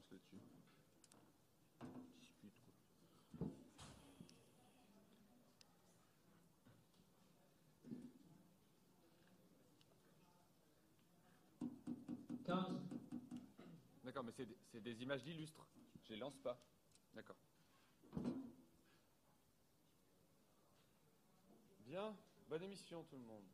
[0.00, 0.40] silence là-dessus.
[2.20, 2.74] Dispute, quoi.
[12.44, 12.80] 15.
[14.04, 15.66] D'accord, mais c'est des, c'est des images d'illustres.
[16.04, 16.58] Je les lance pas.
[17.14, 17.36] D'accord.
[21.84, 22.14] Bien,
[22.48, 23.44] bonne émission tout le monde.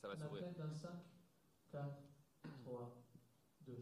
[0.00, 0.44] Ça va On s'ouvrir.
[0.48, 0.90] appelle dans 5,
[1.72, 1.80] 4,
[2.66, 2.94] 3,
[3.66, 3.72] 2.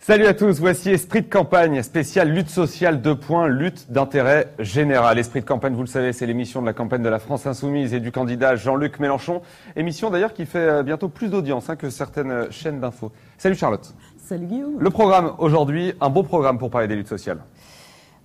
[0.00, 5.20] Salut à tous, voici Esprit de campagne, spécial lutte sociale 2 points, lutte d'intérêt général.
[5.20, 7.94] Esprit de campagne, vous le savez, c'est l'émission de la campagne de la France Insoumise
[7.94, 9.40] et du candidat Jean-Luc Mélenchon.
[9.76, 13.12] Émission d'ailleurs qui fait euh, bientôt plus d'audience hein, que certaines chaînes d'infos.
[13.36, 13.94] Salut Charlotte.
[14.28, 14.78] Salut Guillaume.
[14.78, 17.38] Le programme aujourd'hui, un beau programme pour parler des luttes sociales.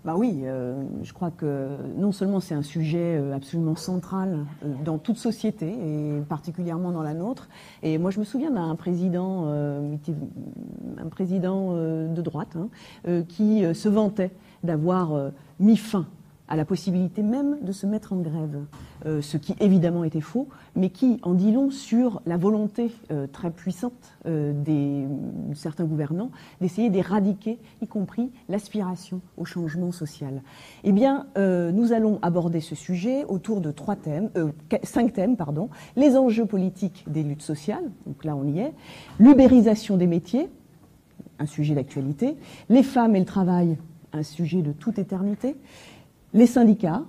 [0.04, 4.74] Bah oui, euh, je crois que non seulement c'est un sujet euh, absolument central euh,
[4.84, 7.48] dans toute société et particulièrement dans la nôtre.
[7.84, 9.96] Et moi, je me souviens d'un président, euh,
[10.98, 14.32] un président de droite, hein, qui se vantait
[14.62, 15.32] d'avoir
[15.62, 16.06] mis fin
[16.54, 18.60] à la possibilité même de se mettre en grève,
[19.06, 23.28] Euh, ce qui évidemment était faux, mais qui en dit long sur la volonté euh,
[23.28, 25.06] très puissante euh, des,
[25.50, 26.32] de certains gouvernants
[26.62, 30.42] d'essayer d'éradiquer, y compris l'aspiration au changement social.
[30.86, 35.36] Eh bien, euh, nous allons aborder ce sujet autour de trois thèmes, euh, cinq thèmes,
[35.36, 35.68] pardon.
[35.98, 38.74] Les enjeux politiques des luttes sociales, donc là on y est.
[39.20, 40.48] L'ubérisation des métiers,
[41.40, 42.38] un sujet d'actualité.
[42.70, 43.78] Les femmes et le travail,
[44.14, 45.58] un sujet de toute éternité.
[46.34, 47.04] Les syndicats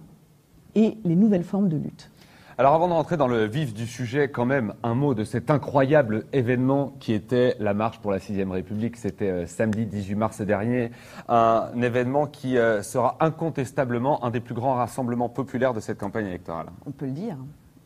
[0.75, 2.11] et les nouvelles formes de lutte.
[2.57, 5.51] Alors avant de rentrer dans le vif du sujet, quand même un mot de cet
[5.51, 8.97] incroyable événement qui était la marche pour la 6ème République.
[8.97, 10.93] C'était euh, samedi 18 mars dernier.
[11.29, 16.27] Un événement qui euh, sera incontestablement un des plus grands rassemblements populaires de cette campagne
[16.27, 16.67] électorale.
[16.87, 17.37] on peut le dire.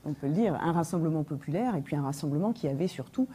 [0.05, 0.55] On peut le dire.
[0.61, 3.27] Un rassemblement populaire et puis un rassemblement qui avait surtout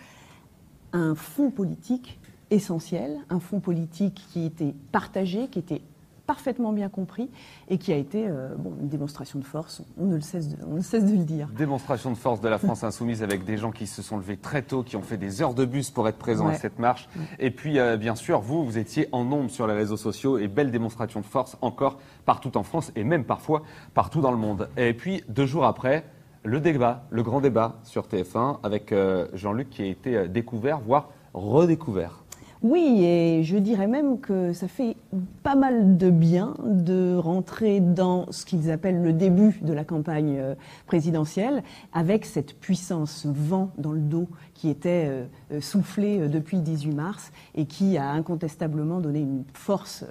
[0.92, 2.20] un fond politique
[2.52, 5.82] essentiel, un fond politique qui était partagé, qui était
[6.26, 7.30] parfaitement bien compris
[7.70, 10.58] et qui a été euh, bon, une démonstration de force, on ne, le cesse de,
[10.66, 11.50] on ne cesse de le dire.
[11.50, 14.62] Démonstration de force de la France insoumise avec des gens qui se sont levés très
[14.62, 17.10] tôt, qui ont fait des heures de bus pour être présents à cette marche.
[17.40, 20.48] Et puis, euh, bien sûr, vous, vous étiez en nombre sur les réseaux sociaux et
[20.48, 23.64] belle démonstration de force encore partout en France et même parfois
[23.94, 24.70] partout dans le monde.
[24.78, 26.06] Et puis, deux jours après,
[26.44, 31.10] le débat, le grand débat sur TF1 avec euh, Jean-Luc qui a été découvert, voire
[31.34, 32.23] redécouvert.
[32.64, 34.96] Oui, et je dirais même que ça fait
[35.44, 40.38] pas mal de bien de rentrer dans ce qu'ils appellent le début de la campagne
[40.40, 46.22] euh, présidentielle, avec cette puissance, ce vent dans le dos qui était euh, euh, soufflé
[46.22, 50.06] euh, depuis le 18 mars et qui a incontestablement donné une force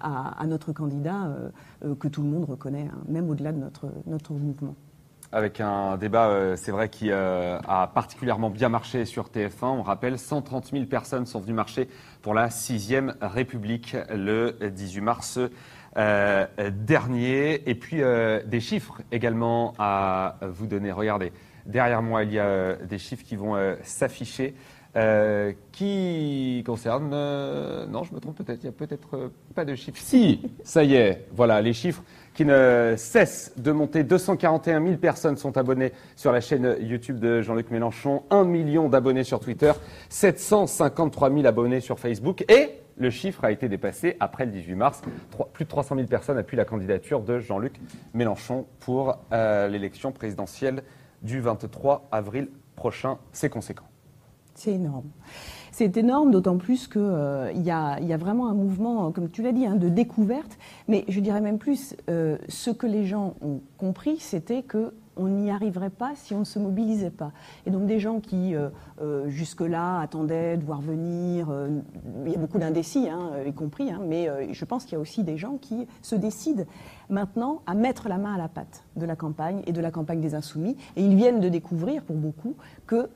[0.00, 1.34] à, notre candidat
[1.98, 4.76] que tout le monde reconnaît, hein, même au-delà de notre, notre mouvement.
[5.32, 9.64] Avec un débat, euh, c'est vrai, qui euh, a particulièrement bien marché sur TF1.
[9.64, 11.88] On rappelle, 130 000 personnes sont venues marcher
[12.22, 15.38] pour la 6ème République le 18 mars
[15.96, 17.68] euh, dernier.
[17.68, 18.02] Et puis,
[18.46, 20.92] des chiffres également à vous donner.
[20.92, 21.32] Regardez,
[21.66, 24.54] derrière moi, il y a des chiffres qui vont s'afficher.
[25.72, 27.12] qui concernent...
[27.12, 30.00] euh, non, je me trompe peut-être, il n'y a peut-être pas de chiffres.
[30.00, 32.02] Si, ça y est, voilà, les chiffres
[32.36, 34.04] qui ne cessent de monter.
[34.04, 39.24] 241 000 personnes sont abonnées sur la chaîne YouTube de Jean-Luc Mélenchon, 1 million d'abonnés
[39.24, 39.72] sur Twitter,
[40.10, 45.02] 753 000 abonnés sur Facebook et le chiffre a été dépassé après le 18 mars.
[45.54, 47.80] Plus de 300 000 personnes appuient la candidature de Jean-Luc
[48.12, 50.82] Mélenchon pour euh, l'élection présidentielle
[51.22, 53.16] du 23 avril prochain.
[53.32, 53.86] C'est conséquent.
[54.54, 55.08] C'est énorme.
[55.78, 59.42] C'est énorme, d'autant plus qu'il y, a, il y a vraiment un mouvement, comme tu
[59.42, 60.56] l'as dit, hein, de découverte.
[60.88, 65.28] Mais je dirais même plus, euh, ce que les gens ont compris, c'était que on
[65.28, 67.32] n'y arriverait pas si on ne se mobilisait pas.
[67.66, 68.70] Et donc des gens qui, euh,
[69.02, 71.68] euh, jusque-là, attendaient de voir venir, euh,
[72.24, 74.96] il y a beaucoup d'indécis, hein, y compris, hein, mais euh, je pense qu'il y
[74.96, 76.64] a aussi des gens qui se décident
[77.10, 80.22] maintenant à mettre la main à la pâte de la campagne et de la campagne
[80.22, 80.78] des Insoumis.
[80.96, 82.54] Et ils viennent de découvrir, pour beaucoup,
[82.86, 83.10] que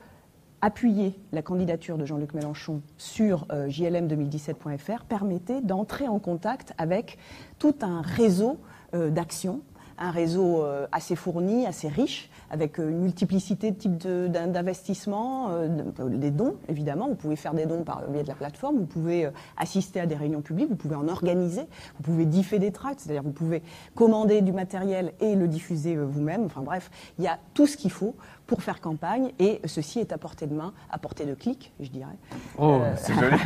[0.61, 7.17] appuyer la candidature de Jean-Luc Mélenchon sur euh, jlm2017.fr permettait d'entrer en contact avec
[7.59, 8.57] tout un réseau
[8.93, 9.61] euh, d'actions,
[9.97, 16.31] un réseau euh, assez fourni, assez riche, avec une multiplicité de types d'investissements, de- des
[16.31, 17.07] dons évidemment.
[17.07, 20.05] Vous pouvez faire des dons par le biais de la plateforme, vous pouvez assister à
[20.05, 21.61] des réunions publiques, vous pouvez en organiser,
[21.95, 23.61] vous pouvez differ des tracts, c'est-à-dire vous pouvez
[23.95, 26.43] commander du matériel et le diffuser vous-même.
[26.43, 28.15] Enfin bref, il y a tout ce qu'il faut
[28.47, 31.89] pour faire campagne, et ceci est à portée de main, à portée de clic, je
[31.89, 32.11] dirais.
[32.57, 33.37] Oh, Euh, c'est joli.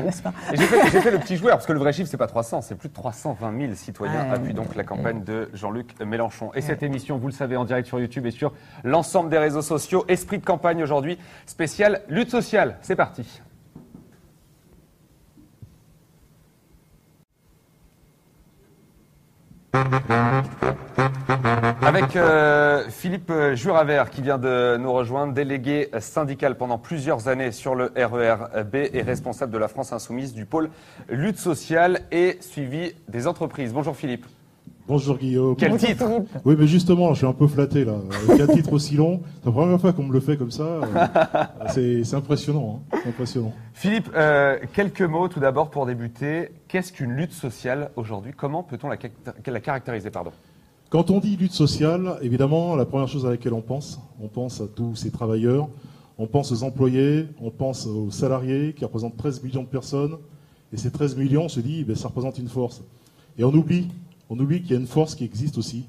[0.54, 2.90] J'ai fait, le petit joueur, parce que le vrai chiffre, c'est pas 300, c'est plus
[2.90, 4.32] de 320 000 citoyens Ouais.
[4.36, 6.52] appuient donc la campagne de Jean-Luc Mélenchon.
[6.56, 8.52] Et cette émission, vous le savez, en direct sur YouTube et sur
[8.84, 10.06] l'ensemble des réseaux sociaux.
[10.08, 12.78] Esprit de campagne aujourd'hui, spécial lutte sociale.
[12.82, 13.42] C'est parti.
[21.82, 27.76] Avec euh, Philippe Juravert qui vient de nous rejoindre, délégué syndical pendant plusieurs années sur
[27.76, 30.70] le RERB et responsable de la France Insoumise du pôle
[31.10, 33.74] lutte sociale et suivi des entreprises.
[33.74, 34.26] Bonjour Philippe.
[34.88, 35.56] Bonjour Guillaume.
[35.56, 36.30] Quel Bonjour, titre Philippe.
[36.46, 37.96] Oui, mais justement, je suis un peu flatté là.
[38.30, 40.64] Avec un titre aussi long, c'est la première fois qu'on me le fait comme ça.
[40.64, 40.84] euh,
[42.04, 42.82] c'est impressionnant.
[42.94, 43.52] hein, impressionnant.
[43.74, 46.50] Philippe, euh, quelques mots tout d'abord pour débuter.
[46.68, 48.32] Qu'est-ce qu'une lutte sociale aujourd'hui?
[48.38, 50.32] Comment peut-on la, caractér- la caractériser pardon?
[50.92, 54.62] Quand on dit lutte sociale, évidemment, la première chose à laquelle on pense, on pense
[54.62, 55.68] à tous ces travailleurs,
[56.20, 60.18] on pense aux employés, on pense aux salariés qui représentent 13 millions de personnes.
[60.72, 62.84] Et ces 13 millions, on se dit, ben, ça représente une force.
[63.38, 63.90] Et on oublie,
[64.30, 65.86] on oublie qu'il y a une force qui existe aussi,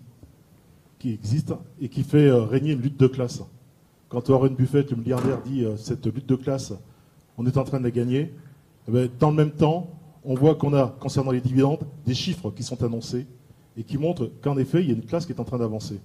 [0.99, 3.43] qui existe et qui fait euh, régner une lutte de classe.
[4.09, 6.73] Quand Warren Buffett, le milliardaire, dit euh, cette lutte de classe,
[7.38, 8.33] on est en train de la gagner,
[8.88, 9.91] eh ben, dans le même temps,
[10.25, 13.27] on voit qu'on a, concernant les dividendes, des chiffres qui sont annoncés
[13.77, 16.00] et qui montrent qu'en effet, il y a une classe qui est en train d'avancer.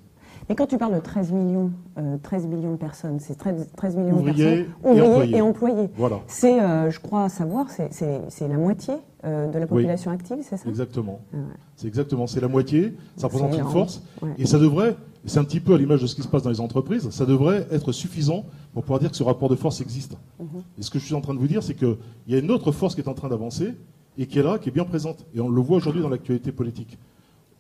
[0.50, 3.96] Mais quand tu parles de 13 millions, euh, 13 millions de personnes, c'est 13, 13
[3.96, 5.38] millions Ouvriers de et personnes, ouvriers employés.
[5.38, 5.90] et employés.
[5.98, 10.58] Voilà, C'est, euh, je crois savoir, c'est- la moitié euh, de la population active, c'est
[10.58, 10.68] ça?
[10.68, 11.20] Exactement.
[11.34, 11.44] Ah ouais.
[11.76, 14.30] C'est exactement, c'est la moitié, ça représente une force, Ouais.
[14.40, 16.42] et ça devrait, et c'est un petit peu à l'image de ce qui se passe
[16.44, 19.80] dans les entreprises, ça devrait être suffisant pour pouvoir dire que ce rapport de force
[19.80, 20.18] existe.
[20.40, 20.48] Mhm.
[20.80, 21.98] Et ce que je suis en train de vous dire, c'est qu'il
[22.28, 23.76] y a une autre force qui est en train d'avancer,
[24.18, 25.26] et qui est là, qui est bien présente.
[25.34, 26.98] Et on le voit aujourd'hui dans l'actualité politique.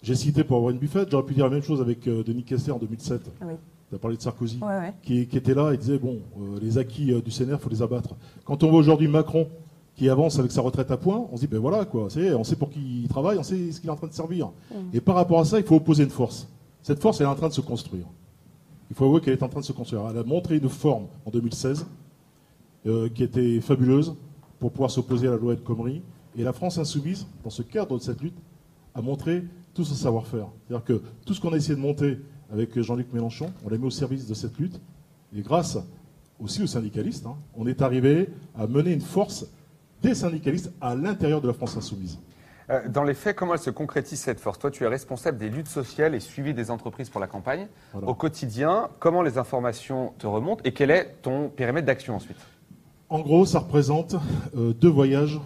[0.02, 2.72] J'ai cité pour Warren Buffett, j'aurais pu dire la même chose avec euh, Denis Kessler
[2.74, 3.22] en 2007.
[3.40, 3.54] Ah oui.
[3.90, 4.58] Tu as parlé de Sarkozy.
[4.60, 4.94] Ouais, ouais.
[5.04, 7.70] qui, qui était là et disait bon, euh, les acquis euh, du CNR, il faut
[7.70, 8.16] les abattre.
[8.44, 9.48] Quand on voit aujourd'hui Macron
[9.96, 12.56] qui avance avec sa retraite à point, on se dit ben voilà quoi, on sait
[12.56, 14.52] pour qui il travaille, on sait ce qu'il est en train de servir.
[14.94, 16.48] Et par rapport à ça, il faut opposer une force.
[16.82, 18.06] Cette force, elle est en train de se construire.
[18.90, 20.08] Il faut avouer qu'elle est en train de se construire.
[20.10, 21.86] Elle a montré une forme en 2016
[22.88, 24.16] euh, qui était fabuleuse
[24.60, 26.02] pour pouvoir s'opposer à la loi El Khomri.
[26.38, 28.38] Et la France insoumise, dans ce cadre de cette lutte,
[28.96, 30.48] a montré tout son savoir-faire.
[30.68, 32.20] C'est-à-dire que tout ce qu'on a essayé de monter
[32.52, 34.80] avec Jean-Luc Mélenchon, on l'a mis au service de cette lutte.
[35.36, 35.78] Et grâce
[36.40, 39.46] aussi aux syndicalistes, hein, on est arrivé à mener une force
[40.02, 42.20] des syndicalistes à l'intérieur de la France insoumise.
[42.70, 44.60] Euh, Dans les faits, comment elle se concrétise cette force?
[44.60, 47.68] Toi, tu es responsable des luttes sociales et suivi des entreprises pour la campagne.
[47.94, 48.08] Voilà.
[48.08, 52.38] Au quotidien, comment les informations te remontent et quel est ton périmètre d'action ensuite?
[53.10, 54.16] En gros, ça représente
[54.56, 55.40] euh, deux voyages,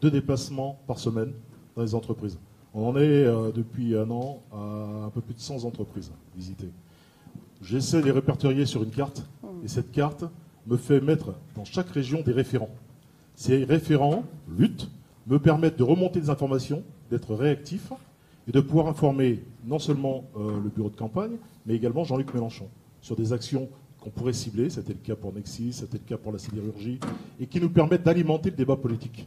[0.00, 1.32] deux déplacements par semaine
[1.76, 2.38] dans les entreprises.
[2.80, 6.70] On en est euh, depuis un an à un peu plus de 100 entreprises visitées.
[7.60, 9.24] J'essaie de les répertorier sur une carte
[9.64, 10.22] et cette carte
[10.64, 12.70] me fait mettre dans chaque région des référents.
[13.34, 14.22] Ces référents,
[14.56, 14.88] lutte,
[15.26, 17.92] me permettent de remonter des informations, d'être réactif
[18.46, 21.36] et de pouvoir informer non seulement euh, le bureau de campagne,
[21.66, 22.68] mais également Jean-Luc Mélenchon
[23.00, 26.30] sur des actions qu'on pourrait cibler, c'était le cas pour Nexis, c'était le cas pour
[26.30, 27.00] la sidérurgie,
[27.40, 29.26] et qui nous permettent d'alimenter le débat politique.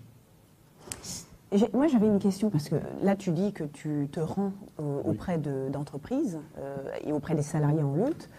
[1.73, 5.11] Moi, j'avais une question parce que là, tu dis que tu te rends euh, Oui.
[5.11, 8.29] auprès de- d'entreprises euh, et auprès des salariés en lutte.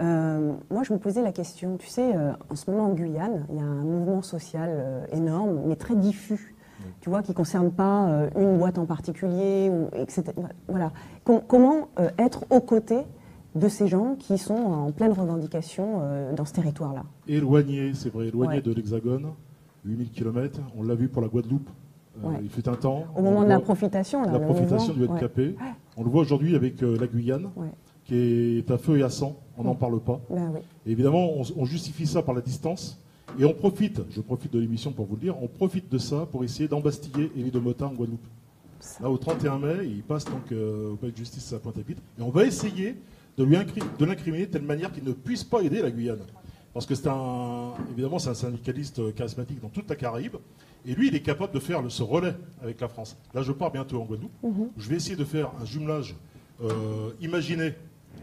[0.00, 3.46] Euh, moi, je me posais la question, tu sais, euh, en ce moment en Guyane,
[3.48, 6.54] il y a un mouvement social énorme, mais très diffus,
[7.00, 10.24] tu vois, qui ne concerne pas une boîte en particulier, ou, etc.
[10.68, 10.92] Voilà.
[11.24, 13.02] Com- comment être aux côtés
[13.54, 16.02] de ces gens qui sont en pleine revendication
[16.36, 17.02] dans ce territoire-là?
[17.26, 18.62] Éloigné, c'est vrai, éloigné Ouais.
[18.62, 19.28] de l'Hexagone,
[19.86, 21.68] 8000 km, on l'a vu pour la Guadeloupe,
[22.22, 22.36] Ouais.
[22.42, 23.04] il fut un temps.
[23.14, 25.54] Au on moment de la profitation, là, la profitation du mouvement, ouais.
[25.96, 27.68] On le voit aujourd'hui avec euh, la Guyane, Ouais.
[28.04, 30.20] qui est à feu et à sang, on n'en parle pas.
[30.30, 30.60] Ben oui.
[30.86, 32.98] Et évidemment, on, on justifie ça par la distance.
[33.38, 36.26] Et on profite, je profite de l'émission pour vous le dire, on profite de ça
[36.30, 38.26] pour essayer d'embastiller Élie de Motin en Guadeloupe.
[39.02, 42.00] Là, au 31 mai, il passe donc euh, au palais de justice à Pointe-à-Pitre.
[42.18, 42.94] Et on va essayer
[43.36, 46.20] de lui incri- de l'incriminer de telle manière qu'il ne puisse pas aider la Guyane.
[46.72, 50.36] Parce que c'est un, évidemment, c'est un syndicaliste euh, charismatique dans toute la Caraïbe.
[50.86, 53.16] Et lui, il est capable de faire le, ce relais avec la France.
[53.34, 54.32] Là, je pars bientôt en Guadeloupe.
[54.42, 56.14] où Je vais essayer de faire un jumelage
[56.62, 57.74] euh, imaginé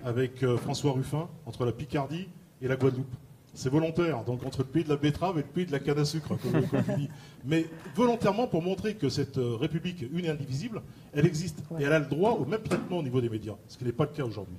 [0.03, 2.27] avec euh, François Ruffin entre la Picardie
[2.61, 3.13] et la Guadeloupe.
[3.53, 5.99] C'est volontaire, donc entre le pays de la betterave et le pays de la canne
[5.99, 7.09] à sucre, comme, comme dis.
[7.45, 10.81] Mais volontairement pour montrer que cette euh, République une et indivisible,
[11.13, 11.63] elle existe.
[11.79, 13.93] Et elle a le droit au même traitement au niveau des médias, ce qui n'est
[13.93, 14.57] pas le cas aujourd'hui.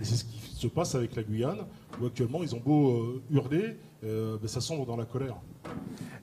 [0.00, 1.60] Et c'est ce qui se passe avec la Guyane,
[2.00, 5.36] où actuellement ils ont beau euh, hurler, euh, ben, ça sombre dans la colère.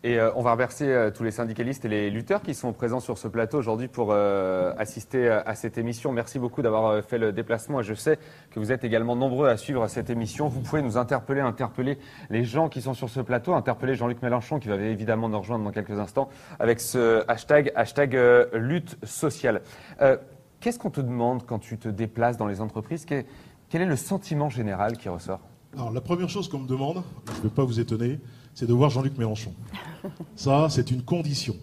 [0.04, 3.00] Et euh, on va remercier euh, tous les syndicalistes et les lutteurs qui sont présents
[3.00, 6.12] sur ce plateau aujourd'hui pour assister à cette émission.
[6.12, 7.82] Merci beaucoup d'avoir fait le déplacement.
[7.82, 8.20] Je sais
[8.52, 10.48] que vous êtes également nombreux à suivre cette émission.
[10.48, 11.98] Vous pouvez nous interpeller, interpeller
[12.30, 15.64] les gens qui sont sur ce plateau, interpeller Jean-Luc Mélenchon qui va évidemment nous rejoindre
[15.64, 18.18] dans quelques instants avec ce hashtag, hashtag
[18.54, 19.62] lutte sociale.
[20.60, 23.06] Qu'est-ce qu'on te demande quand tu te déplaces dans les entreprises?
[23.06, 25.49] Quel est le sentiment général qui ressort?
[25.76, 28.20] Alors, la première chose qu'on me demande, je ne vais pas vous étonner,
[28.54, 29.54] c'est de voir Jean-Luc Mélenchon.
[30.36, 31.56] Ça, c'est une condition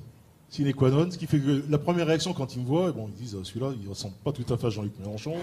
[0.48, 3.08] sine qua non, ce qui fait que la première réaction quand ils me voient, bon,
[3.08, 5.34] ils disent, euh, celui-là, il ressemble pas tout à fait à Jean-Luc Mélenchon.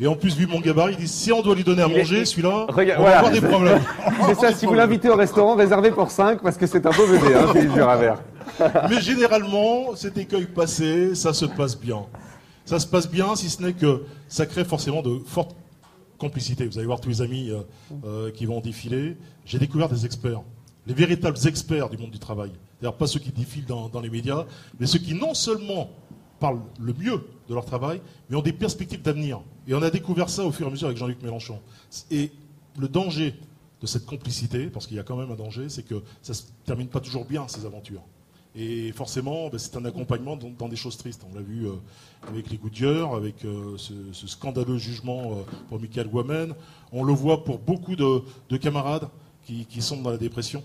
[0.00, 2.24] Et en plus, vu mon gabarit, ils disent, si on doit lui donner à manger,
[2.24, 3.18] celui-là, on Regarde, va voilà.
[3.18, 3.82] avoir des problèmes.
[4.26, 7.06] C'est ça, si vous l'invitez au restaurant, réservé pour 5 parce que c'est un beau
[7.06, 8.22] bébé, hein, Philippe Juravert.
[8.90, 12.02] Mais généralement, cet écueil passé, ça se passe bien.
[12.64, 15.54] Ça se passe bien, si ce n'est que ça crée forcément de fortes
[16.18, 16.66] complicités.
[16.66, 17.62] Vous allez voir tous les amis euh,
[18.04, 19.16] euh, qui vont défiler.
[19.44, 20.42] J'ai découvert des experts,
[20.86, 22.50] les véritables experts du monde du travail.
[22.78, 24.44] C'est-à-dire pas ceux qui défilent dans, dans les médias,
[24.78, 25.90] mais ceux qui non seulement
[26.38, 29.40] parlent le mieux de leur travail, mais ont des perspectives d'avenir.
[29.66, 31.60] Et on a découvert ça au fur et à mesure avec Jean-Luc Mélenchon.
[32.10, 32.30] Et
[32.78, 33.34] le danger
[33.80, 36.44] de cette complicité, parce qu'il y a quand même un danger, c'est que ça se
[36.64, 38.02] termine pas toujours bien, ces aventures.
[38.58, 41.26] Et forcément, ben, c'est un accompagnement dans, dans des choses tristes.
[41.30, 41.72] On l'a vu euh,
[42.26, 45.34] avec les Goodyear, avec euh, ce, ce scandaleux jugement euh,
[45.68, 46.54] pour Michael Wamen.
[46.90, 49.08] On le voit pour beaucoup de, de camarades
[49.44, 50.62] qui, qui sont dans la dépression.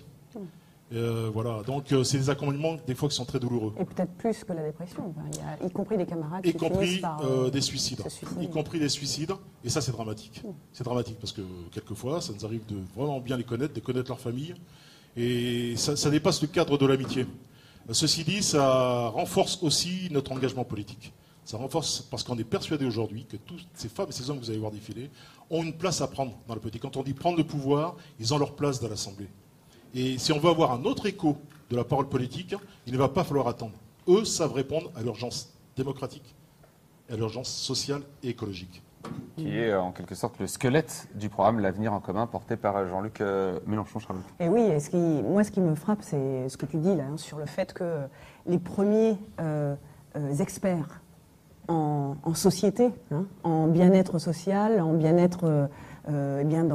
[1.33, 1.63] Voilà.
[1.65, 3.73] Donc, c'est des accompagnements des fois qui sont très douloureux.
[3.79, 5.13] Et peut-être plus que la dépression.
[5.31, 8.01] Il y a, y compris des camarades Y qui compris par des suicides.
[8.41, 9.31] Y compris des suicides.
[9.63, 10.41] Et ça, c'est dramatique.
[10.73, 14.09] C'est dramatique parce que quelquefois, ça nous arrive de vraiment bien les connaître, de connaître
[14.09, 14.53] leur famille.
[15.15, 17.25] Et ça, ça dépasse le cadre de l'amitié.
[17.93, 21.13] Ceci dit, ça renforce aussi notre engagement politique.
[21.43, 24.45] Ça renforce parce qu'on est persuadé aujourd'hui que toutes ces femmes et ces hommes que
[24.45, 25.09] vous allez voir défiler
[25.49, 26.81] ont une place à prendre dans le politique.
[26.81, 29.27] Quand on dit prendre le pouvoir, ils ont leur place dans l'Assemblée.
[29.93, 31.37] Et si on veut avoir un autre écho
[31.69, 32.55] de la parole politique,
[32.87, 33.73] il ne va pas falloir attendre.
[34.07, 36.35] Eux savent répondre à l'urgence démocratique,
[37.09, 38.81] à l'urgence sociale et écologique.
[39.37, 42.77] Qui est euh, en quelque sorte le squelette du programme L'avenir en commun porté par
[42.77, 43.99] euh, Jean-Luc euh, Mélenchon.
[43.99, 44.19] Charles.
[44.39, 46.95] Et oui, et ce qui, moi, ce qui me frappe, c'est ce que tu dis
[46.95, 48.01] là, hein, sur le fait que
[48.45, 49.17] les premiers
[50.39, 51.01] experts
[51.67, 55.69] en, société, hein, en bien-être social, en bien-être,
[56.07, 56.67] eh bien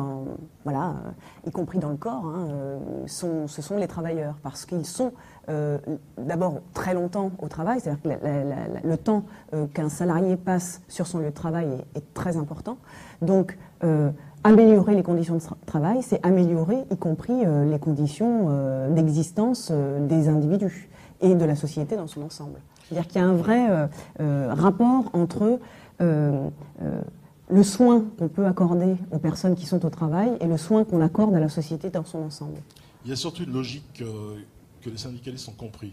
[0.64, 4.86] voilà, euh, y compris dans le corps, hein, euh, ce sont les travailleurs, parce qu'ils
[4.86, 5.12] sont
[5.48, 5.78] euh,
[6.18, 11.18] d'abord très longtemps au travail, c'est-à-dire que le temps euh, qu'un salarié passe sur son
[11.18, 12.78] lieu de travail est, très important.
[13.22, 14.10] Donc, euh,
[14.42, 19.70] améliorer les conditions de tra- travail, c'est améliorer y compris euh, les conditions euh, d'existence
[19.72, 20.88] euh, des individus
[21.20, 22.60] et de la société dans son ensemble.
[22.84, 23.86] C'est-à-dire qu'il y a un vrai euh,
[24.20, 25.58] euh, rapport entre
[26.00, 26.48] euh,
[26.82, 27.00] euh,
[27.48, 31.00] le soin qu'on peut accorder aux personnes qui sont au travail et le soin qu'on
[31.00, 32.60] accorde à la société dans son ensemble.
[33.04, 34.36] Il y a surtout une logique euh,
[34.80, 35.92] que les syndicalistes ont compris.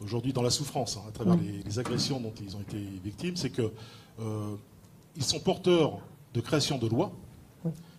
[0.00, 3.36] Aujourd'hui, dans la souffrance, hein, à travers les, les agressions dont ils ont été victimes,
[3.36, 3.72] c'est que
[4.20, 4.54] euh,
[5.16, 5.98] ils sont porteurs
[6.34, 7.12] de création de lois,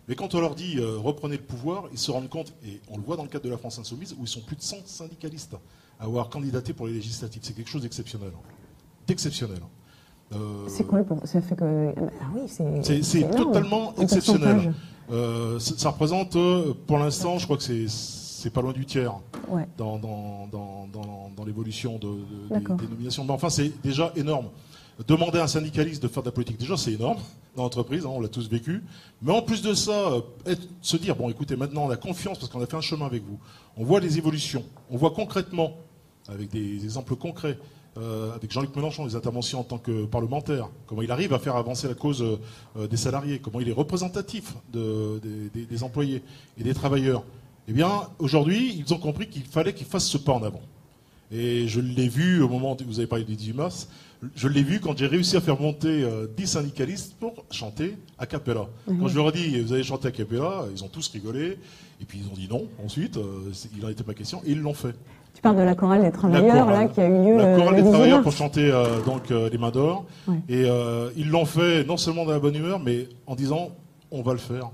[0.08, 2.96] mais quand on leur dit euh, reprenez le pouvoir, ils se rendent compte, et on
[2.96, 4.86] le voit dans le cadre de la France Insoumise, où ils sont plus de 100
[4.86, 5.56] syndicalistes
[5.98, 7.42] à avoir candidaté pour les législatives.
[7.44, 8.32] C'est quelque chose d'exceptionnel.
[9.06, 9.60] D'exceptionnel.
[10.34, 11.92] Euh, C'est pour- Ça fait que.
[12.20, 13.30] Ah oui, c'est.
[13.30, 14.74] totalement en exceptionnel.
[15.12, 18.84] euh, ça ça représente, euh, pour l'instant, je crois que c'est- c'est pas loin du
[18.86, 19.14] tiers
[19.48, 19.66] Ouais.
[19.78, 23.24] dans, dans, dans, l'évolution de, de- des, nominations.
[23.24, 24.46] Mais enfin, c'est déjà énorme.
[25.06, 27.18] Demander à un syndicaliste de faire de la politique, déjà, c'est énorme
[27.56, 28.82] dans l'entreprise, hein, on l'a tous vécu.
[29.20, 30.12] Mais en plus de ça,
[30.46, 33.04] être- se dire, bon, écoutez, maintenant, on a confiance parce qu'on a fait un chemin
[33.06, 33.38] avec vous.
[33.76, 34.64] On voit les évolutions.
[34.90, 35.72] On voit concrètement,
[36.28, 37.58] avec des exemples concrets,
[37.96, 41.56] euh, avec Jean-Luc Mélenchon, les interventions en tant que parlementaire, comment il arrive à faire
[41.56, 42.22] avancer la cause
[42.76, 46.22] euh, des salariés, comment il est représentatif de- des, des- des employés
[46.58, 47.22] et des travailleurs.
[47.68, 50.60] Eh bien, aujourd'hui, ils ont compris qu'il fallait qu'ils fassent ce pas en avant.
[51.32, 53.88] Et je l'ai vu au moment où vous avez parlé du 18 mars,
[54.36, 58.26] je l'ai vu quand j'ai réussi à faire monter euh, 10 syndicalistes pour chanter a
[58.26, 58.68] cappella.
[58.86, 61.58] Quand je leur ai dit, vous allez chanter a cappella, ils ont tous rigolé,
[62.00, 64.60] et puis ils ont dit non ensuite, euh, il n'en était pas question, et ils
[64.60, 64.94] l'ont fait.
[65.34, 66.84] Tu parles de la chorale des travailleurs, chorale.
[66.84, 69.00] là, qui a eu lieu La le, chorale le des 18 travailleurs pour chanter euh,
[69.02, 70.06] donc euh, les mains d'or.
[70.28, 70.36] Ouais.
[70.48, 73.70] Et euh, ils l'ont fait non seulement dans la bonne humeur, mais en disant
[74.10, 74.70] on va le faire.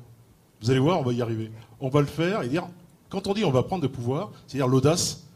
[0.60, 1.50] Vous allez voir, on va y arriver.
[1.80, 2.64] On va le faire et dire
[3.08, 5.26] quand on dit on va prendre le pouvoir, c'est-à-dire l'audace.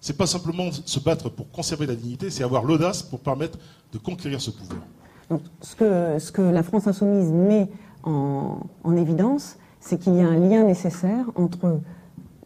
[0.00, 3.58] C'est pas simplement se battre pour conserver la dignité, c'est avoir l'audace pour permettre
[3.90, 4.80] de conquérir ce pouvoir.
[5.30, 7.68] Donc, ce que, ce que la France insoumise met
[8.02, 11.80] en, en évidence, c'est qu'il y a un lien nécessaire entre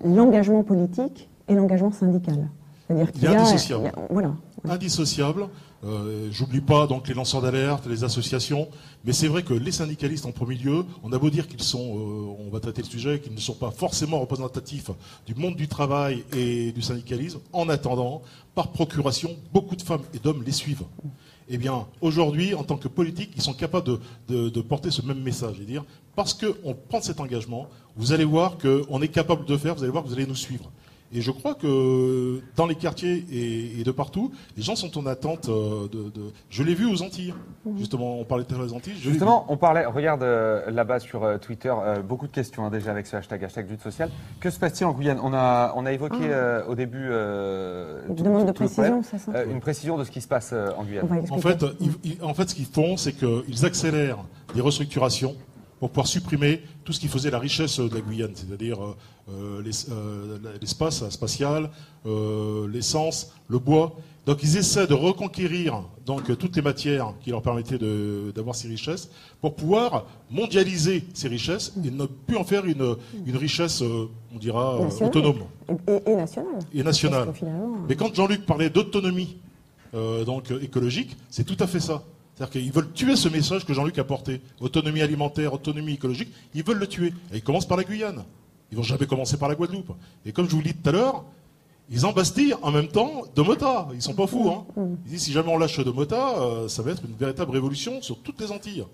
[0.04, 2.49] l'engagement politique et l'engagement syndical.
[2.87, 3.85] C'est-à-dire qu'il Il y a indissociable.
[3.85, 4.35] y a- voilà,
[4.69, 5.47] indissociable.
[5.85, 8.67] Euh, J'oublie pas donc les lanceurs d'alerte, les associations,
[9.05, 11.78] mais c'est vrai que les syndicalistes en premier lieu, on a beau dire qu'ils sont,
[11.97, 14.90] euh, on va traiter le sujet, qu'ils ne sont pas forcément représentatifs
[15.26, 17.38] du monde du travail et du syndicalisme.
[17.52, 18.23] En attendant,
[18.57, 20.83] par procuration, beaucoup de femmes et d'hommes les suivent.
[21.49, 25.02] Eh bien, aujourd'hui, en tant que politiques, ils sont capables de, de- de porter ce
[25.02, 25.85] même message et dire
[26.17, 29.93] parce qu'on prend cet engagement, vous allez voir qu'on est capable de faire, vous allez
[29.93, 30.71] voir que vous allez nous suivre.
[31.12, 35.07] Et je crois que dans les quartiers et, et de partout, les gens sont en
[35.07, 36.11] attente euh, de.
[36.11, 37.33] de- Je l'ai vu aux Antilles,
[37.79, 38.21] justement.
[38.21, 38.93] On parlait tout à l'heure des Antilles.
[39.00, 39.09] je.
[39.09, 42.91] Justement, on parlait, regarde euh, là-bas sur euh, Twitter, euh, beaucoup de questions hein, déjà
[42.91, 44.11] avec ce hashtag, hashtag lutte sociale.
[44.41, 45.19] Que se passe-t-il en Guyane?
[45.23, 47.09] On a, on a évoqué euh, au début.
[47.11, 49.17] euh, Une tout- demande tout- de précision, ça?
[49.35, 51.07] Euh, Une précision de ce qui se passe euh, en Guyane.
[51.31, 54.19] En fait, ils- ils- en fait, ce qu'ils font, c'est qu'ils accélèrent
[54.55, 55.35] des restructurations
[55.78, 58.97] pour pouvoir supprimer tout ce qui faisait la richesse de la Guyane, c'est-à-dire euh,
[59.30, 61.70] euh, l'es- euh, l'espace spatial,
[62.06, 63.94] euh, l'essence, le bois.
[64.26, 67.78] Donc ils essaient de reconquérir donc toutes les matières qui leur permettaient
[68.35, 69.08] d'avoir ces richesses
[69.40, 74.78] pour pouvoir mondialiser ces richesses et ne plus en faire une, une richesse, on dira,
[74.80, 75.08] Nationale.
[75.16, 76.58] autonome Et, et- et national.
[76.75, 77.25] et nationale.
[77.26, 79.38] Parce que finalement, Mais quand Jean-Luc parlait d'autonomie
[80.26, 82.02] donc écologique, c'est tout à fait ça.
[82.38, 84.40] C'est-à-dire qu'ils veulent tuer ce message que Jean-Luc a porté.
[84.61, 87.12] Autonomie alimentaire, autonomie écologique, ils veulent le tuer.
[87.33, 88.25] Et ils commencent par la Guyane.
[88.71, 89.90] Ils vont jamais commencer par la Guadeloupe.
[90.25, 91.25] Et comme je vous l'ai dit tout à l'heure,
[91.90, 93.88] ils embastillent en même temps Domota.
[93.92, 94.49] Ils sont pas fous.
[94.50, 94.66] Hein.
[95.07, 98.18] Ils disent si jamais on lâche Domota, euh, ça va être une véritable révolution sur
[98.18, 98.85] toutes les Antilles.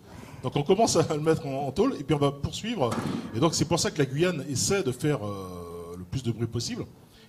[0.43, 2.89] Donc on commence à le mettre en, en tôle et puis on va poursuivre.
[3.37, 6.33] Et donc c'est pour ça que la Guyane essaie de faire euh, le plus de
[6.33, 6.87] bruit possible.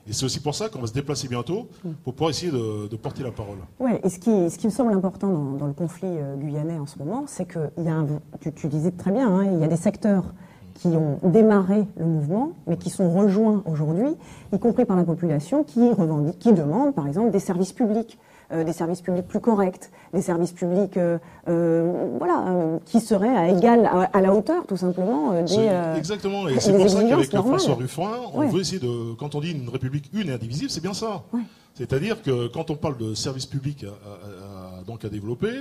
[0.07, 1.67] Et c'est aussi pour ça qu'on va se déplacer bientôt
[2.03, 3.57] pour pouvoir essayer de, porter la parole.
[3.79, 7.25] Ouais, et ce qui, me semble important dans, le conflit euh, guyanais en ce moment,
[7.27, 8.07] c'est qu'il y a un,
[8.55, 10.33] tu, disais très bien, hein, il y a des secteurs
[10.75, 14.15] qui ont démarré le mouvement, mais qui sont rejoints aujourd'hui,
[14.53, 18.19] y compris par la population, qui revendique, qui demande, par exemple, des services publics,
[18.51, 23.49] des services publics plus corrects, des services publics, euh, euh, voilà, euh, qui seraient à
[23.49, 25.55] égal, à, à la hauteur, tout simplement, euh, des.
[25.57, 27.29] Euh, Exactement, et c'est pour ça qu'avec.
[27.31, 28.47] François Ruffin, on Ouais.
[28.49, 31.23] veut essayer de, quand on dit une république une et indivisible, c'est bien ça.
[31.33, 31.41] Ouais.
[31.73, 35.51] C'est-à-dire que quand on parle de services publics à, à- à- donc à développer,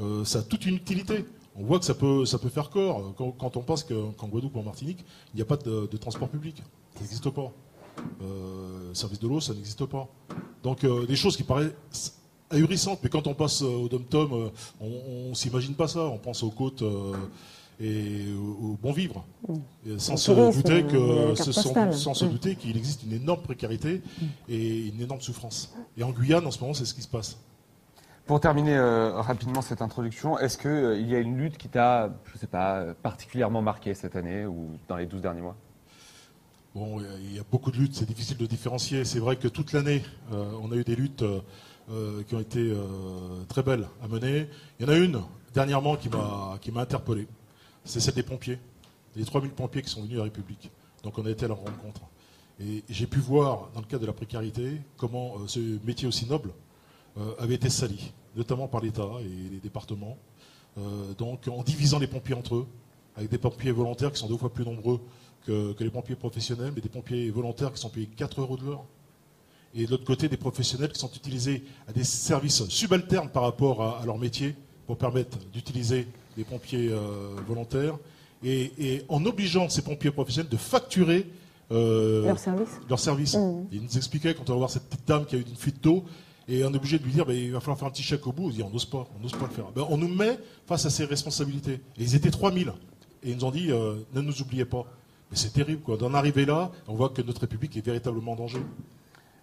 [0.00, 1.24] euh, ça a toute une utilité.
[1.56, 4.26] On voit que ça peut, ça peut faire corps quand, quand on pense que- qu'en
[4.28, 6.62] Guadeloupe ou en Martinique, il n'y a pas de, de transport public.
[6.94, 7.50] Ça n'existe pas.
[8.22, 10.08] Euh, service de l'eau, ça n'existe pas.
[10.62, 11.72] Donc euh, des choses qui paraissent
[12.52, 14.48] ahurissantes, mais quand on passe euh, au dom-tom, euh,
[14.80, 16.00] on ne s'imagine pas ça.
[16.00, 17.12] On pense aux côtes euh,
[17.80, 19.24] et au, au bon vivre.
[19.86, 22.28] Et sans se douter que sans se Mm.
[22.30, 24.02] douter qu'il existe une énorme précarité
[24.48, 25.74] et une énorme souffrance.
[25.96, 27.38] Et en Guyane, en ce moment, c'est ce qui se passe.
[28.26, 32.38] Pour terminer euh, rapidement cette introduction, est-ce qu'il y a une lutte qui t'a, je
[32.38, 35.56] sais pas, particulièrement marqué cette année ou dans les 12 derniers mois?
[36.74, 39.04] Bon, il y a- il y a beaucoup de luttes, c'est difficile de différencier.
[39.04, 41.24] C'est vrai que toute l'année, euh, on a eu des luttes
[41.90, 44.48] euh, qui ont été euh, très belles à mener.
[44.78, 45.20] Il y en a une,
[45.52, 47.26] dernièrement, qui m'a interpellé.
[47.84, 48.60] C'est celle des pompiers.
[49.16, 50.70] Les 3000 pompiers qui sont venus à la République.
[51.02, 52.02] Donc on a été à leur rencontre.
[52.60, 56.26] Et j'ai pu voir, dans le cadre de la précarité, comment euh, ce métier aussi
[56.26, 56.52] noble
[57.38, 60.16] avait été sali, notamment par l'État et les départements.
[61.18, 62.66] Donc en divisant les pompiers entre eux,
[63.16, 64.98] avec des pompiers volontaires qui sont deux fois plus nombreux
[65.44, 68.64] que, que les pompiers professionnels, mais des pompiers volontaires qui sont payés 4 euros de
[68.64, 68.84] l'heure.
[69.74, 73.82] Et de l'autre côté, des professionnels qui sont utilisés à des services subalternes par rapport
[73.82, 74.54] à, à leur métier
[74.86, 76.06] pour permettre d'utiliser
[76.36, 77.96] des pompiers euh, volontaires.
[78.44, 81.26] Et, et en obligeant ces pompiers professionnels de facturer
[81.70, 82.68] euh, leur service.
[82.88, 83.36] leur service.
[83.70, 85.82] Il nous expliquait quand on va voir cette petite dame qui a eu une fuite
[85.82, 86.04] d'eau,
[86.48, 88.26] et on est obligé de lui dire ben, il va falloir faire un petit chèque
[88.26, 88.50] au bout.
[88.50, 89.70] Il dit on n'ose pas, on n'ose pas le faire.
[89.74, 91.80] Ben, on nous met face à ces responsabilités.
[91.96, 92.72] Et ils étaient 3000.
[93.22, 94.84] Et ils nous ont dit euh, ne nous oubliez pas.
[95.30, 95.96] Mais c'est terrible quoi.
[95.96, 98.60] D'en arriver là, on voit que notre République est véritablement en danger.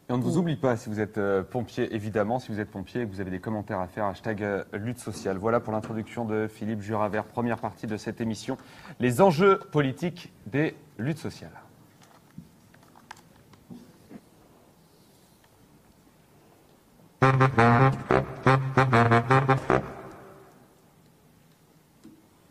[0.10, 2.72] Et on ne vous oublie pas si vous êtes euh, pompier, évidemment, si vous êtes
[2.72, 5.38] pompier et que vous avez des commentaires à faire, hashtag euh, lutte sociale.
[5.38, 8.58] Voilà pour l'introduction de Philippe Juravert, première partie de cette émission,
[9.00, 11.52] les enjeux politiques des luttes sociales.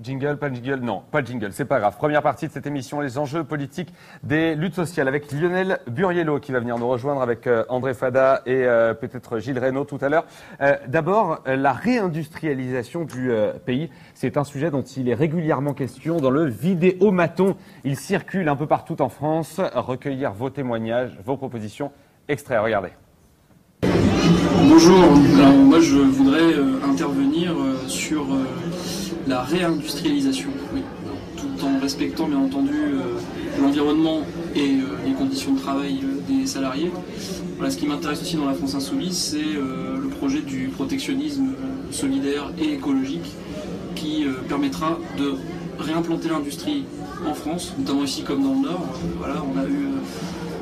[0.01, 1.97] Jingle, pas de jingle Non, pas de jingle, c'est pas grave.
[1.97, 6.53] Première partie de cette émission, les enjeux politiques des luttes sociales, avec Lionel Buriello qui
[6.53, 10.09] va venir nous rejoindre avec euh, André Fada et euh, peut-être Gilles Reynaud tout à
[10.09, 10.25] l'heure.
[10.61, 13.33] Euh, D'abord, la réindustrialisation du
[13.67, 17.57] pays, c'est un sujet dont il est régulièrement question dans le vidéomaton.
[17.83, 19.61] Il circule un peu partout en France.
[19.75, 21.91] Recueillir vos témoignages, vos propositions.
[22.29, 22.91] Extrait, regardez.
[23.83, 25.03] Bonjour,
[25.37, 26.55] alors moi je voudrais
[26.89, 27.53] intervenir
[27.89, 28.27] sur
[29.29, 30.81] la réindustrialisation, oui.
[31.37, 33.03] tout en respectant bien entendu euh,
[33.61, 34.23] l'environnement
[34.55, 36.91] et euh, les conditions de travail euh, des salariés.
[37.57, 41.49] Voilà, ce qui m'intéresse aussi dans la France Insoumise, c'est le projet du protectionnisme
[41.91, 43.35] solidaire et écologique
[43.97, 45.35] qui permettra de
[45.77, 46.85] réimplanter l'industrie
[47.29, 48.87] en France, notamment ici comme dans le Nord.
[49.19, 49.88] Voilà, on a eu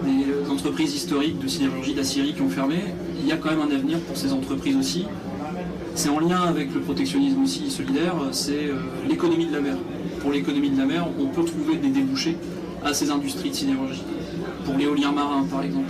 [0.06, 2.76] des entreprises historiques de sidérurgie d'aciérie qui ont fermé.
[3.20, 5.04] Il y a quand même un avenir pour ces entreprises aussi.
[5.96, 8.74] C'est en lien avec le protectionnisme aussi solidaire, c'est euh,
[9.08, 9.76] l'économie de la mer.
[10.20, 12.36] Pour l'économie de la mer, on peut trouver des débouchés
[12.84, 14.02] à ces industries de sidérurgie.
[14.66, 15.88] Pour l'éolien marin, par exemple.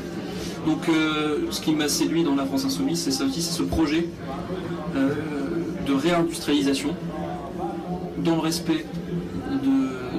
[0.65, 3.65] Donc, euh, ce qui m'a séduit dans la France Insoumise, c'est ça aussi, c'est ce
[3.65, 4.07] projet
[4.95, 5.13] euh,
[5.85, 6.95] de réindustrialisation
[8.19, 8.87] dans le respect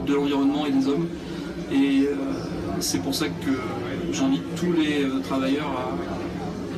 [0.06, 1.08] de, l'environnement et des hommes.
[1.71, 2.10] Et
[2.82, 3.52] c'est pour ça que
[4.12, 5.71] j'invite tous les travailleurs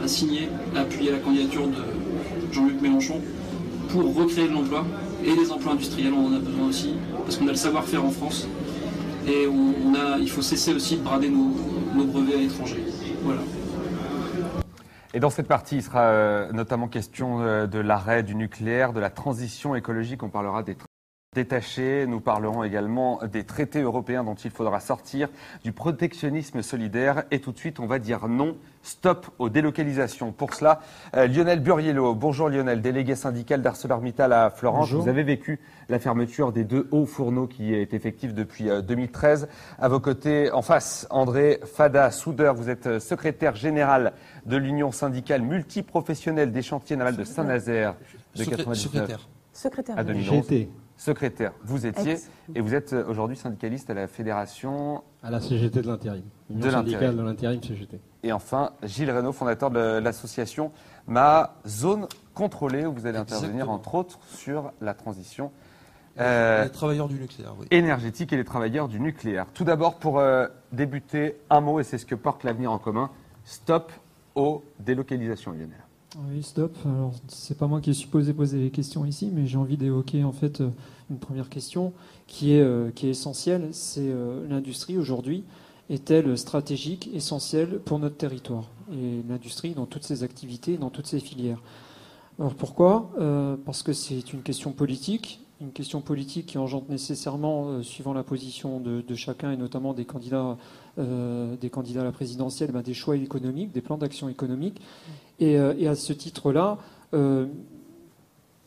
[0.03, 1.98] à signer, à appuyer la candidature de
[2.51, 3.21] Jean-Luc Mélenchon
[3.89, 4.85] pour recréer de l'emploi
[5.23, 8.11] et les emplois industriels, on en a besoin aussi, parce qu'on a le savoir-faire en
[8.11, 8.47] France
[9.27, 11.55] et on, a, il faut cesser aussi de brader nos,
[11.93, 12.83] nos brevets à l'étranger.
[13.23, 13.41] Voilà.
[15.13, 18.99] Et dans cette partie, il sera euh, notamment question euh, de l'arrêt du nucléaire, de
[18.99, 20.21] la transition écologique.
[20.21, 20.75] On parlera des
[21.43, 22.05] détachés.
[22.07, 25.29] Nous parlerons également des traités européens dont il faudra sortir,
[25.63, 27.23] du protectionnisme solidaire.
[27.29, 30.31] Et tout de suite, on va dire non, stop aux délocalisations.
[30.31, 30.81] Pour cela,
[31.15, 32.15] euh, Lionel Buriello.
[32.15, 34.87] Bonjour Lionel, délégué syndical d'ArcelorMittal à Florence.
[34.89, 35.03] Bonjour.
[35.03, 39.47] Vous avez vécu la fermeture des deux hauts fourneaux qui est effective depuis euh, 2013.
[39.77, 42.55] À vos côtés, en face, André Fada, soudeur.
[42.55, 44.13] Vous êtes euh, secrétaire général
[44.47, 47.93] de l'Union syndicale multiprofessionnelle des chantiers navals de Saint-Nazaire
[48.35, 49.29] de Secré- 99 secrétaire.
[49.53, 50.41] Secrétaire à général.
[50.41, 50.67] 2011.
[50.99, 52.29] Secrétaire, vous étiez, Ex.
[52.55, 55.01] et vous êtes euh, aujourd'hui syndicaliste à la Fédération.
[55.23, 56.23] à la CGT de l'intérim.
[56.49, 58.01] De syndicale de l'intérim CGT.
[58.23, 60.73] Et enfin, Gilles Reynaud, fondateur de l'association
[61.07, 65.53] Ma Zone Contrôlée, où vous allez intervenir entre autres sur la transition
[66.19, 67.65] euh, Les travailleurs du nucléaire, oui.
[67.71, 69.45] énergétique et les travailleurs du nucléaire.
[69.53, 73.09] Tout d'abord, pour euh, débuter, un mot, et c'est ce que porte l'avenir en commun,
[73.45, 73.93] stop
[74.35, 75.69] aux délocalisations, Lionel.
[76.17, 76.75] Oui, stop.
[76.85, 80.23] Alors, c'est pas moi qui est supposé poser les questions ici, mais j'ai envie d'évoquer
[80.23, 80.69] en fait euh,
[81.11, 81.93] une première question
[82.25, 83.69] qui est, euh, qui est essentielle.
[83.73, 85.43] C'est euh, l'industrie aujourd'hui
[85.91, 91.19] est-elle stratégique, essentielle pour notre territoire Et l'industrie dans toutes ses activités, dans toutes ses
[91.19, 91.61] filières?
[92.39, 93.11] Alors pourquoi?
[93.65, 98.79] Parce que c'est une question politique, une question politique qui engendre nécessairement, suivant la position
[98.79, 100.57] de chacun et notamment des candidats,
[100.99, 104.81] euh, des candidats à la présidentielle, ben, des choix économiques, des plans d'action économiques.
[105.39, 106.77] Et, euh, et à ce titre-là,
[107.13, 107.47] euh,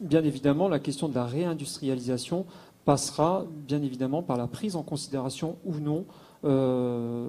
[0.00, 2.46] bien évidemment, la question de la réindustrialisation
[2.84, 6.04] passera bien évidemment par la prise en considération ou non
[6.44, 7.28] euh,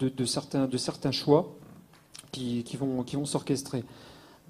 [0.00, 1.54] de, de certains, de certains choix
[2.32, 3.84] qui, qui vont, qui vont s'orchestrer.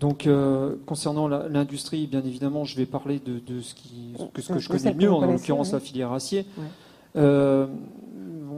[0.00, 4.48] Donc, euh, concernant l'industrie, bien évidemment, je vais parler de, de ce, qui, que, ce
[4.48, 6.46] que De je connais mieux, en l'occurrence la filière acier.
[6.56, 6.64] Ouais.
[7.16, 7.66] Euh,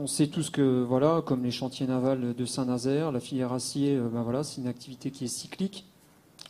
[0.07, 4.21] on sait tous que, voilà, comme les chantiers navals de Saint-Nazaire, la filière acier, ben
[4.21, 5.85] voilà, c'est une activité qui est cyclique,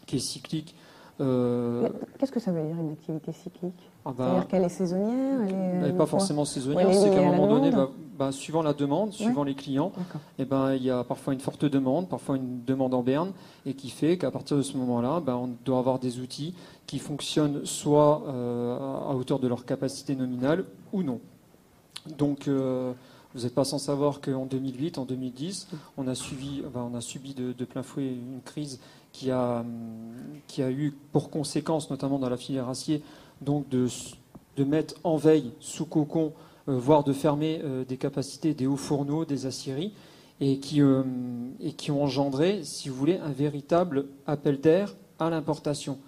[0.05, 0.75] qui est cyclique.
[1.21, 1.89] euh,
[2.19, 3.73] Qu'est-ce que ça veut dire une activité cyclique?
[4.05, 7.09] Ah ben, C'est-à-dire qu'elle est saisonnière elle est, elle n'est euh, pas forcément saisonnière, c'est
[7.09, 10.21] qu'à un moment donné, bah, bah, suivant la demande, suivant les clients, D'accord.
[10.37, 13.31] eh ben, il y a parfois une forte demande, parfois une demande en berne,
[13.65, 16.53] et qui fait qu'à partir de ce moment-là, ben, on doit avoir des outils
[16.85, 21.19] qui fonctionnent soit euh, à hauteur de leur capacité nominale ou non.
[22.19, 22.93] Donc, euh,
[23.37, 27.01] vous n'êtes pas sans savoir qu'en 2008, en 2010, on a, suivi, ben, on a
[27.01, 28.79] subi de, de plein fouet une crise
[29.11, 29.67] qui a, hum,
[30.47, 33.03] qui a eu pour conséquence, notamment dans la filière acier,
[33.41, 33.87] donc de,
[34.55, 36.33] de mettre en veille sous cocon
[36.67, 39.93] euh, voire de fermer euh, des capacités des hauts fourneaux, des aciéries,
[40.41, 41.03] et qui, euh,
[41.59, 45.99] et qui ont engendré, si vous voulez, un véritable appel d'air à l'importation.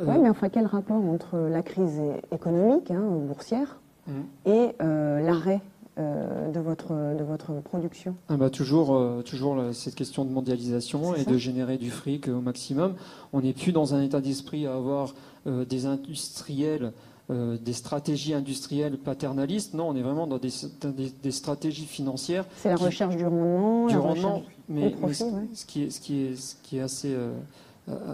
[0.00, 2.00] Ouais, mais enfin, quel rapport entre la crise
[2.32, 4.24] économique, hein, boursière, Mhm.
[4.44, 5.60] et l'arrêt
[5.98, 10.30] euh, de, votre, de votre production Ah bah toujours, euh, toujours là, cette question de
[10.30, 11.30] mondialisation et ça.
[11.30, 12.94] de générer du fric euh, au maximum.
[13.32, 15.14] On n'est plus dans un état d'esprit à avoir
[15.46, 16.92] euh, des industriels,
[17.28, 19.74] des stratégies industrielles paternalistes.
[19.74, 20.50] Non, on est vraiment dans des,
[20.96, 24.42] des- des stratégies financières C'est la Qui- recherche du rendement du rendement.
[24.68, 25.30] Mais, ce, ouais.
[25.52, 27.16] ce qui est, ce, qui est, ce qui est assez,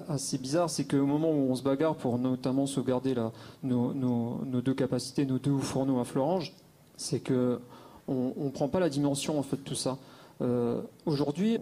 [0.09, 4.41] assez bizarre, c'est qu'au moment où on se bagarre pour notamment sauvegarder la, nos, nos-
[4.47, 6.55] nos deux capacités, nos deux fourneaux à Florange,
[7.03, 7.61] c'est que
[8.09, 9.99] on ne prend pas la dimension en fait de tout ça.
[10.41, 11.59] Euh, Aujourd'hui,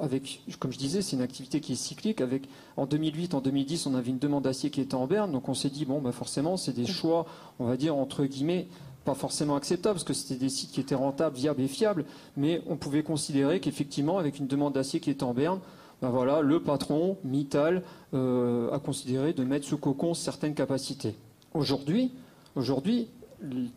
[0.00, 2.20] avec, comme je disais, c'est une activité qui est cyclique.
[2.20, 5.48] Avec, en 2008, en 2010, on avait une demande d'acier qui était en berne, donc
[5.48, 7.26] on s'est dit bon, bah forcément, c'est des choix,
[7.58, 8.68] on va dire entre guillemets,
[9.04, 12.04] pas forcément acceptables, parce que c'était des sites qui étaient rentables, viables et fiables,
[12.36, 15.60] mais on pouvait considérer qu'effectivement, avec une demande d'acier qui était en berne,
[16.02, 21.14] ben voilà, le patron, Mittal, euh, a considéré de mettre sous cocon certaines capacités.
[21.54, 22.12] Aujourd'hui,
[22.56, 23.08] aujourd'hui,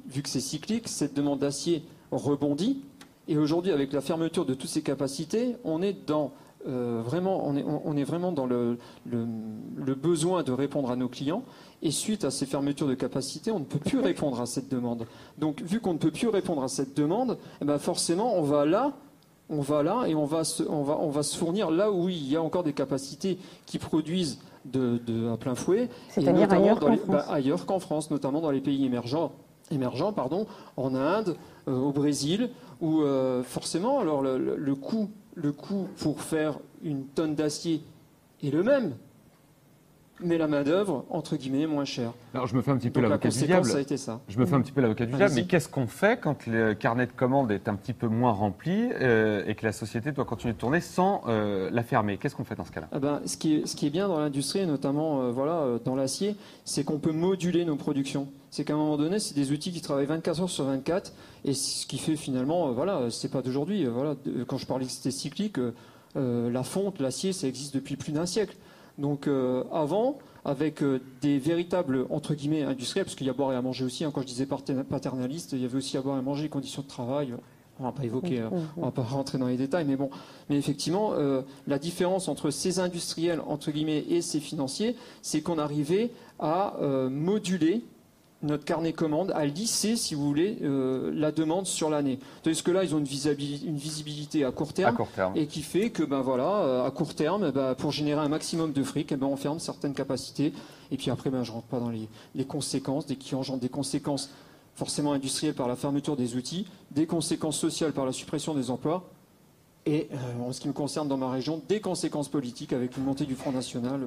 [0.07, 2.81] vu que c'est cyclique, cette demande d'acier rebondit.
[3.27, 6.31] Et aujourd'hui, avec la fermeture de toutes ces capacités, on est dans
[6.67, 9.25] euh, vraiment, on est, on est, vraiment dans le, le,
[9.75, 11.43] le, besoin de répondre à nos clients.
[11.81, 15.05] Et suite à ces fermetures de capacités, on ne peut plus répondre à cette demande.
[15.37, 18.65] Donc, vu qu'on ne peut plus répondre à cette demande, eh ben forcément, on va
[18.65, 18.93] là,
[19.49, 22.09] on va là et on va, se, on, va, on va se fournir là où
[22.09, 25.89] il y a encore des capacités qui produisent de, de à plein fouet.
[26.09, 27.09] C'est-à-dire ailleurs qu'en les, France.
[27.09, 29.31] bah, ailleurs qu'en France, notamment dans les pays émergents,
[29.71, 31.35] émergents pardon, en Inde,
[31.67, 32.49] euh, au Brésil,
[32.81, 35.09] où euh, forcément, alors le, coût
[35.97, 37.83] pour faire une tonne d'acier
[38.43, 38.95] est le même,
[40.19, 42.11] mais la main-d'œuvre, entre guillemets, est moins chère.
[42.33, 43.65] Alors, je me fais un petit peu Donc, la l'avocat du diable.
[43.65, 44.19] ça a été ça.
[44.27, 46.73] Je me fais un petit peu l'avocat du diable, mais qu'est-ce qu'on fait quand le
[46.73, 50.25] carnet de commandes est un petit peu moins rempli euh, et que la société doit
[50.25, 52.17] continuer de tourner sans euh, la fermer?
[52.17, 52.87] Qu'est-ce qu'on fait dans ce cas-là?
[52.91, 55.77] Ah ben, ce, qui est, ce qui est bien dans l'industrie, et notamment euh, voilà,
[55.85, 58.27] dans l'acier, c'est qu'on peut moduler nos productions.
[58.49, 61.13] C'est qu'à un moment donné, c'est des outils qui travaillent 24 heures sur 24,
[61.45, 63.85] et ce qui fait finalement, euh, voilà, c'est pas d'aujourd'hui.
[63.85, 64.15] euh, voilà,
[64.47, 65.57] quand je parlais que c'était cyclique,
[66.15, 68.55] la fonte, l'acier, ça existe depuis plus d'un siècle.
[68.97, 73.35] Donc euh, avant, avec euh, des véritables entre guillemets industriels, parce qu'il y a à
[73.35, 74.03] boire et à manger aussi.
[74.03, 76.43] hein, quand je disais pater- paternaliste, il y avait aussi à boire et à manger,
[76.43, 77.33] les conditions de travail.
[77.79, 80.09] On va pas évoquer, euh, on va pas rentrer dans les détails, mais bon.
[80.49, 85.59] Mais effectivement, euh, la différence entre ces industriels entre guillemets et ces financiers, c'est qu'on
[85.59, 87.83] arrivait à euh, moduler
[88.43, 92.19] notre carnet commande, à lisser, si vous voulez, euh, la demande sur l'année.
[92.43, 95.33] Tandis que là, ils ont une visibilité, une visibilité à court À terme court terme.
[95.35, 98.29] et qui fait que ben voilà, euh, à court terme, eh ben, pour générer un
[98.29, 100.53] maximum de fric, eh ben, on ferme certaines capacités.
[100.91, 103.69] Et puis après, ben, je rentre pas dans les, les conséquences, des, qui engendrent des
[103.69, 104.29] conséquences
[104.75, 109.09] forcément industrielles par la fermeture des outils, des conséquences sociales par la suppression des emplois,
[109.87, 113.03] et euh, en ce qui me concerne dans ma région, des conséquences politiques avec une
[113.05, 114.01] montée du Front National.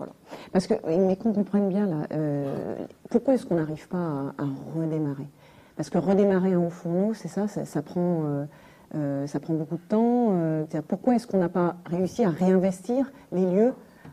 [0.00, 0.04] euh,
[0.52, 2.76] Parce que, mais qu'on comprenne bien là, euh,
[3.10, 5.28] pourquoi est-ce qu'on n'arrive pas à, à redémarrer?
[5.76, 8.46] Parce que redémarrer un haut fourneau, c'est ça, ça, ça prend,
[9.26, 10.34] ça prend beaucoup de temps.
[10.88, 13.72] pourquoi est-ce qu'on n'a pas réussi à réinvestir les lieux,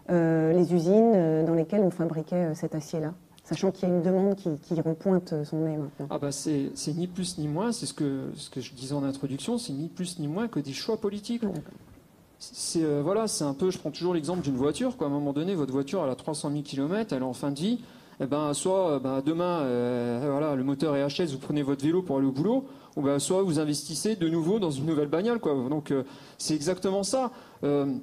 [0.09, 3.13] les usines dans lesquelles on fabriquait cet acier-là?
[3.47, 6.07] Sachant qu'il y a une demande qui, qui repointe son nez maintenant.
[6.09, 9.03] Ah bah c'est ni plus ni moins, c'est ce que, ce que je disais en
[9.03, 11.43] introduction, c'est ni plus ni moins que des choix politiques.
[11.45, 11.59] Ah.
[12.39, 14.97] C'est euh, voilà, c'est un peu, je prends toujours l'exemple d'une voiture.
[14.97, 15.07] Quoi.
[15.07, 17.51] À un moment donné, votre voiture, elle a 300 000 km, elle est en fin
[17.51, 17.79] de vie.
[18.19, 21.83] Et ben, soit euh, ben, demain, euh, voilà, le moteur est HS, vous prenez votre
[21.83, 25.07] vélo pour aller au boulot, ou ben, soit vous investissez de nouveau dans une nouvelle
[25.07, 25.39] bagnole.
[25.39, 25.53] Quoi.
[25.69, 26.03] Donc euh,
[26.37, 27.31] c'est exactement ça.
[27.63, 27.93] Euh,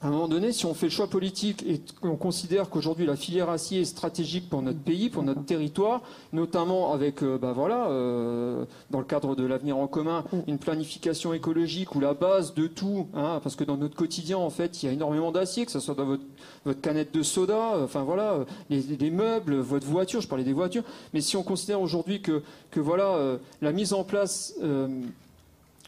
[0.00, 3.16] à un moment donné, si on fait le choix politique et qu'on considère qu'aujourd'hui la
[3.16, 7.88] filière acier est stratégique pour notre pays, pour notre territoire, notamment avec, euh, bah voilà,
[7.88, 12.68] euh, dans le cadre de l'avenir en commun, une planification écologique où la base de
[12.68, 15.72] tout, hein, parce que dans notre quotidien, en fait, il y a énormément d'acier, que
[15.72, 16.24] ce soit dans votre,
[16.64, 20.44] votre canette de soda, euh, enfin voilà, euh, les, les meubles, votre voiture, je parlais
[20.44, 24.54] des voitures, mais si on considère aujourd'hui que, que voilà, euh, la mise en place
[24.62, 24.86] euh,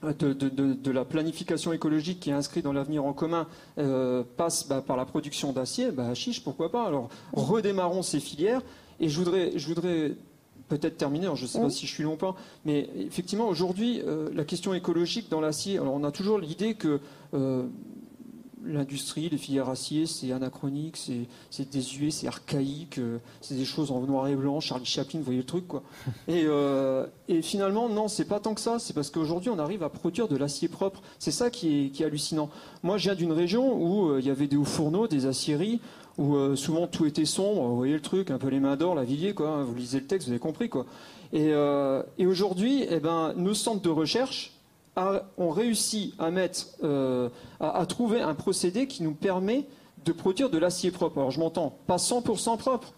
[0.02, 3.46] de, de- la planification écologique qui est inscrite dans l'avenir en commun
[3.78, 8.62] euh, passe bah, par la production d'acier, bah, chiche, pourquoi pas Alors, redémarrons ces filières.
[8.98, 10.12] Et je voudrais, je voudrais
[10.68, 12.34] peut-être terminer, alors je ne sais pas si je suis long ou pas,
[12.64, 17.00] mais effectivement, aujourd'hui, euh, la question écologique dans l'acier, alors on a toujours l'idée que
[17.34, 17.64] euh,
[18.64, 23.90] l'industrie, les filières acier, c'est anachronique, c'est c'est désuet, c'est archaïque, euh, c'est des choses
[23.90, 25.82] en noir et blanc, Charlie Chaplin, vous voyez le truc, quoi.
[26.28, 28.78] Et, euh, et finalement, non, c'est pas tant que ça.
[28.78, 31.00] C'est parce qu'aujourd'hui, on arrive à produire de l'acier propre.
[31.18, 32.50] C'est ça qui est, qui est hallucinant.
[32.82, 35.80] Moi, je viens d'une région où euh, il y avait des hauts fourneaux, des aciéries,
[36.18, 37.62] où souvent tout était sombre.
[37.62, 39.48] Vous voyez le truc, un peu les mains d'or, la Villiers, quoi.
[39.48, 40.84] hein, Vous lisez le texte, vous avez compris, quoi.
[41.32, 41.52] Et,
[42.18, 44.52] et aujourd'hui, eh ben, nos centres de recherche
[44.96, 47.28] a- ont réussi à mettre, euh,
[47.60, 49.66] à, à trouver un procédé qui nous permet
[50.04, 51.18] de produire de l'acier propre.
[51.18, 52.92] Alors, je m'entends, pas 100% propre.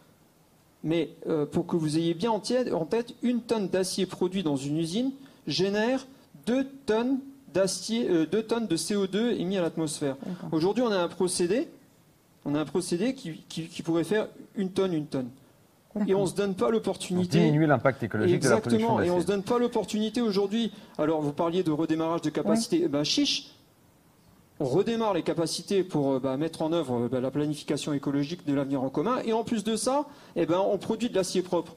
[0.85, 4.43] Mais euh, pour que vous ayez bien en tête, en tête, une tonne d'acier produit
[4.43, 5.13] dans une usine
[5.47, 6.07] génère
[6.47, 7.19] 2 tonnes
[7.55, 10.17] d'acier, euh, 2 tonnes de CO2 émis à l'atmosphère.
[10.51, 11.69] Aujourd'hui, on a un procédé,
[12.45, 14.27] on a un procédé qui, qui- qui pourrait faire
[14.57, 15.29] une tonne, une tonne.
[16.07, 17.39] Et on se donne pas Pour l'opportunité.
[17.39, 19.23] diminuer l'impact écologique de la production Exactement, et on d'acier.
[19.23, 20.73] se donne pas l'opportunité aujourd'hui.
[20.99, 22.83] Alors, vous parliez de redémarrage de capacité.
[22.85, 23.51] Eh Ben, chiche,
[24.59, 28.47] on redémarre les capacités pour euh, bah, mettre en œuvre euh, bah, la planification écologique
[28.47, 29.19] de l'avenir en commun.
[29.25, 31.75] Et en plus de ça, eh ben, on produit de l'acier propre.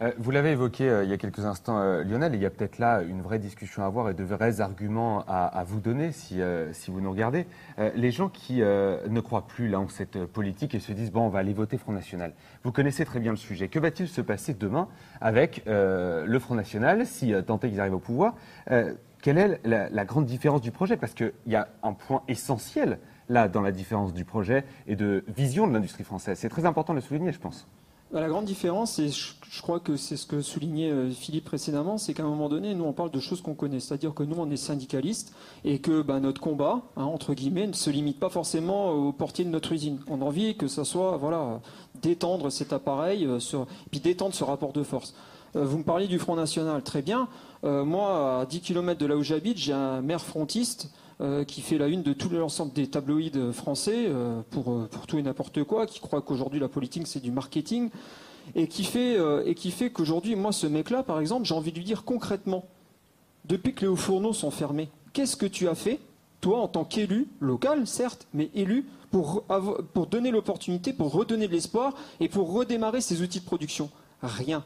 [0.00, 2.50] Euh, vous l'avez évoqué euh, il y a quelques instants, euh, Lionel, il y a
[2.50, 6.40] peut-être là une vraie discussion à avoir et de vrais arguments à, vous donner si,
[6.72, 7.46] si vous nous regardez.
[7.94, 11.28] Les gens qui ne croient plus là en cette politique et se disent bon, on
[11.28, 12.32] va aller voter Front National.
[12.62, 13.68] Vous connaissez très bien le sujet.
[13.68, 14.88] Que va-t-il se passer demain
[15.20, 18.34] avec le Front National si tant est qu'ils arrivent au pouvoir?
[18.66, 20.96] Quelle est la, la grande différence du projet?
[20.96, 25.24] Parce qu'il y a un point essentiel là dans la différence du projet et de
[25.28, 26.38] vision de l'industrie française.
[26.38, 27.68] C'est très important de le souligner, je pense.
[28.12, 31.98] Bah, La grande différence, et je, crois que c'est ce que soulignait euh, Philippe précédemment,
[31.98, 34.36] c'est qu'à un moment donné, nous on parle de choses qu'on connaît, c'est-à-dire que nous
[34.38, 38.30] on est syndicalistes et que bah, notre combat, hein, entre guillemets, ne se limite pas
[38.30, 39.98] forcément au portier de notre usine.
[40.08, 41.60] On a envie que ça soit, voilà,
[42.00, 45.14] d'étendre cet appareil, euh, sur- puis d'étendre ce rapport de force.
[45.56, 47.28] Euh, vous me parliez du Front National, très bien.
[47.64, 51.78] Moi, à 10 km de là où j'habite, j'ai un maire frontiste euh, qui fait
[51.78, 55.64] la une de tout l'ensemble des tabloïds français euh, pour, euh, pour tout et n'importe
[55.64, 57.90] quoi, qui croit qu'aujourd'hui la politique c'est du marketing,
[58.54, 59.18] et qui fait,
[59.70, 62.64] fait qu'aujourd'hui, moi, ce mec-là, par exemple, j'ai envie de lui dire concrètement,
[63.44, 66.00] depuis que les hauts fourneaux sont fermés, qu'est-ce que tu as fait,
[66.40, 69.42] toi, en tant qu'élu, local, certes, mais élu, pour,
[69.92, 73.90] pour donner l'opportunité, pour redonner de l'espoir et pour redémarrer ces outils de production?
[74.22, 74.64] Rien.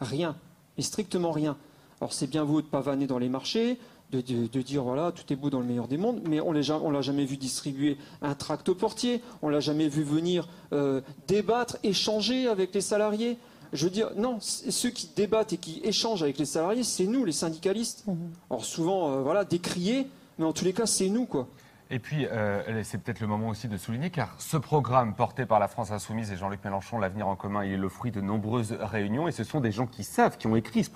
[0.00, 0.34] Rien.
[0.78, 1.56] Et strictement rien.
[2.00, 3.78] Alors c'est bien beau de pavaner dans les marchés,
[4.14, 6.52] de, de- de dire voilà, tout est beau dans le meilleur des mondes, mais on
[6.52, 11.00] ne l'a jamais vu distribuer un tract au portier, on l'a jamais vu venir euh,
[11.26, 13.38] débattre, échanger avec les salariés.
[13.72, 17.24] Je veux dire, non, ceux qui débattent et qui échangent avec les salariés, c'est nous,
[17.24, 18.04] les syndicalistes.
[18.48, 20.06] Alors souvent, euh, voilà, décriés,
[20.38, 21.48] mais en tous les cas, c'est nous, quoi.
[21.90, 25.58] Et puis, euh, c'est peut-être le moment aussi de souligner, car ce programme porté par
[25.58, 28.76] la France Insoumise et Jean-Luc Mélenchon, l'avenir en commun, il est le fruit de nombreuses
[28.80, 30.90] réunions, et ce sont des gens qui savent, qui ont écrit ce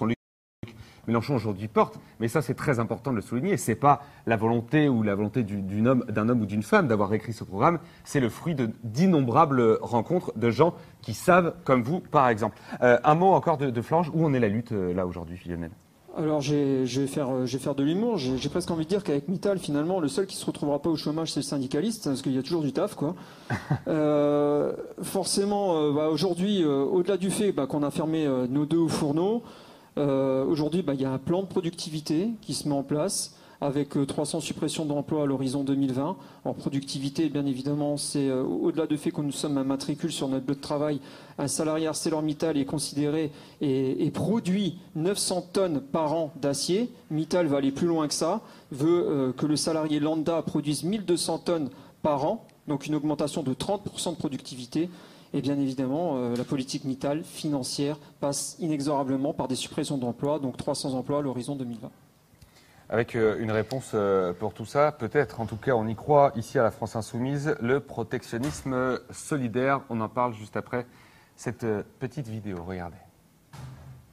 [1.09, 1.99] Mélenchon aujourd'hui porte.
[2.21, 3.57] Mais ça, c'est très important de le souligner.
[3.57, 6.87] C'est pas la volonté ou la volonté du- d'une homme, d'un homme ou d'une femme
[6.87, 7.81] d'avoir écrit ce programme.
[8.05, 12.57] C'est le fruit d'innombrables rencontres de gens qui savent, comme vous, par exemple.
[12.83, 14.11] Euh, un mot encore de, de Flange.
[14.15, 15.71] Où en est la lutte euh, là aujourd'hui, Lionel?
[16.17, 16.55] Alors je
[17.01, 18.19] vais faire, euh, faire de l'humour.
[18.19, 20.97] J'ai presque envie de dire qu'avec Mittal, finalement, le seul qui se retrouvera pas au
[20.97, 23.15] chômage, c'est le syndicaliste, parce qu'il y a toujours du taf, quoi.
[23.87, 28.87] Euh, forcément, bah, aujourd'hui, euh, au-delà du fait bah, qu'on a fermé euh, nos deux
[28.89, 29.43] fourneaux,
[29.99, 33.35] euh, aujourd'hui, bah, il y a un plan de productivité qui se met en place
[33.61, 36.17] avec euh, 300 suppressions d'emplois à l'horizon 2020.
[36.45, 40.29] En productivité, bien évidemment, c'est euh, au-delà du fait que nous sommes un matricule sur
[40.29, 41.01] notre lieu de travail,
[41.39, 46.91] un salarié ArcelorMittal est considéré et, et produit 900 tonnes par an d'acier.
[47.11, 51.39] Mittal va aller plus loin que ça, veut euh, que le salarié lambda produise 1200
[51.39, 51.71] tonnes
[52.03, 54.89] par an, donc une augmentation de 30% de productivité.
[55.35, 60.57] Et bien évidemment, euh, la politique Mittal financière passe inexorablement par des suppressions d'emplois, donc
[60.57, 61.91] 300 emplois à l'horizon 2020.
[62.91, 66.33] Avec euh, une réponse euh, pour tout ça, peut-être, en tout cas, on y croit
[66.37, 69.83] ici à la France Insoumise, le protectionnisme solidaire.
[69.91, 70.87] On en parle juste après
[71.39, 72.59] cette euh, petite vidéo.
[72.67, 72.97] Regardez.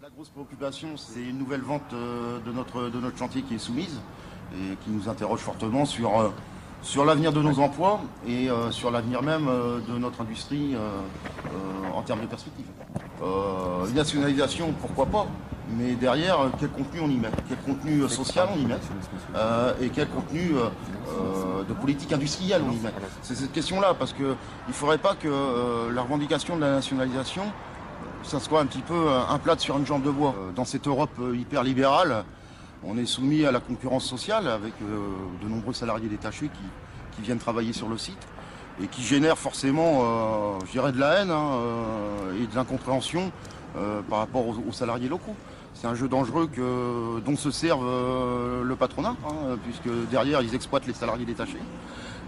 [0.01, 3.60] La grosse préoccupation, c'est une nouvelle vente euh, de notre, de notre chantier qui est
[3.60, 3.99] soumise
[4.54, 6.30] et qui nous interroge fortement sur, euh,
[6.86, 11.02] sur l'avenir de nos emplois et euh, sur l'avenir même euh, de notre industrie euh,
[11.93, 12.65] en termes de perspective.
[13.89, 15.28] Une nationalisation, pourquoi pas
[15.78, 17.32] mais derrière, quel contenu on y met?
[17.50, 18.76] Quel contenu social on y met?
[19.82, 20.52] Et quel contenu
[21.67, 22.93] de politique industrielle on y met?
[23.24, 27.41] C'est cette question-là, parce qu'il ne faudrait pas que la revendication de la nationalisation
[28.21, 30.36] ça soit un petit peu un plat sur une jambe de bois.
[30.56, 32.26] Dans cette Europe hyper libérale,
[32.88, 34.98] on est soumis à la concurrence sociale avec euh,
[35.43, 38.19] de nombreux salariés détachés qui, viennent travailler sur le site
[38.84, 43.32] et qui génèrent forcément, euh, je dirais, de la haine hein, euh, et de l'incompréhension
[44.10, 45.36] par rapport aux, salariés locaux.
[45.74, 50.88] C'est un jeu dangereux que, dont se servent le patronat, hein, puisque derrière ils exploitent
[50.88, 51.60] les salariés détachés.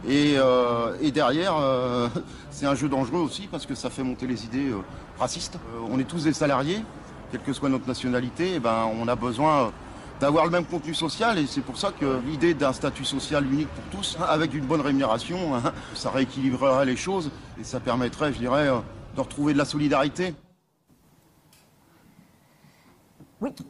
[0.06, 0.36] Et,
[1.14, 1.56] derrière,
[2.52, 4.74] c'est un jeu dangereux aussi parce que ça fait monter les idées
[5.18, 5.58] racistes.
[5.90, 6.82] On est tous des salariés,
[7.32, 9.72] quelle que soit notre nationalité, et ben, on a besoin
[10.20, 13.70] d'avoir le même contenu social et c'est pour ça que l'idée d'un statut social unique
[13.70, 18.34] pour tous, hein, avec une bonne rémunération, hein, ça rééquilibrerait les choses et ça permettrait,
[18.34, 18.80] je dirais, euh,
[19.16, 20.34] de retrouver de la solidarité.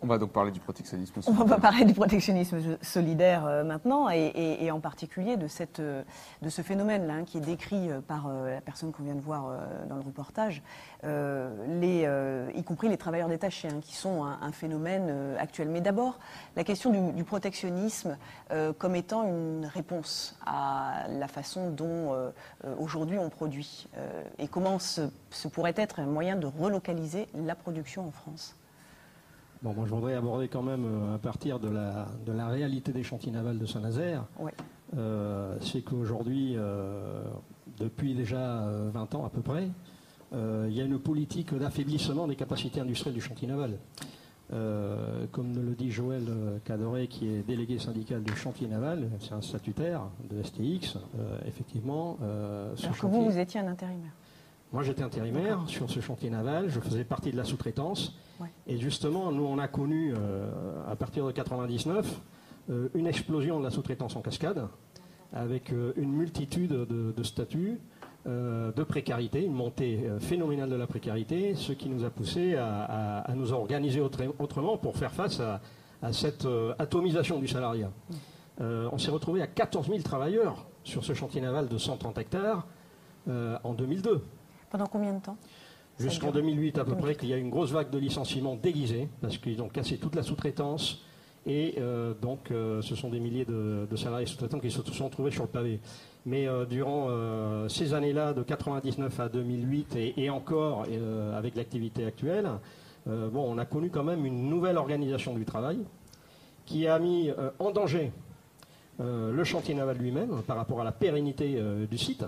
[0.01, 1.45] On va donc parler du protectionnisme On solidaire.
[1.45, 6.03] va parler du protectionnisme solidaire euh, maintenant et, et- et en particulier de, cette, euh,
[6.41, 9.19] de ce phénomène-là hein, qui est décrit euh, par euh, la personne qu'on vient de
[9.21, 9.57] voir euh,
[9.89, 10.61] dans le reportage,
[11.03, 12.07] les,
[12.55, 15.69] y compris les travailleurs détachés, hein, qui sont un, un phénomène actuel.
[15.69, 16.17] Mais d'abord,
[16.55, 18.17] la question du, du protectionnisme
[18.77, 22.13] comme étant une réponse à la façon dont
[22.79, 23.87] aujourd'hui on produit
[24.39, 28.55] et comment ce, ce pourrait être un moyen de relocaliser la production en France.
[29.63, 32.91] Bon, moi, je voudrais aborder quand même euh, à partir de la, de la réalité
[32.91, 34.25] des chantiers navals de Saint-Nazaire.
[34.39, 34.53] Ouais.
[34.95, 37.23] Euh, c'est qu'aujourd'hui, euh,
[37.79, 39.69] depuis déjà euh, 20 ans à peu près,
[40.33, 43.77] il y a une politique d'affaiblissement des capacités industrielles du chantier naval.
[45.31, 46.23] Comme le dit Joël
[46.65, 50.97] Cadoré, qui est délégué syndical du chantier naval, c'est un statutaire de STX,
[51.45, 52.17] effectivement.
[52.19, 54.11] ce Alors que chantier- vous, vous étiez un intérimaire.
[54.73, 56.69] Moi, j'étais intérimaire sur ce chantier naval.
[56.69, 58.15] Je faisais partie de la sous-traitance.
[58.39, 58.47] Ouais.
[58.67, 60.49] Et justement, nous, on a connu, euh,
[60.91, 62.21] à partir de 99,
[62.69, 64.67] euh, une explosion de la sous-traitance en cascade,
[65.33, 67.79] avec euh, une multitude de, de statuts
[68.27, 72.55] euh, de précarité, une montée euh, phénoménale de la précarité, ce qui nous a poussé
[72.55, 75.61] à, à- à nous organiser autre- autrement pour faire face à,
[76.01, 77.89] à cette euh, atomisation du salariat.
[78.59, 82.67] Euh, on s'est retrouvé à 14 000 travailleurs sur ce chantier naval de 130 hectares
[83.29, 84.21] euh, en 2002.
[84.69, 85.37] Pendant combien de temps
[85.99, 87.01] Jusqu'en dure 2008 à peu 2008.
[87.01, 89.97] près, qu'il y a eu une grosse vague de licenciements déguisés, parce qu'ils ont cassé
[89.97, 91.01] toute la sous-traitance.
[91.47, 95.05] Et euh, donc, euh, ce sont des milliers de, de salariés sous-traitants qui se sont
[95.05, 95.79] retrouvés sur le pavé.
[96.25, 97.07] Mais euh, durant
[97.69, 100.85] ces années-là, de 99 à 2008, et, et encore
[101.35, 102.49] avec l'activité actuelle,
[103.05, 105.79] bon, on a connu quand même une nouvelle organisation du travail
[106.65, 108.11] qui a mis en danger
[108.99, 112.25] le chantier naval lui-même par rapport à la pérennité du site.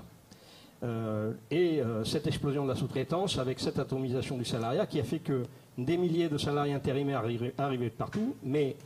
[0.82, 5.04] Euh, et euh, cette explosion de la sous-traitance avec cette atomisation du salariat qui a
[5.04, 5.44] fait que
[5.78, 7.20] des milliers de salariés intérimaires
[7.58, 8.78] arrivaient, de partout, mais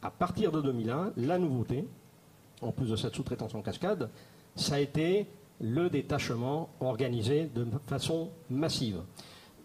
[0.00, 1.84] à partir de 2001, la nouveauté,
[2.62, 4.10] en plus de cette sous-traitance en cascade,
[4.54, 5.26] ça a été
[5.60, 9.00] le détachement organisé de façon massive.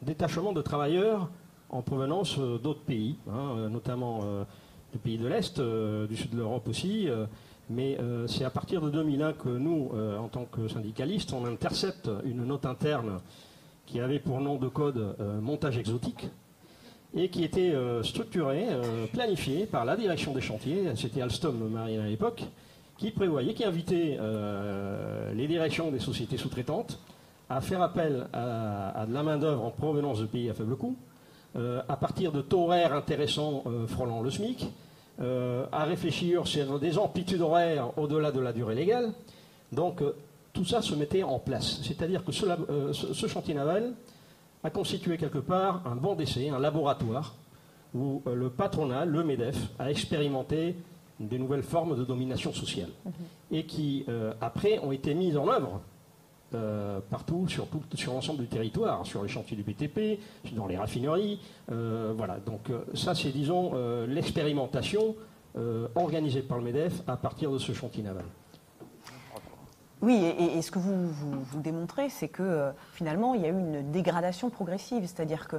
[0.01, 1.29] Détachement de travailleurs
[1.69, 4.43] en provenance euh, d'autres pays, hein, notamment euh,
[4.91, 7.09] du pays de l'Est, du sud de l'Europe aussi,
[7.69, 11.45] mais euh, c'est à partir de 2001 que nous, euh, en tant que syndicalistes, on
[11.45, 13.19] intercepte une note interne
[13.85, 16.27] qui avait pour nom de code euh, montage exotique
[17.17, 18.65] et qui était structurée,
[19.13, 22.43] planifiée par la direction des chantiers, c'était Alstom Marine à l'époque,
[22.97, 24.19] qui prévoyait, qui invitait
[25.33, 26.99] les directions des sociétés sous-traitantes
[27.47, 30.97] à faire appel à, à de la main-d'œuvre en provenance de pays à faible coût,
[31.55, 34.67] à partir de taux horaires intéressants frôlant le SMIC,
[35.21, 39.13] euh, à réfléchir sur des amplitudes horaires au-delà de la durée légale.
[39.71, 40.15] Donc euh,
[40.53, 41.79] tout ça se mettait en place.
[41.83, 43.93] C'est-à-dire que ce, euh, ce- ce chantier naval
[44.63, 47.35] a constitué quelque part un banc d'essai, un laboratoire,
[47.93, 50.75] où le patronat, le MEDEF, a expérimenté
[51.19, 52.89] des nouvelles formes de domination sociale
[53.51, 54.05] et qui,
[54.41, 55.79] après, ont été mises en œuvre
[56.55, 60.19] euh, partout, sur, sur l'ensemble du territoire, sur les chantiers du BTP,
[60.53, 61.41] dans les raffineries.
[61.71, 63.73] euh, voilà, donc euh, ça, c'est, disons,
[64.07, 65.15] l'expérimentation
[65.95, 68.25] organisée par le MEDEF à partir de ce chantier naval.
[70.01, 73.89] Oui, et, ce que vous, vous, démontrez, c'est que finalement, il y a eu une
[73.89, 75.03] dégradation progressive.
[75.03, 75.55] C'est-à-dire que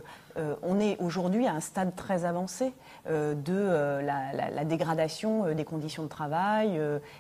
[0.79, 2.75] est aujourd'hui à un stade très avancé
[3.09, 6.79] de la, dégradation des conditions de travail,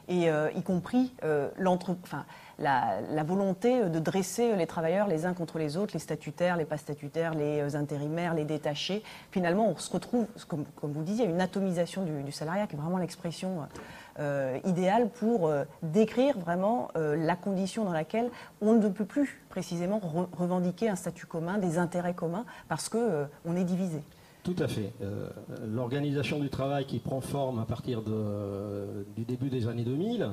[0.08, 1.14] et y compris
[1.58, 2.26] l'entre- enfin,
[2.58, 6.78] la, volonté de dresser les travailleurs les uns contre les autres, les statutaires, les pas
[6.78, 9.02] statutaires, les euh, intérimaires, les détachés.
[9.30, 13.66] Finalement, on se retrouve, comme, vous disiez, une atomisation du, salariat, qui est vraiment l'expression
[14.18, 18.30] euh, idéale pour euh, décrire vraiment la condition dans laquelle
[18.60, 22.98] on ne peut plus précisément re- revendiquer un statut commun, des intérêts communs, parce que
[22.98, 24.02] euh, on est divisé.
[24.42, 24.92] Tout à fait.
[25.66, 30.30] L'organisation du travail qui prend forme à partir du début des années 2000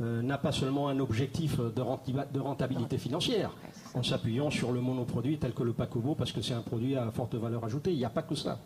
[0.00, 3.50] euh, n'a pas seulement un objectif de, rentabilité financière,
[3.94, 7.10] en s'appuyant sur le monoproduit tel que le Pacobo, parce que c'est un produit à
[7.10, 7.92] forte valeur ajoutée.
[7.92, 8.58] Il n'y a pas que ça.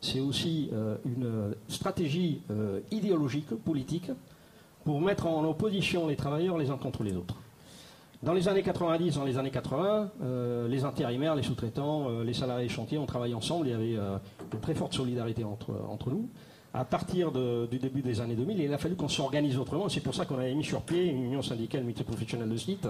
[0.00, 4.10] C'est aussi euh, une stratégie euh, idéologique, politique,
[4.84, 7.36] pour mettre en opposition les travailleurs les uns contre les autres.
[8.22, 12.68] Dans les années 90, dans les années 80, euh, les intérimaires, les sous-traitants, les salariés
[12.68, 13.66] chantiers ont travaillé ensemble.
[13.66, 16.28] Il y avait une très forte solidarité entre, entre nous.
[16.72, 19.88] À partir de- du début des années 2000, il a fallu qu'on s'organise autrement.
[19.88, 22.86] C'est pour ça qu'on avait mis sur pied une union syndicale multiprofessionnelle de site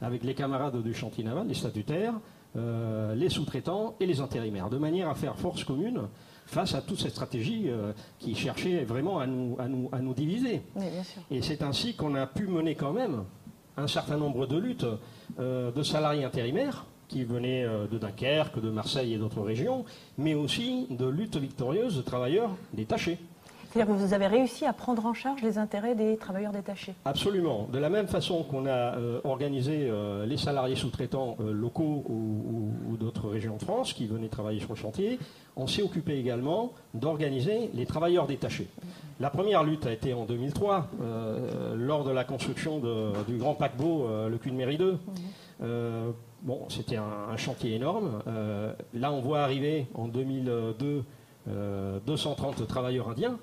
[0.00, 2.14] avec les camarades du chantier naval, les statutaires,
[2.56, 6.02] euh, les sous-traitants et les intérimaires, de manière à faire force commune
[6.46, 10.14] face à toute cette stratégie euh, qui cherchait vraiment à nous, à nous, à nous
[10.14, 10.62] diviser.
[10.76, 11.22] Oui, bien sûr.
[11.32, 13.24] Et c'est ainsi qu'on a pu mener quand même
[13.76, 14.86] un certain nombre de luttes
[15.40, 19.84] euh, de salariés intérimaires qui venaient euh, de Dunkerque, de Marseille et d'autres régions,
[20.18, 23.18] mais aussi de luttes victorieuses de travailleurs détachés.
[23.72, 26.94] C'est-à-dire que vous avez réussi à prendre en charge les intérêts des travailleurs détachés.
[27.04, 27.68] Absolument.
[27.72, 32.12] De la même façon qu'on a euh, organisé euh, les salariés sous-traitants euh, locaux ou,
[32.12, 35.18] ou- ou d'autres régions de France qui venaient travailler sur le chantier,
[35.56, 38.68] on s'est occupé également d'organiser les travailleurs détachés.
[39.18, 43.54] La première lutte a été en 2003, euh, lors de la construction de- du grand
[43.54, 44.98] paquebot, le Mairie 2.
[45.62, 46.10] Euh,
[46.44, 48.22] bon, c'était un, chantier énorme.
[48.28, 51.04] Euh, là, on voit arriver en 2002
[51.48, 53.38] euh, 230 travailleurs indiens.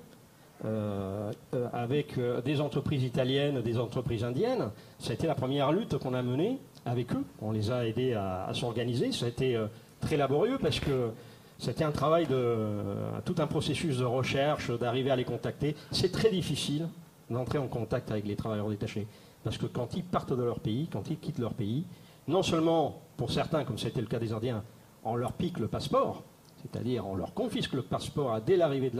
[0.64, 4.70] euh, euh, avec euh, des entreprises italiennes, des entreprises indiennes.
[4.98, 7.24] Ça a été la première lutte qu'on a menée avec eux.
[7.40, 9.12] On les a aidés à, s'organiser.
[9.12, 9.66] Ça a été euh,
[10.00, 11.10] très laborieux parce que
[11.58, 12.94] c'était un travail de euh,
[13.24, 15.74] tout un processus de recherche, d'arriver à les contacter.
[15.90, 16.88] C'est très difficile
[17.30, 19.06] d'entrer en contact avec les travailleurs détachés
[19.44, 21.84] parce que quand ils partent de leur pays, quand ils quittent leur pays,
[22.28, 24.62] non seulement pour certains, comme c'était le cas des Indiens,
[25.04, 26.22] on leur pique le passeport,
[26.62, 28.92] c'est-à-dire on leur confisque le passeport dès l'arrivée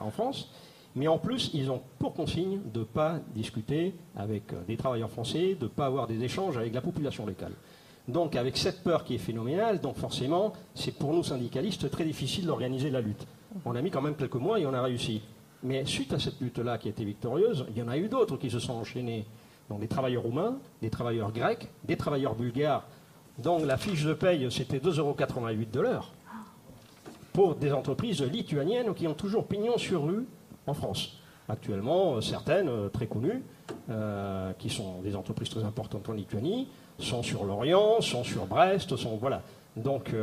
[0.00, 0.50] en France,
[0.96, 5.10] Mais en plus, ils ont pour consigne de ne pas discuter avec euh, des travailleurs
[5.10, 7.52] français, de ne pas avoir des échanges avec la population locale.
[8.08, 12.46] Donc avec cette peur qui est phénoménale, donc forcément, c'est pour nous syndicalistes très difficile
[12.46, 13.26] d'organiser la lutte.
[13.66, 15.20] On a mis quand même quelques mois et on a réussi.
[15.62, 18.38] Mais suite à cette lutte-là qui a été victorieuse, il y en a eu d'autres
[18.38, 19.26] qui se sont enchaînés.
[19.68, 22.84] Donc des travailleurs roumains, des travailleurs grecs, des travailleurs bulgares.
[23.38, 25.16] Donc la fiche de paye, c'était 2,88 euros
[25.72, 26.12] de l'heure
[27.36, 30.26] pour des entreprises lituaniennes qui ont toujours pignon sur rue
[30.66, 31.18] en France.
[31.48, 33.42] Actuellement, euh, certaines euh, très connues,
[33.90, 38.96] euh, qui sont des entreprises très importantes en Lituanie, sont sur Lorient, sont sur Brest,
[38.96, 39.42] sont voilà.
[39.76, 40.14] Donc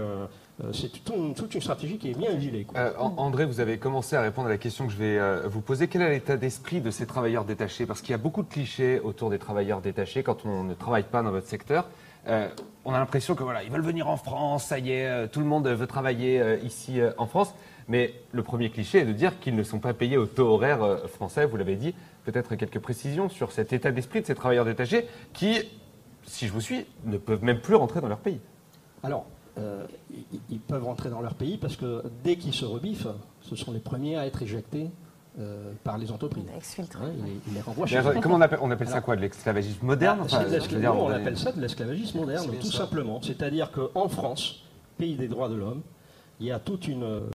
[0.72, 2.68] c'est toute une stratégie qui est bien huilée.
[2.98, 5.88] André, vous avez commencé à répondre à la question que je vais vous poser.
[5.88, 7.86] Quel est l'état d'esprit de ces travailleurs détachés?
[7.86, 11.04] Parce qu'il y a beaucoup de clichés autour des travailleurs détachés quand on ne travaille
[11.04, 11.90] pas dans votre secteur.
[12.28, 15.46] on a l'impression que voilà, ils veulent venir en France, ça y est, tout le
[15.48, 17.54] monde veut travailler ici en France.
[17.88, 20.84] Mais le premier cliché est de dire qu'ils ne sont pas payés au taux horaire
[20.84, 21.94] euh, français, vous l'avez dit.
[22.26, 25.62] Peut-être quelques précisions sur cet état d'esprit de ces travailleurs détachés qui,
[26.26, 28.40] si je vous suis, ne peuvent même plus rentrer dans leur pays.
[29.04, 29.26] Alors,
[29.58, 29.86] euh,
[30.50, 33.08] ils, peuvent rentrer dans leur pays parce que dès qu'ils se rebiffent,
[33.42, 34.90] ce sont les premiers à être éjectés
[35.40, 36.46] euh, par les entreprises.
[36.56, 37.12] Exfiltrés.
[38.22, 41.62] Comment on appelle, on appelle ça quoi De l'esclavagisme moderne enfin, On appelle ça de
[41.62, 43.22] l'esclavagisme moderne, tout simplement.
[43.22, 44.64] C'est-à-dire qu'en France,
[44.98, 45.82] pays des droits de l'homme,
[46.40, 47.30] il y a toute une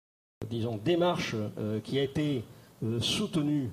[0.49, 2.43] disons, démarche euh, qui a été
[2.83, 3.69] euh, soutenue,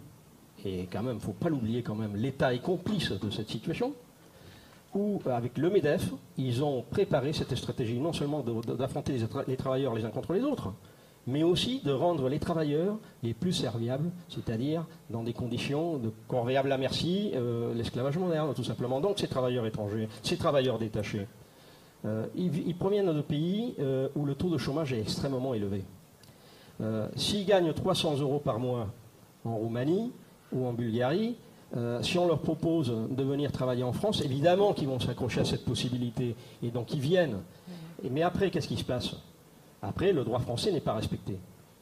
[0.65, 3.49] et quand même, il ne faut pas l'oublier quand même, l'État est complice de cette
[3.49, 3.95] situation,
[4.95, 9.17] où, avec le MEDEF, ils ont préparé cette stratégie non seulement d'affronter
[9.47, 10.73] les, travailleurs les uns contre les autres,
[11.27, 16.73] mais aussi de rendre les travailleurs les plus serviables, c'est-à-dire dans des conditions de convéable
[16.73, 19.01] à merci, euh, l'esclavage moderne, tout simplement.
[19.01, 21.27] Donc ces travailleurs étrangers, ces travailleurs détachés,
[22.35, 23.77] ils, ils, proviennent de pays
[24.17, 25.85] où le taux de chômage est extrêmement élevé.
[26.83, 28.89] Euh, s'ils gagnent 300 euros par mois
[29.45, 30.13] en Roumanie
[30.53, 31.37] ou en Bulgarie,
[31.77, 35.45] euh, si on leur propose de venir travailler en France, évidemment qu'ils vont s'accrocher à
[35.45, 36.35] cette possibilité.
[36.63, 37.39] Et donc ils viennent.
[38.11, 39.17] mais après, qu'est-ce qui se passe?
[39.81, 41.39] Après, le droit français n'est pas respecté.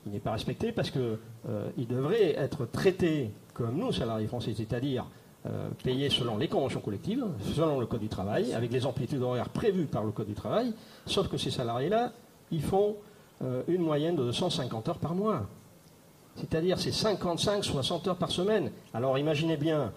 [0.07, 1.19] Il n'est pas respecté parce qu'il
[1.49, 5.07] euh, devrait être traité comme nous, salariés français, c'est-à-dire
[5.83, 7.25] payés selon les conventions collectives,
[7.55, 10.75] selon le Code du travail, avec les amplitudes horaires prévues par le Code du travail,
[11.07, 12.13] sauf que ces salariés-là,
[12.51, 12.97] ils font
[13.43, 15.47] euh, une moyenne de 150 heures par mois.
[16.37, 18.71] C'est-à-dire c'est 55-60 heures par semaine.
[18.95, 19.93] Alors imaginez bien,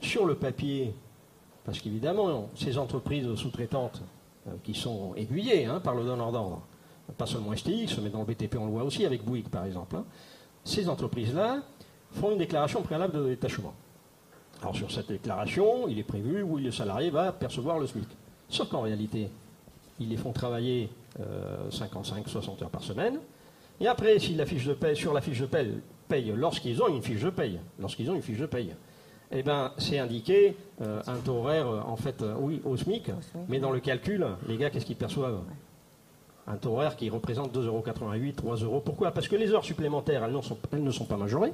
[0.00, 0.94] sur le papier,
[1.64, 4.00] parce qu'évidemment, ces entreprises sous-traitantes
[4.46, 6.62] euh, qui sont aiguillées hein, par le donneur d'ordre,
[7.16, 9.96] pas seulement STX, mais dans le BTP on le voit aussi avec Bouygues par exemple,
[9.96, 10.04] hein,
[10.64, 11.62] ces entreprises-là
[12.12, 13.74] font une déclaration préalable de détachement.
[14.60, 18.08] Alors sur cette déclaration, il est prévu où le salarié va percevoir le SMIC.
[18.48, 19.28] Sauf qu'en réalité,
[20.00, 20.90] ils les font travailler
[21.70, 23.18] 55-60 euh, heures par semaine.
[23.80, 25.68] Et après, si la fiche de paie, sur la fiche de paie,
[26.08, 28.74] paye lorsqu'ils ont une fiche de paye, lorsqu'ils ont une fiche de paye,
[29.30, 33.10] eh ben, c'est indiqué euh, un taux horaire, euh, en fait, oui, au SMIC,
[33.48, 35.40] mais dans le calcul, les gars, qu'est-ce qu'ils perçoivent?
[36.46, 37.82] Un taux horaire qui représente 2,88 euros,
[38.34, 38.80] 3 euros.
[38.80, 39.10] Pourquoi?
[39.10, 40.34] Parce que les heures supplémentaires, elles,
[40.72, 41.52] elles ne sont pas majorées.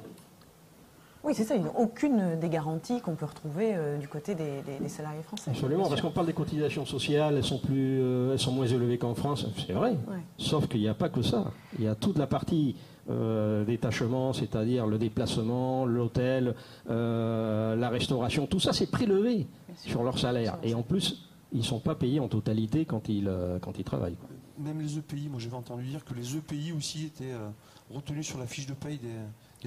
[1.25, 1.55] Oui, c'est ça.
[1.55, 5.49] Ils n'ont aucune des garanties qu'on peut retrouver euh, du côté des, salariés français.
[5.49, 8.99] Absolument, parce qu'on parle des cotisations sociales, elles sont, plus, euh, elles sont moins élevées
[8.99, 9.97] qu'en France, c'est vrai.
[10.37, 11.51] Sauf qu'il n'y a pas que ça.
[11.79, 12.75] Il y a toute la partie
[13.09, 16.53] euh, détachement, c'est-à-dire le déplacement, l'hôtel,
[16.87, 19.47] la restauration, tout ça c'est prélevé
[19.77, 20.59] sur leur salaire.
[20.61, 24.17] Et en plus, ils ne sont pas payés en totalité quand ils, quand ils travaillent.
[24.59, 27.33] Même les EPI, moi j'avais entendu dire que les EPI aussi étaient
[27.91, 29.09] retenus sur la fiche de paye des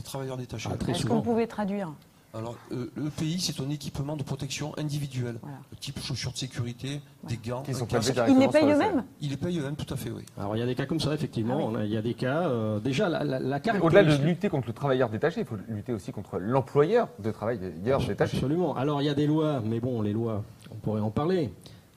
[0.02, 0.68] travailleurs détachés.
[0.72, 1.92] Ah, Est-ce qu'on pouvait traduire
[2.34, 5.36] alors, euh, le pays, c'est un équipement de protection individuelle,
[5.80, 7.62] type chaussures de sécurité, des gants.
[7.66, 10.24] Ils, les payent eux-mêmes Ils les payent eux-mêmes, tout à fait, oui.
[10.38, 11.72] Alors, il y a des cas comme ça, effectivement.
[11.74, 12.48] Ah il y a des cas.
[12.48, 16.12] Euh, déjà, la, la, Au-delà de lutter contre le travailleur détaché, il faut lutter aussi
[16.12, 18.36] contre l'employeur de travailleurs détachés.
[18.36, 18.76] Absolument.
[18.76, 21.50] Alors, il y a des lois, mais bon, les lois, on pourrait en parler.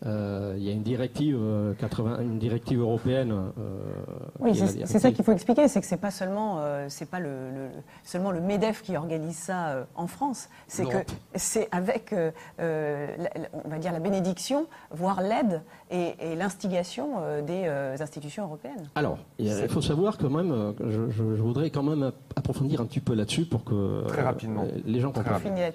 [0.05, 1.39] Euh, il y a une directive,
[1.79, 3.31] 80, euh, une directive européenne.
[3.31, 3.93] Euh,
[4.39, 7.69] oui, c'est ça qu'il faut expliquer, c'est que c'est pas seulement, c'est pas le,
[8.03, 10.97] seulement le Medef qui organise ça en France, c'est que
[11.35, 12.15] c'est avec,
[12.59, 15.61] on va dire la bénédiction, voire l'aide
[15.91, 17.09] et, l'instigation
[17.45, 17.67] des
[17.99, 18.89] institutions européennes.
[18.95, 23.45] Alors, il faut savoir quand même, je, voudrais quand même approfondir un petit peu là-dessus
[23.45, 24.65] pour que Très rapidement.
[24.85, 25.71] les gens comprennent.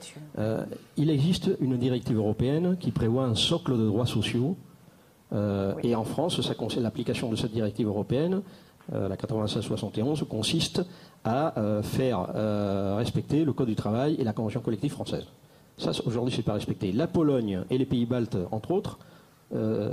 [0.97, 4.57] il existe une directive européenne qui prévoit un socle de droits sociaux.
[5.33, 8.43] Euh, et en France, ça l'application de cette directive européenne,
[8.93, 10.83] euh, la 96-71, consiste
[11.25, 12.29] à euh, faire
[12.97, 15.27] respecter le Code du travail et la Convention collective française.
[15.79, 16.93] Ça, aujourd'hui, c'est pas respecté.
[16.93, 18.99] La Pologne et les pays baltes, entre autres,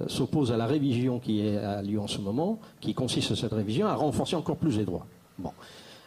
[0.07, 3.87] s'opposent à la révision qui est à lieu en ce moment, qui consiste cette révision
[3.87, 5.05] à renforcer encore plus les droits.
[5.37, 5.51] Bon.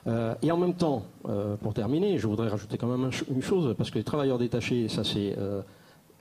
[0.07, 3.75] Euh, et en même temps, euh, pour terminer, je voudrais rajouter quand même une chose,
[3.77, 5.63] parce que les travailleurs détachés, ça c'est euh,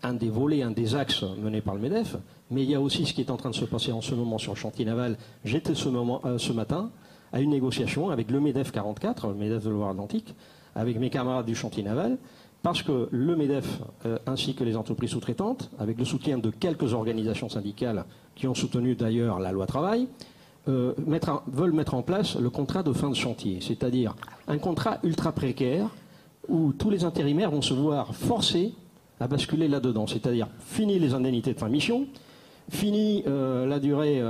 [0.01, 2.17] un des volets, un des axes menés par le MEDEF,
[2.49, 4.15] mais il y a aussi ce qui est en train de se passer en ce
[4.15, 5.17] moment sur le chantier naval.
[5.43, 6.89] J'étais ce, euh, ce matin
[7.31, 10.33] à une négociation avec le MEDEF 44, le MEDEF de Loire-Atlantique,
[10.73, 12.17] avec mes camarades du chantier naval,
[12.65, 16.95] parce que le MEDEF, euh, ainsi que les entreprises sous-traitantes, avec le soutien de quelques
[16.95, 20.07] organisations syndicales qui ont soutenu d'ailleurs la loi travail,
[20.67, 20.95] euh,
[21.45, 24.15] veulent mettre en place le contrat de fin de chantier, c'est-à-dire
[24.47, 25.89] un contrat ultra précaire
[26.47, 28.73] où tous les intérimaires vont se voir forcés
[29.19, 32.07] à basculer là-dedans, c'est-à-dire fini les indemnités de fin de mission,
[32.71, 34.23] fini euh, la durée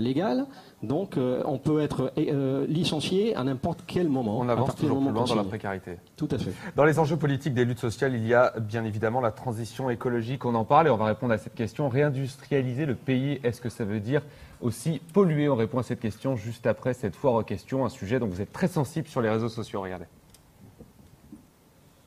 [0.00, 0.44] légale,
[0.82, 4.38] donc euh, on peut être euh, licencié à n'importe quel moment.
[4.38, 5.98] On avance toujours plus loin dans la précarité.
[6.16, 6.52] Tout à fait.
[6.74, 10.44] Dans les enjeux politiques des luttes sociales, il y a bien évidemment la transition écologique.
[10.46, 11.88] On en parle et on va répondre à cette question.
[11.90, 14.22] Réindustrialiser le pays, est-ce que ça veut dire
[14.62, 15.50] aussi polluer?
[15.50, 18.40] On répond à cette question juste après cette foire aux questions, un sujet dont vous
[18.40, 19.82] êtes très sensible sur les réseaux sociaux.
[19.82, 20.06] Regardez.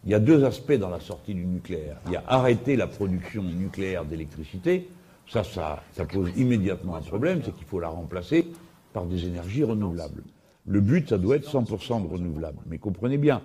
[0.05, 1.97] Il y a deux aspects dans la sortie du nucléaire.
[2.07, 4.89] Il y a arrêter la production nucléaire d'électricité.
[5.27, 8.47] Ça, ça, pose immédiatement un problème, c'est qu'il faut la remplacer
[8.91, 10.23] par des énergies renouvelables.
[10.65, 12.59] Le but, ça doit être 100% de renouvelables.
[12.67, 13.41] Mais comprenez bien,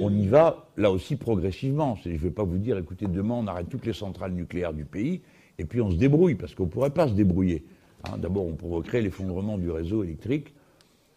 [0.00, 1.96] on y va là aussi progressivement.
[2.04, 4.84] Je ne vais pas vous dire, écoutez, demain on arrête toutes les centrales nucléaires du
[4.84, 5.22] pays
[5.58, 7.64] et puis on se débrouille, parce qu'on ne pourrait pas se débrouiller.
[8.04, 10.52] Hein, D'abord, on provoquerait l'effondrement du réseau électrique.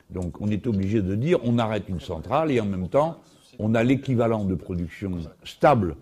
[0.10, 3.20] Donc on est obligé de dire on arrête une centrale et en même temps
[3.60, 5.98] on a l'équivalent de production stable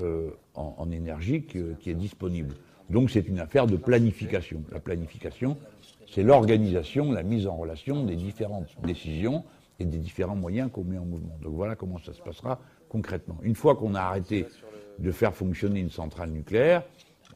[0.00, 2.54] euh, en, énergie qui est disponible.
[2.90, 4.62] Donc c'est une affaire de planification.
[4.70, 5.56] La planification,
[6.10, 9.44] c'est l'organisation, la mise en relation des différentes décisions
[9.78, 11.38] et des différents moyens qu'on met en mouvement.
[11.42, 13.38] Donc voilà comment ça se passera concrètement.
[13.42, 14.46] Une fois qu'on a arrêté
[14.98, 16.82] de faire fonctionner une centrale nucléaire,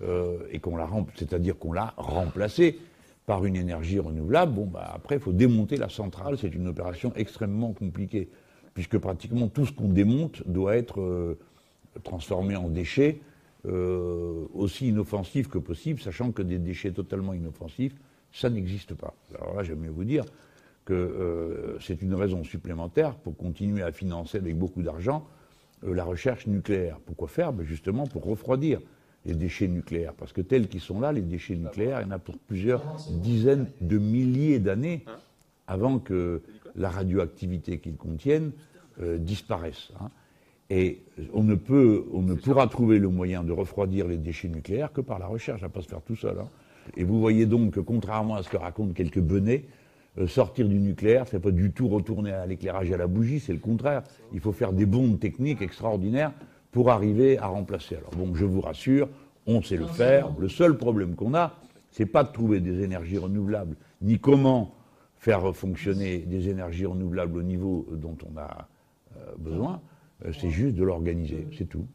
[0.03, 2.79] euh, et qu'on l'a c'est-à-dire qu'on l'a remplacée
[3.25, 7.13] par une énergie renouvelable, bon bah après il faut démonter la centrale, c'est une opération
[7.17, 8.29] extrêmement compliquée,
[8.75, 11.39] puisque pratiquement tout ce qu'on démonte doit être euh,
[12.05, 13.21] transformé en déchets
[13.67, 17.95] euh, aussi inoffensifs que possible, sachant que des déchets totalement inoffensifs,
[18.33, 19.15] ça n'existe pas.
[19.35, 20.25] Alors là, j'aime mieux vous dire
[20.85, 25.27] que euh, c'est une raison supplémentaire pour continuer à financer avec beaucoup d'argent
[25.85, 26.99] euh, la recherche nucléaire.
[27.07, 27.53] Pourquoi faire?
[27.53, 28.81] Ben Justement pour refroidir
[29.25, 30.15] les déchets nucléaires.
[30.15, 32.83] Parce que tels qu'ils sont là, les déchets nucléaires, il y en a pour plusieurs
[33.11, 35.05] dizaines de milliers d'années
[35.67, 36.43] avant que
[36.77, 38.53] la radioactivité qu'ils contiennent
[39.19, 39.91] disparaisse.
[40.01, 40.11] hein.
[40.69, 41.03] Et
[41.33, 45.01] on ne, peut, on ne pourra trouver le moyen de refroidir les déchets nucléaires que
[45.01, 46.37] par la recherche, ça va pas se faire tout seul.
[46.41, 46.49] hein.
[46.97, 49.65] Et vous voyez donc que contrairement à ce que racontent quelques benets,
[50.19, 53.39] euh, sortir du nucléaire, c'est pas du tout retourner à l'éclairage et à la bougie,
[53.39, 54.03] c'est le contraire.
[54.33, 56.33] Il faut faire des bondes techniques extraordinaires
[56.73, 57.97] pour arriver à remplacer.
[57.97, 59.09] Alors bon, je vous rassure,
[59.47, 60.31] on sait le faire.
[60.39, 61.55] Le seul problème qu'on a,
[61.91, 64.75] c'est pas de trouver des énergies renouvelables, ni comment
[65.19, 68.69] faire fonctionner des énergies renouvelables au niveau dont on a
[69.17, 69.81] euh, besoin.
[70.25, 71.87] Euh, c'est juste de l'organiser, c'est tout.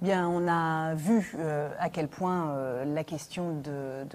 [0.00, 4.06] Bien, on a vu euh, à quel point euh, la question de,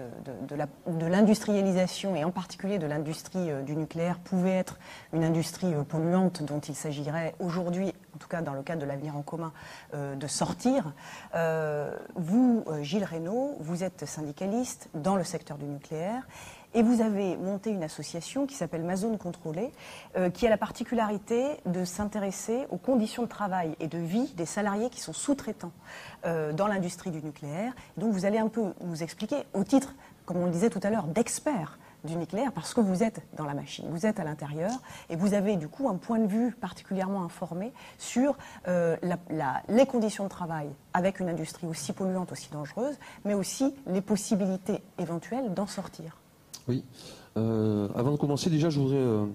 [0.88, 4.80] de- l'industrialisation, et en particulier de l'industrie du nucléaire, pouvait être
[5.12, 9.16] une industrie polluante dont il s'agirait aujourd'hui, en tout cas dans le cadre de l'avenir
[9.16, 9.52] en commun,
[9.94, 10.92] de sortir.
[12.16, 16.26] Vous, Gilles Reynaud, vous êtes syndicaliste dans le secteur du nucléaire.
[16.76, 19.72] Et vous avez monté une association qui s'appelle Ma Zone Contrôlée,
[20.18, 24.44] euh, qui a la particularité de s'intéresser aux conditions de travail et de vie des
[24.44, 25.72] salariés qui sont sous-traitants
[26.26, 27.72] euh, dans l'industrie du nucléaire.
[27.96, 29.94] Donc vous allez un peu nous expliquer, au titre,
[30.26, 33.46] comme on le disait tout à l'heure, d'expert du nucléaire, parce que vous êtes dans
[33.46, 34.72] la machine, vous êtes à l'intérieur,
[35.08, 38.36] et vous avez du coup un point de vue particulièrement informé sur
[38.68, 38.98] euh,
[39.70, 44.82] les conditions de travail avec une industrie aussi polluante, aussi dangereuse, mais aussi les possibilités
[44.98, 46.18] éventuelles d'en sortir.
[46.68, 46.82] Oui.
[47.36, 49.26] Euh, avant de commencer, déjà, je voudrais euh,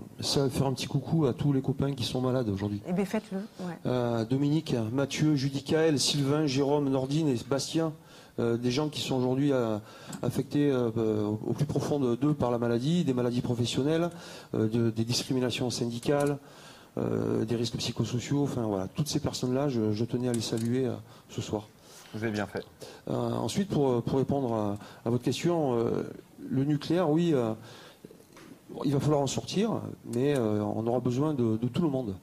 [0.49, 2.81] faire un petit coucou à tous les copains qui sont malades aujourd'hui.
[2.87, 3.37] Eh bien, faites-le.
[3.65, 3.73] ouais.
[3.85, 7.93] Euh, Dominique, Mathieu, Judicaël, Sylvain, Jérôme, Nordine et Bastien,
[8.39, 9.77] euh, des gens qui sont aujourd'hui euh,
[10.23, 14.09] affectés au plus profond de- d'eux par la maladie, des maladies professionnelles,
[14.55, 16.37] euh, de- des discriminations syndicales,
[16.97, 20.87] euh, des risques psychosociaux, enfin voilà, toutes ces personnes-là, je, je tenais à les saluer
[20.87, 20.93] euh,
[21.29, 21.67] ce soir.
[22.15, 22.65] Vous avez bien fait.
[23.09, 26.03] Euh, ensuite, pour, pour répondre à, à votre question, euh,
[26.49, 27.53] le nucléaire, oui, euh,
[28.85, 29.81] il va falloir en sortir,
[30.13, 32.15] mais euh, on aura besoin de, de tout le monde.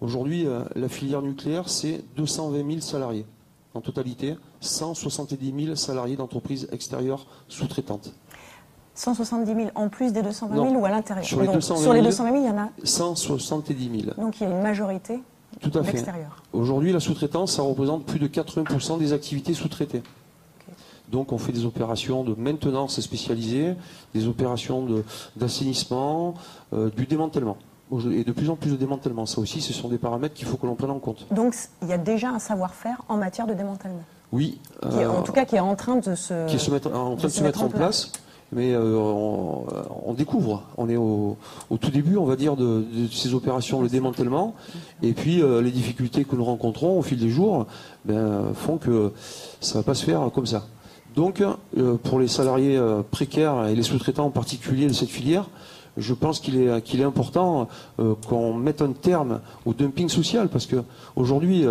[0.00, 3.26] Aujourd'hui, euh, la filière nucléaire, c'est 220 000 salariés.
[3.74, 8.12] En totalité, 170 000 salariés d'entreprises extérieures sous-traitantes.
[8.94, 10.80] 170 000 en plus des 220 000 Non.
[10.80, 12.58] ou à l'intérieur Sur les Donc, 220 sur les 000, 220 000, il y en
[12.58, 12.68] a.
[12.82, 14.14] 170 000.
[14.20, 15.20] Donc il y a une majorité
[15.60, 16.04] Tout à fait.
[16.52, 20.02] Aujourd'hui, la sous-traitance, ça représente plus de 80% des activités sous-traitées.
[21.10, 23.74] Donc on fait des opérations de maintenance spécialisées,
[24.14, 25.04] des opérations de-
[25.36, 26.34] d'assainissement,
[26.72, 27.56] euh, du démantèlement.
[28.12, 29.24] Et de plus en plus de démantèlement.
[29.24, 31.26] Ça aussi, ce sont des paramètres qu'il faut que l'on prenne en compte.
[31.34, 34.02] Donc il y a déjà un savoir-faire en matière de démantèlement.
[34.30, 34.58] Oui.
[34.82, 36.70] Qui est- euh, en tout cas, qui est en train de se, qui est se
[36.70, 38.12] mettre- en train de se mettre en place.
[38.52, 39.64] Mais euh, on,
[40.06, 40.62] on découvre.
[40.78, 41.36] On est au,
[41.70, 44.54] au tout début, on va dire, de, de ces opérations, le démantèlement.
[45.02, 47.66] Et puis euh, les difficultés que nous rencontrons au fil des jours
[48.06, 49.12] ben, font que
[49.60, 50.64] ça ne va pas se faire comme ça.
[51.16, 55.48] Donc, euh, pour les salariés euh, précaires et les sous-traitants en particulier de cette filière,
[55.96, 57.66] je pense qu'il est, qu'il est important
[57.98, 60.76] euh, qu'on mette un terme au dumping social, parce que
[61.16, 61.64] aujourd'hui,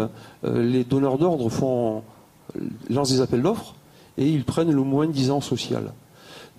[0.44, 2.04] les donneurs d'ordre font
[2.90, 3.76] lancent des appels d'offres
[4.18, 5.94] et ils prennent le moins disant social.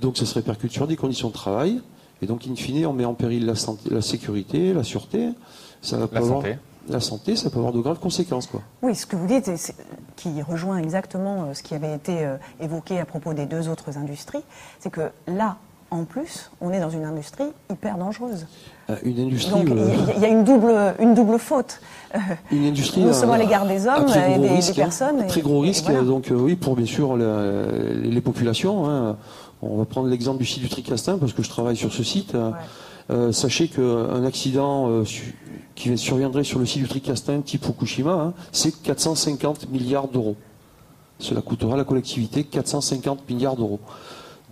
[0.00, 1.80] Donc ça se répercute sur des conditions de travail,
[2.22, 5.28] et donc in fine, on met en péril la, santé, la sécurité, la sûreté,
[5.82, 6.56] ça va La pas avoir- santé.
[6.90, 8.46] La santé, ça peut avoir de graves conséquences.
[8.46, 8.60] Quoi.
[8.82, 9.74] Oui, ce que vous dites, c'est-
[10.16, 13.96] qui rejoint exactement euh, ce qui avait été euh, évoqué à propos des deux autres
[13.98, 14.42] industries,
[14.80, 15.56] c'est que là,
[15.90, 18.46] en plus, on est dans une industrie hyper dangereuse.
[18.90, 21.80] Euh, Une industrie, il y euh, a- il y, a une double, une double faute.
[22.50, 24.72] Une industrie non seulement à l'égard des hommes et des, hein.
[24.74, 25.22] personnes.
[25.22, 26.02] et- très gros et risque, voilà.
[26.02, 28.88] donc euh, oui, pour bien sûr la- les, populations.
[28.88, 29.16] hein.
[29.62, 32.34] On va prendre l'exemple du site du Tricastin, parce que je travaille sur ce site.
[32.34, 32.50] Euh,
[33.32, 35.34] sachez qu'un accident euh, su-
[35.74, 40.36] qui surviendrait sur le site du Tricastin, type Fukushima, hein, c'est 450 milliards d'euros.
[41.18, 43.80] Cela coûtera à la collectivité 450 milliards d'euros.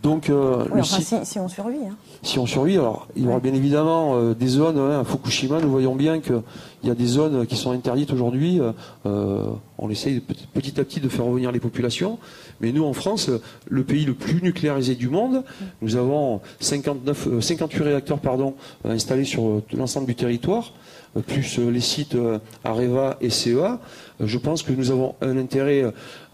[0.03, 1.79] Donc, euh, Oui, le enfin, site- si, si on survit.
[1.89, 1.97] hein.
[2.23, 5.61] si on survit, alors il y aura bien évidemment euh, des zones, hein, à Fukushima,
[5.61, 6.43] nous voyons bien qu'il
[6.85, 8.61] y a des zones qui sont interdites aujourd'hui.
[8.61, 8.73] euh,
[9.07, 9.43] euh,
[9.79, 12.19] on essaye petit à petit de faire revenir les populations.
[12.61, 15.45] Mais nous, en France, euh, le pays le plus nucléarisé du monde,
[15.83, 18.55] nous avons 59, euh, 58 réacteurs pardon,
[18.85, 20.73] euh, installés sur euh, l'ensemble du territoire,
[21.17, 23.81] euh, plus euh, les sites euh, Areva et CEA.
[24.21, 25.85] Euh, Je pense que nous avons un intérêt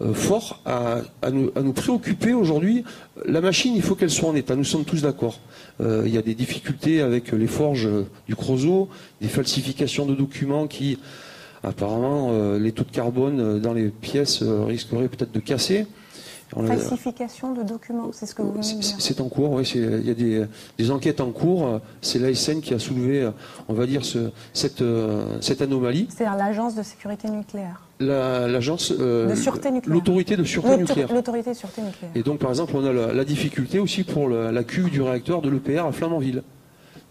[0.01, 1.01] euh, fort à,
[1.31, 2.83] nous, préoccuper aujourd'hui.
[3.25, 4.55] La machine, il faut qu'elle soit en état.
[4.55, 5.39] Nous sommes tous d'accord.
[5.81, 8.89] Euh, il y a des difficultés avec les forges euh, du Creusot,
[9.21, 10.99] des falsifications de documents qui,
[11.63, 15.87] apparemment, euh, les taux de carbone euh, dans les pièces euh, risqueraient peut-être de casser.
[16.55, 18.95] On Falsification de documents, c'est ce que vous venez de dire.
[18.99, 19.63] c'est en cours, oui.
[19.75, 20.45] Il y a des,
[20.77, 21.79] des enquêtes en cours.
[22.01, 23.29] C'est l'ASN qui a soulevé,
[23.67, 26.07] on va dire, ce- cette, euh, cette anomalie.
[26.09, 27.81] C'est-à-dire l'agence de sécurité nucléaire.
[27.99, 29.95] La- L'agence, euh, De sûreté nucléaire.
[29.95, 31.11] l'autorité de sûreté nucléaire.
[31.13, 32.11] L'autorité de sûreté nucléaire.
[32.15, 35.01] Et donc, par exemple, on a la, la difficulté aussi pour la, la cuve du
[35.01, 36.43] réacteur de l'EPR à Flamanville.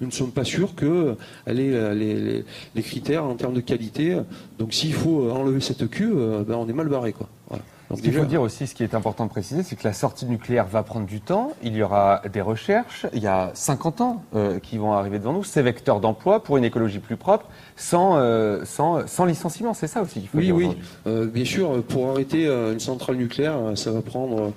[0.00, 3.60] Nous ne sommes pas sûrs qu'elle ait euh, les, les- les critères en termes de
[3.60, 4.18] qualité.
[4.58, 7.12] Donc, s'il faut enlever cette cuve, ben, on est mal barré.
[7.12, 7.28] Quoi.
[7.48, 7.62] Voilà.
[7.96, 10.26] Ce qu'il faut dire aussi, ce qui est important de préciser, c'est que la sortie
[10.26, 11.52] nucléaire va prendre du temps.
[11.62, 13.06] Il y aura des recherches.
[13.12, 15.44] Il y a 50 ans euh, qui vont arriver devant nous.
[15.44, 19.74] Ces vecteurs d'emploi pour une écologie plus propre, sans, euh, sans, sans licenciement.
[19.74, 20.64] C'est ça aussi qu'il faut Oui, dire oui.
[20.64, 20.84] aujourd'hui.
[21.06, 24.52] Euh, bien sûr, pour arrêter euh, une centrale nucléaire, euh, ça va prendre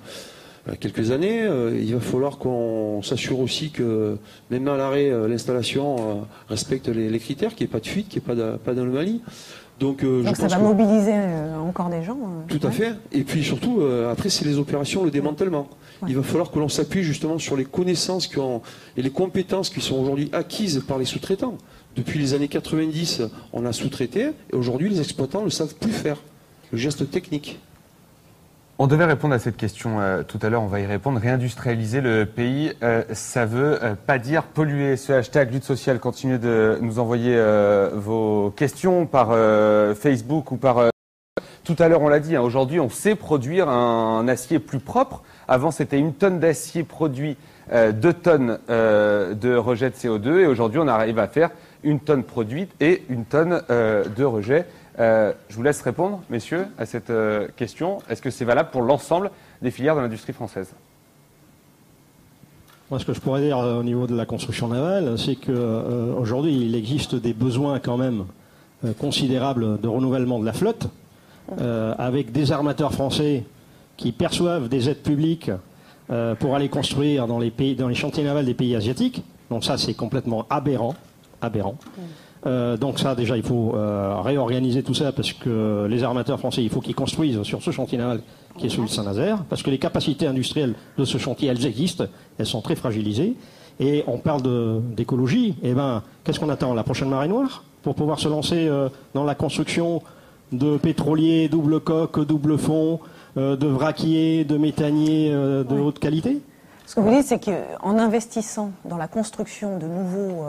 [0.68, 1.42] euh, quelques années.
[1.42, 4.18] Euh, il va falloir qu'on s'assure aussi que,
[4.50, 6.14] même à l'arrêt, euh, l'installation euh,
[6.48, 9.22] respecte les, les critères, qu'il n'y ait pas de fuite, qu'il n'y ait pas d'anomalie.
[9.78, 12.16] Donc, euh, je Donc ça pense va que- mobiliser euh, encore des gens.
[12.16, 12.94] euh, Tout à fait.
[13.12, 15.68] Et puis surtout, après, c'est les opérations, le démantèlement.
[16.08, 18.60] Il va falloir que l'on s'appuie justement sur les connaissances qui ont-
[18.96, 21.56] et les compétences qui sont aujourd'hui acquises par les sous-traitants.
[21.96, 23.22] Depuis les années 90,
[23.54, 26.18] on a sous-traité, et aujourd'hui, les exploitants ne savent plus faire.
[26.72, 27.58] Le geste technique.
[28.78, 31.18] On devait répondre à cette question euh, tout à l'heure, on va y répondre.
[31.18, 34.98] Réindustrialiser le pays, euh, ça veut euh, pas dire polluer.
[34.98, 37.42] Ce hashtag lutte sociale, continuez de nous envoyer
[37.94, 39.28] vos questions par
[39.96, 40.90] Facebook ou par...
[41.64, 45.22] tout à l'heure, on l'a dit, hein, aujourd'hui, on sait produire un, acier plus propre.
[45.48, 47.38] Avant, c'était une tonne d'acier produit,
[47.72, 50.40] deux tonnes de rejet de CO2.
[50.40, 51.48] Et aujourd'hui, on arrive à faire
[51.82, 54.66] une tonne produite et une tonne de rejet.
[54.98, 57.98] Euh, je vous laisse répondre, messieurs, à cette euh, question.
[58.08, 59.30] Est-ce que c'est valable pour l'ensemble
[59.60, 60.72] des filières de l'industrie française?
[62.90, 66.66] Moi, ce que je pourrais dire euh, au niveau de la construction navale, c'est qu'aujourd'hui,
[66.66, 68.24] il existe des besoins quand même
[68.84, 70.88] euh, considérables de renouvellement de la flotte,
[71.60, 73.44] euh, avec des armateurs français
[73.96, 75.50] qui perçoivent des aides publiques
[76.10, 79.22] euh, pour aller construire dans les, pays, dans les chantiers navals des pays asiatiques.
[79.48, 80.94] Donc ça, c'est complètement aberrant.
[81.40, 81.76] aberrant.
[82.46, 86.62] Euh, donc ça, déjà, il faut euh, réorganiser tout ça parce que les armateurs français,
[86.62, 88.20] il faut qu'ils construisent sur ce chantier naval
[88.56, 92.04] qui est celui de Saint-Nazaire, parce que les capacités industrielles de ce chantier, elles existent,
[92.38, 93.34] elles sont très fragilisées.
[93.80, 94.40] Et on parle
[94.94, 95.56] d'écologie.
[95.62, 96.72] Eh ben, qu'est-ce qu'on attend?
[96.72, 97.64] La prochaine marée noire?
[97.82, 100.02] Pour pouvoir se lancer euh, dans la construction
[100.52, 103.00] de pétroliers double coque, double fond,
[103.36, 106.40] de vraquiers, de méthaniers de haute qualité?
[106.86, 110.46] Ce que vous dites, c'est qu'en investissant dans la construction de nouveaux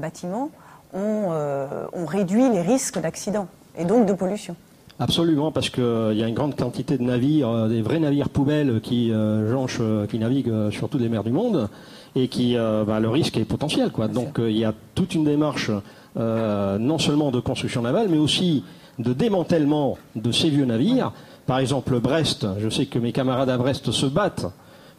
[0.00, 0.50] bâtiments,
[0.92, 3.46] on, euh, on réduit les risques d'accident
[3.78, 4.56] et donc de pollution.
[4.98, 5.82] Absolument, parce qu'il
[6.14, 9.78] y a une grande quantité de navires, euh, des vrais navires poubelles qui euh, jonchent,
[9.80, 11.68] euh, qui naviguent euh, sur toutes les mers du monde,
[12.14, 13.90] et qui, euh, bah, le risque est potentiel.
[13.90, 14.08] Quoi.
[14.08, 15.70] Donc euh, il y a toute une démarche,
[16.16, 18.64] euh, non seulement de construction navale, mais aussi
[18.98, 21.12] de démantèlement de ces vieux navires.
[21.46, 24.46] Par exemple, Brest, je sais que mes camarades à Brest se battent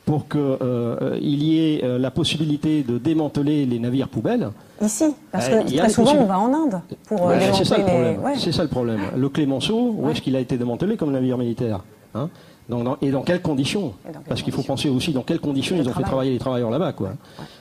[0.07, 4.49] pour qu'il y ait euh, la possibilité de démanteler les navires poubelles.
[4.81, 5.03] Ici,
[5.33, 7.83] parce Euh, que très souvent on va en Inde pour euh, Ouais, c'est ça le
[7.83, 8.25] démanteler les- problème.
[8.25, 8.39] ouais.
[8.39, 8.99] C'est ça le problème.
[9.17, 11.81] Le Clémenceau, où est-ce qu'il a été démantelé comme navire militaire
[12.15, 12.29] hein?
[12.69, 13.93] Dans- Et dans quelles conditions?
[14.29, 16.05] Parce qu'il faut penser aussi dans quelles conditions ils ont fait travail.
[16.05, 16.93] travailler les travailleurs là-bas.
[16.93, 17.11] Quoi.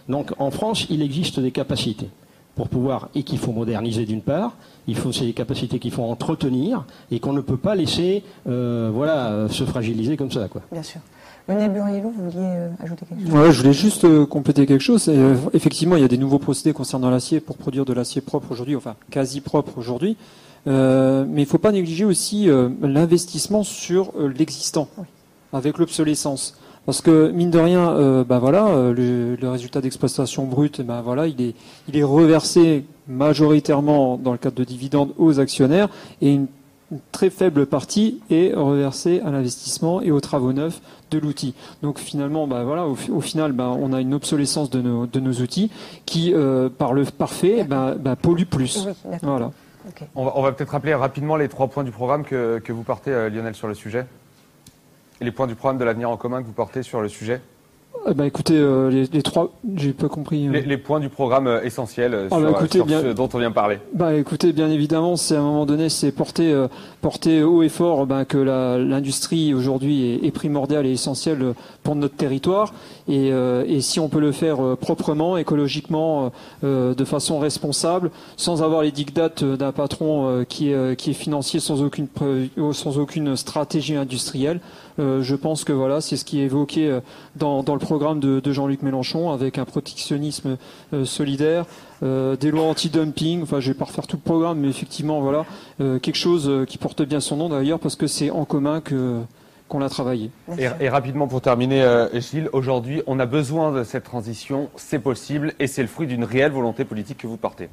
[0.09, 2.09] Donc en France, il existe des capacités
[2.55, 4.53] pour pouvoir, et qu'il faut moderniser d'une part,
[4.86, 9.26] il faut ces capacités qu'il faut entretenir, et qu'on ne peut pas laisser euh, voilà,
[9.30, 10.49] euh, se fragiliser comme ça.
[10.49, 10.62] Quoi.
[10.72, 11.01] Bien sûr.
[11.49, 13.32] Lionel Buriello, vous vouliez euh, ajouter quelque chose?
[13.32, 15.07] Ouais, je voulais juste euh, compléter quelque chose.
[15.09, 18.51] Euh, effectivement, il y a des nouveaux procédés concernant l'acier pour produire de l'acier propre
[18.51, 20.16] aujourd'hui, enfin quasi propre aujourd'hui.
[20.66, 24.88] Euh, mais il ne faut pas négliger aussi euh, l'investissement sur euh, l'existant,
[25.53, 26.59] avec l'obsolescence.
[26.84, 31.42] Parce que mine de rien, bah voilà, le, le résultat d'exploitation brute, ben voilà, il
[31.42, 31.57] est,
[31.88, 35.88] il est reversé majoritairement dans le cadre de dividendes aux actionnaire
[36.22, 36.47] et une,
[36.93, 40.80] une très faible partie est reversée à l'investissement et aux travaux neufs
[41.11, 41.55] de l'outil.
[41.82, 45.07] Donc finalement, bah voilà, au, fi- au final, bah, on a une obsolescence de nos,
[45.07, 45.70] de nos outils
[46.05, 48.87] qui, euh, par le parfait, bah, bah, pollue plus.
[49.05, 49.18] Oui.
[49.22, 49.51] Voilà.
[50.14, 52.82] On va, on va peut-être rappeler rapidement les trois points du programme que, que vous
[52.82, 54.07] portez, euh, Lionel, sur le sujet.
[55.20, 57.41] Et les points du programme de l'avenir en commun que vous portez sur le sujet.
[58.09, 60.47] Eh ben, écoutez, euh, les, les trois, j'ai pas compris.
[60.47, 60.53] euh.
[60.53, 63.07] Les, les points du programme euh, essentiels euh, Ah, sur, bah, écoutez, sur bien- ce
[63.09, 63.78] dont on vient parler.
[63.94, 66.68] Bah écoutez, bien évidemment, c'est à un moment donné, c'est porter, euh,
[67.01, 71.55] porter haut et fort ben, que la- l'industrie aujourd'hui est, est primordiale et essentielle
[71.87, 72.74] pour notre territoire.
[73.09, 76.32] Et, euh, et si on peut le faire euh, proprement, écologiquement,
[76.64, 81.61] euh, de façon responsable, sans avoir les dictates d'un patron qui, est, qui est financier
[81.61, 82.09] sans aucune,
[82.72, 84.61] sans aucune stratégie industrielle,
[84.99, 86.99] je pense que voilà, c'est ce qui est évoqué
[87.37, 90.57] dans, dans le programme de, Jean-Luc Mélenchon avec un protectionnisme
[91.05, 91.66] solidaire,
[92.03, 93.43] des lois anti-dumping.
[93.43, 95.45] Enfin, je vais pas refaire tout le programme, mais effectivement, voilà,
[95.78, 99.20] quelque chose qui porte bien son nom d'ailleurs parce que c'est en commun que
[99.68, 100.30] qu'on l'a travaillé.
[100.58, 104.98] Et, et rapidement pour terminer, euh, Gilles, aujourd'hui, on a besoin de cette transition, c'est
[105.00, 107.68] possible, et c'est le fruit d'une réelle volonté politique que vous portez.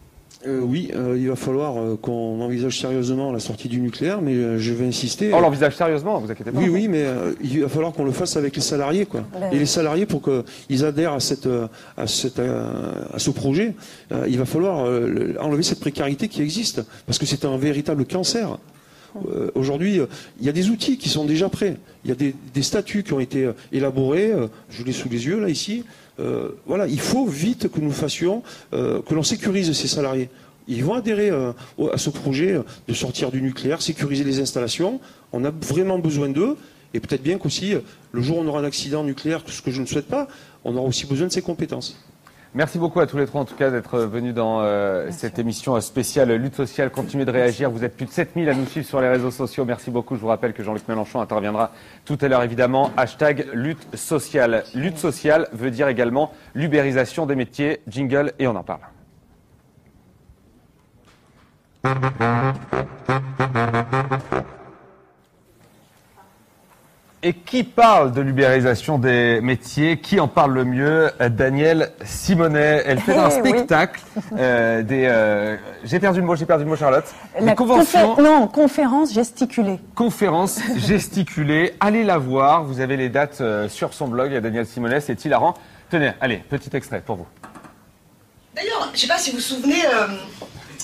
[0.46, 4.34] Euh, oui, euh, il va falloir euh, qu'on envisage sérieusement la sortie du nucléaire, mais
[4.34, 5.34] euh, je vais insister.
[5.34, 6.60] On l'envisage sérieusement, vous inquiétez pas.
[6.60, 9.22] Oui, oui, mais euh, il va falloir qu'on le fasse avec les salariés, quoi.
[9.54, 11.48] Et les salariés, pour qu'ils adhèrent à, cette,
[11.96, 13.74] à, cette, à ce projet,
[14.12, 17.56] euh, il va falloir euh, le- enlever cette précarité qui existe, parce que c'est un
[17.56, 18.58] véritable cancer.
[19.16, 20.08] Euh, Aujourd'hui, euh,
[20.40, 21.78] il y a des outils qui sont déjà prêts.
[22.06, 24.32] Il y a des, statuts qui ont été euh, élaborés.
[24.70, 25.84] je l'ai sous les yeux là ici.
[26.68, 30.30] Voilà, il faut vite que nous fassions, que l'on sécurise ces salariés.
[30.68, 35.00] Ils vont adhérer à ce projet de sortir du nucléaire, sécuriser les installations.
[35.32, 36.56] On a vraiment besoin d'eux.
[36.94, 37.74] Et peut-être bien qu'aussi,
[38.12, 40.28] le jour où on aura un accident nucléaire, ce que je ne souhaite pas,
[40.64, 41.98] on aura aussi besoin de ces compétences.
[42.56, 45.80] Merci beaucoup à tous les trois, en tout cas, d'être venus dans euh, cette émission
[45.82, 46.92] spéciale Lutte sociale.
[46.92, 47.72] Continuez de réagir.
[47.72, 49.66] Vous êtes plus de 7000 à nous suivre sur les réseaux sociaux.
[49.66, 50.16] Merci beaucoup.
[50.16, 51.72] Je vous rappelle que Jean-Luc Mélenchon interviendra
[52.06, 52.92] tout à l'heure, évidemment.
[52.96, 54.66] Hashtag lutte sociale.
[54.76, 57.82] Lutte sociale veut dire également l'ubérisation des métiers.
[57.88, 58.82] Jingle, et on en parle.
[67.26, 69.98] Et qui parle de l'ubérisation des métiers?
[69.98, 71.10] Qui en parle le mieux?
[71.22, 72.84] Euh, Daniel Simonet.
[72.86, 73.50] Elle fait un Eh oui.
[73.50, 74.02] spectacle
[74.38, 75.06] euh, des.
[75.06, 75.56] euh,
[75.86, 77.06] j'ai perdu le mot, j'ai perdu le mot, Charlotte.
[77.40, 79.80] Des La conventions, confé- non, conférence gesticulée.
[79.96, 81.76] conférences gesticulées.
[81.80, 82.66] Allez la voir.
[82.66, 84.38] Vous avez les dates euh, sur son blog.
[84.40, 85.54] Daniel Simonet, c'est hilarant.
[85.90, 87.28] Tenez, allez, petit extrait pour vous.
[88.54, 90.08] D'ailleurs, je sais pas si vous vous souvenez, euh,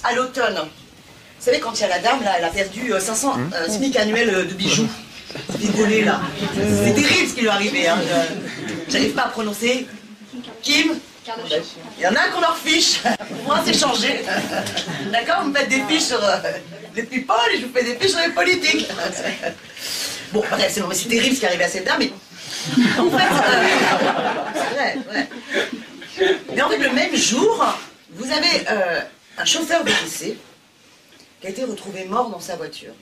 [0.09, 2.99] à l'automne, vous savez, quand il y a la dame, là, elle a perdu euh,
[3.01, 3.49] 500 Hum.
[3.53, 4.87] euh, SMIC annuel euh, de bijoux.
[6.05, 6.21] Là.
[6.83, 7.87] C'est terrible ce qui lui est arrivé.
[7.87, 7.97] Hein.
[8.89, 9.87] J'arrive pas à prononcer.
[10.61, 10.95] Kim
[11.97, 12.99] Il y en a qu'on leur fiche.
[13.31, 14.21] On pourra s'échanger.
[15.11, 16.37] D'accord Vous me faites des fiches sur euh,
[16.95, 18.87] les people et je vous fais des fiches sur les politiques.
[20.31, 21.99] Bon, c'est c'est terrible ce qui est arrivé à cette dame.
[22.77, 23.65] Mais en fait, euh,
[24.53, 25.27] c'est vrai, ouais.
[26.53, 27.65] Mais en fait, le même jour,
[28.11, 29.01] vous avez euh,
[29.37, 30.37] un chauffeur VTC
[31.41, 32.93] qui a été retrouvé mort dans sa voiture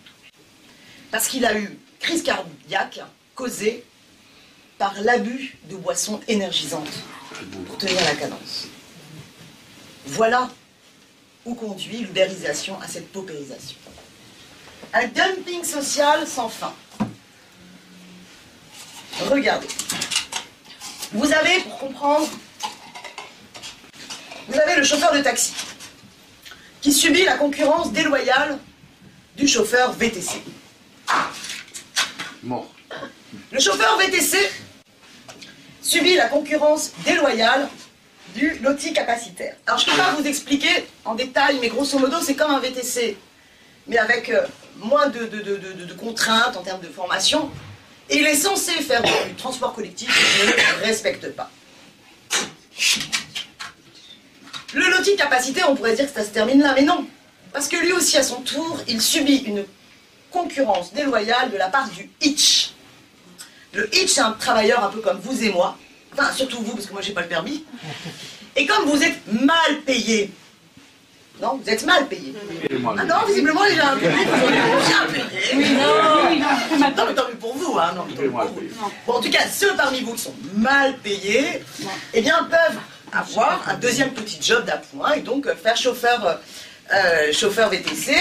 [1.11, 2.99] parce qu'il a eu crise cardiaque
[3.35, 3.83] causée
[4.77, 7.03] par l'abus de boissons énergisantes
[7.67, 8.67] pour tenir la cadence.
[10.05, 10.49] Voilà
[11.45, 13.77] où conduit l'ubérisation à cette paupérisation.
[14.93, 16.73] Un dumping social sans fin.
[19.29, 19.67] Regardez.
[21.13, 22.27] Vous avez, pour comprendre,
[24.47, 25.53] vous avez le chauffeur de taxi
[26.81, 28.59] qui subit la concurrence déloyale
[29.35, 30.41] du chauffeur VTC.
[33.51, 34.37] Le chauffeur VTC
[35.81, 37.67] subit la concurrence déloyale
[38.35, 39.55] du loti capacitaire.
[39.65, 42.59] Alors, je ne peux pas vous expliquer en détail, mais grosso modo, c'est comme un
[42.59, 43.17] VTC,
[43.87, 44.45] mais avec euh,
[44.77, 47.49] moins de, contraintes en termes de formation.
[48.09, 51.49] Et il est censé faire du transport collectif qu'il ne respecte pas.
[54.73, 57.07] Le loti capacitaire, on pourrait dire que ça se termine là, mais non.
[57.51, 59.65] Parce que lui aussi, à son tour, il subit une
[60.31, 62.73] concurrence déloyale de la part du hitch.
[63.73, 65.77] Le hitch, c'est un travailleur un peu comme vous et moi.
[66.13, 67.63] Enfin, surtout vous, parce que moi, j'ai pas le permis.
[68.55, 70.31] Et comme vous êtes mal payé,
[71.39, 72.33] non, vous êtes mal payé.
[72.97, 74.09] Ah non, visiblement, les gens sont bien
[75.11, 75.53] payés.
[75.53, 76.77] Oui, non, non.
[76.79, 77.93] Non, mais tant mieux pour vous, hein.
[77.95, 78.61] Non, mais tant mieux pour vous.
[79.05, 81.61] Bon, en tout cas, ceux parmi vous qui sont mal payés,
[82.13, 82.79] eh bien, peuvent
[83.13, 86.39] avoir un deuxième petit job d'appoint et donc euh, faire chauffeur,
[86.93, 88.15] euh, chauffeur VTC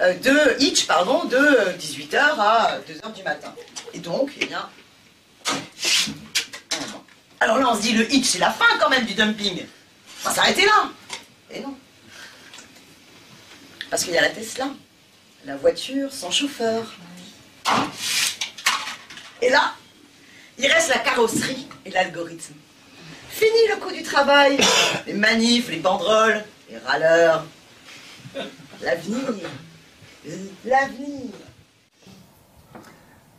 [0.00, 1.38] de Hitch, pardon, de
[1.78, 3.54] 18h à 2h du matin.
[3.92, 4.68] Et donc, eh bien.
[7.40, 9.66] Alors là, on se dit, le Hitch, c'est la fin quand même du dumping.
[10.24, 10.90] On va s'arrêter là.
[11.50, 11.76] Et non.
[13.90, 14.68] Parce qu'il y a la Tesla,
[15.44, 16.94] la voiture sans chauffeur.
[19.42, 19.74] Et là,
[20.58, 22.54] il reste la carrosserie et l'algorithme.
[23.30, 24.58] Fini le coût du travail,
[25.06, 27.44] les manifs, les banderoles, les râleurs.
[28.82, 29.34] L'avenir.
[30.66, 31.30] L'avenir.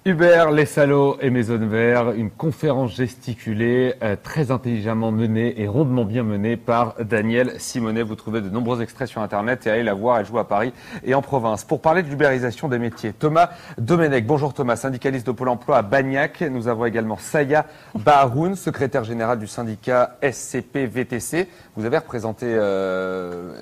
[0.04, 5.68] Uber, les salauds et mes zones verts, une conférence gesticulée, euh, très intelligemment menée et
[5.68, 8.02] rondement bien menée par Daniel Simonet.
[8.02, 10.74] Vous trouvez de nombreux extraits sur Internet et allez la voir, elle joue à Paris
[11.04, 11.66] et en province.
[11.66, 14.26] Pour parler de l'ubérisation des métiers, Thomas Domenech.
[14.26, 16.42] Bonjour Thomas, syndicaliste de Pôle emploi à Bagnac.
[16.42, 21.48] Nous avons également Saya Baharoun, secrétaire général du syndicat SCP-VTC.
[21.76, 23.54] Vous avez représenté euh,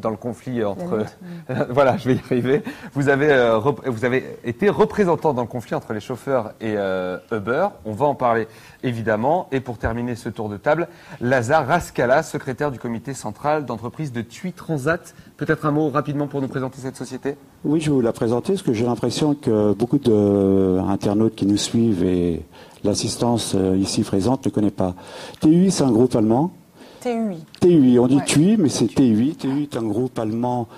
[0.00, 1.04] dans le conflit entre...
[1.70, 2.62] voilà, je vais y arriver.
[2.94, 6.74] Vous avez, euh, rep- vous avez été représentant dans le conflit entre les chauffeurs et
[6.76, 7.68] euh, Uber.
[7.84, 8.48] On va en parler
[8.82, 9.48] évidemment.
[9.52, 10.88] Et pour terminer ce tour de table,
[11.20, 15.14] Lazare Rascala, secrétaire du comité central d'entreprise de TUI Transat.
[15.36, 17.36] Peut-être un mot rapidement pour nous présenter cette société?
[17.64, 21.56] Oui, je vais vous la présenter parce que j'ai l'impression que beaucoup d'internautes qui nous
[21.56, 22.44] suivent et
[22.84, 24.94] l'assistance euh, ici présente ne connaît pas.
[25.40, 26.52] TUI, c'est un groupe allemand.
[27.00, 27.44] TUI.
[27.60, 28.24] TUI, on dit Ouais.
[28.24, 29.34] TUI, mais c'est TUI.
[29.34, 30.68] TUI est un groupe allemand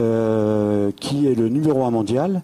[0.00, 2.42] euh, qui est le numéro un mondial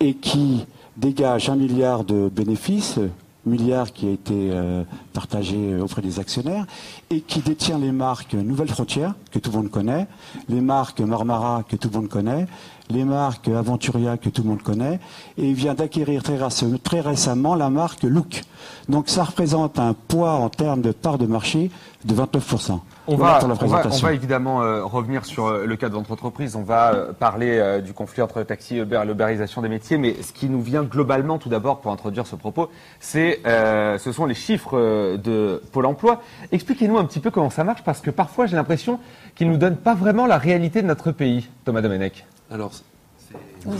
[0.00, 0.66] et qui
[0.96, 2.98] dégage un milliard de bénéfices,
[3.46, 4.82] milliard qui a été euh,
[5.12, 6.66] partagé auprès des actionnaires,
[7.10, 10.06] et qui détient les marques Nouvelle Frontière, que tout le monde connaît,
[10.48, 12.46] les marques Marmara, que tout le monde connaît,
[12.90, 15.00] les marques Aventuria, que tout le monde connaît,
[15.38, 18.42] et il vient d'acquérir très, récemment la marque Look.
[18.88, 21.70] Donc ça représente un poids en termes de part de marché
[22.04, 22.80] de 29%.
[23.06, 24.06] On va, on, va, on présentation.
[24.06, 26.56] va évidemment euh, revenir sur euh, le cas de votre entreprise.
[26.56, 29.98] On va euh, parler du conflit entre le taxi et Uber l'ubérisation des métiers.
[29.98, 32.70] Mais ce qui nous vient globalement, tout d'abord, pour introduire ce propos,
[33.00, 36.22] c'est, ce sont les chiffres de Pôle emploi.
[36.52, 38.98] Expliquez-nous un petit peu comment ça marche, parce que parfois, j'ai l'impression
[39.34, 42.24] qu'ils ne nous donnent pas vraiment la réalité de notre pays, Thomas Domenech.
[42.50, 42.72] Alors,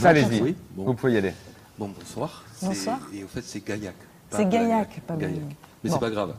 [0.03, 0.85] Allez-y, Oui, bon.
[0.85, 1.33] vous pouvez y aller.
[1.77, 2.43] Bon, bonsoir.
[2.61, 2.97] Bonsoir.
[3.11, 3.93] C'est- Et au fait, c'est Gaillac.
[4.31, 4.49] C'est.
[4.49, 5.35] Gaillac, pas Gaillac.
[5.83, 5.95] Mais Bon.
[5.95, 6.33] c'est pas grave.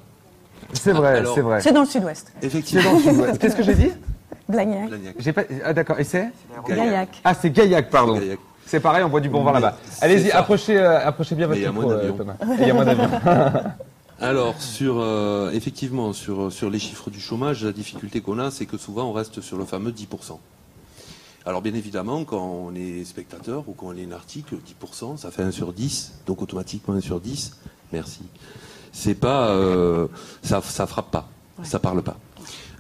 [0.72, 1.61] C'est vrai, c'est vrai.
[1.61, 2.33] C'est dans le sud-ouest.
[2.43, 2.83] Effectivement.
[2.83, 3.39] C'est dans le sud-ouest.
[3.41, 3.91] Qu'est-ce que j'ai dit
[4.49, 4.91] Blagnac.
[5.35, 5.43] Pas...
[5.64, 6.31] Ah d'accord, et c'est
[6.68, 7.20] Gaillac.
[7.24, 8.18] Ah, c'est Gaillac, pardon.
[8.18, 8.39] C'est.
[8.68, 9.77] C'est pareil, on boit du bon vin Mais là-bas.
[9.89, 12.11] c'est Allez-y, approchez, euh, approchez bien votre il y a micro, euh.
[12.11, 12.35] Thomas.
[12.59, 13.09] Il y a moins d'avions.
[14.20, 18.66] Alors, sur, euh, effectivement, sur, sur les chiffres du chômage, la difficulté qu'on a, c'est
[18.66, 20.41] que souvent on reste sur le fameux 10%.
[21.47, 25.30] Alors, bien évidemment, quand on est spectateur ou quand on lit un article, 10%, ça
[25.30, 27.53] fait 1 sur 10, donc automatiquement 1 sur 10,
[27.92, 28.20] merci.
[28.92, 29.51] C'est pas.
[29.51, 30.09] euh,
[30.42, 31.28] ça, ça frappe pas,
[31.62, 32.18] ça parle pas.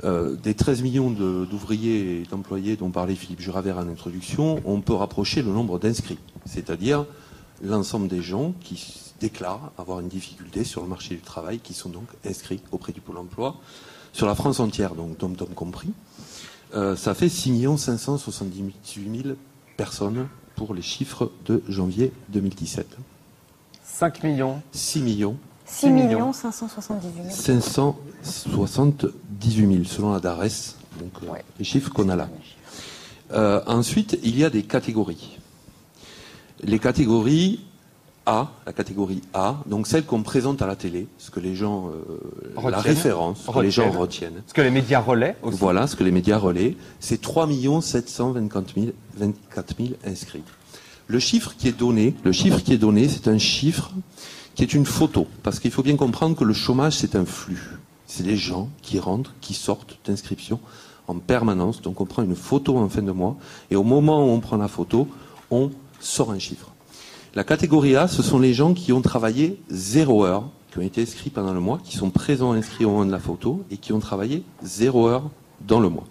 [0.04, 4.80] Euh, des 13 millions de- d'ouvriers et d'employés dont parlait Philippe Juravert en introduction, on
[4.80, 7.06] peut rapprocher le nombre d'inscrits, c'est-à-dire
[7.62, 11.88] l'ensemble des gens qui déclarent avoir une difficulté sur le marché du travail, qui sont
[11.88, 13.56] donc inscrits auprès du Pôle emploi,
[14.12, 15.88] sur la France entière, donc dom compris.
[16.76, 19.34] Euh, ça fait 6 578 000
[19.76, 22.98] personnes pour les chiffres de janvier 2017.
[23.82, 24.60] 5 millions.
[24.72, 27.34] 6 millions 6 millions 578 000.
[27.34, 32.28] 578 000 selon la DARES, donc euh, les chiffres qu'on a là.
[33.32, 35.38] Euh, ensuite, il y a des catégories.
[36.62, 37.64] Les catégories
[38.26, 41.90] A, la catégorie A, donc celle qu'on présente à la télé, ce que les gens,
[41.90, 44.00] euh, la référence, ce que les gens Retiennent.
[44.00, 44.42] retiennent.
[44.46, 45.58] Ce que les médias relaient aussi.
[45.58, 47.48] Voilà, ce que les médias relaient, c'est 3
[47.80, 50.42] 724 000, 24 000 inscrits.
[51.06, 53.92] Le chiffre qui est donné, le chiffre qui est donné, c'est un chiffre
[54.56, 57.78] qui est une photo, parce qu'il faut bien comprendre que le chômage c'est un flux.
[58.06, 60.58] C'est des gens qui rentrent, qui sortent d'inscription
[61.06, 61.82] en permanence.
[61.82, 63.36] Donc on prend une photo en fin de mois,
[63.70, 65.06] et au moment où on prend la photo,
[65.50, 65.70] on
[66.00, 66.72] sort un chiffre.
[67.36, 71.02] La catégorie A, ce sont les gens qui ont travaillé zéro heure, qui ont été
[71.02, 73.92] inscrits pendant le mois, qui sont présents inscrits au moment de la photo et qui
[73.92, 75.28] ont travaillé zéro heure
[75.60, 76.06] dans le mois.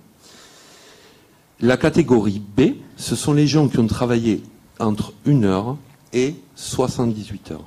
[1.61, 4.43] La catégorie B, ce sont les gens qui ont travaillé
[4.79, 5.77] entre 1 heure
[6.13, 7.65] et 78 heures.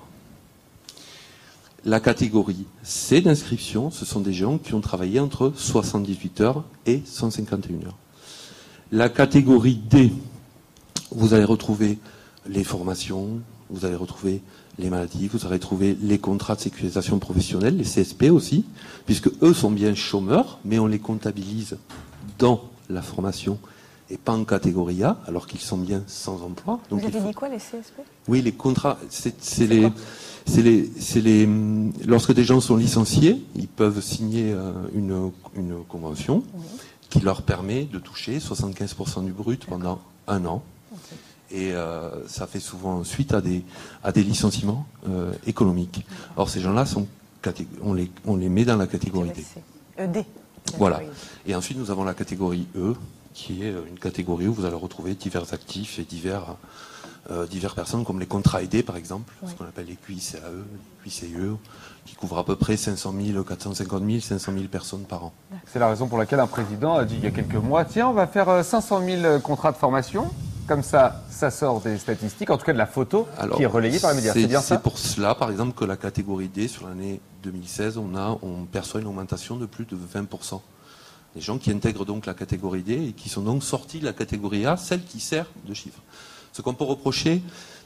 [1.84, 7.02] La catégorie C d'inscription, ce sont des gens qui ont travaillé entre 78 heures et
[7.04, 7.96] 151 heures.
[8.92, 10.12] La catégorie D,
[11.10, 11.98] vous allez retrouver
[12.48, 13.40] les formations,
[13.70, 14.42] vous allez retrouver
[14.78, 18.64] les maladies, vous allez retrouver les contrats de sécurisation professionnelle, les CSP aussi,
[19.06, 21.76] puisque eux sont bien chômeurs, mais on les comptabilise
[22.38, 23.58] dans la formation
[24.10, 26.80] et pas en catégorie A, alors qu'ils sont bien sans emploi.
[26.90, 29.90] Vous Donc avez faut- dit quoi, les CSP oui, les contrats, c'est les,
[30.46, 31.48] c'est les,
[32.06, 36.42] lorsque des gens sont licenciés, ils peuvent signer euh, une, une convention
[37.10, 40.62] qui leur permet de toucher 75% du brut pendant un an.
[41.50, 43.64] Et euh, ça fait souvent suite à des,
[44.04, 46.04] à des licenciements euh, économiques.
[46.36, 47.06] Or, ces gens-là, sont
[47.82, 49.44] on, les, on les met dans la catégorie D.
[49.98, 50.24] Euh, D.
[50.76, 51.00] Voilà.
[51.46, 52.94] Et ensuite, nous avons la catégorie E,
[53.32, 56.56] qui est une catégorie où vous allez retrouver divers actifs et divers,
[57.30, 60.36] euh, divers personnes, comme les contrats aidés, par exemple, ce qu'on appelle les QICAE,
[61.04, 61.24] les QICE,
[62.04, 65.32] qui couvrent à peu près 500 000, 450 000, 500 000 personnes par an.
[65.72, 68.08] C'est la raison pour laquelle un président a dit il y a quelques mois tiens,
[68.08, 70.30] on va faire euh, 500 000 contrats de formation.
[70.68, 73.98] Comme ça, ça sort des statistiques, en tout cas de la photo qui est relayée
[73.98, 74.34] par les médias.
[74.34, 77.96] C'est bien ça C'est pour cela, par exemple, que la catégorie D, sur l'année 2016,
[77.96, 80.60] on, a, on perçoit une augmentation de plus de 20%.
[81.34, 84.12] Les gens qui intègrent donc la catégorie D et qui sont donc sortis de la
[84.12, 86.00] catégorie A, celle qui sert de chiffre.
[86.52, 87.42] Ce qu'on peut reprocher,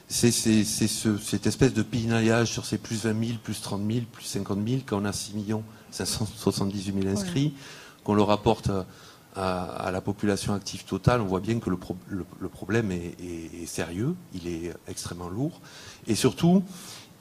[0.09, 3.81] c'est c'est- c'est ce- cette espèce de pinaillage sur ces plus 20 000, plus 30
[3.89, 5.33] 000, plus 50 000, quand on a 6
[5.91, 7.53] 578 000 inscrits,
[8.03, 8.69] qu'on le rapporte
[9.35, 13.15] à, la population active totale, on voit bien que le, pro- le- le problème est,
[13.19, 15.59] est- est sérieux, il est extrêmement lourd,
[16.07, 16.63] et surtout,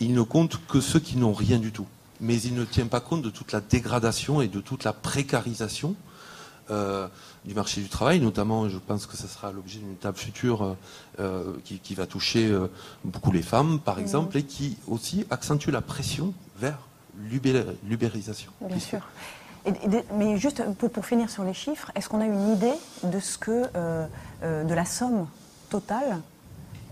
[0.00, 1.86] il ne compte que ceux qui n'ont rien du tout.
[2.20, 5.96] Mais il ne tient pas compte de toute la dégradation et de toute la précarisation
[6.70, 7.08] euh,
[7.44, 10.74] du marché du travail, notamment, je pense que ce sera l'objet d'une table future euh,
[11.18, 12.68] euh, qui, qui va toucher euh,
[13.04, 16.78] beaucoup les femmes, par exemple, et qui aussi accentue la pression vers
[17.18, 18.52] l'ubé- l'ubérisation.
[18.60, 19.00] Bien sûr.
[19.64, 19.72] Et-
[20.14, 22.72] mais juste pour, pour finir sur les chiffres, est-ce qu'on a une idée
[23.04, 24.06] de ce que, euh,
[24.42, 25.26] euh, de la somme
[25.70, 26.18] totale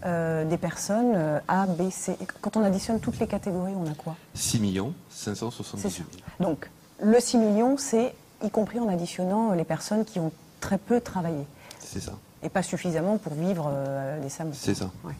[0.07, 3.95] euh, des personnes euh, A, B, C Quand on additionne toutes les catégories, on a
[3.95, 4.17] quoi?
[4.35, 6.05] 6 millions 578 000.
[6.39, 6.71] Donc,
[7.03, 11.45] le 6 millions, c'est y compris en additionnant les personnes qui ont très peu travaillé
[11.81, 12.13] C'est ça.
[12.43, 14.57] et pas suffisamment pour vivre euh, les samedis.
[14.59, 14.91] C'est ça.
[15.05, 15.13] Ouais.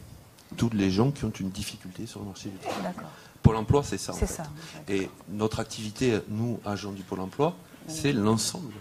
[0.57, 2.81] Toutes les gens qui ont une difficulté sur le marché du travail.
[2.83, 3.09] D'accord.
[3.41, 4.11] Pôle emploi, c'est ça.
[4.13, 4.33] en C'est fait.
[4.33, 4.43] ça,
[4.89, 7.53] Et notre activité, nous, agents du Pôle emploi,
[7.87, 8.73] c'est l'ensemble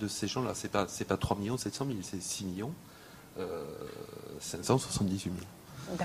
[0.00, 0.52] de ces gens-là.
[0.54, 2.72] C'est pas, c'est pas 3 millions 700 000, c'est 6 millions
[3.38, 3.64] euh,
[4.40, 5.34] 578 000.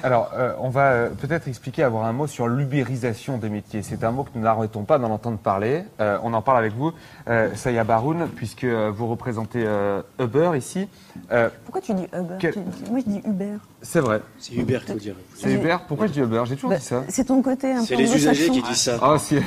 [0.01, 3.83] Alors, euh, on va euh, peut-être expliquer, avoir un mot sur l'ubérisation des métiers.
[3.83, 5.83] C'est un mot que nous n'arrêtons pas d'en entendre parler.
[5.99, 6.91] Euh, on en parle avec vous,
[7.27, 10.87] euh, Saya Baroun, puisque euh, vous représentez euh, Uber ici.
[11.31, 12.35] Euh, Pourquoi tu dis Uber?
[12.39, 12.59] Quel- Tu
[12.89, 13.57] Moi, je dis Uber.
[13.85, 14.21] C'est vrai.
[14.39, 15.15] C'est Uber qu'il faut dire.
[15.35, 17.03] C'est Uber Pourquoi je dis Uber J'ai toujours Bah, dit ça.
[17.09, 18.99] C'est ton côté un peu C'est les usagers qui disent ça.
[19.01, 19.37] Ah, si.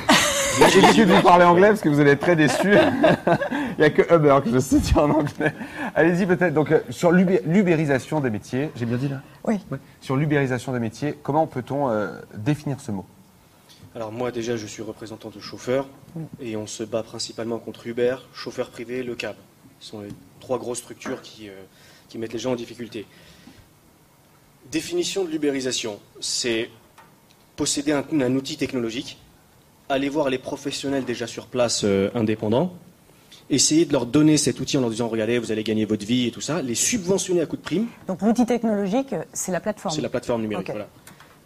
[0.71, 2.73] J'ai l'habitude de vous parler anglais parce que vous allez être très déçus.
[3.77, 5.53] Il n'y a que Uber que je sais dire en anglais.
[5.95, 6.53] Allez-y peut-être.
[6.53, 9.21] Donc, euh, sur l'ubé- l'ubérisation des métiers, j'ai bien dit là?
[9.45, 9.59] Oui.
[10.01, 13.05] Sur l'ubérisation des métiers, comment peut-on euh, définir ce mot?
[13.95, 15.87] Alors moi déjà je suis représentant de chauffeurs
[16.39, 19.35] et on se bat principalement contre Uber, chauffeurs privés, le cab.
[19.79, 20.09] Ce sont les
[20.39, 21.53] trois grosses structures qui, euh,
[22.07, 23.07] qui mettent les gens en difficulté.
[24.71, 26.69] Définition de l'ubérisation, c'est
[27.55, 29.17] posséder un, un outil technologique,
[29.89, 32.73] aller voir les professionnels déjà sur place euh, indépendants,
[33.49, 36.27] essayer de leur donner cet outil en leur disant regardez vous allez gagner votre vie
[36.27, 39.95] et tout ça, les subventionner à coup de prime Donc l'outil technologique, c'est la plateforme.
[39.95, 40.69] c'est la plateforme numérique.
[40.69, 40.87] Voilà.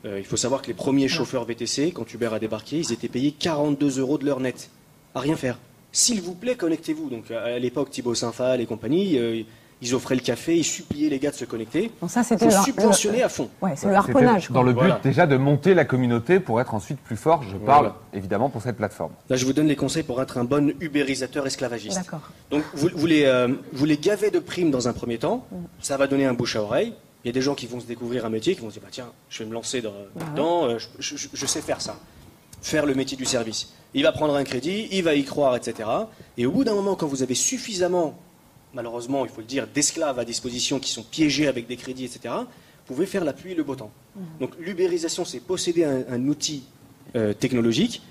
[0.05, 3.07] Euh, il faut savoir que les premiers chauffeurs VTC, quand Uber a débarqué, ils étaient
[3.07, 4.69] payés 42 euros de l'heure net.
[5.15, 5.57] À rien faire.
[5.93, 7.09] S'il vous plaît, connectez-vous.
[7.09, 9.43] Donc à l'époque, Thibaut Saint-Phal et compagnie, euh,
[9.83, 11.91] ils offraient le café, ils suppliaient les gars de se connecter.
[12.01, 13.49] Donc ça, c'était à fond.
[13.61, 14.47] Ouais, c'est le harponnage.
[14.49, 14.63] Dans quoi.
[14.63, 14.99] le but Voilà.
[15.03, 17.43] déjà de monter la communauté pour être ensuite plus fort.
[17.43, 17.95] Je parle Voilà.
[18.13, 19.11] évidemment pour cette plateforme.
[19.29, 21.97] Là, je vous donne les conseils pour être un bon ubérisateur esclavagiste.
[21.97, 22.21] D'accord.
[22.49, 25.45] Donc, vous, vous les, euh, vous les gavez de primes dans un premier temps.
[25.81, 26.93] Ça va donner un bouche à oreille.
[27.23, 28.83] Il y a des gens qui vont se découvrir un métier, qui vont se dire
[28.83, 29.93] bah, tiens, je vais me lancer dans-
[30.31, 31.95] dedans, euh, je, je- je sais faire ça.
[32.61, 33.69] Faire le métier du service.
[33.93, 35.87] Il va prendre un crédit, il va y croire, etc.
[36.37, 38.17] Et au bout d'un moment, quand vous avez suffisamment,
[38.73, 42.33] malheureusement, il faut le dire, d'esclaves à disposition qui sont piégés avec des crédits, etc.,
[42.85, 43.91] vous pouvez faire la pluie et le beau temps.
[44.41, 46.63] Donc, l'ubérisation, c'est posséder un, un outil
[47.15, 48.01] euh, technologique,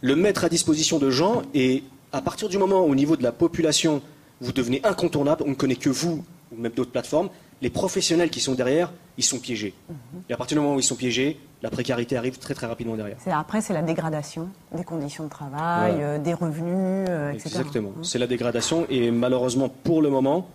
[0.00, 1.82] le mettre à disposition de gens et
[2.12, 4.00] à partir du moment où, au niveau de la population,
[4.40, 7.30] vous devenez incontournable, on ne connaît que vous ou même d'autres plateformes,
[7.62, 9.74] Les professionnels qui sont derrière, ils sont piégés.
[9.88, 10.22] Mhm.
[10.28, 12.94] Et à partir du moment où ils sont piégés, la précarité arrive très très rapidement
[12.94, 13.16] derrière.
[13.26, 16.06] Après, c'est la dégradation des conditions de travail, Voilà.
[16.08, 17.46] euh, des revenus, euh, etc.
[17.48, 17.92] Exactement.
[18.02, 20.46] C'est la dégradation et malheureusement pour le moment,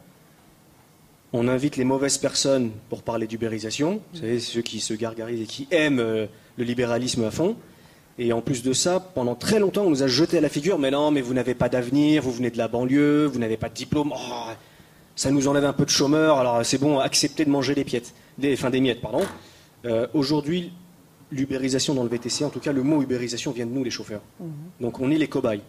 [1.34, 4.02] on invite les mauvaises personnes pour parler d'ubérisation.
[4.14, 6.28] Vous savez, ceux qui se gargarisent et qui aiment euh,
[6.58, 7.56] le libéralisme à fond.
[8.20, 10.78] Et en plus de ça, pendant très longtemps, on nous a jeté à la figure,
[10.78, 13.70] mais non, mais vous n'avez pas d'avenir, vous venez de la banlieue, vous n'avez pas
[13.70, 14.14] de diplôme.
[14.16, 14.52] Oh,
[15.16, 18.14] ça nous enlève un peu de chômeurs, alors c'est bon, acceptez de manger des miettes.
[18.38, 19.22] Des, enfin, des miettes, pardon.
[19.86, 20.72] Euh, Aujourd'hui,
[21.32, 24.22] l'ubérisation dans le VTC, en tout cas le mot ubérisation vient de nous, les chauffeurs.
[24.80, 25.62] Donc on est les cobayes.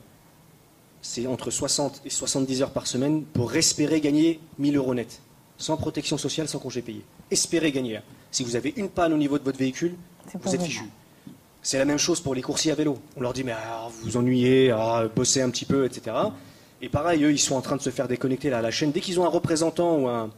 [1.03, 5.21] C'est entre 60 et 70 heures par semaine pour espérer gagner 1000 euros net.
[5.57, 7.03] Sans protection sociale, sans congé payé.
[7.31, 8.01] Espérer gagner.
[8.31, 9.95] Si vous avez une panne au niveau de votre véhicule,
[10.43, 10.85] vous êtes fichu.
[11.63, 12.99] C'est la même chose pour les coursiers à vélo.
[13.17, 16.17] On leur dit, mais ah, vous vous ennuyez, ah, bossez un petit peu, etc.
[16.81, 18.93] Et pareil, eux, ils sont en train de se faire déconnecter là, à la chaîne.
[18.93, 20.31] Dès qu'ils ont un représentant ou un,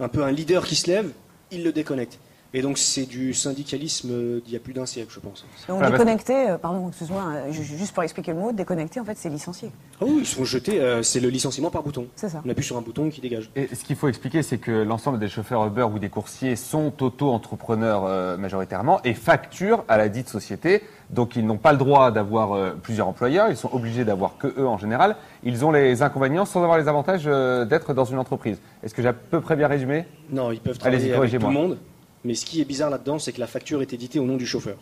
[0.00, 1.12] un peu un leader qui se lève,
[1.50, 2.18] ils le déconnectent.
[2.56, 5.44] Et donc c'est du syndicalisme d'il y a plus d'un siècle, je pense.
[5.68, 9.04] Donc Voilà, déconnecté, euh, pardon, excuse-moi, euh, ju- juste pour expliquer le mot, déconnecté, en
[9.04, 9.72] fait, c'est licencié.
[10.00, 12.06] Ah oui, ils sont jetés, euh, c'est le licenciement par bouton.
[12.14, 12.42] C'est ça.
[12.46, 13.50] On appuie sur un bouton qui dégage.
[13.56, 16.92] Et ce qu'il faut expliquer, c'est que l'ensemble des chauffeurs Uber ou des coursiers sont
[17.00, 20.82] auto-entrepreneurs euh, majoritairement et facturent à la dite société.
[21.10, 24.46] Donc ils n'ont pas le droit d'avoir euh, plusieurs employeurs, ils sont obligés d'avoir que
[24.58, 25.16] eux en général.
[25.42, 28.58] Ils ont les inconvénients sans avoir les avantages euh, d'être dans une entreprise.
[28.82, 30.06] Est-ce que j'ai à peu près bien résumé?
[30.30, 31.78] Non, ils peuvent travailler avec tout le monde.
[32.24, 34.46] Mais ce qui est bizarre là-dedans, c'est que la facture est éditée au nom du
[34.46, 34.76] chauffeur.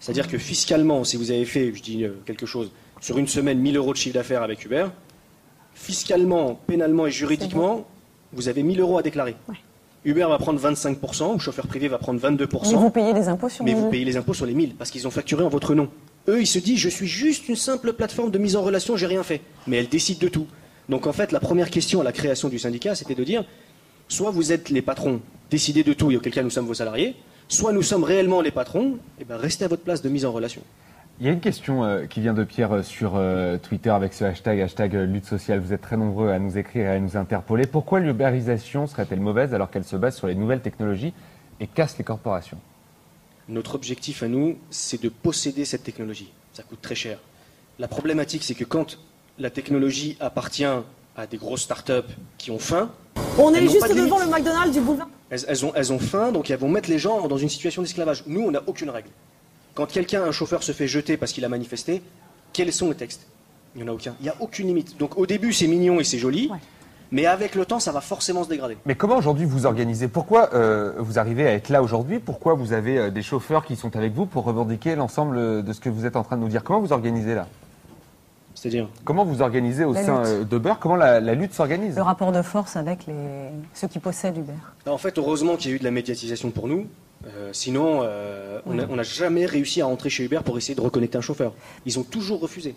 [0.00, 3.58] C'est-à-dire que fiscalement, si vous avez fait, je dis euh, quelque chose, sur une semaine,
[3.58, 4.86] 1000 euros de chiffre d'affaires avec Uber,
[5.74, 7.86] fiscalement, pénalement et juridiquement,
[8.32, 9.36] vous avez 1000 euros à déclarer.
[10.04, 12.70] Uber va prendre 25%, ou chauffeur privé va prendre 22%.
[12.70, 13.82] Mais vous payez des impôts sur Mais 1000.
[13.82, 15.88] vous payez les impôts sur les 1000 parce qu'ils ont facturé en votre nom.
[16.28, 19.06] Eux, ils se disent je suis juste une simple plateforme de mise en relation, j'ai
[19.06, 19.40] rien fait.
[19.68, 20.46] Mais elle décide de tout.
[20.88, 23.44] Donc en fait, la première question à la création du syndicat, c'était de dire
[24.08, 25.20] soit vous êtes les patrons,
[25.52, 27.14] décidez de tout et auquel cas nous sommes vos salariés,
[27.46, 30.32] soit nous sommes réellement les patrons, et ben restez à votre place de mise en
[30.32, 30.62] relation.
[31.20, 34.14] Il y a une question euh, qui vient de Pierre euh, sur euh, Twitter avec
[34.14, 35.60] ce hashtag, hashtag lutte sociale.
[35.60, 37.66] Vous êtes très nombreux à nous écrire et à nous interpeller.
[37.66, 41.12] Pourquoi l'ubérisation serait-elle mauvaise alors qu'elle se base sur les nouvelles technologies
[41.60, 42.58] et casse les corporations?
[43.48, 46.32] Notre objectif à nous, c'est de posséder cette technologie.
[46.54, 47.18] Ça coûte très cher.
[47.78, 48.98] La problématique, c'est que quand
[49.38, 52.90] la technologie appartient à des grosses startups qui ont faim,
[53.38, 54.24] On est juste de devant limite.
[54.24, 55.08] le McDonald's du boulevard.
[55.32, 57.80] Elles, elles ont, elles ont faim, donc elles vont mettre les gens dans une situation
[57.80, 58.22] d'esclavage.
[58.26, 59.08] Nous, on n'a aucune règle.
[59.72, 62.02] Quand quelqu'un, un chauffeur, se fait jeter parce qu'il a manifesté,
[62.52, 63.26] quels sont les textes
[63.74, 64.14] Il n'y en a aucun.
[64.20, 64.98] Il n'y a aucune limite.
[64.98, 66.50] Donc au début, c'est mignon et c'est joli,
[67.10, 68.76] mais avec le temps, ça va forcément se dégrader.
[68.84, 70.06] Mais comment aujourd'hui vous organisez?
[70.06, 72.18] Pourquoi euh, vous arrivez à être là aujourd'hui?
[72.18, 75.80] Pourquoi vous avez euh, des chauffeurs qui sont avec vous pour revendiquer l'ensemble de ce
[75.80, 76.62] que vous êtes en train de nous dire?
[76.62, 77.48] Comment vous organisez là?
[78.62, 80.28] C'est-à-dire Comment vous organisez au La sein lutte.
[80.30, 81.96] euh, de Beurre Comment la, la lutte s'organise?
[81.96, 83.14] Le rapport de force avec les...
[83.74, 84.52] ceux qui possèdent Uber.
[84.86, 86.86] En fait, heureusement qu'il y a eu de la médiatisation pour nous.
[87.26, 90.76] Euh, sinon, euh, on n'a on n'a jamais réussi à rentrer chez Uber pour essayer
[90.76, 91.52] de reconnecter un chauffeur.
[91.86, 92.76] Ils ont toujours refusé.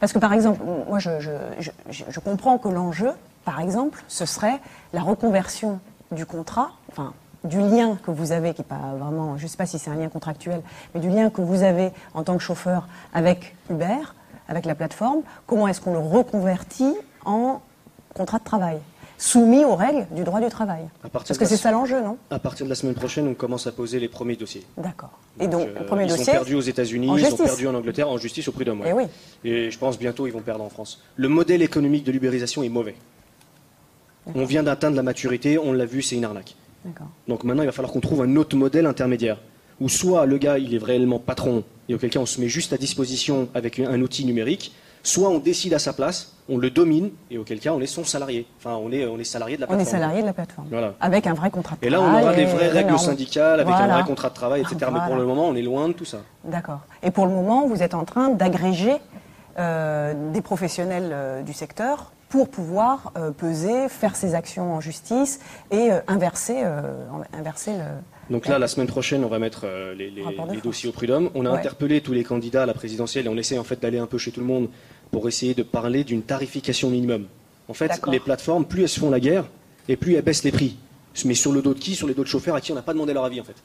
[0.00, 1.30] Parce que par exemple, moi je, je-
[1.60, 3.10] je- je- je comprends que l'enjeu,
[3.44, 4.58] par exemple, ce serait
[4.92, 5.78] la reconversion
[6.10, 7.14] du contrat, enfin
[7.44, 9.90] du lien que vous avez, qui n'est pas vraiment, je ne sais pas si c'est
[9.90, 10.60] un lien contractuel,
[10.94, 13.98] mais du lien que vous avez en tant que chauffeur avec Uber,
[14.48, 16.94] avec la plateforme, comment est-ce qu'on le reconvertit
[17.24, 17.60] en
[18.14, 18.78] contrat de travail,
[19.18, 22.16] soumis aux règles du droit du travail Parce que c'est ça l'enjeu, non?
[22.30, 24.64] À partir de la semaine prochaine, on commence à poser les premiers dossiers.
[24.76, 25.10] D'accord.
[25.40, 26.28] Et donc, Euh, premier ils dossier.
[26.30, 27.40] ont perdu aux États-Unis, ils ont justice.
[27.46, 28.80] perdu en Angleterre, en justice au prud'homme.
[28.82, 28.88] ouais.
[28.90, 29.04] Eh oui.
[29.44, 31.02] Et je pense bientôt ils vont perdre en France.
[31.16, 32.94] Le modèle économique de l'ubérisation est mauvais.
[34.34, 36.54] On vient d'atteindre la maturité, on l'a vu, c'est une arnaque.
[36.84, 37.08] D'accord.
[37.28, 39.38] Donc maintenant, il va falloir qu'on trouve un autre modèle intermédiaire.
[39.80, 42.72] Où soit le gars, il est réellement patron, et auquel cas on se met juste
[42.72, 44.72] à disposition avec un outil numérique,
[45.02, 48.04] soit on décide à sa place, on le domine, et auquel cas on est son
[48.04, 48.46] salarié.
[48.58, 50.00] Enfin, on est, on est salarié de la On est plateforme.
[50.00, 50.68] salarié de la plateforme.
[50.70, 50.94] Voilà.
[51.00, 52.22] Avec un vrai contrat de Et là, on travail.
[52.22, 54.90] aura des vraies règles syndicales, avec un vrai contrat de travail, etc.
[54.92, 56.18] Mais pour le moment, on est loin de tout ça.
[56.44, 56.80] D'accord.
[57.02, 58.96] Et pour le moment, vous êtes en train d'agréger
[59.58, 65.38] euh, des professionnels euh, du secteur pour pouvoir euh, peser, faire ses actions en justice
[65.70, 66.62] et inverser,
[67.32, 67.84] inverser le.
[68.30, 70.10] Donc là, la semaine prochaine, on va mettre euh, les,
[70.62, 71.30] dossiers au prud'homme.
[71.34, 71.58] On a Ouais.
[71.58, 74.18] interpellé tous les candidats à la présidentielle et on essaie en fait d'aller un peu
[74.18, 74.68] chez tout le monde
[75.10, 77.26] pour essayer de parler d'une tarification minimum.
[77.68, 79.44] En fait, les plateformes, plus elles se font la guerre
[79.88, 80.76] et plus elles baissent les prix.
[81.24, 81.94] Mais sur le dos de qui?
[81.94, 83.56] Sur les dos de chauffeurs à qui on n'a pas demandé leur avis en fait.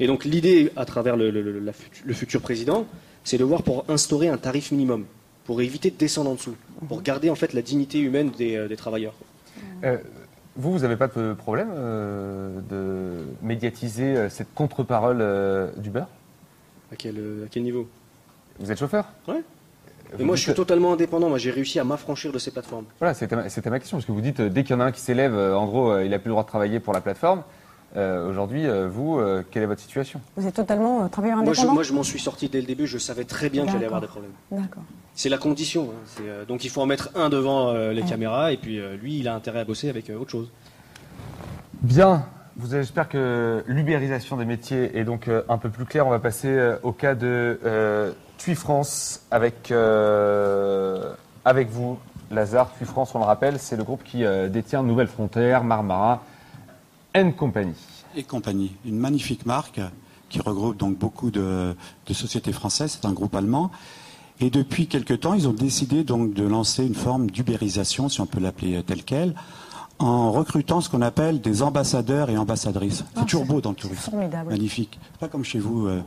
[0.00, 2.86] Et donc l'idée, à travers le, le- le- la fut- le futur président,
[3.24, 5.04] c'est de voir pour instaurer un tarif minimum,
[5.44, 6.56] pour éviter de descendre en dessous,
[6.88, 9.14] pour garder en fait la dignité humaine des, euh, des travailleurs.
[9.84, 9.98] Euh,
[10.56, 16.08] vous, vous n'avez pas de problème euh, de médiatiser euh, cette contre-parole euh, du beurre
[16.92, 17.88] À quel, à quel niveau?
[18.58, 19.06] Vous êtes chauffeur?
[19.28, 19.42] Ouais.
[20.18, 21.28] Mais moi, je suis totalement indépendant.
[21.28, 22.84] Moi, j'ai réussi à m'affranchir de ces plateformes.
[23.00, 24.84] Voilà, c'était ma, ma question, parce que vous dites, euh, dès qu'il y en a
[24.84, 27.42] un qui s'élève, en gros, il n'a plus le droit de travailler pour la plateforme.
[27.96, 30.20] Euh, Aujourd'hui, euh, vous, euh, quelle est votre situation?
[30.36, 31.74] Vous êtes totalement euh, travailleur Moi, je, indépendant?
[31.74, 32.86] moi, je m'en suis sorti dès le début.
[32.86, 34.32] Je savais très bien qu'il allait y avoir des problèmes.
[34.50, 34.82] D'accord.
[35.14, 35.90] C'est la condition.
[35.92, 36.22] hein.
[36.22, 39.18] Euh, donc, il faut en mettre un devant euh, les caméras, et puis euh, lui,
[39.18, 40.50] il a intérêt à bosser avec euh, autre chose.
[41.82, 42.26] Bien.
[42.58, 46.06] Vous avez- J'espère que l'ubérisation des métiers est donc euh, un peu plus claire.
[46.06, 51.12] On va passer euh, au cas de euh, TUI France avec, euh,
[51.44, 51.98] avec vous,
[52.30, 52.70] Lazare.
[52.76, 56.22] TUI France, on le rappelle, c'est le groupe qui euh, détient Nouvelle Frontière, Marmara
[57.38, 57.72] Company.
[58.14, 58.72] et compagnie.
[58.84, 59.80] Une magnifique marque
[60.28, 61.74] qui regroupe donc beaucoup de,
[62.06, 62.98] de sociétés françaises.
[63.00, 63.70] C'est un groupe allemand.
[64.38, 68.26] Et depuis quelque temps, ils ont décidé donc de lancer une forme d'ubérisation, si on
[68.26, 69.34] peut l'appeler telle quelle,
[69.98, 73.02] en recrutant ce qu'on appelle des ambassadeurs et ambassadrices.
[73.16, 74.10] C'est toujours beau dans le tourisme.
[74.10, 74.50] Formidable.
[74.50, 74.98] Magnifique.
[75.18, 76.02] Pas comme chez vous, euh,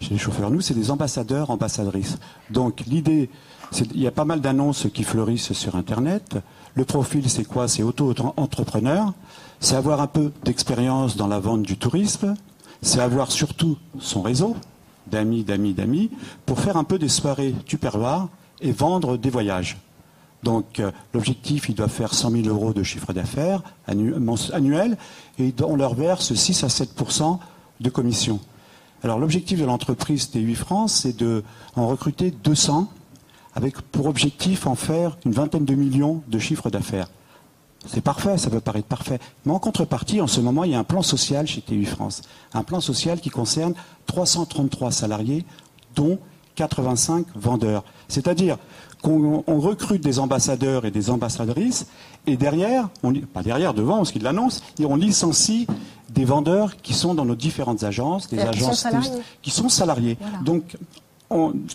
[0.00, 0.50] chez les chauffeurs.
[0.50, 2.18] Nous, c'est des ambassadeurs, ambassadrices.
[2.50, 3.30] Donc l'idée,
[3.70, 6.38] c'est il y a pas mal d'annonces qui fleurissent sur Internet.
[6.74, 7.68] Le profil, c'est quoi?
[7.68, 9.12] C'est auto-entrepreneur.
[9.62, 12.34] C'est avoir un peu d'expérience dans la vente du tourisme.
[12.82, 14.56] C'est avoir surtout son réseau
[15.06, 16.10] d'amis, d'amis, d'amis,
[16.46, 18.26] pour faire un peu des soirées tupperware
[18.60, 19.78] et vendre des voyages.
[20.42, 24.98] Donc euh, l'objectif, il doit faire 100 000 euros de chiffre d'affaires annuel
[25.38, 27.38] et on leur verse 6 à 7%
[27.80, 28.40] de commission.
[29.04, 31.44] Alors l'objectif de l'entreprise T8 France, c'est de
[31.76, 32.90] en recruter 200
[33.54, 37.08] avec pour objectif en faire une vingtaine de millions de chiffre d'affaires.
[37.86, 39.18] C'est parfait, ça peut paraître parfait.
[39.44, 42.22] Mais en contrepartie, en ce moment, il y a un plan social chez TU France.
[42.54, 43.74] Un plan social qui concerne
[44.06, 45.44] 333 salariés,
[45.94, 46.18] dont
[46.54, 47.84] 85 vendeurs.
[48.08, 48.58] C'est-à-dire
[49.02, 51.86] qu'on on recrute des ambassadeurs et des ambassadrices,
[52.26, 55.66] et derrière, on, pas derrière, devant, parce qu'ils l'annoncent, et on licencie
[56.10, 59.10] des vendeurs qui sont dans nos différentes agences, des qui sont agences salariés.
[59.40, 60.16] qui sont salariés.
[60.20, 60.38] Voilà.
[60.44, 60.76] Donc,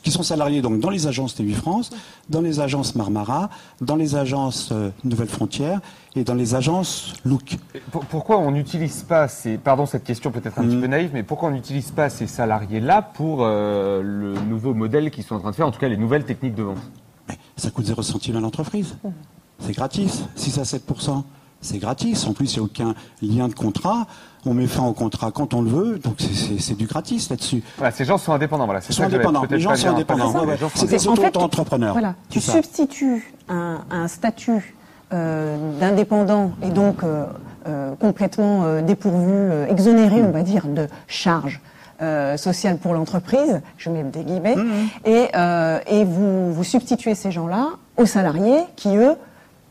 [0.03, 1.91] qui sont salariés donc dans les agences TV France,
[2.29, 3.49] dans les agences Marmara,
[3.81, 5.79] dans les agences euh, Nouvelle Frontière
[6.15, 7.57] et dans les agences Look.
[7.91, 10.69] Pour- Pourquoi on n'utilise pas ces, pardon cette question peut-être un Mm.
[10.69, 15.11] petit peu naïve, mais pourquoi on n'utilise pas ces salariés-là pour euh, le nouveau modèle
[15.11, 16.77] qu'ils sont en train de faire, en tout cas les nouvelles techniques de vente?
[17.55, 18.97] Ça coûte 0 centime à l'entreprise.
[19.59, 20.23] C'est gratis.
[20.35, 21.23] 6 à 7%
[21.59, 22.27] c'est gratis.
[22.27, 24.05] En plus, il n'y a aucun lien de contrat.
[24.49, 25.99] On met fin au contrat quand on le veut.
[25.99, 26.15] Donc,
[26.59, 27.61] c'est- du gratis là-dessus.
[27.77, 28.65] Voilà, ces gens sont indépendants.
[28.65, 29.43] Voilà, sont indépendants.
[29.49, 30.31] Les gens sont indépendants.
[30.31, 30.47] bien Ouais, compris.
[30.47, 30.53] ouais.
[30.53, 31.93] Les gens sont C'est des En fait, auto-entrepreneurs.
[31.93, 34.73] Voilà, tu substitues un, un statut
[35.13, 37.25] euh, d'indépendant et donc euh,
[37.67, 41.59] euh, complètement euh, dépourvu, euh, exonéré, on va dire, de charges
[42.01, 44.55] euh, sociales pour l'entreprise, je mets des guillemets,
[45.05, 49.15] et, euh, et vous, vous substituez ces gens-là aux salariés qui, eux,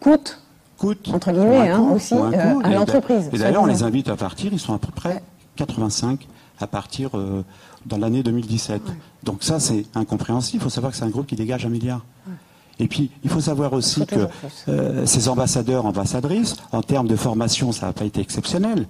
[0.01, 0.41] coûtent,
[0.79, 3.31] Coûte entre guillemets, hein, coût, aussi euh, à l'entreprise.
[3.33, 4.53] Et d'ailleurs, on les invite à partir.
[4.53, 5.23] Ils sont à peu près
[5.57, 6.27] 85
[6.61, 7.43] à partir euh,
[7.87, 8.83] dans l'année 2017.
[9.25, 10.63] Donc ça, c'est incompréhensible.
[10.63, 12.05] Il faut savoir que c'est un groupe qui dégage un milliard.
[12.79, 14.29] Et puis, il faut savoir aussi que
[14.69, 18.87] euh, ces ambassadeurs, ambassadrices, en termes de formation, ça n'a pas été exceptionnel.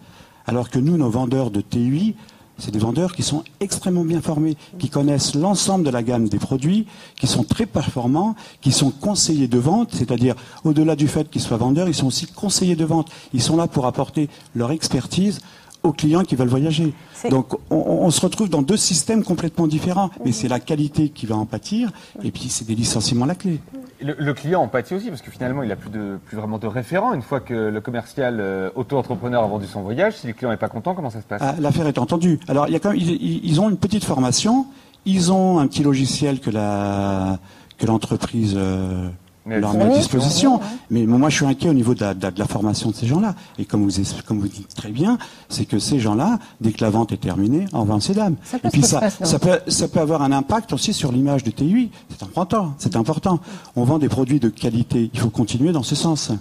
[0.47, 2.17] Alors que nous, nos vendeurs de TUI,
[2.59, 6.39] c'est des vendeurs qui sont extrêmement bien formés, qui connaissent l'ensemble de la gamme des
[6.39, 10.35] produits, qui sont très performants, qui sont conseillers de vente, c'est-à-dire
[10.65, 13.11] au-delà du fait qu'ils soient vendeurs, ils sont aussi conseillers de vente.
[13.35, 15.41] Ils sont là pour apporter leur expertise
[15.87, 16.93] aux clients qui veulent voyager.
[17.31, 21.27] Donc on, on se retrouve dans deux systèmes complètement différents, mais c'est la qualité qui
[21.27, 21.91] va en pâtir,
[22.23, 23.61] et puis c'est des licenciements à la clé.
[24.03, 26.59] Le, le client en pâtit aussi parce que finalement il n'a plus, de, plus vraiment
[26.59, 27.15] de référent.
[27.15, 30.59] Une fois que le commercial euh, auto-entrepreneur a vendu son voyage, si le client n'est
[30.59, 31.41] pas content, comment ça se passe?
[31.43, 32.39] Ah, L'affaire est entendue.
[32.49, 34.67] Alors, il y a quand même, ils, ils- ils ont une petite formation,
[35.07, 37.39] ils ont un petit logiciel que la
[37.79, 39.09] que l'entreprise euh,
[39.47, 40.61] Mais leur à disposition.
[40.91, 43.35] Mais moi, je suis inquiet au niveau de la, de formation de ces gens-là.
[43.59, 45.19] Et comme vous, comme vous dites très bien,
[45.49, 48.35] c'est que ces gens-là, dès que la vente est terminée, en vente ses dames.
[48.43, 50.73] Ça peut Et puis se ça, passer, non ça peut, ça peut avoir un impact
[50.73, 51.91] aussi sur l'image de TUI.
[52.11, 52.75] C'est important.
[52.79, 53.39] C'est important.
[53.77, 55.11] On vend des produits de qualité.
[55.15, 56.33] Il faut continuer dans ce sens.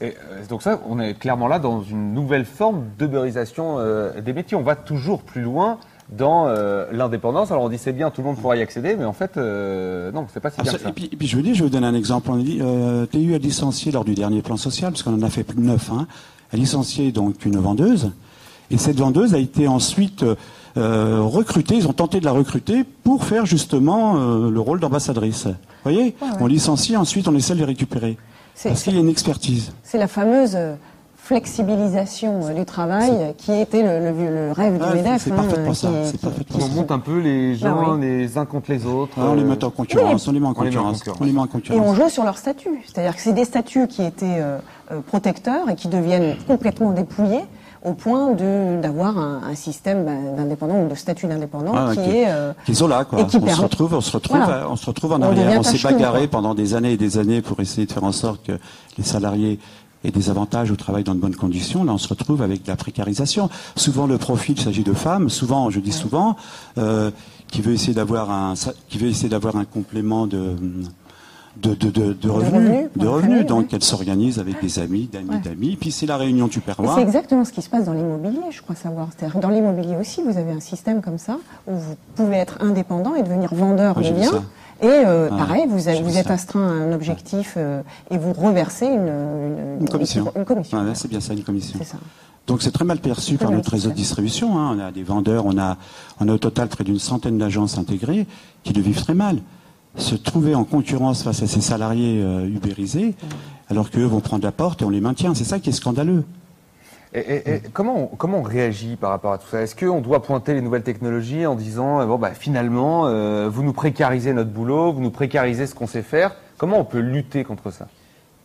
[0.00, 4.32] Et, euh, donc ça, on est clairement là dans une nouvelle forme d'ubérisation euh, des
[4.32, 4.56] métiers.
[4.56, 5.78] On va toujours plus loin
[6.10, 7.50] dans euh, l'indépendance.
[7.50, 10.10] Alors on dit c'est bien, tout le monde pourra y accéder, mais en fait, euh,
[10.12, 10.88] non, c'est pas si bien que ça.
[10.88, 12.30] Et puis, et puis je veux dire, je vais vous donner un exemple.
[12.30, 15.22] On a dit, euh, TU a licencié lors du dernier plan social, parce qu'on en
[15.22, 16.06] a fait plus de neuf, hein,
[16.52, 18.10] a licencié donc une vendeuse.
[18.72, 20.24] Et cette vendeuse a été ensuite
[20.76, 25.46] euh, recrutée, ils ont tenté de la recruter pour faire justement euh, le rôle d'ambassadrice.
[25.46, 26.14] Vous voyez?
[26.20, 26.36] Ouais, ouais.
[26.40, 28.16] On licencie, ensuite on essaie de les récupérer.
[28.62, 29.72] Parce qu'il y a une expertise.
[29.82, 30.74] C'est la fameuse euh,
[31.30, 35.22] flexibilisation euh, du travail euh, qui était le, le- le rêve du Ah, MEDEF.
[35.22, 38.00] c'est hein, parfaitement qui ça, qui- parfaitement On monte un peu les gens Ah oui.
[38.00, 39.12] les uns contre les autres.
[39.16, 40.82] Ah, on les euh, met en concurrence, on les met en on les met en
[40.82, 40.98] concurrence.
[40.98, 41.18] concurrence.
[41.20, 41.86] On les met en Et concurrence.
[41.86, 42.82] on joue sur leur statut.
[42.86, 44.58] C'est-à-dire que c'est des statuts qui étaient euh,
[44.92, 47.44] euh, protecteurs et qui deviennent complètement dépouillés
[47.82, 48.32] au point
[48.82, 52.52] d'avoir un, un système bah, d'indépendant ou de statut d'indépendant Ah, qui, qui- est euh,
[52.66, 53.20] qui sont là, quoi.
[53.20, 54.68] et qui on, se retrouve, on se retrouve, Voilà.
[54.70, 55.58] on se retrouve en On arrière.
[55.58, 56.28] On s'est bagarré quoi.
[56.40, 58.52] pendant des années et des années pour essayer de faire en sorte que
[58.98, 59.58] les salariés
[60.04, 61.84] aient des avantages au travail dans de bonnes conditions.
[61.84, 63.48] Là, on se retrouve avec de la précarisation.
[63.76, 65.28] Souvent, le profil, il s'agit de femmes.
[65.28, 66.36] Souvent, je dis souvent,
[66.78, 67.10] euh,
[67.48, 68.54] qui veut essayer d'avoir un,
[68.88, 70.54] qui veut essayer d'avoir un complément de
[71.60, 73.44] de, de, de, de revenus, de revenus.
[73.44, 75.40] Donc, elle s'organise avec des amis, d'amis, Ouais.
[75.44, 75.76] d'amis.
[75.78, 76.94] Puis c'est la réunion du Et perroir.
[76.94, 79.08] c'est exactement ce qui se passe dans l'immobilier, je crois savoir.
[79.18, 81.36] C'est-à-dire dans l'immobilier aussi, vous avez un système comme ça
[81.66, 84.44] où vous pouvez être indépendant et devenir vendeur Ah, de biens.
[84.82, 89.08] Et euh, Ah, pareil, vous, êtes astreint à un objectif euh, et vous reversez une,
[89.08, 90.32] une, Une commission.
[90.34, 91.78] Une c'est bien ça, une commission.
[91.78, 91.98] C'est ça.
[92.46, 94.58] Donc c'est très mal perçu par notre réseau de distribution.
[94.58, 94.74] hein.
[94.76, 95.76] On a des vendeurs, on a,
[96.18, 98.26] on a au total près d'une centaine d'agences intégrées
[98.64, 99.38] qui le vivent très mal.
[99.96, 103.14] Se trouver en concurrence face à ces salariés euh, ubérisés,
[103.68, 105.34] alors qu'eux vont prendre la porte et on les maintient.
[105.34, 106.24] C'est ça qui est scandaleux.
[107.12, 109.62] Et, et- et comment, on, comment on réagit par rapport à tout ça?
[109.62, 113.62] Est-ce qu'on doit pointer les nouvelles technologies en disant, euh, bon, bah, finalement, euh, vous
[113.64, 116.36] nous précarisez notre boulot, vous nous précarisez ce qu'on sait faire?
[116.56, 117.88] Comment on peut lutter contre ça?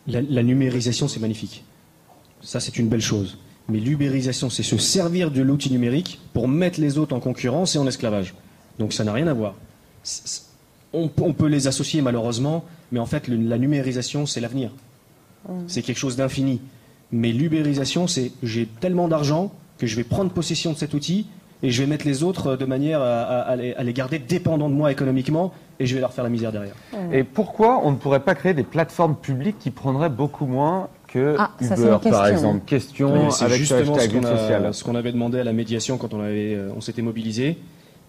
[0.08, 1.64] La, la numérisation, c'est magnifique.
[2.40, 3.38] Ça, c'est une belle chose.
[3.68, 7.78] Mais l'ubérisation, c'est se servir de l'outil numérique pour mettre les autres en concurrence et
[7.78, 8.34] en esclavage.
[8.78, 9.54] Donc ça n'a rien à voir.
[10.92, 14.70] On, peut- on peut les associer malheureusement, mais en fait, le- la numérisation, c'est l'avenir.
[15.68, 16.60] C'est quelque chose d'infini.
[17.12, 21.26] Mais l'ubérisation, c'est j'ai tellement d'argent que je vais prendre possession de cet outil
[21.62, 24.18] et je vais mettre les autres de manière à, à- à les, à les garder
[24.18, 26.74] dépendants de moi économiquement et je vais leur faire la misère derrière.
[27.12, 31.36] Et pourquoi on ne pourrait pas créer des plateformes publiques qui prendraient beaucoup moins que
[31.38, 32.60] Ah, Uber, par exemple?
[32.66, 35.98] Question Oui, c'est avec justement ce qu'on a- ce qu'on avait demandé à la médiation
[35.98, 37.56] quand on, avait, euh, on s'était mobilisé.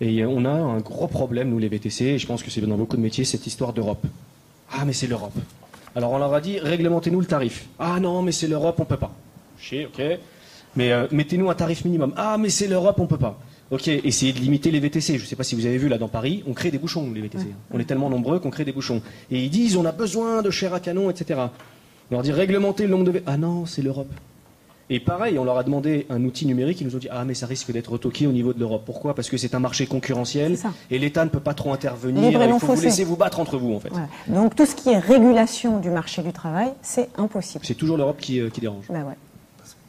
[0.02, 2.62] Et euh, on a un gros problème, nous les VTC, et je pense que c'est
[2.62, 4.06] dans beaucoup de métiers, cette histoire d'Europe.
[4.72, 5.34] Ah, mais c'est l'Europe.
[5.98, 7.66] Alors on leur a dit, réglementez-nous le tarif.
[7.80, 9.12] Ah non, mais c'est l'Europe, on peut pas.
[9.58, 10.00] Chier, ok.
[10.76, 12.14] Mais euh, mettez-nous un tarif minimum.
[12.16, 13.40] Ah, mais c'est l'Europe, on peut pas.
[13.72, 15.18] Ok, essayez de limiter les VTC.
[15.18, 17.12] Je ne sais pas si vous avez vu là dans Paris, on crée des bouchons,
[17.16, 17.48] les VTC.
[17.72, 19.02] On est tellement nombreux qu'on crée des bouchons.
[19.32, 21.40] Et ils disent, on a besoin de chair à canon, etc.
[22.12, 23.26] On leur dit, réglementez le nombre de VTC.
[23.26, 24.12] Ah non, c'est l'Europe.
[24.90, 27.34] Et pareil, on leur a demandé un outil numérique, ils nous ont dit Ah, mais
[27.34, 28.84] ça risque d'être retoqué au niveau de l'Europe.
[28.86, 29.14] Pourquoi?
[29.16, 30.58] Parce que c'est un marché concurrentiel
[30.90, 32.42] et l'État ne peut pas trop intervenir.
[32.42, 33.90] Il faut vous laisser vous battre entre vous, en fait.
[33.90, 34.08] Voilà.
[34.30, 37.66] Donc tout ce qui est régulation du marché du travail, c'est impossible.
[37.66, 38.86] C'est toujours l'Europe qui, euh, qui dérange.
[38.90, 39.16] Bah ouais.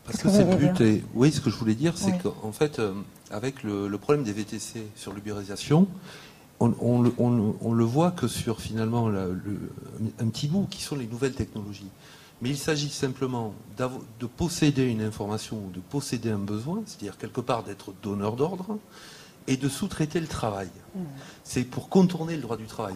[0.05, 1.03] Parce que que c'est le but.
[1.15, 2.19] oui, ce que je voulais dire, c'est Oui.
[2.23, 2.93] qu'en fait, euh,
[3.31, 5.87] avec le, le problème des VTC sur l'ubérisation,
[6.61, 9.71] on, on le- on le- on le voit que sur finalement la- le-
[10.19, 11.87] un petit bout qui sont les nouvelles technologies.
[12.41, 17.41] Mais il s'agit simplement de posséder une information ou de posséder un besoin, c'est-à-dire quelque
[17.41, 18.79] part d'être donneur d'ordre
[19.49, 20.69] et de sous-traiter le travail.
[21.43, 22.95] C'est pour contourner le droit du travail.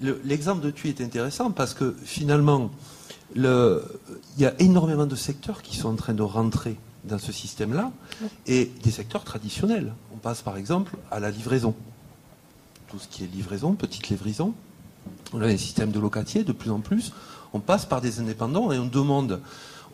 [0.00, 2.70] Le- L'exemple de TUI est intéressant parce que finalement,
[3.34, 3.82] le-
[4.36, 7.90] il y a énormément de secteurs qui sont en train de rentrer dans ce système-là
[8.46, 9.94] et des secteurs traditionnels.
[10.12, 11.74] On passe par exemple à la livraison.
[12.88, 14.52] Tout ce qui est livraison, petite livraison.
[15.32, 17.12] On a un système de locatier de plus en plus.
[17.54, 19.40] On passe par des indépendants et on demande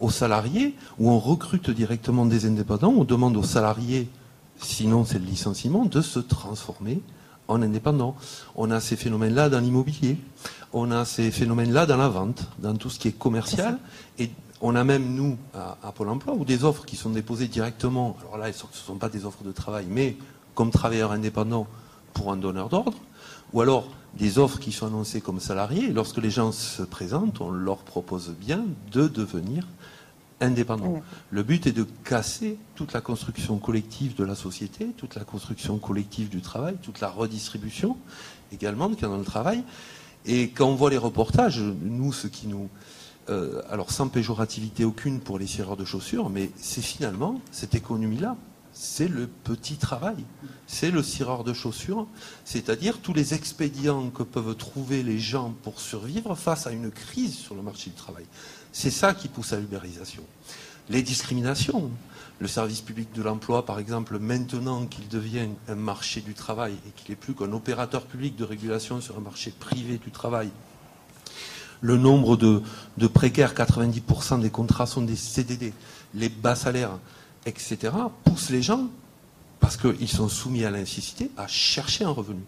[0.00, 4.08] aux salariés, ou on recrute directement des indépendants, on demande aux salariés,
[4.56, 7.02] sinon c'est le licenciement, de se transformer
[7.48, 8.16] en indépendants.
[8.56, 10.16] On a ces phénomènes-là dans l'immobilier,
[10.72, 13.78] on a ces phénomènes-là dans la vente, dans tout ce qui est commercial,
[14.18, 14.30] et
[14.62, 18.16] on a même, nous, à, à Pôle emploi, ou des offres qui sont déposées directement,
[18.22, 20.16] alors là, ce ne sont pas des offres de travail, mais
[20.54, 21.66] comme travailleurs indépendants
[22.14, 22.96] pour un donneur d'ordre,
[23.52, 23.86] ou alors
[24.18, 27.78] des offres qui sont annoncées comme salariés, et lorsque les gens se présentent, on leur
[27.78, 29.66] propose bien de devenir
[30.40, 31.02] indépendants.
[31.30, 35.78] Le but est de casser toute la construction collective de la société, toute la construction
[35.78, 37.96] collective du travail, toute la redistribution
[38.52, 39.62] également qu'il y a dans le travail.
[40.26, 42.68] Et quand on voit les reportages, nous, ce qui nous...
[43.28, 48.36] euh, alors sans péjorativité aucune pour les cireurs de chaussures, mais c'est finalement cette économie-là,
[48.82, 50.16] c'est le petit travail,
[50.66, 52.06] c'est le cireur de chaussures,
[52.46, 57.36] c'est-à-dire tous les expédients que peuvent trouver les gens pour survivre face à une crise
[57.36, 58.24] sur le marché du travail.
[58.72, 60.22] C'est ça qui pousse à l'ubérisation.
[60.88, 61.90] Les discriminations,
[62.38, 66.90] le service public de l'emploi, par exemple, maintenant qu'il devient un marché du travail et
[66.96, 70.48] qu'il n'est plus qu'un opérateur public de régulation sur un marché privé du travail,
[71.82, 72.62] le nombre de,
[72.96, 75.74] de précaires, 90% des contrats sont des CDD,
[76.14, 76.98] les bas salaires,
[77.46, 77.92] etc.,
[78.24, 78.88] poussent les gens,
[79.60, 82.42] parce qu'ils sont soumis à l'incité, à chercher un revenu.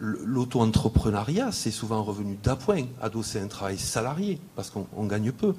[0.00, 5.32] L'auto-entrepreneuriat, c'est souvent un revenu d'appoint, adossé à un travail salarié, parce qu'on on gagne
[5.32, 5.54] peu.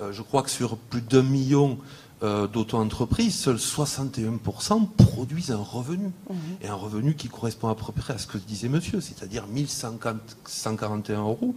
[0.00, 1.78] Euh, je crois que sur plus d'un million
[2.24, 6.10] euh, d'auto-entreprises, seuls 61% produisent un revenu.
[6.62, 11.20] Et un revenu qui correspond à peu près à ce que disait monsieur, c'est-à-dire 1141
[11.20, 11.54] euros.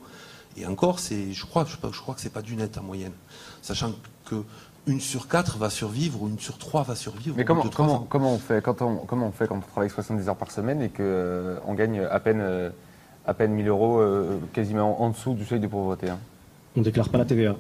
[0.58, 3.14] Et encore, c'est, je crois, je, je crois que c'est pas du net en moyenne.
[3.62, 3.94] Sachant
[4.26, 4.44] que
[4.88, 7.36] une sur quatre va survivre ou une sur trois va survivre.
[7.38, 7.64] Mais comment,
[8.10, 10.82] comment, on fait quand on, comment on fait quand on travaille 70 heures par semaine
[10.82, 12.70] et qu'on gagne à peine, euh,
[13.28, 16.18] à peine 1000 euros, euh, quasiment en dessous du seuil de pauvreté hein
[16.76, 17.56] On déclare pas la TVA.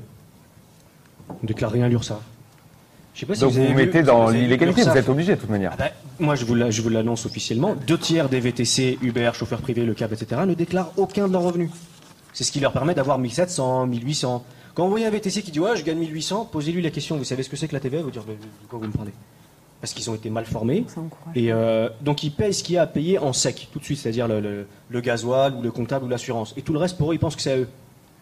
[1.29, 2.19] On déclare rien à l'URSSAF.
[3.13, 5.35] Je sais pas si Donc vous vous vous vu, mettez dans l'illégalité, vous êtes obligé
[5.35, 5.71] de toute manière.
[5.73, 5.89] Ah bah,
[6.19, 7.75] moi, je vous la- je vous l'annonce officiellement.
[7.85, 10.41] Deux tiers des VTC, Uber, chauffeurs privés, le cab, etc.
[10.47, 11.69] ne déclarent aucun de leurs revenus.
[12.33, 14.43] C'est ce qui leur permet d'avoir 1700, 1800.
[14.73, 17.17] Quand vous voyez un VTC qui dit ouais, je gagne 1800, posez-lui la question.
[17.17, 18.37] Vous savez ce que c'est que la TVA vous dire de de
[18.69, 19.11] quoi vous me parlez
[19.81, 20.85] Parce qu'ils ont été mal formés.
[21.35, 23.83] Et euh, donc ils payent ce qu'il y a à payer en sec tout de
[23.83, 26.53] suite, c'est-à-dire le, le- le gasoil ou le comptable ou l'assurance.
[26.57, 27.67] Et tout le reste pour eux, ils pensent que c'est à eux.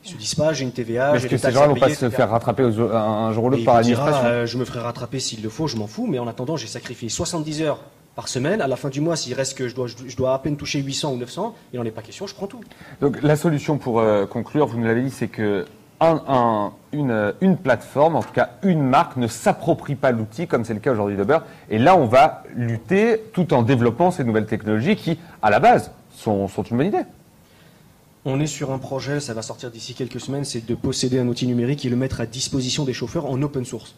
[0.05, 2.09] Ils se disent pas j'ai une TVA, Est-ce que ces gens-là à vont pas se
[2.09, 5.49] faire rattraper un, jour ou l'autre par l'administration euh, je me ferai rattraper s'il le
[5.49, 7.79] faut, je m'en fous, mais en attendant, j'ai sacrifié 70 heures
[8.15, 8.61] par semaine.
[8.61, 10.79] À la fin du mois, s'il reste que je dois, je dois à peine toucher
[10.79, 12.61] 800 ou 900, il n'en est pas question, je prends tout.
[13.01, 15.65] Donc la solution pour euh, conclure, vous nous l'avez dit, c'est que
[15.99, 20.73] un- un- une, plateforme, en tout cas une marque, ne s'approprie pas l'outil comme c'est
[20.73, 21.39] le cas aujourd'hui d'Uber.
[21.69, 25.91] Et là, on va lutter tout en développant ces nouvelles technologies qui, à la base,
[26.15, 27.03] sont, une bonne idée.
[28.25, 31.27] On est sur un projet, ça va sortir d'ici quelques semaines, c'est de posséder un
[31.27, 33.95] outil numérique et le mettre à disposition des chauffeurs en open source.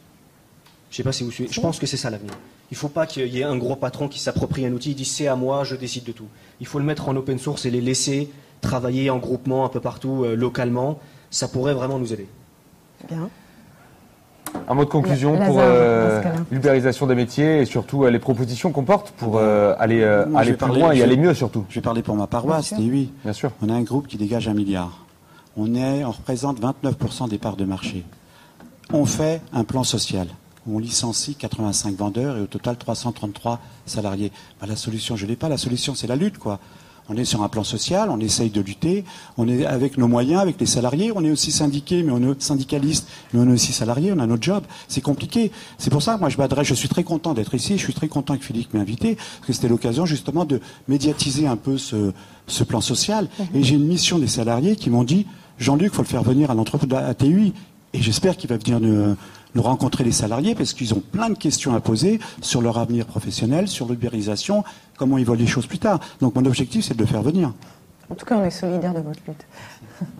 [0.92, 1.50] Je sais pas si vous suivez.
[1.52, 2.34] Je pense que c'est ça l'avenir.
[2.70, 4.96] Il ne faut pas qu'il y ait un gros patron qui s'approprie un outil, il
[4.96, 6.28] dit c'est à moi, je décide de tout.
[6.60, 8.30] Il faut le mettre en open source et les laisser
[8.60, 11.00] travailler en groupement un peu partout, euh, localement.
[11.32, 12.28] Ça pourrait vraiment nous aider.
[13.10, 13.30] Bien.
[14.68, 16.22] Un mot de conclusion pour euh,
[16.52, 20.42] l'ubérisation des métiers et surtout euh, les propositions qu'on porte pour euh, aller, euh, Moi,
[20.42, 21.66] aller plus parler- loin et je- aller mieux surtout.
[21.70, 22.86] Je vais parler pour ma paroisse, Bien sûr.
[22.86, 23.12] et oui.
[23.24, 23.52] Bien sûr.
[23.62, 25.06] On a un groupe qui dégage un milliard.
[25.58, 28.04] On, est, on représente 29% des parts de marché.
[28.92, 30.28] On fait un plan social.
[30.70, 34.32] On licencie 85 vendeurs et au total 333 salariés.
[34.60, 35.48] Bah, la solution, je ne l'ai pas.
[35.50, 36.60] La solution, c'est la lutte, quoi.
[37.12, 39.04] On est sur un plan social, on essaye de lutter,
[39.38, 42.42] on est avec nos moyens, avec les salariés, on est aussi syndiqué, mais on est
[42.42, 44.64] syndicaliste, mais on est aussi salarié, on a notre job.
[44.88, 45.52] C'est compliqué.
[45.78, 47.94] C'est pour ça que moi je m'adresse, je suis très content d'être ici, je suis
[47.94, 51.78] très content que Philippe m'ait invité, parce que c'était l'occasion justement de médiatiser un peu
[51.78, 52.14] ce,
[52.48, 53.28] ce plan social.
[53.54, 55.28] Et j'ai une mission des salariés qui m'ont dit,
[55.60, 57.52] Jean-Luc, faut le faire venir à l'entreprise à TUI.
[57.94, 59.18] Et j'espère qu'il va venir nous,
[59.56, 63.06] nous rencontrer les salariés parce qu'ils ont plein de questions à poser sur leur avenir
[63.06, 64.64] professionnel, sur l'ubérisation,
[65.02, 66.00] comment ils voient les choses plus tard.
[66.20, 67.52] Donc mon objectif, c'est de le faire venir.
[68.12, 69.46] En tout cas, on est solidaires de votre lutte.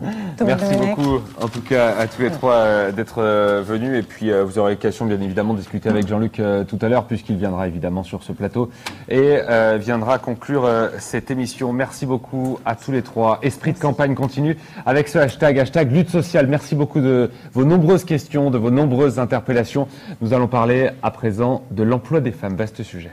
[0.44, 0.96] Merci Domenech.
[0.96, 3.96] beaucoup, en tout cas, à tous les trois euh, d'être euh, venus.
[3.98, 7.04] Et puis, euh, vous aurez l'occasion, bien évidemment, de discuter avec Jean-Luc tout à l'heure,
[7.04, 8.70] puisqu'il viendra évidemment sur ce plateau
[9.08, 9.38] et
[9.78, 10.68] viendra conclure
[10.98, 11.72] cette émission.
[11.72, 13.38] Merci beaucoup à tous les trois.
[13.42, 14.56] Esprit de campagne continue
[14.86, 16.46] avec ce hashtag, hashtag lutte sociale.
[16.46, 19.86] Merci beaucoup de vos nombreuses questions, de vos nombreuses interpellations.
[20.20, 22.56] Nous allons parler à présent de l'emploi des femmes.
[22.56, 23.12] Vaste sujet.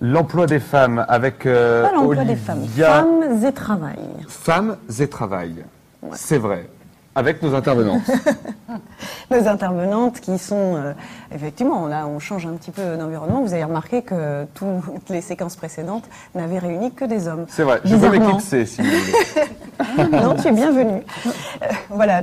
[0.00, 2.66] L'emploi des femmes avec euh, Pas l'emploi des femmes.
[2.66, 3.98] Femmes et travail.
[4.28, 5.64] Femmes et travail.
[6.12, 6.68] C'est vrai.
[7.14, 8.02] Avec nos intervenantes.
[9.30, 10.92] Nos intervenantes qui sont, euh,
[11.34, 13.40] effectivement, là on change un petit peu d'environnement.
[13.40, 16.04] Vous avez remarqué que toutes les séquences précédentes
[16.34, 17.46] n'avaient réuni que des hommes.
[17.48, 17.80] C'est vrai.
[17.84, 18.26] Je peux Bizarrement.
[18.26, 20.10] m'éclipser si vous voulez.
[20.22, 21.02] non, tu es bienvenue.
[21.26, 22.22] Euh, voilà.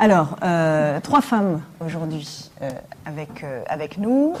[0.00, 2.70] Alors, euh, trois femmes aujourd'hui euh,
[3.04, 4.32] avec, euh, avec nous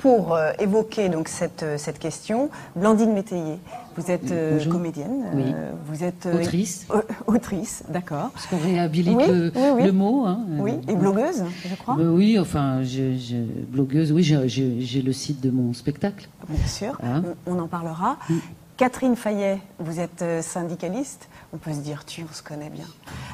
[0.00, 2.50] pour évoquer donc cette, cette question.
[2.74, 3.58] Blandine Métayer,
[3.96, 4.32] vous êtes
[4.68, 5.54] comédienne, Oui.
[5.86, 6.88] vous êtes Autrice.
[6.92, 8.30] au- autrice, d'accord.
[8.32, 9.82] Parce qu'on réhabilite Oui, le, oui, oui.
[9.84, 10.24] le mot.
[10.26, 10.40] hein.
[10.58, 11.94] Oui, et blogueuse, je crois.
[11.96, 13.36] Oui, enfin, je, je-
[13.68, 16.28] blogueuse, oui, j'ai- le site de mon spectacle.
[16.48, 18.16] Bien sûr, Hein on, en parlera.
[18.76, 21.28] Catherine Fayet, vous êtes syndicaliste.
[21.54, 22.84] On peut se dire, tu, on se connaît bien.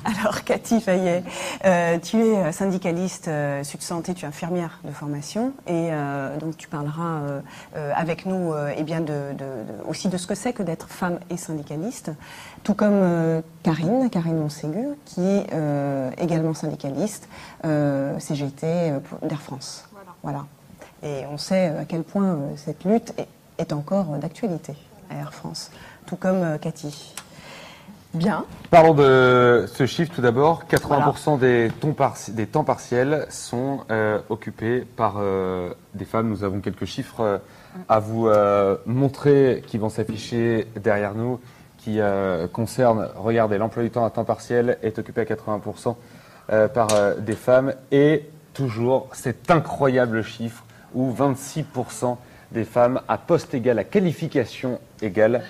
[0.05, 1.25] Alors, Cathy Fayet,
[1.65, 3.79] euh, tu es euh, syndicaliste euh, tu
[4.11, 5.55] es infirmière de formation.
[5.67, 7.21] Et euh, donc, tu parleras
[7.97, 11.19] avec nous eh bien de, de- de- aussi de ce que c'est que d'être femme
[11.31, 12.11] et syndicaliste.
[12.63, 15.47] Tout comme Karine, Karine Monségur, qui est
[16.19, 17.29] également syndicaliste,
[18.19, 18.93] CGT
[19.23, 19.89] d'Air France.
[20.23, 20.45] Voilà.
[21.03, 23.29] Et on sait à quel point cette lutte est,
[23.59, 24.75] est encore d'actualité
[25.11, 25.71] à Air France,
[26.07, 27.15] tout comme Cathy.
[28.13, 28.45] Bien.
[28.71, 30.65] Parlons de ce chiffre tout d'abord.
[30.69, 36.29] 80% des, temps des temps partiels sont euh, occupés par euh, des femmes.
[36.29, 37.39] Nous avons quelques chiffres euh,
[37.89, 38.29] à vous
[38.85, 41.39] montrer qui vont s'afficher derrière nous,
[41.79, 42.01] qui
[42.53, 45.95] concernent, regardez, l'emploi du temps à temps partiel est occupé à 80%
[46.53, 46.89] euh, par
[47.19, 50.65] des femmes et toujours cet incroyable chiffre
[50.95, 52.17] où 26%
[52.51, 55.45] des femmes à poste égal, à qualification égale,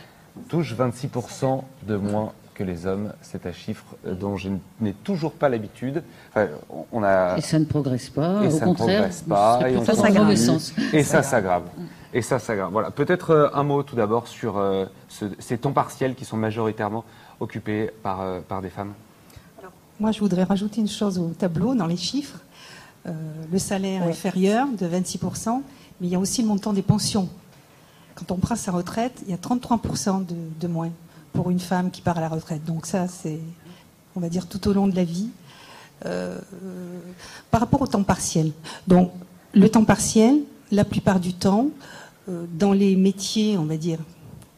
[0.51, 3.12] touchent 26% de moins que les hommes.
[3.23, 4.51] C'est un chiffre euh, dont je
[4.81, 6.03] n'ai toujours pas l'habitude.
[6.31, 6.49] Enfin,
[6.93, 7.39] on a...
[7.39, 8.45] Et ça ne progresse pas.
[8.45, 9.61] Et Au ça ne progresse pas.
[9.70, 9.95] Et ça
[11.23, 11.62] s'aggrave.
[12.12, 12.70] Et ça s'aggrave.
[12.70, 12.91] Voilà.
[12.91, 17.05] Peut-être euh, un mot tout d'abord sur euh, ce- ces temps partiels qui sont majoritairement
[17.41, 18.93] occupés par, euh, par des femmes
[19.99, 22.41] Moi, je voudrais rajouter une chose au tableau, dans les chiffres.
[23.07, 23.12] Euh,
[23.51, 25.62] le salaire inférieur de 26%,
[26.01, 27.31] mais il y a aussi le montant des pensions.
[28.16, 30.91] Quand on prend sa retraite, il y a 33% de, de moins
[31.32, 32.65] pour une femme qui part à la retraite.
[32.65, 33.40] Donc ça, c'est,
[34.16, 35.31] on va dire, tout au long de la vie.
[36.07, 36.39] Euh,
[37.51, 38.52] par rapport au temps partiel.
[38.89, 39.11] Donc,
[39.52, 40.40] le temps partiel,
[40.73, 41.69] la plupart du temps,
[42.28, 43.98] euh, dans les métiers, on va dire,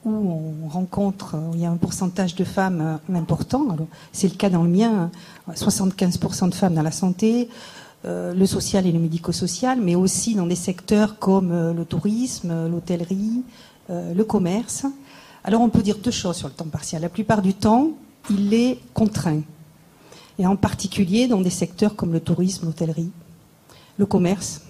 [0.05, 3.77] où on rencontre, où il y a un pourcentage de femmes euh, important,
[4.13, 5.11] c'est le cas dans le mien,
[5.49, 7.49] hein, 75% de femmes dans la santé,
[8.05, 13.45] le social et le médico-social, mais aussi dans des secteurs comme le tourisme, l'hôtellerie,
[13.89, 14.87] le commerce.
[15.45, 17.03] Alors on peut dire deux choses sur le temps partiel.
[17.03, 17.91] La plupart du temps,
[18.31, 19.41] il est contraint.
[20.39, 23.11] Et en particulier dans des secteurs comme le tourisme, l'hôtellerie,
[23.99, 24.63] le commerce.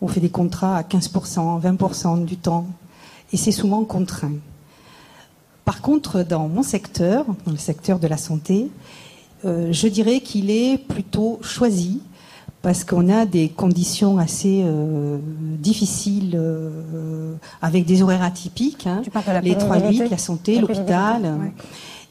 [0.00, 2.66] On fait des contrats à 15%, 20% du temps.
[3.32, 4.36] Et c'est souvent contraint.
[5.64, 8.70] Par contre, dans mon secteur, dans le secteur de la santé,
[9.44, 12.00] euh, je dirais qu'il est plutôt choisi
[12.62, 15.18] parce qu'on a des conditions assez euh,
[15.58, 19.02] difficiles euh, avec des horaires atypiques, hein,
[19.42, 21.22] les 3 pénibilité 8 la santé, l'hôpital.
[21.22, 21.52] ouais.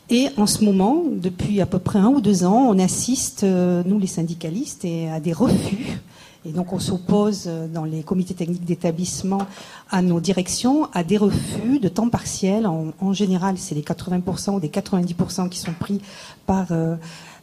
[0.10, 3.84] Et en ce moment, depuis à peu près un ou deux ans, on assiste, euh,
[3.86, 6.00] nous les syndicalistes, et à des refus.
[6.46, 9.42] Et donc on s'oppose euh, dans les comités techniques d'établissement
[9.90, 12.68] à nos directions à des refus de temps partiel.
[12.68, 16.00] En, en général, c'est les 80% ou des 90% qui sont pris
[16.46, 16.96] par euh,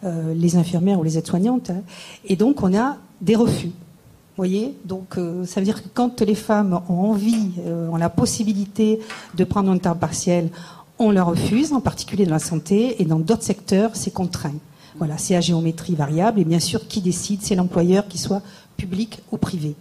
[0.03, 1.71] les infirmières ou les aides-soignantes.
[1.71, 1.83] hein.
[2.27, 3.69] Et donc on a des refus.
[3.69, 7.97] Vous voyez Donc euh, ça veut dire que quand les femmes ont envie, euh, ont
[7.97, 8.99] la possibilité
[9.37, 10.51] de prendre un temps partiel,
[10.99, 14.55] on leur refuse, en particulier dans la santé, et dans d'autres secteurs, c'est contraint.
[14.99, 18.43] Voilà, c'est à géométrie variable, et bien sûr, qui décide, c'est l'employeur, qu'il soit
[18.77, 19.75] public ou privé.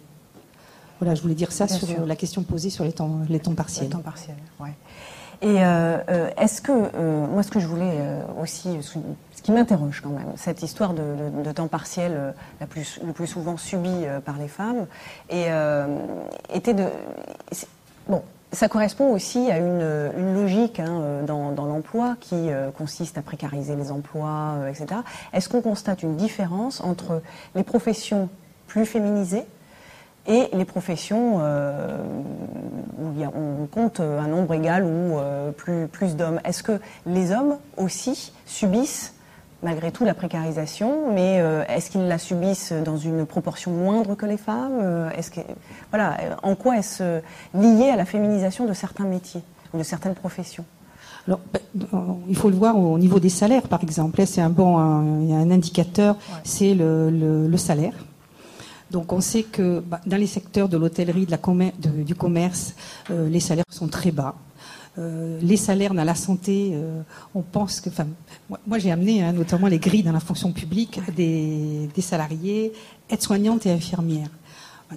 [1.00, 2.06] Voilà, je voulais dire ça Bien sur sûr.
[2.06, 3.86] la question posée sur les temps, les temps partiels.
[3.88, 4.74] Le temps partiel, ouais.
[5.44, 8.00] Et euh, euh, est-ce que, euh, moi, ce que je voulais
[8.42, 13.90] aussi, ce qui m'interroge quand même, cette histoire de, temps partiel le plus souvent subi
[13.92, 14.88] euh, par les femmes,
[15.30, 16.86] était de.
[18.08, 18.22] Bon,
[18.54, 24.56] ça correspond aussi à une, logique hein, dans, l'emploi qui consiste à précariser les emplois,
[24.70, 25.02] etc.
[25.34, 27.22] Est-ce qu'on constate une différence entre
[27.56, 28.30] les professions
[28.68, 29.46] plus féminisées
[30.28, 31.98] et les professions euh,
[33.00, 36.40] où il y a- on compte un nombre égal ou euh, plus, plus d'hommes.
[36.46, 39.14] Est-ce que les hommes aussi subissent
[39.62, 44.26] malgré tout la précarisation, mais euh, est-ce qu'ils la subissent dans une proportion moindre que
[44.26, 45.40] les femmes Est-ce que
[45.90, 47.22] voilà, en quoi est-ce
[47.54, 49.42] lié à la féminisation de certains métiers
[49.74, 50.66] ou de certaines professions?
[51.26, 51.62] Alors, ben,
[52.28, 54.26] il faut le voir au niveau des salaires, par exemple.
[54.26, 57.94] C'est un bon, un, il y a un indicateur, c'est le, le- le salaire.
[58.94, 61.26] Donc, on sait que bah, dans les secteurs de l'hôtellerie,
[62.06, 62.76] du commerce,
[63.10, 64.36] euh, les salaires sont très bas.
[65.00, 67.02] Euh, les salaires dans la santé, euh,
[67.34, 68.06] on pense que, enfin,
[68.48, 72.72] moi, moi, j'ai amené hein, notamment les grilles dans la fonction publique des, des salariés,
[73.10, 74.30] aides-soignantes et infirmières.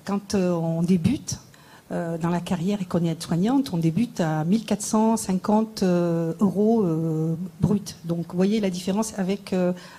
[0.05, 1.41] Quand euh, on débute
[1.89, 7.97] dans la carrière et qu'on est aide-soignante, on débute à 1450 euh, euros euh, brut.
[8.05, 9.55] Donc, vous voyez la différence avec,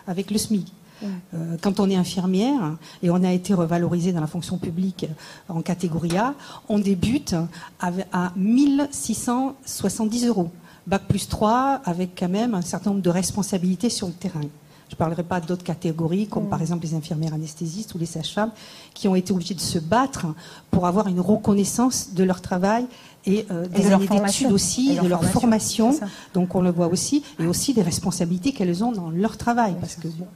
[0.06, 0.68] avec le SMIC.
[1.04, 5.08] Euh, quand on est infirmière et on a été revalorisé dans la fonction publique
[5.50, 6.34] en catégorie A,
[6.70, 7.36] on débute
[7.80, 10.52] à 1670 euros.
[10.88, 14.42] Bac plus 3 avec quand même un certain nombre de responsabilités sur le terrain.
[14.90, 18.52] Je ne parlerai pas d'autres catégories, comme par exemple les infirmières anesthésistes ou les sages-femmes,
[18.94, 20.28] qui ont été obligées de se battre
[20.72, 22.86] pour avoir une reconnaissance de leur travail
[23.26, 26.00] et, euh, Et des de années d'études aussi, Et et leur de leur formation.
[26.34, 29.96] Donc on le voit aussi, et aussi des responsabilités qu'elles ont dans leur travail, parce
[29.96, 30.28] que bon,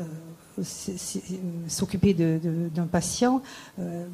[0.00, 0.04] euh,
[1.68, 3.42] s'occuper d'un patient
[3.78, 4.06] euh,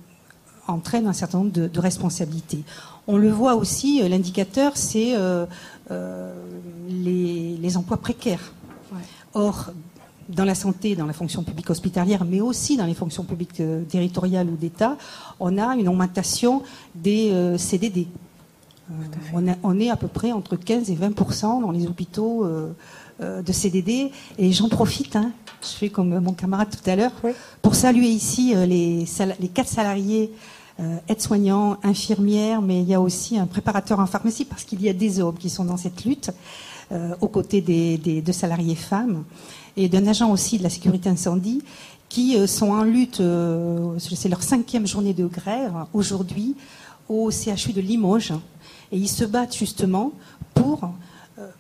[0.67, 2.63] entraîne un certain nombre de, de responsabilités.
[3.07, 5.47] On le voit aussi, euh, l'indicateur, c'est euh,
[5.91, 6.33] euh,
[6.89, 8.53] les, les emplois précaires.
[9.35, 9.71] Or,
[10.29, 13.83] dans la santé, dans la fonction publique hospitalière, mais aussi dans les fonctions publiques euh,
[13.85, 14.97] territoriales ou d'État,
[15.41, 16.63] on a une augmentation
[16.95, 18.09] des CDD.
[19.35, 22.47] On, a- on est à peu près entre 15 et 20% dans les hôpitaux
[23.21, 24.11] de CDD.
[24.39, 25.33] Et j'en profite, hein,
[25.63, 27.13] je fais comme mon camarade tout à l'heure,
[27.63, 29.07] pour saluer ici euh, les,
[29.53, 30.33] quatre salariés
[30.81, 34.89] euh, aides-soignants, infirmières, mais il y a aussi un préparateur en pharmacie parce qu'il y
[34.89, 36.31] a des hommes qui sont dans cette lutte
[36.93, 39.25] euh, aux côtés des, des- de salariés femmes
[39.77, 41.63] et d'un agent aussi de la sécurité incendie
[42.09, 46.55] qui euh, sont en lutte, euh, c'est leur cinquième journée de grève aujourd'hui
[47.09, 48.33] au CHU de Limoges
[48.93, 50.13] et ils se battent justement
[50.55, 50.89] pour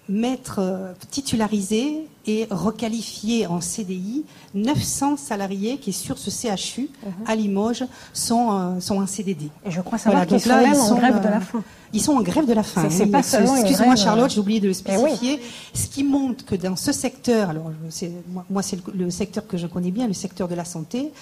[0.08, 4.24] mettre, euh, titulariser et requalifier en CDI
[4.54, 6.90] 900 salariés qui, sur ce CHU
[7.26, 9.48] à Limoges, sont, euh, sont en CDD.
[9.64, 11.62] Et je crois savoir qu'ils sont même en grève de la faim.
[11.92, 12.88] Ils sont en grève de la faim.
[12.90, 13.10] C'est- oui.
[13.10, 15.10] pas seulement Excuse-moi, Charlotte, euh, j'ai oublié de le Eh oui.
[15.10, 15.40] spécifier.
[15.72, 17.70] Ce qui montre que dans ce secteur, alors
[18.30, 21.12] moi, moi, c'est le, le secteur que je connais bien, le secteur de la santé.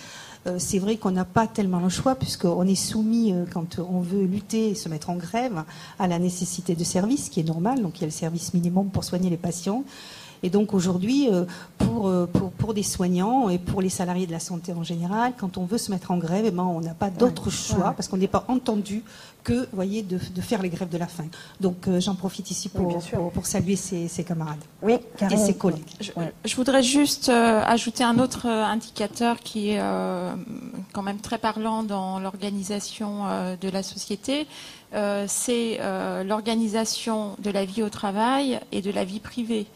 [0.47, 4.01] Euh, c'est vrai qu'on n'a pas tellement le choix puisqu'on est soumis, euh, quand on
[4.01, 5.65] veut lutter et se mettre en grève,
[5.99, 7.83] à la nécessité de service, ce qui est normal.
[7.83, 9.85] Donc il y a le service minimum pour soigner les patients.
[10.47, 11.45] Et donc aujourd'hui, euh,
[11.77, 15.33] pour, euh, pour, pour des soignants et pour les salariés de la santé en général,
[15.37, 17.95] quand on veut se mettre en grève, eh ben, on n'a pas d'autre choix ouais.
[17.97, 19.03] parce qu'on n'est pas entendu
[19.43, 21.27] que voyez, de, de faire les grèves de la faim.
[21.61, 23.19] Donc euh, j'en profite ici Oui, pour, bien sûr.
[23.19, 24.95] pour, pour saluer ses, ses camarades Oui,
[25.33, 25.83] et ses collègues.
[26.01, 26.13] Je,
[26.45, 30.33] je voudrais juste euh, ajouter un autre indicateur qui est euh,
[30.93, 34.47] quand même très parlant dans l'organisation euh, de la société.
[34.95, 39.67] Euh, c'est euh, l'organisation de la vie au travail et de la vie privée.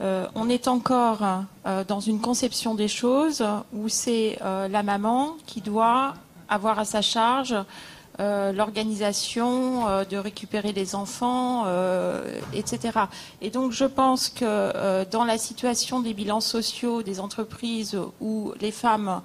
[0.00, 1.24] Euh, on est encore
[1.66, 6.14] euh, dans une conception des choses où c'est euh, la maman qui doit
[6.48, 7.54] avoir à sa charge
[8.18, 11.66] l'organisation de récupérer les enfants,
[12.54, 12.98] etc.
[13.42, 18.70] Et donc je pense que dans la situation des bilans sociaux des entreprises où les
[18.70, 19.20] femmes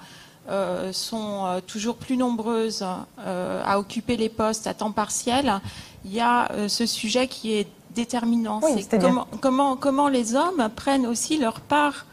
[0.92, 2.86] sont toujours plus nombreuses
[3.26, 5.62] à occuper les postes à temps partiel,
[6.04, 8.60] il y a ce sujet qui est déterminant.
[8.64, 12.06] Oui, C'est comment, comment, comment les hommes prennent aussi leur part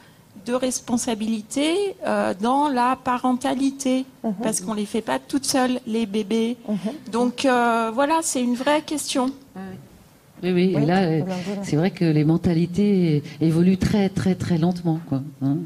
[0.46, 1.74] de responsabilité
[2.06, 4.34] euh, dans la parentalité, Mhm.
[4.42, 6.56] parce qu'on les fait pas toutes seules, les bébés.
[7.12, 9.30] Donc euh, voilà, c'est une vraie question.
[10.42, 11.62] Oui, oui, et là, euh, Blandine.
[11.64, 15.00] c'est vrai que les mentalités évoluent très, très, très lentement.
[15.09, 15.56] Quoi, hein.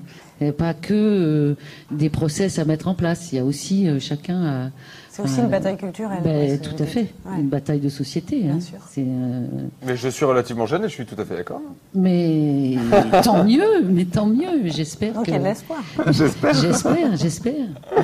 [0.40, 1.54] Il n'y a pas que euh,
[1.90, 3.30] des process à mettre en place.
[3.32, 4.44] Il y a aussi chacun.
[4.44, 4.70] à-
[5.14, 7.00] C'est aussi une bataille culturelle, Ben, tout à fait.
[7.26, 7.38] ouais.
[7.40, 8.46] Une bataille de société.
[8.48, 8.58] hein.
[8.88, 9.46] C'est, euh,
[9.84, 11.60] Mais je suis relativement jeune et je suis tout à fait d'accord.
[11.94, 12.76] mais
[13.22, 14.62] tant mieux, mais tant mieux.
[14.70, 15.30] J'espère Donc que.
[15.30, 15.80] il y a de l'espoir.
[16.08, 16.54] J'espère.
[16.54, 17.66] J'espère, j'espère.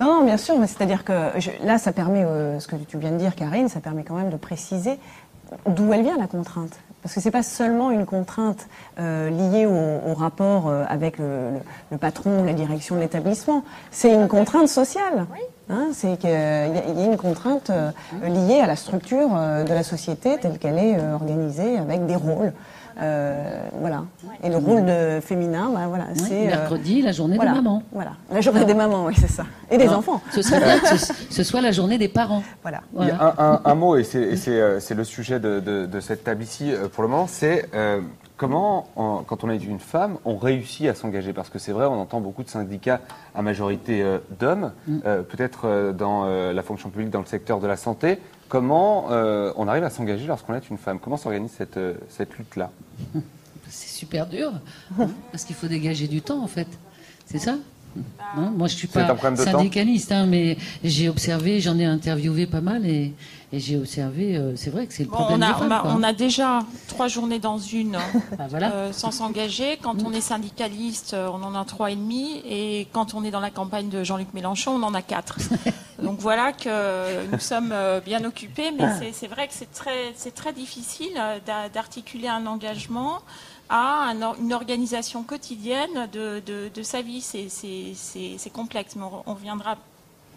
[0.00, 2.98] Non, non, bien sûr, mais c'est-à-dire que je- là, ça permet, euh, ce que tu
[2.98, 4.98] viens de dire, Karine, ça permet quand même de préciser
[5.68, 6.72] d'où elle vient la contrainte.
[7.02, 8.66] Parce que c'est pas seulement une contrainte
[8.98, 11.60] euh, liée au, au rapport euh, avec le, le-
[11.92, 13.62] le patron ou la direction de l'établissement.
[13.92, 15.26] C'est une contrainte sociale.
[15.70, 17.90] Hein, c'est qu'il y, a il y a une contrainte euh,
[18.22, 22.16] liée à la structure euh, de la société telle qu'elle est euh, organisée avec des
[22.16, 22.52] rôles.
[23.00, 24.04] Euh, voilà.
[24.44, 27.56] Et le rôle de féminin, bah, voilà, Oui, c'est euh, mercredi, la journée voilà, des
[27.56, 27.82] mamans.
[27.92, 29.44] Voilà, la journée des mamans, oui, c'est ça.
[29.70, 30.20] Et des Non, enfants.
[30.32, 32.42] Ce serait bien que ce, ce soit la journée des parents.
[32.62, 32.80] Voilà.
[33.00, 36.22] Il y a un, un- un mot, et c'est le sujet de, de- de cette
[36.24, 38.00] table ici pour le moment, c'est euh,
[38.36, 41.32] comment, en- quand on est une femme, on réussit à s'engager?
[41.32, 43.00] Parce que c'est vrai, on entend beaucoup de syndicats
[43.34, 44.72] à majorité euh, d'hommes,
[45.04, 48.18] euh, peut-être euh, dans la fonction publique, dans le secteur de la santé.
[48.48, 50.98] Comment on arrive à s'engager lorsqu'on est une femme?
[51.00, 51.78] Comment s'organise cette,
[52.08, 52.70] cette lutte-là?
[53.68, 54.52] C'est super dur,
[55.00, 56.68] hein, parce qu'il faut dégager du temps, en fait.
[57.26, 57.56] C'est ça?
[58.36, 62.60] Hein, Moi, je suis C'est pas syndicaliste, hein, mais j'ai observé, j'en ai interviewé pas
[62.60, 63.12] mal, et,
[63.52, 65.68] et j'ai observé, euh, c'est vrai que c'est le Bon, problème on, a, des femmes.
[65.68, 65.94] on, a, quoi.
[65.96, 67.92] on a déjà trois journées dans une
[68.38, 68.72] Bah, voilà.
[68.72, 69.78] euh, sans s'engager.
[69.80, 72.42] Quand on est syndicaliste, euh, on en a trois et demi.
[72.48, 75.38] Et quand on est dans la campagne de Jean-Luc Mélenchon, on en a quatre.
[76.02, 77.72] Donc voilà que nous sommes
[78.04, 78.72] bien occupés.
[78.76, 80.12] Mais c'est- c'est vrai que c'est très,
[80.52, 81.12] difficile
[81.46, 83.20] d'a- d'articuler un engagement
[83.68, 87.20] à un or- une organisation quotidienne de, de, de sa vie.
[87.20, 89.76] C'est- C'est c'est- c'est complexe, mais on, reviendra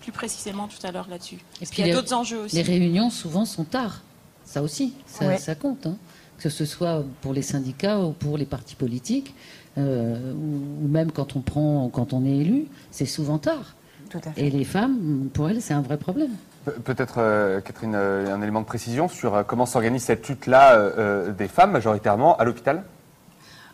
[0.02, 1.36] plus précisément tout à l'heure là-dessus.
[1.36, 2.56] Et Parce puis qu'il y a les- d'autres enjeux aussi.
[2.56, 4.02] Les réunions, souvent, sont tard.
[4.46, 5.88] Ça aussi, ça, compte.
[5.88, 5.98] hein.
[6.40, 9.34] Que ce soit pour les syndicats ou pour les partis politiques,
[9.78, 13.74] euh, ou, ou même quand on, prend, quand on est élu, c'est souvent tard.
[14.10, 14.46] Tout à fait.
[14.46, 16.32] Et les femmes, pour elles, c'est un vrai problème.
[16.64, 21.32] Pe- Peut-être, euh, Catherine, euh, un élément de précision sur euh, comment s'organise cette lutte-là
[21.32, 22.84] des femmes, majoritairement, à l'hôpital?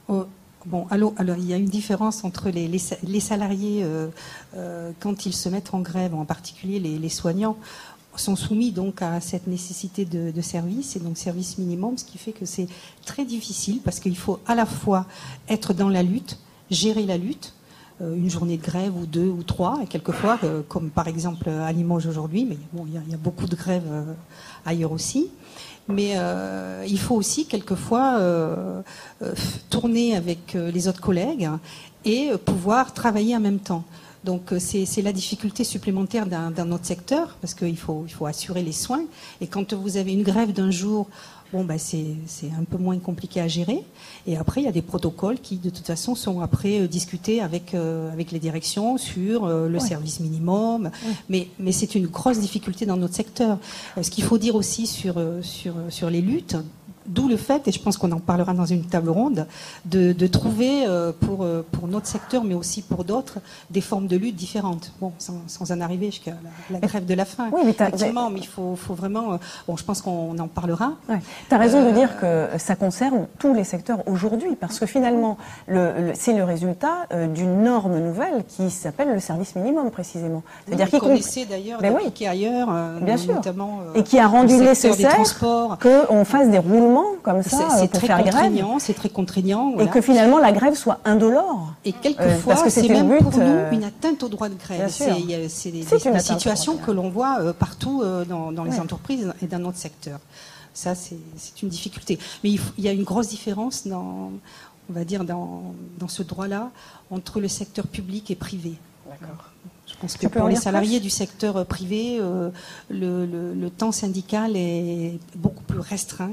[0.07, 0.25] Oh,
[0.65, 4.07] Bon, allô, alors il y a une différence entre les, les les salariés euh,
[4.55, 7.57] euh, quand ils se mettent en grève, en particulier les, soignants
[8.15, 12.17] sont soumis donc à cette nécessité de, de service et donc service minimum, ce qui
[12.17, 12.67] fait que c'est
[13.05, 15.05] très difficile parce qu'il faut à la fois
[15.49, 16.39] être dans la lutte,
[16.71, 17.53] gérer la lutte,
[17.99, 20.39] euh, une journée de grève ou deux ou trois, et quelquefois,
[20.69, 23.83] comme par exemple à Limoges aujourd'hui, mais bon, il y, a- beaucoup de grèves
[24.65, 25.27] ailleurs aussi.
[25.87, 28.81] Mais euh, il faut aussi quelquefois euh,
[29.21, 29.33] euh,
[29.69, 31.49] tourner avec les autres collègues
[32.05, 33.83] et pouvoir travailler en même temps.
[34.23, 38.63] Donc c'est la difficulté supplémentaire d'un d'un autre secteur parce qu'il faut, il faut assurer
[38.63, 39.03] les soins.
[39.41, 41.09] Et quand vous avez une grève d'un jour,
[41.53, 42.03] bon, bah, c'est
[42.59, 43.83] un peu moins compliqué à gérer.
[44.25, 47.41] Et après, il y a des protocoles qui, de toute façon, sont après euh, discutés
[47.41, 49.87] avec, euh, avec les directions sur euh, le Ouais.
[49.87, 50.89] service minimum.
[51.29, 53.59] Mais, mais c'est une grosse difficulté dans notre secteur.
[54.01, 56.55] Ce qu'il faut dire aussi sur, sur, sur les luttes,
[57.05, 59.45] D'où le fait, et je pense qu'on en parlera dans une table ronde,
[59.85, 63.39] de, de trouver euh, pour, euh, pour notre secteur, mais aussi pour d'autres,
[63.69, 64.93] des formes de lutte différentes.
[65.01, 66.31] Bon, sans, sans en arriver jusqu'à
[66.69, 67.49] la, la grève de la faim.
[67.51, 69.33] Oui, mais Effectivement, mais il faut, faut vraiment.
[69.33, 70.93] euh, Bon, je pense qu'on en parlera.
[71.49, 75.37] Tu as raison de dire que ça concerne tous les secteurs aujourd'hui, parce que finalement,
[75.67, 80.43] le- le- c'est le résultat d'une norme nouvelle qui s'appelle le service minimum, précisément.
[80.67, 82.25] C'est-à-dire compte- essaie d'ailleurs Ben oui.
[82.27, 82.69] ailleurs,
[83.01, 83.33] Bien sûr.
[83.35, 85.17] notamment euh, et qui a rendu nécessaire
[85.81, 86.92] qu'on fasse des roulements
[87.23, 88.53] comme ça C'est- euh, pour très faire grève.
[88.79, 89.77] c'est très contraignant.
[89.79, 91.73] Et que finalement la grève soit indolore.
[91.85, 94.49] Et Euh, quelquefois, parce que c'est même but, pour nous euh, une atteinte au droit
[94.49, 94.89] de grève.
[94.89, 95.47] C'est des,
[95.83, 98.79] des situations que l'on voit euh, partout euh, dans, dans les Ouais.
[98.79, 100.19] entreprises et dans notre secteur.
[100.73, 101.17] Ça, c'est
[101.61, 102.17] une difficulté.
[102.43, 104.31] Mais il, faut- il y a une grosse différence dans,
[104.89, 106.71] on va dire, dans, dans ce droit-là
[107.11, 108.73] entre le secteur public et privé.
[109.85, 112.49] Je pense que pour les salariés du secteur euh, privé, euh,
[112.89, 116.31] le, le- le temps syndical est beaucoup plus restreint.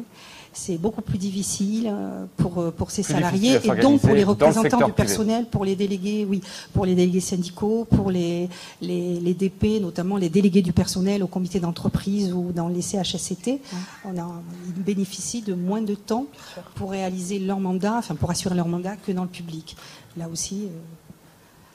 [0.53, 4.23] C'est beaucoup plus difficile euh, pour, euh, pour ces Plus salariés et donc pour les
[4.23, 4.93] le représentants du privé.
[4.93, 6.41] personnel, pour les délégués, oui,
[6.73, 8.49] pour les délégués syndicaux, pour les,
[8.83, 13.61] les, les DP, notamment les délégués du personnel au comité d'entreprise ou dans les CHSCT.
[14.05, 14.43] On a,
[14.77, 16.27] ils bénéficient de moins de temps
[16.75, 19.77] pour réaliser leur mandat, enfin pour assurer leur mandat que dans le public.
[20.17, 20.69] Là aussi, Euh,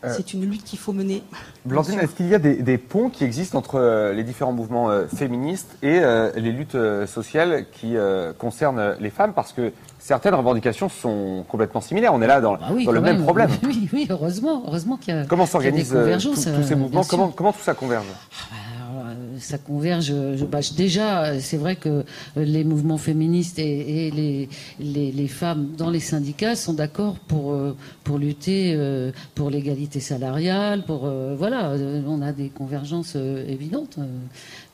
[0.10, 1.24] c'est une lutte qu'il faut mener.
[1.66, 4.90] Blandine, est-ce qu'il y a des, des ponts qui existent entre euh, les différents mouvements
[4.90, 9.34] euh, féministes et euh, les luttes euh, sociales qui euh, concernent euh, les femmes?
[9.34, 12.14] Parce que certaines revendications sont complètement similaires.
[12.14, 13.24] On est là dans, Ah oui, dans le même même.
[13.24, 13.50] problème.
[13.64, 15.26] Oui, oui, heureusement, heureusement qu'il y a.
[15.26, 17.04] Comment s'organisent euh, tous- tous ces euh, mouvements?
[17.04, 18.06] comment, comment tout ça converge?
[18.06, 18.18] Alors,
[18.54, 18.65] euh,
[19.40, 20.06] ça converge.
[20.08, 22.04] je- déjà, c'est vrai que euh,
[22.38, 24.50] les mouvements féministes et, les,
[25.12, 30.84] les, femmes dans les syndicats sont d'accord pour, euh, pour lutter euh, pour l'égalité salariale.
[30.86, 33.98] Pour euh, voilà, euh, on a des convergences euh, évidentes.
[34.00, 34.06] euh.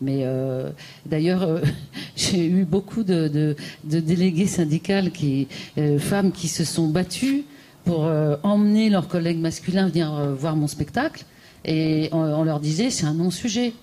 [0.01, 0.69] mais euh,
[1.05, 1.61] d'ailleurs, euh,
[2.15, 7.43] j'ai eu beaucoup de, délégués syndicales qui, euh, femmes qui se sont battues
[7.85, 11.25] pour euh, emmener leurs collègues masculins venir euh, voir mon spectacle.
[11.63, 13.73] Et on leur disait, c'est un non-sujet.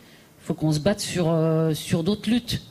[0.51, 2.63] Il faut qu'on se batte sur, euh, sur d'autres luttes.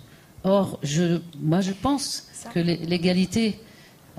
[0.44, 3.60] Or, je, moi, je pense que l'é- l'égalité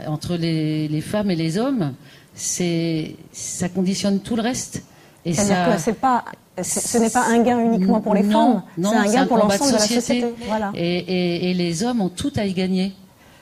[0.06, 1.92] entre les, les femmes et les hommes,
[2.34, 4.84] c'est, ça conditionne tout le reste.
[5.24, 6.24] Et C'est-à-dire ça, que c'est pas,
[6.62, 8.30] c'est- ce n'est pas un gain uniquement pour les Non,
[8.60, 10.24] femmes, non, c'est un gain pour l'ensemble de la société.
[10.46, 10.70] Voilà.
[10.76, 12.92] Et, et- et les hommes ont tout à y gagner.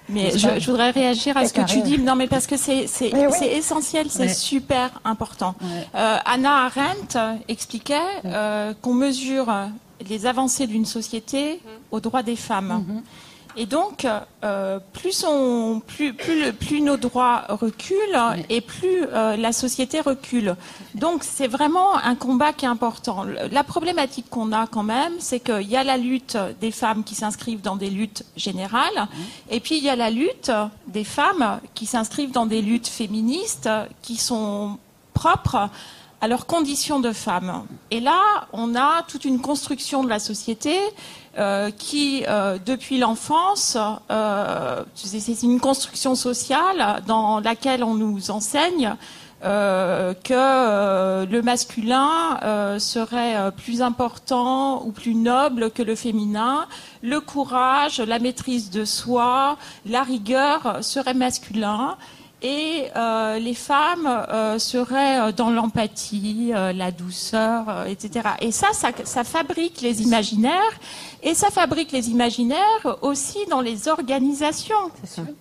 [0.09, 1.99] Mais je, voudrais réagir à ce que tu dis.
[1.99, 3.37] Non, mais parce que c'est c'est- Oui, oui.
[3.39, 5.57] c'est essentiel, c'est super important.
[5.95, 7.19] Euh, Anna Arendt
[7.49, 7.95] expliquait
[8.25, 9.53] euh, qu'on mesure
[10.09, 11.61] les avancées d'une société
[11.91, 13.03] aux droits des femmes.
[13.59, 14.07] Et donc,
[14.45, 20.03] euh, plus, on, plus, plus, le- plus nos droits reculent et plus euh, la société
[20.03, 20.57] recule.
[20.95, 23.25] Donc, c'est vraiment un combat qui est important.
[23.51, 27.15] La problématique qu'on a quand même, c'est qu'il y a la lutte des femmes qui
[27.15, 29.09] s'inscrivent dans des luttes générales,
[29.49, 30.53] et puis il y a la lutte
[30.89, 33.71] des femmes qui s'inscrivent dans des luttes féministes
[34.03, 34.77] qui sont
[35.15, 35.71] propres
[36.21, 37.65] à leurs conditions de femmes.
[37.91, 40.77] Et là, on a toute une construction de la société
[41.39, 43.77] euh, qui, euh, depuis l'enfance,
[44.11, 48.95] euh, c'est une construction sociale dans laquelle on nous enseigne
[49.43, 56.67] que le masculin serait plus important ou plus noble que le féminin,
[57.03, 61.97] le courage, la maîtrise de soi, la rigueur serait masculin
[62.47, 68.29] et euh, les femmes euh, seraient euh, dans l'empathie, euh, la douceur, etc.
[68.41, 70.75] Et ça, ça, ça fabrique les imaginaires,
[71.25, 74.93] et ça fabrique les imaginaires aussi dans les organisations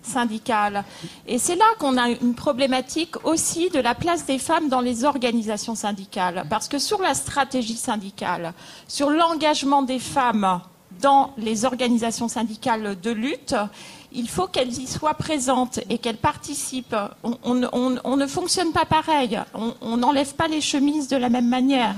[0.02, 0.82] syndicales.
[1.28, 5.04] Et c'est là qu'on a une problématique aussi de la place des femmes dans les
[5.04, 8.52] organisations syndicales, parce que sur la stratégie syndicale,
[8.88, 10.60] sur l'engagement des femmes
[11.00, 13.54] dans les organisations syndicales de lutte,
[14.16, 16.96] il faut qu'elles y soient présentes et qu'elles participent.
[17.22, 17.54] On,
[18.16, 19.38] ne fonctionne pas pareil.
[19.54, 21.94] On- n'enlève pas les chemises de la même manière.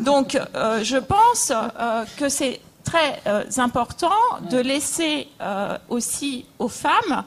[0.00, 4.20] Donc, euh, je pense euh, que c'est très euh, important
[4.50, 5.28] de laisser
[5.88, 7.24] aussi aux femmes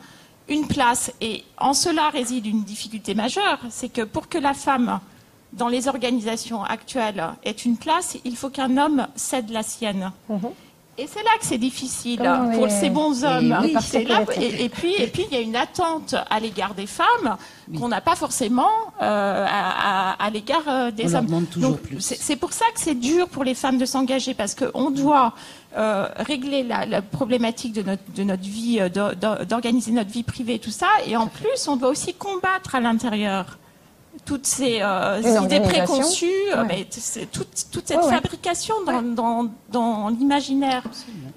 [0.50, 1.12] une place.
[1.22, 5.00] Et en cela réside une difficulté majeure, c'est que pour que la femme
[5.54, 10.12] dans les organisations actuelles ait une place, il faut qu'un homme cède la sienne.
[10.96, 13.58] Et c'est là que c'est difficile dans pour ces bons hommes.
[13.64, 16.86] Oui, là- et, et puis, et puis, il y a une attente à l'égard des
[16.86, 17.36] femmes
[17.80, 18.70] qu'on n'a pas forcément
[19.02, 21.26] euh, à, à- à l'égard euh, des On hommes.
[21.26, 22.00] demande toujours Donc, plus.
[22.00, 25.34] C'est pour ça que c'est dur pour les femmes de s'engager parce qu'on doit
[25.78, 30.22] euh, régler la, la problématique de notre, de notre vie, d'or- d'or- d'organiser notre vie
[30.22, 33.58] privée, tout ça, et en plus, on doit aussi combattre à l'intérieur
[34.26, 36.26] toutes ces euh, idées préconçues,
[36.56, 36.64] Ouais.
[36.68, 38.12] mais t- c'est toute, toute cette Ouais, ouais.
[38.14, 40.84] fabrication dans, dans, dans l'imaginaire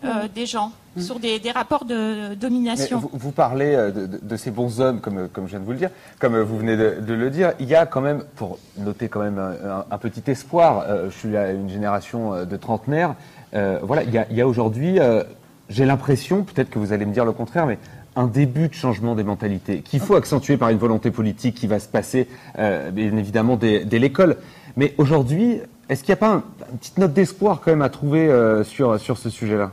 [0.05, 2.99] euh, des gens, sur des, des rapports de domination.
[3.01, 5.65] vous, vous parlez euh, de, de- de ces bons hommes, comme, comme je viens de
[5.65, 5.91] vous le dire,
[6.21, 7.53] comme vous venez de, de le dire.
[7.61, 11.11] Il y a quand même, pour noter quand même un, un- un petit espoir, euh,
[11.11, 13.15] je suis à une génération de trentenaires,
[13.55, 15.23] euh, voilà, il y a, a aujourd'hui, euh,
[15.69, 17.79] j'ai l'impression, peut-être que vous allez me dire le contraire, mais
[18.17, 21.79] un début de changement des mentalités qu'il faut accentuer par une volonté politique qui va
[21.79, 22.27] se passer,
[22.59, 24.37] euh, bien évidemment, dès, dès l'école.
[24.77, 27.89] Mais aujourd'hui, est-ce qu'il n'y a pas un- une petite note d'espoir quand même à
[27.91, 29.73] trouver euh, sur, sur ce sujet-là?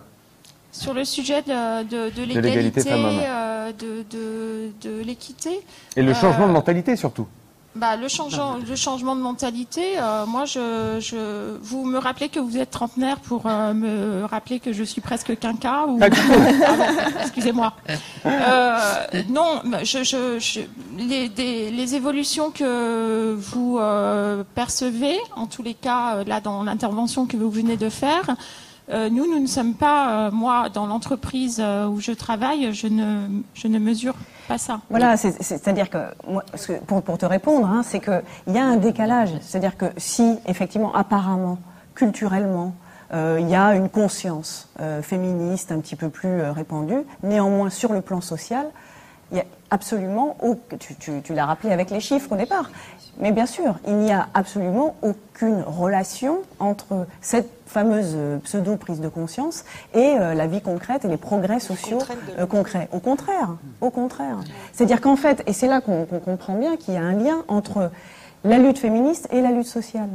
[0.72, 5.62] Sur le sujet de, de, de l'égalité euh, de, l'équité.
[5.96, 7.28] Et le changement de mentalité surtout
[7.76, 12.40] Bah, le, changeant, le changement de mentalité, euh, moi, je, je, vous me rappelez que
[12.40, 16.00] vous êtes trentenaire pour euh, me rappeler que je suis presque quinca ou...
[16.02, 16.08] Ah
[17.22, 17.74] excusez-moi.
[18.26, 18.78] Euh,
[19.30, 20.62] non, mais je, je, je-
[20.98, 26.64] les, des- les évolutions que vous euh, percevez, en tous les cas, euh, là, dans
[26.64, 28.24] l'intervention que vous venez de faire,
[28.92, 33.28] euh, nous, nous ne sommes pas, euh, moi, dans l'entreprise où je travaille, je ne,
[33.54, 34.16] je ne mesure
[34.90, 35.98] Voilà, c'est- c'est- c'est-à-dire que,
[36.88, 39.30] pour, pour te répondre, hein, c'est qu'il y a un décalage.
[39.42, 41.58] C'est-à-dire que si, effectivement, apparemment,
[41.96, 42.74] culturellement,
[43.14, 47.70] euh, il y a une conscience euh, féministe un petit peu plus euh, répandue, néanmoins,
[47.70, 48.66] sur le plan social,
[49.32, 50.36] il y a absolument,
[50.80, 52.70] tu, tu- tu l'as rappelé avec les chiffres au départ,
[53.20, 59.08] mais bien sûr, il n'y a absolument aucune relation entre cette fameuse euh, pseudo-prise de
[59.08, 62.00] conscience et euh, la vie concrète et les progrès sociaux
[62.38, 62.88] euh, concrets.
[62.92, 63.50] Au contraire,
[63.82, 64.38] au contraire.
[64.72, 67.44] C'est-à-dire qu'en fait, et c'est là qu'on qu'on comprend bien qu'il y a un lien
[67.48, 67.92] entre
[68.44, 70.10] la lutte féministe et la lutte sociale.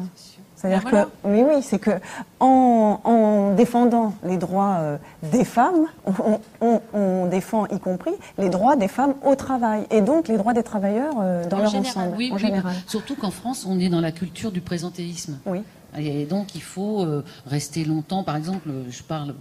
[0.61, 1.05] C'est-à-dire voilà.
[1.05, 1.93] que, oui, oui, c'est que
[2.41, 8.49] en, en défendant les droits euh, des femmes, on, on- on défend y compris les
[8.49, 11.71] droits des femmes au travail et donc les droits des travailleurs euh, dans En leur
[11.71, 12.17] général, ensemble.
[12.19, 12.41] oui, en oui.
[12.41, 12.75] général.
[12.89, 15.39] Surtout qu'en France, on est dans la culture du présentéisme.
[15.47, 15.63] Oui.
[15.97, 18.23] Et donc, il faut euh, rester longtemps.
[18.23, 19.35] Par exemple, je parle,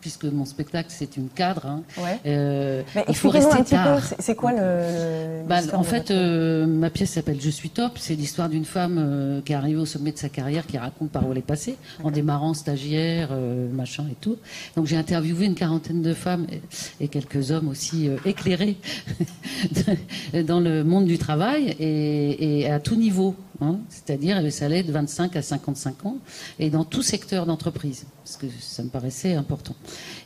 [0.00, 1.64] puisque mon spectacle, c'est une cadre.
[1.66, 2.18] hein, Ouais.
[2.26, 4.00] euh, Mais il faut rester un tard.
[4.18, 5.46] c'est- quoi le.
[5.46, 7.92] Bah, en fait, euh, ma pièce s'appelle Je suis top.
[7.98, 11.10] C'est l'histoire d'une femme euh, qui est arrivée au sommet de sa carrière, qui raconte
[11.10, 13.30] par où elle est passée, en démarrant stagiaire,
[13.72, 14.36] machin et tout.
[14.76, 18.76] Donc j'ai interviewé une quarantaine de femmes et, et quelques hommes aussi éclairés
[20.46, 23.34] dans le monde du travail et, et à tout niveau.
[23.60, 23.78] Hein.
[23.88, 26.16] C'est-à-dire, ça allait de 25 à 55 ans
[26.58, 29.74] et dans tout secteur d'entreprise, parce que ça me paraissait important.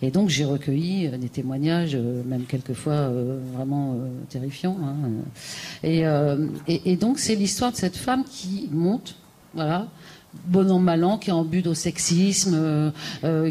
[0.03, 4.77] Et donc j'ai recueilli euh, des témoignages, euh, même quelquefois euh, vraiment euh, terrifiants.
[4.83, 4.95] hein.
[5.83, 9.17] Et, donc c'est l'histoire de cette femme qui monte,
[9.55, 9.89] voilà,
[10.47, 12.93] bon an mal an, qui est en but au sexisme,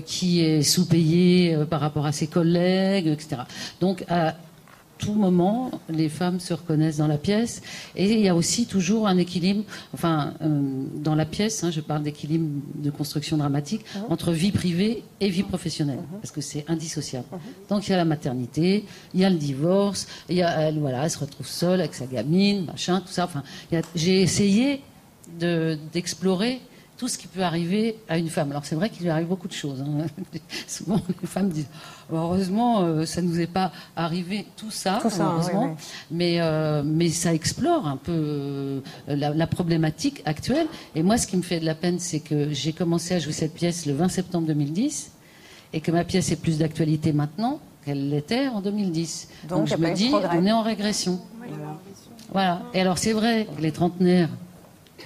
[0.06, 3.42] qui est sous-payée euh, par rapport à ses collègues, etc.
[3.80, 4.06] Donc
[4.98, 7.62] tout moment, les femmes se reconnaissent dans la pièce.
[7.96, 9.64] Et il y a aussi toujours un équilibre,
[9.94, 15.04] enfin, euh, dans la pièce, hein, je parle d'équilibre de construction dramatique, entre vie privée
[15.20, 17.26] et vie professionnelle, parce que c'est indissociable.
[17.70, 20.80] Donc il y a la maternité, il y a le divorce, il y a, elle,
[20.80, 23.26] voilà, elle se retrouve seule avec sa gamine, machin, tout ça.
[23.26, 23.44] Enfin,
[23.96, 24.82] j'ai essayé
[25.40, 26.62] de- d'explorer
[26.98, 28.52] tout ce qui peut arriver à une femme.
[28.52, 29.82] Alors c'est vrai qu'il lui arrive beaucoup de choses.
[29.82, 30.06] hein.
[30.68, 31.68] Souvent les femmes disent
[32.12, 35.86] heureusement euh, ça nous est pas arrivé tout ça, Tout ça, heureusement, oui, oui.
[36.12, 40.68] mais euh, mais ça explore un peu euh, la, la problématique actuelle.
[40.96, 43.34] Et moi ce qui me fait de la peine c'est que j'ai commencé à jouer
[43.34, 45.12] cette pièce le 20 septembre 2010
[45.74, 49.28] et que ma pièce est plus d'actualité maintenant qu'elle l'était en 2010.
[49.50, 50.38] Donc, je me dis progrès.
[50.40, 51.20] on est en régression.
[52.32, 52.64] Voilà.
[52.74, 54.30] Et alors c'est vrai, que les trentenaires,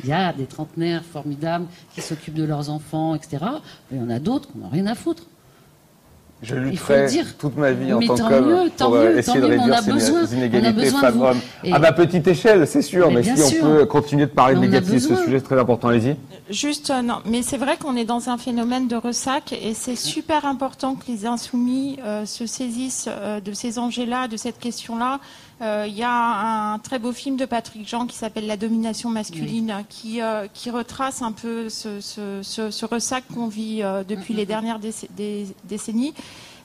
[0.04, 3.38] il y a des trentenaires formidables qui s'occupent de leurs enfants, etc.
[3.92, 5.24] Mais il y en a d'autres qui n'ont rien à foutre.
[6.42, 7.38] Je Il faut lutterai le dire.
[7.38, 9.60] toute ma vie en Mais tant qu'homme pour euh, mieux, essayer tant de mieux, mais
[9.60, 11.40] on réduire a ces besoin- inégalités femmes-hommes.
[11.70, 13.58] À ma petite échelle, c'est sûr, Mais si sûr.
[13.66, 15.90] on peut continuer de parler de négatif, ce sujet est très important.
[15.90, 16.16] Allez-y.
[16.50, 19.98] Juste, euh, non, mais c'est vrai qu'on est dans un phénomène de ressac et c'est
[19.98, 25.20] super important que les insoumis euh, se saisissent euh, de ces enjeux-là, de cette question-là.
[25.62, 29.10] Euh, Il y a un très beau film de Patrick Jean qui s'appelle La domination
[29.10, 34.04] masculine, qui, euh, qui retrace un peu ce, ce, ce, ce ressac qu'on vit euh,
[34.04, 36.14] depuis les dernières décennies.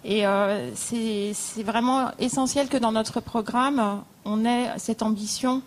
[0.05, 5.63] Et euh, c'est c'est vraiment essentiel que dans notre programme, on ait cette ambition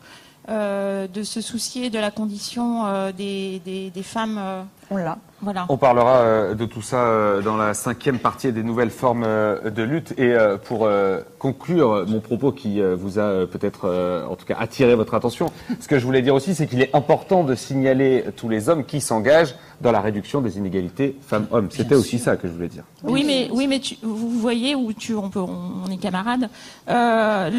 [0.50, 4.38] euh, de se soucier de la condition euh, des, des, des femmes.
[4.40, 5.18] euh, on l'a.
[5.42, 5.66] Voilà.
[5.70, 9.70] On parlera euh, de tout ça euh, dans la cinquième partie des nouvelles formes euh,
[9.70, 10.14] de lutte.
[10.18, 14.36] Et euh, pour euh, conclure mon propos qui euh, vous a euh, peut-être, euh, en
[14.36, 17.44] tout cas, attiré votre attention, ce que je voulais dire aussi, c'est qu'il est important
[17.44, 21.70] de signaler tous les hommes qui s'engagent dans la réduction des inégalités femmes-hommes.
[21.72, 22.84] C'était aussi ça que je voulais dire.
[23.04, 26.50] Oui, mais oui, mais tu- vous voyez où tu, on peut, on, on est camarades.
[26.90, 27.50] Euh,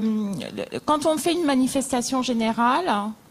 [0.56, 2.90] le- quand on fait une manifestation générale,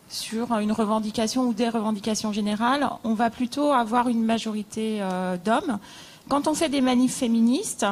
[0.09, 5.79] sur une revendication ou des revendications générales, on va plutôt avoir une majorité euh, d'hommes.
[6.29, 7.85] Quand on fait des manifs féministes,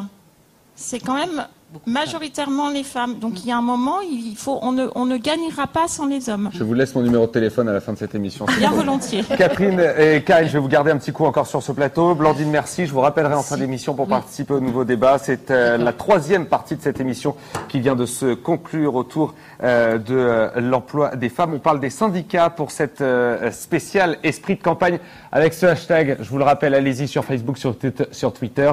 [0.76, 1.46] c'est quand même
[1.86, 3.16] majoritairement les femmes.
[3.20, 6.06] Donc il y a un moment, il faut, on, ne, on ne gagnera pas sans
[6.06, 6.50] les hommes.
[6.54, 8.46] Je vous laisse mon numéro de téléphone à la fin de cette émission.
[8.58, 9.24] Bien volontiers.
[9.38, 12.16] Catherine et Karine, je vais vous garder un petit coup encore sur ce plateau.
[12.16, 12.86] Blandine, merci.
[12.86, 15.18] Je vous rappellerai en fin d'émission pour participer au nouveau débat.
[15.18, 17.36] C'est euh, la troisième partie de cette émission
[17.68, 19.34] qui vient de se conclure autour
[19.64, 21.54] euh, de euh, l'emploi des femmes.
[21.56, 25.00] On parle des syndicats pour cette euh, spéciale esprit de campagne
[25.32, 26.18] avec ce hashtag.
[26.22, 28.72] Je vous le rappelle, allez-y sur Facebook, sur, Twitter- sur Twitter.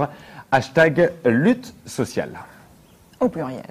[0.55, 2.39] Hashtag lutte sociale.
[3.21, 3.63] Au pluriel.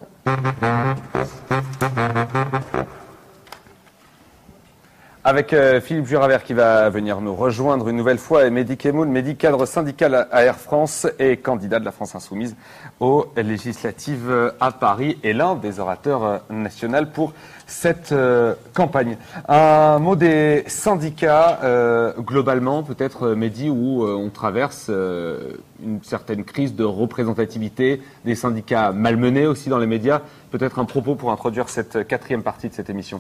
[5.24, 9.12] Avec euh, Philippe Juravert qui va venir nous rejoindre une nouvelle fois et Mehdi Kemoun,
[9.12, 12.56] Mehdi cadre syndical à Air France et candidat de la France Insoumise
[13.00, 17.34] aux législatives à Paris et l'un des orateurs nationaux pour
[17.72, 19.18] cette euh, campagne.
[19.48, 25.54] Un mot des syndicats, euh, globalement, peut-être, euh, Mehdi, où euh, on traverse euh,
[25.84, 30.22] une certaine crise de représentativité, des syndicats malmenés aussi dans les médias.
[30.52, 33.20] Peut-être un propos pour introduire cette quatrième partie de cette émission.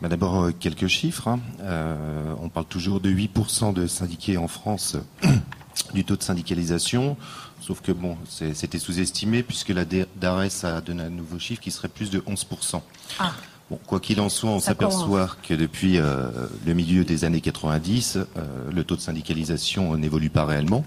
[0.00, 1.28] Bah, D'abord, quelques chiffres.
[1.28, 1.38] hein.
[1.60, 1.94] Euh,
[2.42, 4.96] on parle toujours de 8% de syndiqués en France
[5.94, 7.16] du taux de syndicalisation.
[7.60, 11.88] Sauf que bon, c'était sous-estimé puisque la DARES a donné un nouveau chiffre qui serait
[11.88, 12.80] plus de 11%.
[13.18, 13.32] Ah.
[13.70, 16.28] Bon, quoi qu'il en soit, on s'aperçoit que depuis euh,
[16.66, 20.84] le milieu des années 90, euh, le taux de syndicalisation n'évolue pas réellement.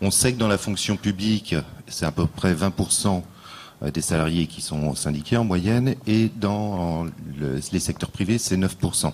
[0.00, 1.56] On sait que dans la fonction publique,
[1.88, 3.22] c'est à peu près 20%
[3.92, 9.12] des salariés qui sont syndiqués en moyenne, et dans le- les secteurs privés, c'est 9%.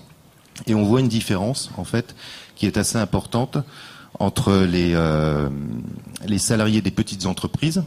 [0.67, 2.15] Et on voit une différence, en fait,
[2.55, 3.57] qui est assez importante
[4.19, 5.49] entre les, euh,
[6.27, 7.83] les salariés des petites entreprises,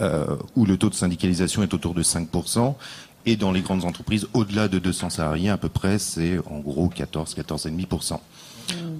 [0.00, 2.76] euh, où le taux de syndicalisation est autour de 5%,
[3.26, 6.88] et dans les grandes entreprises, au-delà de 200 salariés, à peu près, c'est en gros
[6.88, 8.18] 14, 14,5%.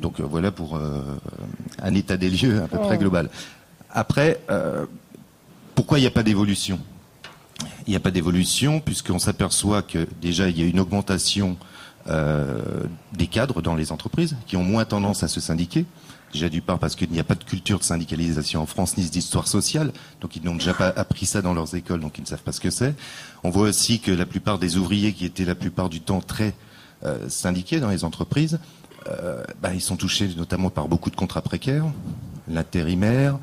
[0.01, 1.03] Donc euh, voilà pour euh,
[1.81, 2.99] un état des lieux à peu près Oh.
[2.99, 3.31] global.
[3.91, 4.87] Après, euh,
[5.75, 6.79] pourquoi il n'y a pas d'évolution?
[7.87, 11.57] Il n'y a pas d'évolution puisqu'on s'aperçoit que déjà il y a une augmentation
[13.13, 15.87] des cadres dans les entreprises qui ont moins tendance à se syndiquer.
[16.33, 19.05] Déjà du part parce qu'il n'y a pas de culture de syndicalisation en France ni
[19.05, 22.27] d'histoire sociale, donc ils n'ont déjà pas appris ça dans leurs écoles, donc ils ne
[22.27, 22.95] savent pas ce que c'est.
[23.45, 26.55] On voit aussi que la plupart des ouvriers qui étaient la plupart du temps très
[27.05, 28.61] euh, syndiqués dans les entreprises,
[29.09, 31.85] euh, bah, ils sont touchés notamment par beaucoup de contrats précaires,
[32.49, 33.39] l'intérimaire,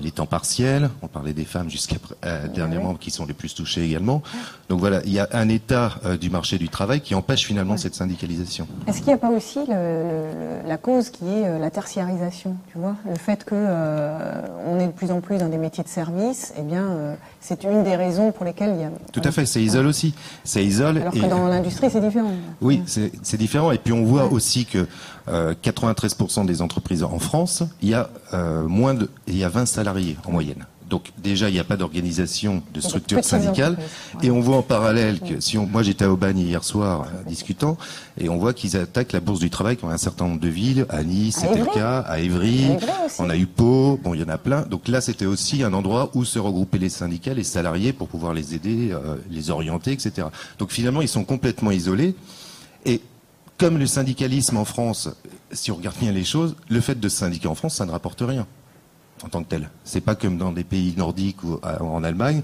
[0.00, 0.90] les temps partiels.
[1.02, 4.22] On parlait des femmes jusqu'à euh, dernièrement qui sont les plus touchées également.
[4.68, 7.76] Donc voilà, il y a un état euh, du marché du travail qui empêche finalement
[7.78, 8.66] cette syndicalisation.
[8.86, 12.56] Est-ce qu'il n'y a pas aussi le- le- la cause qui est euh, la tertiarisation
[12.72, 15.84] Tu vois, le fait que euh, on est de plus en plus dans des métiers
[15.84, 18.90] de service, eh bien, euh, c'est une des raisons pour lesquelles il y a.
[19.12, 20.14] Tout à fait, ça isole aussi.
[20.44, 20.98] Ça isole.
[20.98, 22.32] Alors et- que dans l'industrie, c'est différent.
[22.60, 23.72] Oui, c'est c'est différent.
[23.72, 24.86] Et puis on voit aussi que
[25.28, 29.48] euh, 93% des entreprises en France, il y a euh, moins de, il y a
[29.48, 30.66] 20 salariés en moyenne.
[30.88, 33.76] Donc déjà, il n'y a pas d'organisation de structure syndicale.
[34.22, 37.28] Et on voit en parallèle que si on, moi j'étais à Aubagne hier soir euh,
[37.28, 37.76] discutant,
[38.18, 40.86] et on voit qu'ils attaquent la bourse du travail dans un certain nombre de villes,
[40.88, 42.68] à Nice, À c'était le cas, à Évry,
[43.18, 44.62] on a eu Pau, bon il y en a plein.
[44.62, 48.32] Donc là, c'était aussi un endroit où se regroupaient les syndicats, les salariés pour pouvoir
[48.32, 50.28] les aider, euh, les orienter, etc.
[50.58, 52.14] Donc finalement, ils sont complètement isolés.
[52.86, 53.02] Et
[53.58, 55.08] comme le syndicalisme en France,
[55.52, 57.90] si on regarde bien les choses, le fait de se syndiquer en France, ça ne
[57.90, 58.46] rapporte rien
[59.24, 59.68] en tant que tel.
[59.84, 62.42] C'est pas comme dans des pays nordiques ou euh, en Allemagne.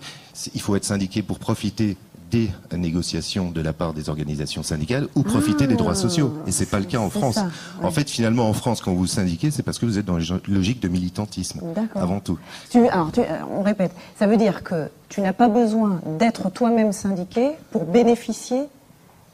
[0.55, 1.97] Il faut être syndiqué pour profiter
[2.33, 6.35] des négociations de la part des organisations syndicales ou profiter des droits sociaux.
[6.49, 7.37] Et c'est pas le cas en France.
[7.37, 7.49] ça,
[7.81, 10.41] En fait, finalement, en France, quand vous syndiquez, c'est parce que vous êtes dans une
[10.49, 11.61] logique de militantisme.
[11.95, 12.39] Avant tout.
[12.71, 13.25] Tu- alors, tu- euh,
[13.57, 18.63] on répète, ça veut dire que tu n'as pas besoin d'être toi-même syndiqué pour bénéficier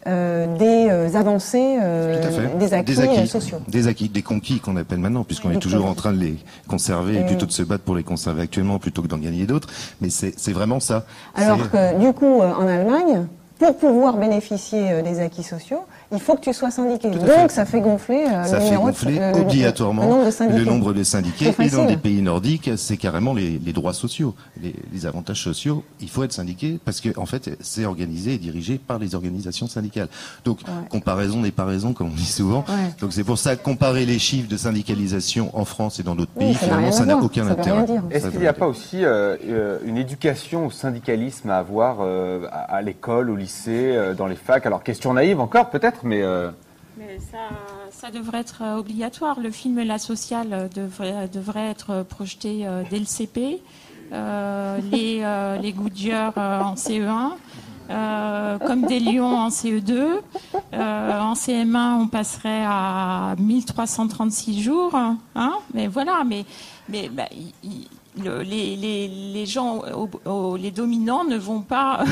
[0.06, 3.58] euh, des euh, avancées, euh, des acquis, sociaux.
[3.68, 6.36] Des acquis, des conquis qu'on appelle maintenant, puisqu'on Oui, est toujours en train de les
[6.68, 9.44] conserver et Oui, plutôt de se battre pour les conserver actuellement plutôt que d'en gagner
[9.44, 9.68] d'autres.
[10.00, 11.04] Mais c'est vraiment ça.
[11.34, 13.26] Alors que du coup, en Allemagne,
[13.58, 17.10] pour pouvoir bénéficier des acquis sociaux, il faut que tu sois syndiqué.
[17.10, 17.50] Donc fait.
[17.50, 20.30] ça fait gonfler euh, ça le fait de- gonfler euh, le- obligatoirement le nombre de
[20.30, 20.58] syndiqués.
[20.58, 21.54] le nombre de syndiqués.
[21.60, 25.84] Et dans des pays nordiques, c'est carrément les, les droits sociaux, les, les avantages sociaux.
[26.00, 29.66] Il faut être syndiqué parce que en fait, c'est organisé et dirigé par les organisations
[29.68, 30.08] syndicales.
[30.44, 30.60] Donc,
[30.90, 32.64] comparaison n'est pas raison, comme on dit souvent.
[32.68, 32.90] Ouais.
[33.00, 36.32] Donc c'est pour ça que comparer les chiffres de syndicalisation en France et dans d'autres
[36.36, 37.84] Oui, pays, finalement, ça n'a aucun ça intérêt.
[38.10, 42.76] Est-ce qu'il n'y a pas aussi euh, une éducation au syndicalisme à avoir euh, à,
[42.76, 44.66] à l'école, au lycée, euh, dans les facs?
[44.66, 46.22] Alors, question naïve encore, peut-être, mais...
[46.22, 46.50] euh,
[47.90, 49.40] ça, devrait être euh, obligatoire.
[49.40, 53.62] Le film La Sociale euh, devrait, être projeté dès le CP.
[54.12, 57.30] Les, euh, Goodyear en CE1.
[57.90, 60.20] euh, comme des lions en CE2.
[60.74, 64.94] Euh, en CM1, on passerait à 1336 jours.
[64.94, 65.18] Hein
[65.74, 66.44] mais voilà, mais,
[67.08, 67.24] bah,
[68.16, 69.82] les, gens,
[70.56, 72.04] les dominants ne vont pas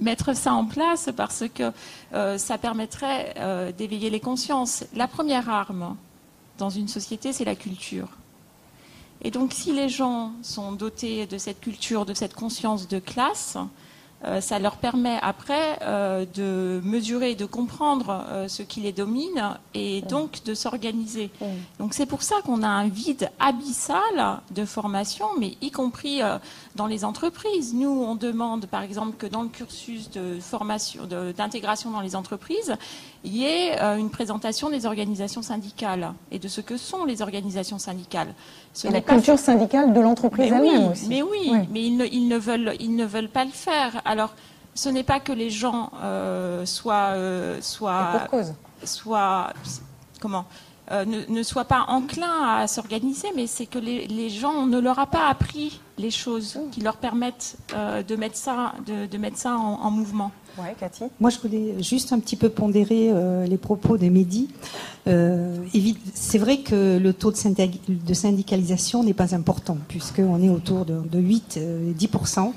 [0.00, 1.72] mettre ça en place parce que
[2.12, 4.84] euh, ça permettrait euh, d'éveiller les consciences.
[4.94, 5.96] La première arme
[6.58, 8.08] dans une société, c'est la culture.
[9.22, 13.56] Et donc, si les gens sont dotés de cette culture, de cette conscience de classe,
[14.40, 20.02] ça leur permet après euh, de mesurer, de comprendre euh, ce qui les domine et
[20.02, 21.30] donc de s'organiser.
[21.78, 26.38] Donc c'est pour ça qu'on a un vide abyssal de formation, mais y compris euh,
[26.74, 27.74] dans les entreprises.
[27.74, 31.02] Nous, on demande par exemple que dans le cursus de formation,
[31.36, 32.74] d'intégration dans les entreprises,
[33.24, 37.20] il y ait euh, une présentation des organisations syndicales et de ce que sont les
[37.22, 38.34] organisations syndicales.
[38.74, 41.06] Ce Et la culture fait- syndicale de l'entreprise mais oui, elle-même aussi.
[41.08, 44.00] Mais oui, mais ils ne, ils, ne veulent, ils ne veulent pas le faire.
[44.08, 44.34] Alors,
[44.74, 48.54] ce n'est pas que les gens euh, soient, euh, soient, Et pour cause.
[48.84, 49.52] soient-
[50.20, 50.44] comment,
[50.90, 54.66] euh, ne, ne soient pas enclins à s'organiser, mais c'est que les, les gens, on
[54.66, 59.06] ne leur a pas appris les choses qui leur permettent euh, de mettre ça, de,
[59.06, 60.30] de mettre ça en, en mouvement.
[60.58, 61.04] Ouais, Cathy.
[61.20, 64.48] Moi, je voulais juste un petit peu pondérer euh, les propos de Mehdi.
[65.06, 65.56] Euh,
[66.14, 70.84] c'est vrai que le taux de, syndic- de syndicalisation n'est pas important, puisqu'on est autour
[70.84, 72.52] de, de 8-10%,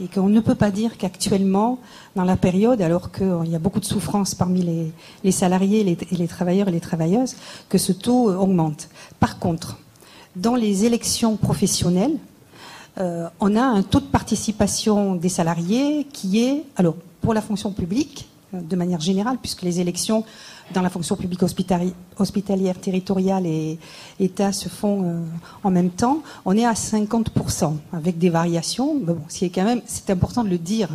[0.00, 1.78] et qu'on ne peut pas dire qu'actuellement,
[2.14, 4.92] dans la période, alors qu'il y a beaucoup de souffrance parmi
[5.22, 7.36] les, salariés et les travailleurs et les travailleuses,
[7.68, 8.88] que ce taux euh, augmente.
[9.20, 9.78] Par contre,
[10.36, 12.18] dans les élections professionnelles,
[12.98, 17.72] euh, on a un taux de participation des salariés qui est, alors pour la fonction
[17.72, 18.28] publique,
[18.62, 20.24] de manière générale, puisque les élections
[20.74, 23.78] dans la fonction publique hospitali- hospitalière, territoriale et
[24.18, 25.20] État se font euh,
[25.62, 29.00] en même temps, on est à 50%, avec des variations.
[29.28, 30.88] C'est quand même, c'est important de le dire.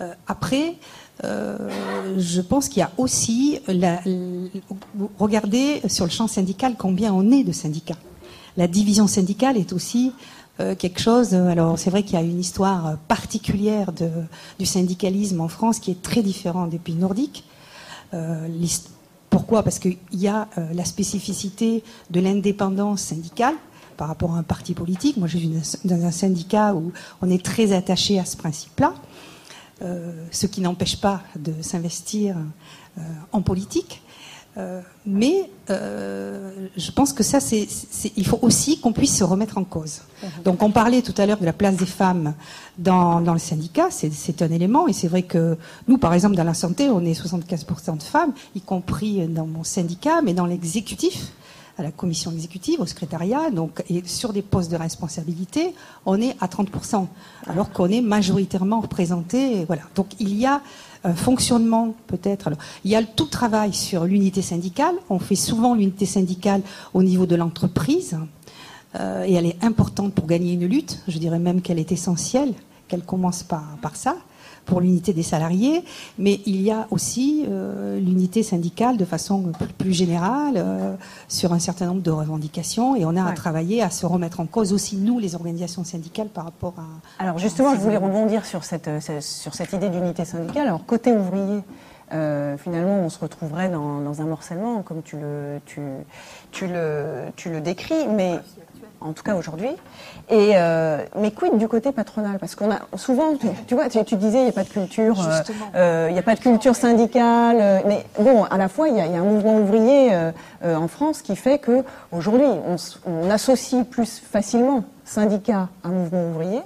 [0.00, 0.76] Euh, après,
[1.24, 1.56] euh,
[2.16, 4.00] je pense qu'il y a aussi, la,
[5.18, 7.96] regardez sur le champ syndical combien on est de syndicats.
[8.56, 10.12] La division syndicale est aussi
[10.60, 11.34] euh, quelque chose.
[11.34, 13.92] Alors c'est vrai qu'il y a une histoire particulière
[14.58, 17.44] du syndicalisme en France qui est très différente des pays nordiques.
[18.14, 18.48] Euh,
[19.30, 19.62] pourquoi?
[19.62, 23.54] Parce qu'il y a euh, la spécificité de l'indépendance syndicale
[23.96, 25.16] par rapport à un parti politique.
[25.16, 25.50] Moi, je suis
[25.84, 28.94] dans un- syndicat où on est très attaché à ce principe-là,
[30.30, 32.36] ce qui n'empêche pas de s'investir
[33.32, 34.00] en politique.
[34.58, 37.68] Euh, mais euh, je pense que ça, c'est,
[38.16, 40.00] il faut aussi qu'on puisse se remettre en cause.
[40.44, 42.34] Donc, on parlait tout à l'heure de la place des femmes
[42.76, 45.56] dans, dans le syndicat, c'est, c'est un élément, et c'est vrai que
[45.86, 49.62] nous, par exemple, dans la santé, on est 75% de femmes, y compris dans mon
[49.62, 51.32] syndicat, mais dans l'exécutif,
[51.78, 55.74] à la commission exécutive, au secrétariat, donc, et sur des postes de responsabilité,
[56.06, 57.06] on est à 30%,
[57.46, 59.64] alors qu'on est majoritairement représenté.
[59.64, 59.82] Voilà.
[59.94, 60.60] Donc il y a
[61.04, 62.50] un fonctionnement peut-être.
[62.84, 64.94] Il y a le tout travail sur l'unité syndicale.
[65.10, 66.62] On fait souvent l'unité syndicale
[66.94, 68.18] au niveau de l'entreprise,
[68.98, 71.02] euh, et elle est importante pour gagner une lutte.
[71.08, 72.52] Je dirais même qu'elle est essentielle,
[72.88, 74.16] qu'elle commence par, par ça
[74.68, 75.82] pour l'unité des salariés,
[76.18, 80.94] mais il y a aussi euh, l'unité syndicale de façon plus, plus générale euh,
[81.26, 84.46] sur un certain nombre de revendications, et on a à travailler à se remettre en
[84.46, 87.22] cause aussi nous, les organisations syndicales, par rapport à.
[87.24, 90.66] Alors justement, je voulais rebondir sur cette, euh, sur cette idée d'unité syndicale.
[90.66, 91.62] Alors côté ouvrier,
[92.12, 95.80] euh, finalement, on se retrouverait dans, dans un morcellement, comme tu le, tu,
[96.52, 98.38] tu le, tu le décris, mais
[99.00, 99.70] en tout cas aujourd'hui.
[100.30, 102.38] Et euh, mais quid du côté patronal?
[102.38, 103.34] Parce qu'on a souvent,
[103.66, 105.40] tu, vois, tu, tu disais, il n'y a pas de culture, euh,
[105.74, 107.56] euh, il n'y a pas de culture syndicale.
[107.60, 110.12] euh, mais bon, à la fois, il y a, il y a un mouvement ouvrier
[110.12, 110.30] euh,
[110.64, 111.82] euh, en France qui fait que
[112.12, 112.76] aujourd'hui, on,
[113.10, 116.60] on associe plus facilement syndicat à mouvement ouvrier.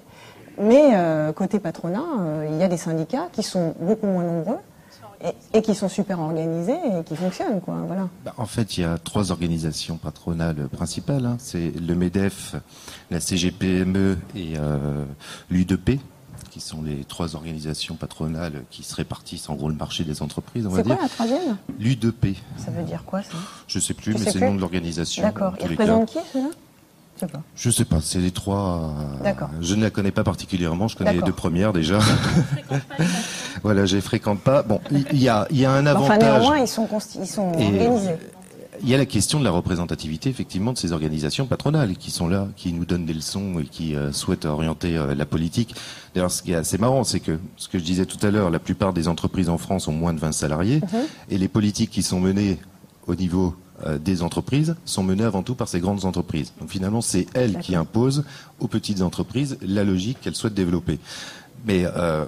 [0.59, 2.03] Mais euh, côté patronat,
[2.51, 4.59] il y a des syndicats qui sont beaucoup moins nombreux
[5.24, 7.77] et, et qui sont super organisés et qui fonctionnent, quoi.
[7.86, 8.09] Voilà.
[8.24, 11.27] Bah, En fait, il y a trois organisations patronales principales.
[11.27, 11.36] hein.
[11.39, 12.57] C'est le MEDEF,
[13.11, 15.05] la CGPME et euh,
[15.51, 15.99] l'U2P,
[16.51, 20.69] qui sont les trois organisations patronales qui se répartissent en gros le marché des entreprises,
[20.74, 21.57] C'est quoi la troisième?
[21.81, 23.31] L'U2P, Ça veut dire quoi ça?
[23.69, 25.23] Je sais plus, Tu mais c'est le nom de l'organisation.
[25.23, 25.53] D'accord.
[25.53, 25.82] en Il tous les cas.
[25.97, 26.51] représente qui celui-là
[27.17, 27.43] Je sais pas.
[27.55, 28.95] Je sais pas, c'est les trois.
[29.21, 29.49] euh, D'accord.
[29.61, 31.99] Je ne la connais pas particulièrement, je connais les deux premières déjà.
[33.63, 34.63] voilà, je les fréquente pas.
[34.63, 36.41] Bon, il y a, il y a un Mais Enfin, avantage.
[36.41, 36.89] néanmoins, ils sont,
[37.21, 38.17] ils sont Et, organisés.
[38.83, 42.27] Il y a la question de la représentativité, effectivement, de ces organisations patronales qui sont
[42.27, 45.75] là, qui nous donnent des leçons et qui euh, souhaitent orienter euh, la politique.
[46.15, 48.51] D'ailleurs, ce qui est assez marrant, c'est que, ce que je disais tout à l'heure,
[48.51, 51.01] la plupart des entreprises en France ont moins de 20 salariés, Mhm.
[51.31, 52.59] et les politiques qui sont menées
[53.07, 53.55] au niveau
[53.87, 56.53] euh, des entreprises sont menées avant tout par ces grandes entreprises.
[56.61, 58.24] Donc finalement, c'est elles qui imposent
[58.61, 60.99] aux petites entreprises la logique qu'elles souhaitent développer.
[61.66, 62.24] Mais euh,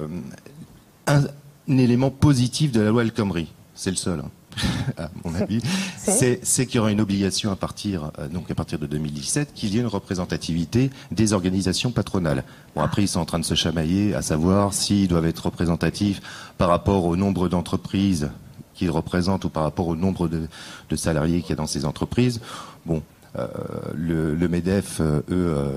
[1.07, 1.23] un,
[1.69, 3.49] un élément positif de la loi El Khomri.
[3.75, 4.21] C'est le seul.
[4.21, 4.31] hein.
[4.99, 5.61] à mon avis,
[5.99, 6.39] c'est?
[6.45, 9.75] c'est qu'il y aura une obligation à partir, euh, donc à partir de 2017, qu'il
[9.75, 12.45] y ait une représentativité des organisations patronales.
[12.77, 16.21] Bon, après, ils sont en train de se chamailler à savoir s'ils doivent être représentatifs
[16.57, 18.31] par rapport au nombre d'entreprises
[18.75, 20.43] qu'ils représentent ou par rapport au nombre de,
[20.91, 22.41] de salariés qu'il y a dans ces entreprises.
[22.87, 23.03] Bon,
[23.39, 23.49] euh,
[23.95, 25.71] le, le MEDEF, euh, eux, euh,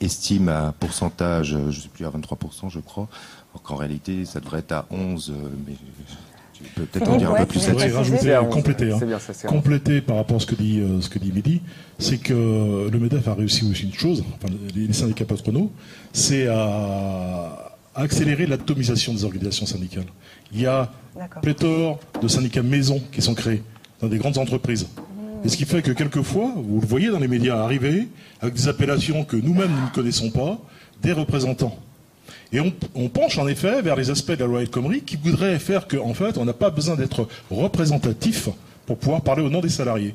[0.00, 3.08] estime à pourcentage, je ne sais plus, à 23%, je crois,
[3.52, 5.74] alors qu'en réalité, ça devrait être à 11, euh, mais
[6.54, 7.92] tu peux peut-être en dire un peu plus là-dessus.
[7.92, 8.98] rajouter, compléter, hein.
[9.06, 11.62] Bien, ça, compléter par rapport à ce que dit, euh, ce que dit Mehdi,
[11.98, 15.70] c'est que le MEDEF a réussi aussi une chose, enfin, les, les syndicats patronaux,
[16.12, 17.69] c'est à,
[18.00, 20.06] à accélérer l'atomisation des organisations syndicales.
[20.52, 20.90] Il y a
[21.42, 23.62] pléthore de syndicats maison qui sont créés
[24.00, 24.88] dans des grandes entreprises.
[25.44, 28.08] Et ce qui fait que quelquefois, vous le voyez dans les médias arriver,
[28.40, 30.58] avec des appellations que nous-mêmes nous ne connaissons pas,
[31.02, 31.78] des représentants.
[32.52, 35.16] Et on, on penche en effet vers les aspects de la loi El Khomri qui
[35.16, 38.48] voudraient faire qu'en fait, on n'a pas besoin d'être représentatif
[38.86, 40.14] pour pouvoir parler au nom des salariés.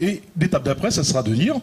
[0.00, 1.56] Et l'étape d'après, ça sera de dire,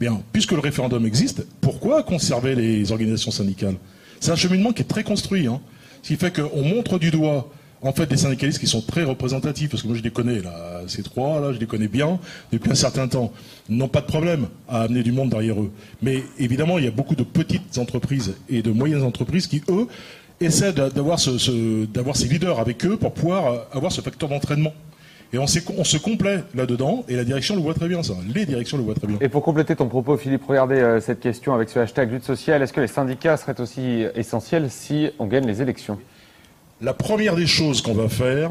[0.00, 3.76] bien, puisque le référendum existe, pourquoi conserver les organisations syndicales?
[4.20, 5.46] C'est un cheminement qui est très construit.
[5.46, 5.60] Hein.
[6.02, 7.50] Ce qui fait qu'on montre du doigt
[7.82, 10.82] en fait des syndicalistes qui sont très représentatifs, parce que moi je les connais, là,
[10.88, 12.18] ces trois, là, je les connais bien
[12.52, 13.32] depuis un certain temps.
[13.68, 15.70] N'ont pas de problème à amener du monde derrière eux.
[16.02, 19.86] Mais évidemment, il y a beaucoup de petites entreprises et de moyennes entreprises qui, eux,
[20.40, 24.72] essaient d'avoir ces leaders avec eux pour pouvoir euh, avoir ce facteur d'entraînement.
[25.32, 28.14] Et on, se complaît là-dedans, et la direction le voit très bien, ça.
[28.34, 29.18] Les directions le voient très bien.
[29.20, 32.62] Et pour compléter ton propos, Philippe, regardez euh, cette question avec ce hashtag lutte sociale.
[32.62, 35.98] Est-ce que les syndicats seraient aussi essentiels si on gagne les élections?
[36.80, 38.50] La première des choses qu'on va faire,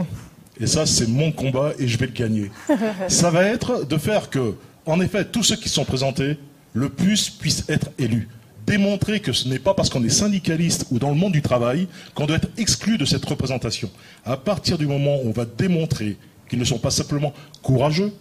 [0.60, 2.52] et ça c'est mon combat et je vais le gagner,
[3.08, 4.54] ça va être de faire que,
[4.86, 6.38] en effet, tous ceux qui sont présentés,
[6.74, 8.28] le plus puissent être élus.
[8.68, 11.88] Démontrer que ce n'est pas parce qu'on est syndicaliste ou dans le monde du travail
[12.14, 13.90] qu'on doit être exclu de cette représentation.
[14.26, 16.18] À partir du moment où on va démontrer
[16.50, 18.12] qu'ils ne sont pas simplement courageux,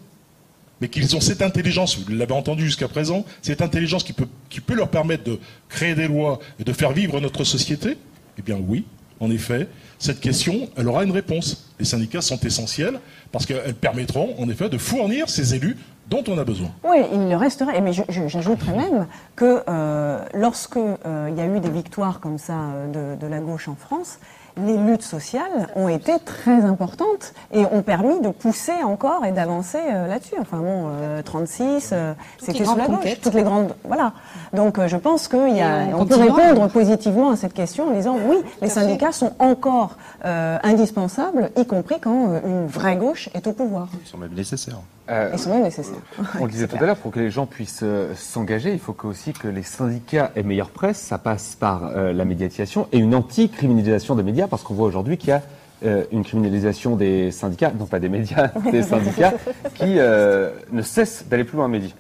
[0.81, 4.89] mais qu'ils ont cette intelligence, vous l'avez entendu jusqu'à présent, cette intelligence qui peut, leur
[4.89, 5.39] permettre de
[5.69, 7.97] créer des lois et de faire vivre notre société,
[8.39, 8.85] eh bien oui,
[9.20, 11.70] en effet, cette question, elle aura une réponse.
[11.78, 13.01] Les syndicats sont essentiels
[13.32, 15.78] parce qu'elles permettront, en effet, de fournir ces élus
[16.11, 16.70] dont on a besoin.
[16.85, 17.81] Oui, il le resterait.
[17.81, 22.20] Mais je- je- j'ajouterais même que euh, lorsque euh, il y a eu des victoires
[22.20, 24.19] comme ça euh, de la gauche en France,
[24.57, 29.78] les luttes sociales ont été très importantes et ont permis de pousser encore et d'avancer
[29.78, 30.35] euh, là-dessus.
[30.41, 33.20] Enfin bon, euh, 36, euh, les c'était grandes la gauche.
[33.23, 34.12] Toutes les grandes, voilà.
[34.55, 37.53] Donc euh, je pense qu'il y a, Et on on peut répondre positivement à cette
[37.53, 42.66] question en disant oui, les syndicats sont encore euh, indispensables, y compris quand euh, une
[42.66, 43.89] vraie gauche est au pouvoir.
[44.03, 44.81] Ils sont même nécessaires.
[45.09, 45.95] Ils sont même nécessaires.
[46.41, 48.93] On le disait tout à l'heure, pour que les gens puissent euh, s'engager, il faut
[48.93, 50.99] que aussi que les syndicats aient meilleure presse.
[50.99, 55.16] Ça passe par euh, la médiatisation et une anti-criminalisation des médias, parce qu'on voit aujourd'hui
[55.16, 55.43] qu'il y a
[55.85, 59.35] euh, une criminalisation des syndicats, non pas des médias, des syndicats,
[59.74, 61.95] qui euh, ne cessent d'aller plus loin, Mehdi.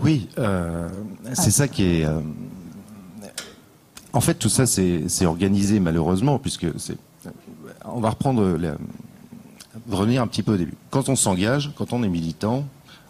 [0.00, 0.88] Oui, euh,
[1.34, 2.04] c'est ça qui est.
[2.06, 2.20] euh,
[4.14, 6.96] en fait, tout ça, c'est c'est organisé malheureusement, puisque c'est.
[7.84, 8.56] On va reprendre.
[8.58, 8.76] La,
[9.90, 10.74] revenir un petit peu au début.
[10.90, 12.64] Quand on s'engage, quand on est militant,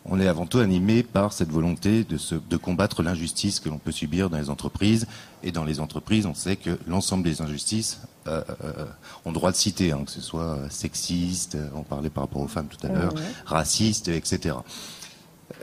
[0.05, 3.78] on est avant tout animé par cette volonté de, se, de combattre l'injustice que l'on
[3.78, 5.07] peut subir dans les entreprises.
[5.44, 8.86] Et dans les entreprises, on sait que l'ensemble des injustices euh, euh,
[9.24, 12.49] ont droit de citer, hein, que ce soit sexiste, euh, on parlait par rapport aux
[12.49, 13.15] femmes tout à l'heure,
[13.47, 14.57] raciste, etc.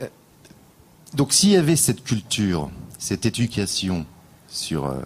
[0.00, 0.08] Euh,
[1.14, 4.06] donc s'il y avait cette culture, cette éducation
[4.48, 5.00] sur, euh,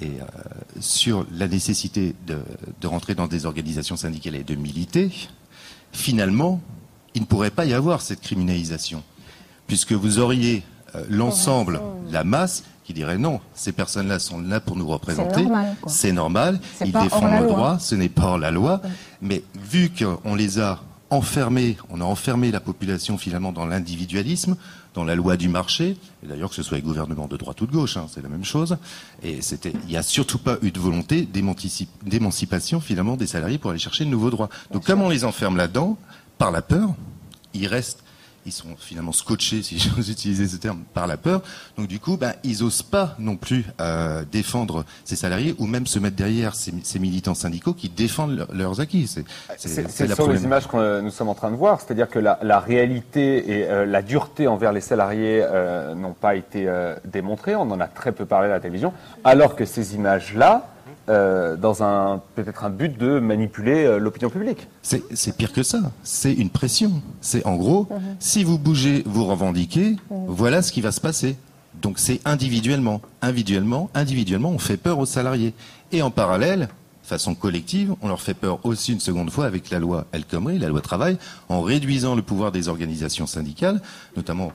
[0.00, 0.24] et, euh,
[0.80, 2.38] sur la nécessité de,
[2.80, 5.10] de rentrer dans des organisations syndicales et de militer,
[5.92, 6.60] finalement,
[7.14, 9.02] il ne pourrait pas y avoir cette criminalisation,
[9.66, 10.62] puisque vous auriez
[10.94, 15.76] euh, l'ensemble, la masse, qui dirait non, ces personnes-là sont là pour nous représenter, normal,
[15.88, 18.80] c'est normal, C'est ils défendent le droit, ce n'est pas hors la loi,
[19.20, 24.56] mais vu qu'on les a enfermés, on a enfermé la population finalement dans l'individualisme,
[24.96, 27.66] dans la loi du marché, et d'ailleurs que ce soit les gouvernements de droite ou
[27.66, 28.78] de gauche, hein, c'est la même chose,
[29.22, 31.28] et c'était, il n'y a surtout pas eu de volonté
[32.02, 34.48] d'émancipation finalement des salariés pour aller chercher de nouveaux droits.
[34.72, 35.98] Donc comme on les enferme là-dedans,
[36.38, 36.94] par la peur,
[37.52, 38.04] ils restent
[38.46, 41.42] ils sont finalement scotchés, si j'ose utiliser ce terme, par la peur.
[41.76, 45.86] Donc du coup, ben, ils osent pas non plus euh, défendre ces salariés ou même
[45.86, 49.06] se mettre derrière ces, ces militants syndicaux qui défendent leur- leurs acquis.
[49.08, 49.24] C'est-
[50.14, 53.50] sur les images que nous sommes en train de voir, c'est-à-dire que la, la réalité
[53.50, 57.56] et euh, la dureté envers les salariés euh, n'ont pas été euh, démontrées.
[57.56, 58.92] On en a très peu parlé à la télévision,
[59.24, 60.68] alors que ces images-là,
[61.08, 64.68] euh, dans un peut-être un but de manipuler euh, l'opinion publique.
[64.82, 65.80] C'est c'est pire que ça.
[66.02, 67.02] C'est une pression.
[67.20, 67.88] C'est en gros,
[68.18, 71.36] si vous bougez, vous revendiquez, voilà ce qui va se passer.
[71.82, 75.54] Donc c'est individuellement, individuellement, individuellement, on fait peur aux salariés.
[75.92, 76.68] Et en parallèle,
[77.02, 80.58] façon collective, on leur fait peur aussi une seconde fois avec la loi El Khomri,
[80.58, 81.18] la loi travail,
[81.48, 83.80] en réduisant le pouvoir des organisations syndicales,
[84.16, 84.52] notamment,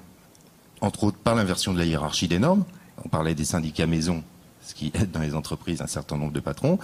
[0.82, 2.66] entre autres, par l'inversion de la hiérarchie des normes.
[3.06, 4.24] On parlait des syndicats maison,
[4.62, 6.80] ce qui aide dans les entreprises un certain nombre de patrons.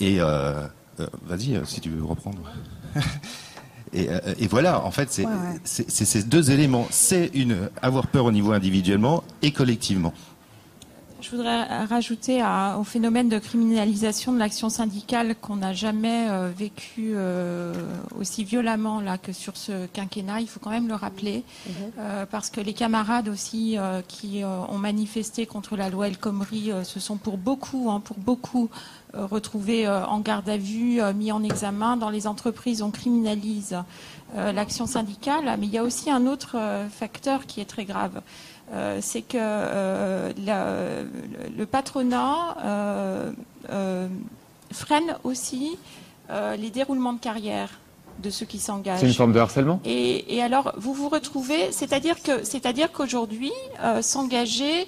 [0.00, 0.66] Et euh,
[1.00, 2.38] euh, vas-y, euh, si tu veux reprendre.
[3.94, 5.60] Et, euh, et voilà, en fait, c'est Ouais, ouais.
[5.64, 6.86] ces deux éléments.
[6.90, 10.12] C'est une avoir peur au niveau individuellement et collectivement.
[11.20, 16.48] Je voudrais rajouter à- au phénomène de criminalisation de l'action syndicale qu'on n'a jamais euh,
[16.56, 17.74] vécu euh,
[18.16, 20.40] aussi violemment là que sur ce quinquennat.
[20.42, 21.42] Il faut quand même le rappeler
[21.98, 23.76] euh, parce que les camarades aussi
[24.06, 28.70] qui ont manifesté contre la loi El Khomri se sont pour beaucoup, hein, pour beaucoup
[29.14, 31.96] retrouvés en garde à vue, mis en examen.
[31.96, 33.76] Dans les entreprises, on criminalise
[34.36, 36.56] l'action syndicale, mais il y a aussi un autre
[36.90, 38.20] facteur qui est très grave.
[38.72, 41.02] Euh, c'est que euh, la-
[41.56, 44.08] le, patronat euh,
[44.72, 45.78] freine aussi
[46.58, 47.70] les déroulements de carrière
[48.18, 49.00] de ceux qui s'engagent.
[49.00, 49.80] C'est une forme de harcèlement?
[49.86, 53.52] Et, et alors, vous vous retrouvez, c'est-à-dire que, c'est-à-dire qu'aujourd'hui,
[54.02, 54.86] s'engager,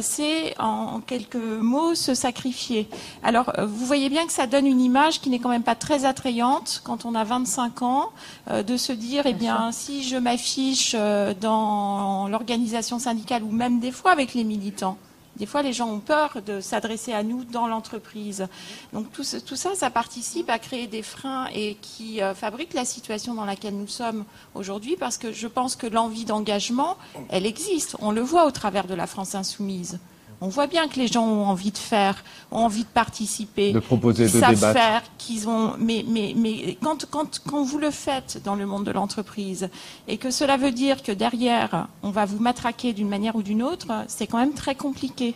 [0.00, 2.88] c'est en quelques mots se sacrifier.
[3.22, 5.74] Alors, euh, vous voyez bien que ça donne une image qui n'est quand même pas
[5.74, 8.10] très attrayante quand on a 25 ans,
[8.50, 13.80] euh, de se dire, eh bien, si je m'affiche euh, dans l'organisation syndicale ou même
[13.80, 14.96] des fois avec les militants.
[15.40, 18.46] Des fois, les gens ont peur de s'adresser à nous dans l'entreprise.
[18.92, 23.32] Donc tout, ça, ça participe à créer des freins et qui euh, fabrique la situation
[23.32, 26.98] dans laquelle nous sommes aujourd'hui, parce que je pense que l'envie d'engagement,
[27.30, 27.96] elle existe.
[28.00, 29.98] On le voit au travers de la France insoumise.
[30.42, 33.78] On voit bien que les gens ont envie de faire, ont envie de participer, De
[33.80, 34.78] proposer, qu'ils de savent débattre.
[34.80, 35.74] faire, qu'ils ont.
[35.78, 39.68] Mais, mais, mais quand, quand, quand vous le faites dans le monde de l'entreprise
[40.08, 43.62] et que cela veut dire que derrière on va vous matraquer d'une manière ou d'une
[43.62, 45.34] autre, c'est quand même très compliqué.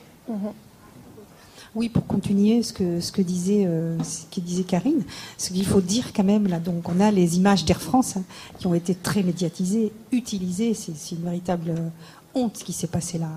[1.75, 5.03] Oui, pour continuer ce que, ce que disait, euh, ce que disait Karine,
[5.37, 8.23] ce qu'il faut dire quand même, là, donc on a les images d'Air France hein,
[8.61, 11.89] qui ont été très médiatisées, utilisées, c'est c'est une véritable euh,
[12.35, 13.29] honte ce qui s'est passé là.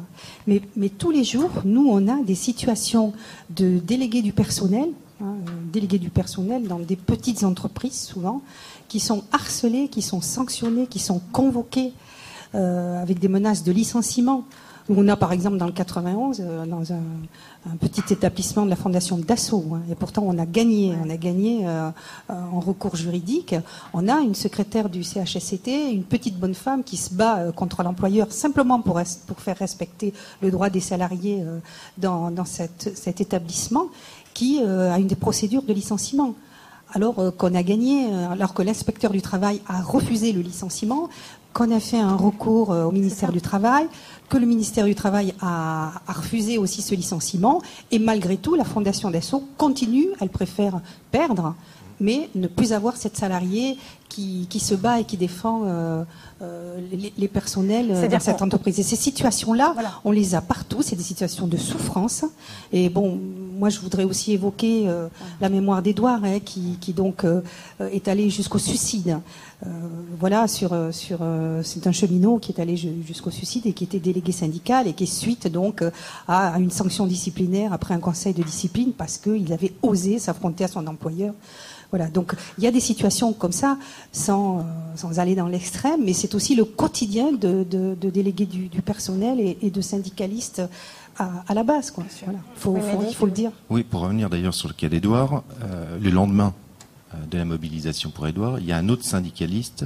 [0.47, 3.13] Mais, mais tous les jours, nous, on a des situations
[3.49, 4.89] de délégués du personnel,
[5.21, 8.41] hein, euh, délégués du personnel dans des petites entreprises souvent,
[8.87, 11.93] qui sont harcelés, qui sont sanctionnés, qui sont convoqués
[12.55, 14.45] euh, avec des menaces de licenciement.
[14.89, 17.01] Où On a par exemple dans le 91, euh, dans un,
[17.69, 21.17] un petit établissement de la fondation Dassault, hein, et pourtant on a gagné, on a
[21.17, 21.89] gagné euh,
[22.29, 23.53] euh, en recours juridique.
[23.93, 28.31] On a une secrétaire du CHSCT, une petite bonne femme qui se bat contre l'employeur
[28.31, 29.01] simplement pour,
[29.37, 31.43] faire respecter le droit des salariés
[31.97, 33.87] dans, dans cette- cet établissement,
[34.33, 36.33] qui a une des procédures de licenciement
[36.93, 41.09] alors euh, qu'on a gagné, alors que l'inspecteur du travail a refusé le licenciement,
[41.57, 43.87] qu'on a fait un recours euh, au ministère du Travail,
[44.29, 48.63] que le ministère du Travail a, a refusé aussi ce licenciement, et malgré tout, la
[48.63, 50.81] Fondation d'Assaut continue, elle préfère
[51.11, 51.55] perdre,
[51.99, 53.75] mais ne plus avoir cette salariée
[54.07, 56.03] qui, qui se bat et qui défend euh,
[56.43, 58.79] euh, les, les personnels dans cette entreprise.
[58.79, 59.73] Et ces situations-là,
[60.05, 62.23] on les a partout, c'est des situations de souffrance.
[62.71, 63.19] Et bon,
[63.57, 65.07] moi je voudrais aussi évoquer euh,
[65.41, 67.41] la mémoire d'Édouard, hein, qui, qui donc euh,
[67.81, 69.19] euh, est allé jusqu'au suicide.
[69.65, 69.69] Euh,
[70.19, 73.73] voilà, sur, euh, sur, euh, c'est un cheminot qui est allé ju- jusqu'au suicide et
[73.73, 75.83] qui était délégué syndical et qui suite donc
[76.27, 80.67] à une sanction disciplinaire après un conseil de discipline parce qu'il avait osé s'affronter à
[80.67, 81.33] son employeur.
[81.89, 83.77] Voilà, donc il y a des situations comme ça,
[84.11, 84.61] sans, euh,
[84.95, 88.81] sans aller dans l'extrême, mais c'est aussi le quotidien de, de, de délégués du, du
[88.81, 90.61] personnel et, et de syndicalistes
[91.17, 91.91] à, à la base.
[91.91, 92.03] Quoi.
[92.23, 93.51] Voilà, faut, Oui, faut- il faut le dire.
[93.69, 96.53] Oui, pour revenir d'ailleurs sur le cas d'Edouard, euh, le lendemain
[97.13, 99.85] euh, de la mobilisation pour Edouard, il y a un autre syndicaliste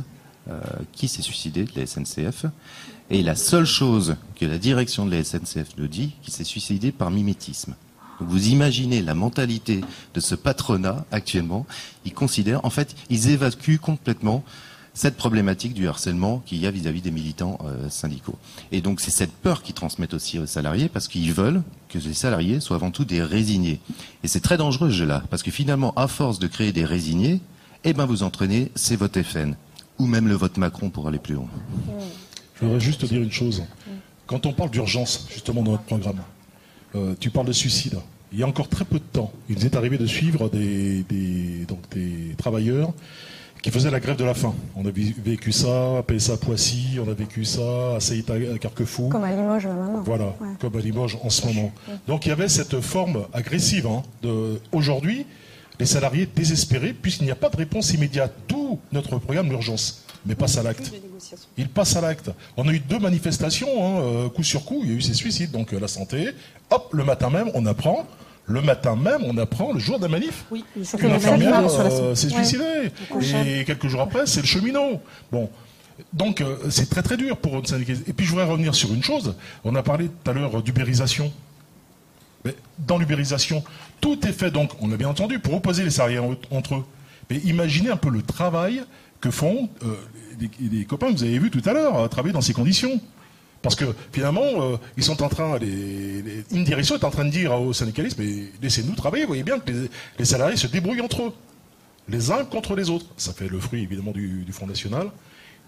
[0.49, 0.59] euh,
[0.91, 2.45] qui s'est suicidé de la SNCF.
[3.09, 6.91] Et la seule chose que la direction de la SNCF nous dit, qu'il s'est suicidé
[6.91, 7.75] par mimétisme.
[8.19, 9.81] Donc vous imaginez la mentalité
[10.13, 11.65] de ce patronat actuellement.
[12.05, 14.43] Ils considèrent, en fait, ils évacuent complètement
[14.93, 18.35] cette problématique du harcèlement qu'il y a vis-à-vis des militants euh, syndicaux.
[18.71, 22.13] Et donc c'est cette peur qu'ils transmettent aussi aux salariés parce qu'ils veulent que les
[22.13, 23.79] salariés soient avant tout des résignés.
[24.23, 27.39] Et c'est très dangereux ce jeu-là parce que finalement, à force de créer des résignés,
[27.83, 29.55] eh ben vous entraînez c'est vote FN
[29.97, 31.47] ou même le vote Macron pour aller plus loin.
[32.55, 33.63] Je voudrais juste te dire une chose.
[34.27, 36.21] Quand on parle d'urgence, justement, dans notre programme,
[36.95, 37.97] euh, tu parles de suicide.
[38.31, 41.05] Il y a encore très peu de temps, il nous est arrivé de suivre des
[42.37, 42.93] travailleurs
[43.61, 44.53] qui faisaient la grève de la faim.
[44.75, 49.09] On a vécu ça à PSA Poissy, on a vécu ça à Seita à Carquefou.
[49.09, 50.01] Comme à Limoges maintenant.
[50.03, 50.47] Voilà, Ouais.
[50.59, 51.71] comme à Limoges en ce moment.
[52.07, 53.85] Donc il y avait cette forme agressive.
[53.87, 54.59] hein, de...
[54.71, 55.25] Aujourd'hui,
[55.79, 58.33] les salariés désespérés, puisqu'il n'y a pas de réponse immédiate.
[58.47, 60.03] D'où notre programme d'urgence.
[60.25, 60.91] mais passe à l'acte.
[61.57, 62.29] Il passe à l'acte.
[62.57, 65.13] On a eu deux manifestations, hein, euh, coup sur coup, il y a eu ces
[65.15, 66.29] suicides, donc euh, la santé.
[66.69, 68.05] Hop, le matin même, on apprend.
[68.51, 70.65] Le matin même, on apprend, le jour de la manif, Oui,
[70.97, 72.91] qu'une infirmière euh, s'est suicidée.
[73.47, 75.01] Et quelques jours après, c'est le cheminot.
[75.31, 75.49] Bon.
[76.13, 78.07] Donc, euh, c'est très très dur pour une syndicaliste.
[78.09, 79.35] Et puis, je voudrais revenir sur une chose.
[79.63, 81.31] On a parlé tout à l'heure d'ubérisation.
[82.43, 83.63] Mais dans l'ubérisation,
[84.01, 86.85] tout est fait, donc, on a bien entendu, pour opposer les salariés en- entre eux.
[87.29, 88.81] Mais imaginez un peu le travail
[89.21, 89.95] que font euh,
[90.39, 90.49] les,
[90.79, 92.99] les copains que vous avez vus tout à l'heure, à travailler dans ces conditions.
[93.61, 97.29] Parce que finalement, euh, ils sont en train, les, les, Indireso est en train de
[97.29, 99.71] dire aux syndicalistes, mais laissez-nous travailler, vous voyez bien que
[100.17, 101.33] les, salariés se débrouillent entre eux,
[102.09, 103.05] les uns contre les autres.
[103.17, 105.11] Ça fait le fruit évidemment du, Front National.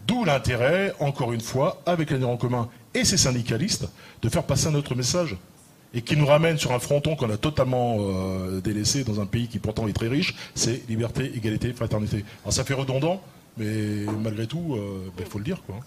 [0.08, 3.88] D'où l'intérêt, encore une fois, avec l'avenir en commun et ces syndicalistes,
[4.22, 5.38] de faire passer un autre message.
[5.96, 9.48] Et qui nous ramène sur un fronton qu'on a totalement euh, délaissé dans un pays
[9.48, 12.26] qui pourtant est très riche, c'est liberté, égalité, fraternité.
[12.42, 13.22] Alors ça fait redondant,
[13.58, 14.76] mais malgré tout,
[15.20, 15.62] il faut le dire.
[15.68, 15.80] Quoi.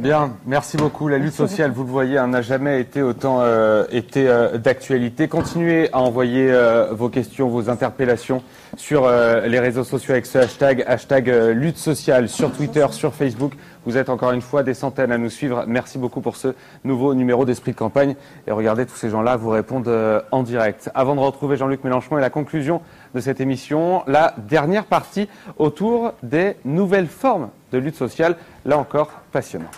[0.00, 1.08] Bien, merci beaucoup.
[1.08, 5.28] La lutte sociale, vous le voyez, hein, n'a jamais été autant euh, été euh, d'actualité.
[5.28, 8.42] Continuez à envoyer euh, vos questions, vos interpellations
[8.76, 13.52] sur les réseaux sociaux avec ce hashtag, hashtag lutte sociale sur Twitter, sur Facebook.
[13.84, 15.64] Vous êtes encore une fois des centaines à nous suivre.
[15.66, 18.14] Merci beaucoup pour ce nouveau numéro d'Esprit de campagne.
[18.46, 20.90] Et regardez, tous ces gens-là vous répondent en direct.
[20.94, 22.80] Avant de retrouver Jean-Luc Mélenchon et la conclusion
[23.14, 25.28] de cette émission, la dernière partie
[25.58, 28.36] autour des nouvelles formes de lutte sociale.
[28.64, 29.70] Là encore, passionnant.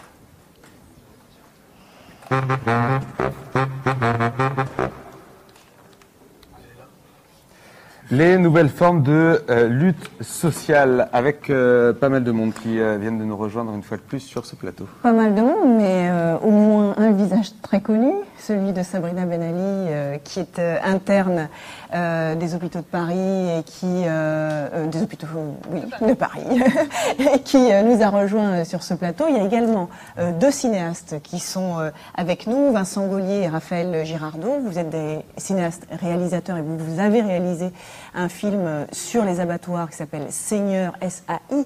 [8.10, 12.98] Les nouvelles formes de euh, lutte sociale avec euh, pas mal de monde qui euh,
[12.98, 14.86] viennent de nous rejoindre une fois de plus sur ce plateau.
[15.02, 16.10] Pas mal de monde, mais
[16.42, 21.48] au moins un visage très connu, celui de Sabrina Ben Ali, euh, qui est interne
[21.94, 25.26] euh, des hôpitaux de Paris et qui euh, euh, des hôpitaux
[25.70, 26.42] oui, de Paris
[27.18, 29.26] et qui nous a rejoint sur ce plateau.
[29.28, 29.88] Il y a également
[30.40, 31.76] deux cinéastes qui sont
[32.16, 34.58] avec nous, Vincent Gaulier et Raphaël Girardot.
[34.64, 37.70] Vous êtes des cinéastes réalisateurs et vous, vous avez réalisé
[38.14, 41.64] un film sur les abattoirs qui s'appelle Seigneur SAI.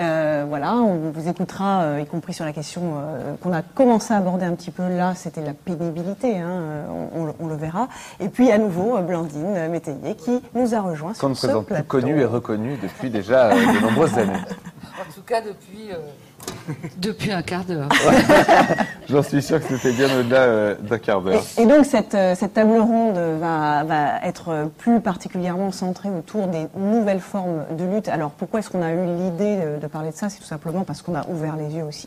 [0.00, 4.14] Euh, voilà, on vous écoutera, euh, y compris sur la question euh, qu'on a commencé
[4.14, 7.46] à aborder un petit peu là, c'était la pénibilité, hein, euh, on, on le- on
[7.48, 7.88] le verra.
[8.18, 11.46] Et puis à nouveau, euh, Blandine Métayer qui nous a rejoint Qu'on sur ne ce
[11.46, 11.88] présente plus plateau.
[11.88, 14.32] connu et reconnu depuis déjà euh, de nombreuses années.
[15.00, 15.96] En tout cas, depuis, euh,
[16.98, 17.88] depuis un quart d'heure.
[19.08, 21.44] J'en suis sûr que c'était bien au-delà euh, d'un quart d'heure.
[21.58, 26.66] Et donc cette, euh, cette table ronde va, va être plus particulièrement centrée autour des
[26.76, 28.08] nouvelles formes de lutte.
[28.08, 30.28] Alors pourquoi est-ce qu'on a eu l'idée de, de parler de ça?
[30.28, 32.06] C'est tout simplement parce qu'on a ouvert les yeux aussi.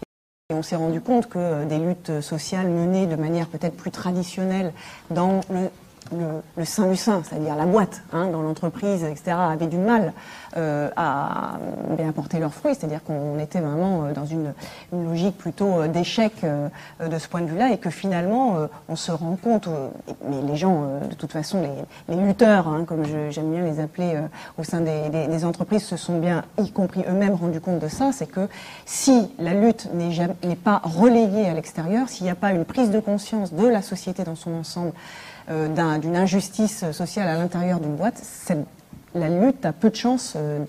[0.50, 4.74] Et on s'est rendu compte que des luttes sociales menées de manière peut-être plus traditionnelle
[5.10, 5.70] dans le,
[6.12, 10.14] le, le sein du sein, c'est-à-dire la boîte, hein, dans l'entreprise, etc., avaient du mal
[10.58, 11.58] euh, à
[11.98, 12.76] bien apporter leurs fruits.
[12.76, 14.54] C'est-à-dire qu'on était vraiment euh, dans une,
[14.92, 16.68] une logique plutôt euh, d'échec euh,
[17.02, 19.90] euh, de ce point de vue-là et que finalement, euh, on se rend compte, euh,
[20.30, 23.80] mais les gens, euh, de toute façon, les, les lutteurs, hein, comme j'aime bien les
[23.80, 24.22] appeler euh,
[24.58, 27.88] au sein des, des- des entreprises, se sont bien, y compris eux-mêmes, rendus compte de
[27.88, 28.48] ça, c'est que
[28.86, 33.00] si la lutte n'est pas relayée à l'extérieur, s'il n'y a pas une prise de
[33.00, 34.92] conscience de la société dans son ensemble,
[35.50, 38.18] euh, d'un- d'une injustice sociale à l'intérieur d'une boîte,
[39.16, 40.60] la lutte a peu de chances euh,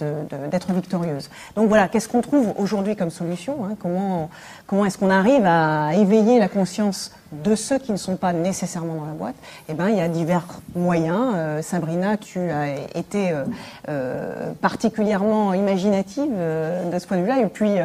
[0.50, 1.30] d'être victorieuse.
[1.56, 4.28] Donc voilà, qu'est-ce qu'on trouve aujourd'hui comme solution hein Comment,
[4.66, 8.94] comment est-ce qu'on arrive à éveiller la conscience de ceux qui ne sont pas nécessairement
[8.94, 9.34] dans la boîte?
[9.68, 11.32] Eh ben, il y a divers moyens.
[11.34, 13.32] Euh, Sabrina, tu as été
[13.88, 17.76] euh, particulièrement imaginative de ce point de vue-là, et puis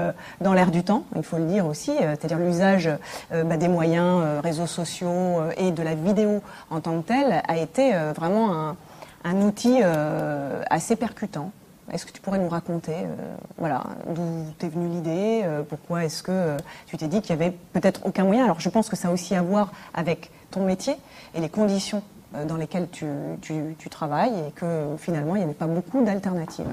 [0.42, 2.90] dans l'air du temps, il faut le dire aussi, c'est-à-dire l'usage
[3.32, 7.94] bah, des moyens, réseaux sociaux et de la vidéo en tant que telle a été
[8.16, 8.76] vraiment un,
[9.24, 11.52] un outil euh, assez percutant.
[11.92, 13.84] Est-ce que tu pourrais nous raconter, euh, voilà,
[14.14, 14.22] d'où
[14.60, 16.56] t'es venue l'idée, euh, pourquoi est-ce que
[16.86, 18.44] tu t'es dit qu'il y avait peut-être aucun moyen?
[18.44, 20.96] Alors je pense que ça a aussi à voir avec ton métier
[21.34, 22.04] et les conditions
[22.48, 26.68] dans lesquelles tu- tu travailles et que finalement il n'y avait pas beaucoup d'alternatives.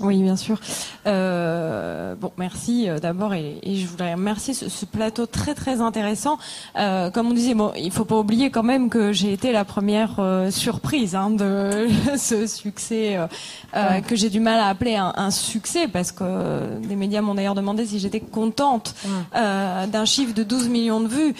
[0.00, 0.60] Oui, bien sûr.
[1.06, 5.80] Euh, bon, merci euh, d'abord et, et je voudrais remercier ce, ce plateau très très
[5.80, 6.38] intéressant.
[6.78, 9.64] Euh, comme on disait, bon, il faut pas oublier quand même que j'ai été la
[9.64, 10.20] première
[10.50, 13.18] surprise hein, de ce succès
[13.74, 14.00] Ouais.
[14.02, 17.54] que j'ai du mal à appeler un, un succès parce que des médias m'ont d'ailleurs
[17.54, 18.94] demandé si j'étais contente
[19.34, 21.34] d'un chiffre de 12 millions de vues.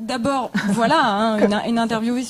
[0.00, 2.22] D'abord, voilà, hein, une, une interviewée,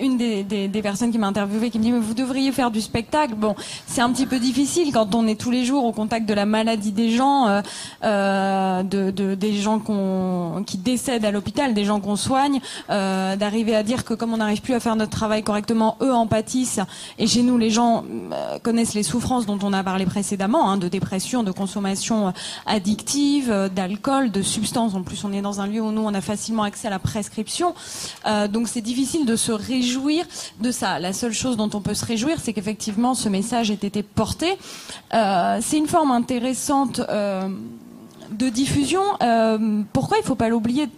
[0.00, 2.70] une des, des, des personnes qui m'a interviewé qui me dit mais vous devriez faire
[2.70, 3.34] du spectacle.
[3.34, 3.54] Bon,
[3.86, 6.46] c'est un petit peu difficile quand on est tous les jours au contact de la
[6.46, 7.62] maladie des gens, euh,
[8.04, 9.80] euh, de, de- des gens
[10.66, 12.60] qui décèdent à l'hôpital, des gens qu'on soigne,
[12.90, 16.12] euh, d'arriver à dire que comme on n'arrive plus à faire notre travail correctement, eux
[16.12, 16.80] en pâtissent.
[17.18, 18.04] Et chez nous, les gens
[18.62, 22.32] connaissent les souffrances dont on a parlé précédemment, hein, de dépression, de consommation
[22.66, 24.94] addictive, d'alcool, de substances.
[24.94, 26.98] En plus, on est dans un lieu où nous, on a facilement accès à la
[26.98, 27.74] prescription.
[28.50, 30.24] Donc, c'est difficile de se réjouir
[30.60, 30.98] de ça.
[30.98, 34.56] La seule chose dont on peut se réjouir, c'est qu'effectivement, ce message ait été porté.
[35.12, 37.48] Euh, c'est une forme intéressante euh,
[38.30, 39.02] de diffusion.
[39.22, 40.88] Euh, pourquoi il ne faut pas l'oublier?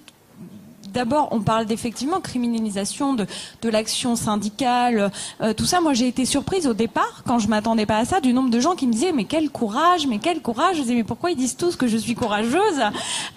[0.96, 3.26] D'abord, on parle d'effectivement criminalisation de,
[3.60, 5.12] de l'action syndicale,
[5.42, 5.82] euh, tout ça.
[5.82, 8.60] Moi, j'ai été surprise au départ, quand je m'attendais pas à ça, du nombre de
[8.60, 10.76] gens qui me disaient mais quel courage, mais quel courage.
[10.76, 12.80] Je disais mais pourquoi ils disent tous que je suis courageuse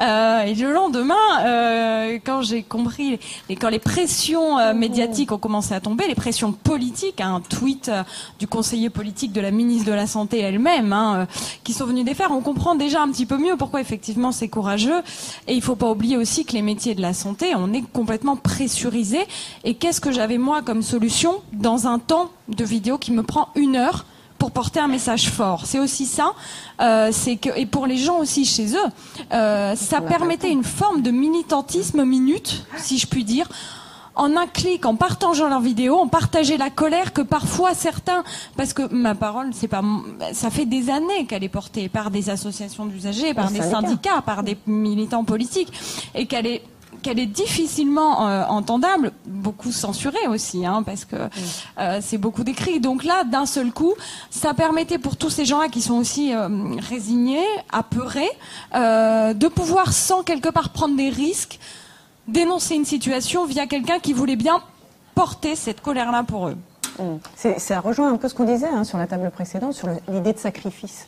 [0.01, 3.19] Euh, Et le lendemain, euh, quand j'ai compris,
[3.49, 7.91] et quand les pressions médiatiques ont commencé à tomber, les pressions politiques, hein, un tweet
[8.39, 11.27] du conseiller politique de la ministre de la santé elle-même, hein,
[11.65, 15.01] qui sont venus défaire, on comprend déjà un petit peu mieux pourquoi effectivement c'est courageux.
[15.47, 18.35] Et il faut pas oublier aussi que les métiers de la santé, on est complètement
[18.35, 19.19] pressurisé.
[19.63, 23.49] Et qu'est-ce que j'avais moi comme solution dans un temps de vidéo qui me prend
[23.55, 24.05] une heure
[24.37, 25.65] pour porter un message fort?
[25.65, 26.33] C'est aussi ça,
[26.81, 28.89] euh, c'est que et pour les gens aussi chez eux,
[29.33, 33.47] euh, ça permettait une forme de militantisme minute, si je puis dire.
[34.15, 38.25] En un clic, en partageant leur vidéo, on partageait la colère que parfois certains,
[38.57, 39.81] parce que ma parole, c'est pas,
[40.33, 43.81] ça fait des années qu'elle est portée par des associations d'usagers, par des syndicats.
[43.81, 45.71] syndicats, par des militants politiques,
[46.15, 46.63] et qu'elle est
[47.01, 51.15] qu'elle est difficilement euh, entendable, beaucoup censurée aussi, hein, parce que
[51.79, 52.79] euh, c'est beaucoup décrit.
[52.79, 53.93] Donc là, d'un seul coup,
[54.29, 56.47] ça permettait pour tous ces gens-là qui sont aussi euh,
[56.89, 58.29] résignés, apeurés,
[58.75, 61.59] euh, de pouvoir, sans quelque part prendre des risques,
[62.27, 64.61] dénoncer une situation via quelqu'un qui voulait bien
[65.15, 66.57] porter cette colère-là pour eux.
[67.35, 69.97] C'est- Ça rejoint un peu ce qu'on disait hein, sur la table précédente, sur le-
[70.11, 71.07] l'idée de sacrifice.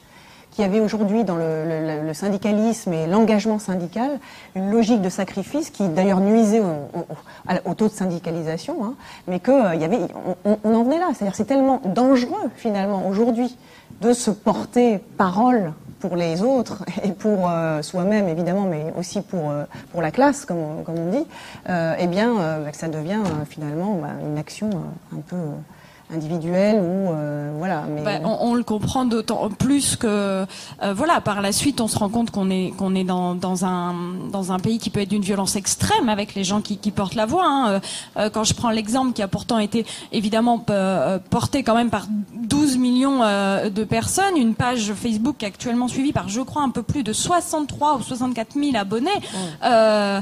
[0.51, 4.19] Qu'il y avait aujourd'hui dans le, syndicalisme et l'engagement syndical
[4.55, 8.93] une logique de sacrifice qui d'ailleurs nuisait au, taux de syndicalisation, hein,
[9.27, 9.99] mais qu'il y avait,
[10.43, 11.07] on, en venait là.
[11.15, 13.57] C'est-à-dire c'est tellement dangereux finalement aujourd'hui
[14.01, 15.71] de se porter parole
[16.01, 20.43] pour les autres et pour euh, soi-même évidemment, mais aussi pour, euh, pour la classe,
[20.45, 21.25] comme, on- comme on dit,
[21.69, 25.35] euh, eh bien euh, que ça devient euh, finalement bah, une action euh, un peu
[25.37, 25.55] euh,
[26.13, 27.83] individuelle ou euh, voilà.
[27.89, 30.45] Mais Bah, on, on le comprend d'autant plus que euh,
[30.95, 33.93] voilà par la suite on se rend compte qu'on est qu'on est dans, dans un
[34.31, 37.15] dans un pays qui peut être d'une violence extrême avec les gens qui, qui portent
[37.15, 37.45] la voix.
[37.47, 37.81] hein.
[38.17, 40.59] Euh, quand je prends l'exemple qui a pourtant été évidemment
[41.29, 46.41] porté quand même par 12 millions de personnes, une page Facebook actuellement suivie par je
[46.41, 49.09] crois un peu plus de 63 ou 64 000 abonnés.
[49.61, 50.21] La,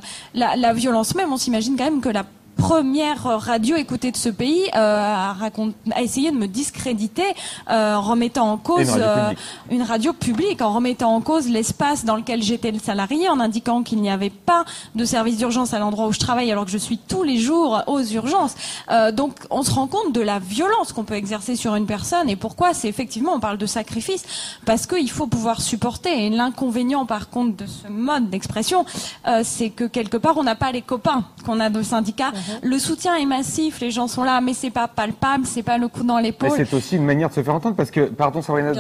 [0.55, 2.23] la violence même, on s'imagine quand même que la
[2.59, 7.23] première radio écoutée de ce pays euh, a, racont- a essayé de me discréditer
[7.69, 9.39] euh, en remettant en cause Et une radio euh, publique.
[9.71, 13.81] une radio publique, en remettant en cause l'espace dans lequel j'étais le salarié, en indiquant
[13.81, 16.77] qu'il n'y avait pas de service d'urgence à l'endroit où je travaille alors que je
[16.77, 18.55] suis tous les jours aux urgences.
[18.91, 22.29] Euh, donc on se rend compte de la violence qu'on peut exercer sur une personne
[22.29, 24.23] et pourquoi c'est effectivement on parle de sacrifice
[24.65, 28.85] parce qu'il faut pouvoir supporter et l'inconvénient par contre de ce mode d'expression
[29.27, 32.31] euh, c'est que quelque part on n'a pas les copains qu'on a de syndicats.
[32.63, 35.87] Le soutien est massif, les gens sont là mais c'est pas palpable, c'est pas le
[35.87, 36.51] coup dans Mais l'épaule.
[36.55, 38.71] c'est aussi une manière de se faire entendre parce que, pardon Sabrina,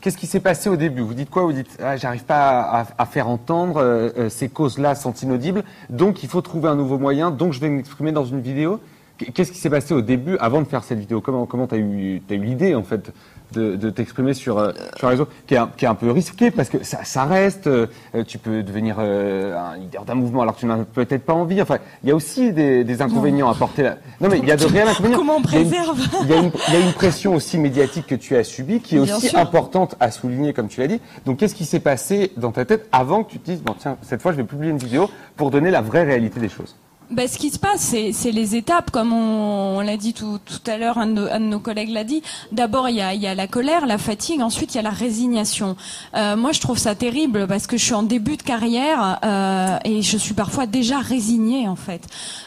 [0.00, 1.02] qu'est-ce qui s'est passé au début?
[1.02, 1.42] Vous dites quoi?
[1.42, 5.64] Vous dites ah, j'arrive pas à, à faire entendre, euh, euh, ces causes-là sont inaudibles,
[5.90, 8.80] donc il faut trouver un nouveau moyen, donc je vais m'exprimer dans une vidéo.
[9.18, 11.20] Qu- Qu'est-ce qui s'est passé au début avant de faire cette vidéo?
[11.20, 13.12] Comment comment t'as eu t'as eu l'idée en fait?
[13.54, 16.10] De, de t'exprimer sur euh, sur un réseau qui est, un, qui est un peu
[16.10, 17.86] risqué parce que ça, ça reste, euh,
[18.26, 21.60] tu peux devenir euh, un leader d'un mouvement alors que tu n'as peut-être pas envie.
[21.62, 23.82] Enfin, il y a aussi des, des inconvénients à porter.
[23.82, 23.96] Là.
[24.20, 25.18] Non mais il y a de réels inconvénients.
[25.18, 25.98] Comment on Il y a une- préserve?
[26.22, 26.32] il y,
[26.68, 29.28] il y a une pression aussi médiatique que tu as subie qui est Bien aussi
[29.28, 29.38] sûr.
[29.38, 31.00] importante à souligner, comme tu l'as dit.
[31.26, 33.96] Donc, qu'est-ce qui s'est passé dans ta tête avant que tu te dises, bon, tiens,
[34.02, 36.76] cette fois, je vais publier une vidéo pour donner la vraie réalité des choses?
[37.10, 40.70] Ben, ce qui se passe, c'est les étapes, comme on, on l'a dit tout, tout
[40.70, 42.22] à l'heure, un, un de nos collègues l'a dit.
[42.50, 44.90] D'abord, il y a, y a la colère, la fatigue, ensuite il y a la
[44.90, 45.76] résignation.
[46.16, 49.78] Euh, moi, je trouve ça terrible parce que je suis en début de carrière euh,
[49.84, 52.02] et je suis parfois déjà résignée, en fait.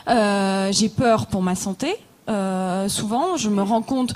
[0.10, 1.96] Euh, J'ai peur pour ma santé.
[2.30, 4.14] Euh, souvent, je me rends compte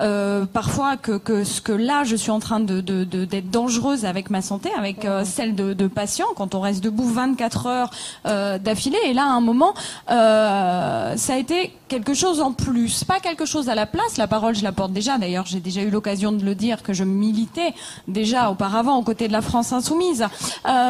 [0.00, 3.50] euh, parfois que, que ce que là je suis en train de de- de- d'être
[3.50, 7.90] dangereuse avec ma santé, avec euh, celle de, patients quand on reste debout 24 heures
[8.26, 8.98] euh, d'affilée.
[9.04, 9.74] Et là, à un moment,
[10.08, 14.16] ça a été quelque chose en plus, pas quelque chose à la place.
[14.16, 15.18] La parole, je la porte déjà.
[15.18, 17.74] D'ailleurs, j'ai déjà eu l'occasion de le dire que je militais
[18.08, 20.26] déjà auparavant aux côtés de la France insoumise.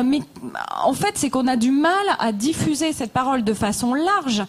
[0.05, 0.21] Mais
[0.85, 4.45] en fait, c'est qu'on a du mal à diffuser cette parole de façon large,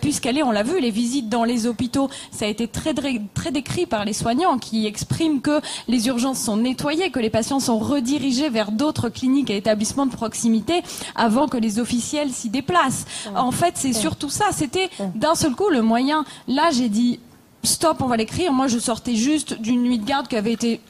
[0.00, 3.20] puisqu'elle est, on l'a vu, les visites dans les hôpitaux, ça a été très, très,
[3.34, 3.52] très
[3.86, 8.48] par les soignants qui expriment que les urgences sont nettoyées, que les patients sont redirigés
[8.48, 10.82] vers d'autres cliniques et établissements de proximité
[11.14, 13.04] avant que les officiels s'y déplacent.
[13.34, 14.46] En fait, c'est surtout ça.
[14.52, 16.24] C'était d'un seul coup le moyen.
[16.48, 17.20] Là, j'ai dit
[17.62, 18.52] stop, on va l'écrire.
[18.52, 20.80] Moi, je sortais juste d'une nuit de garde qui avait été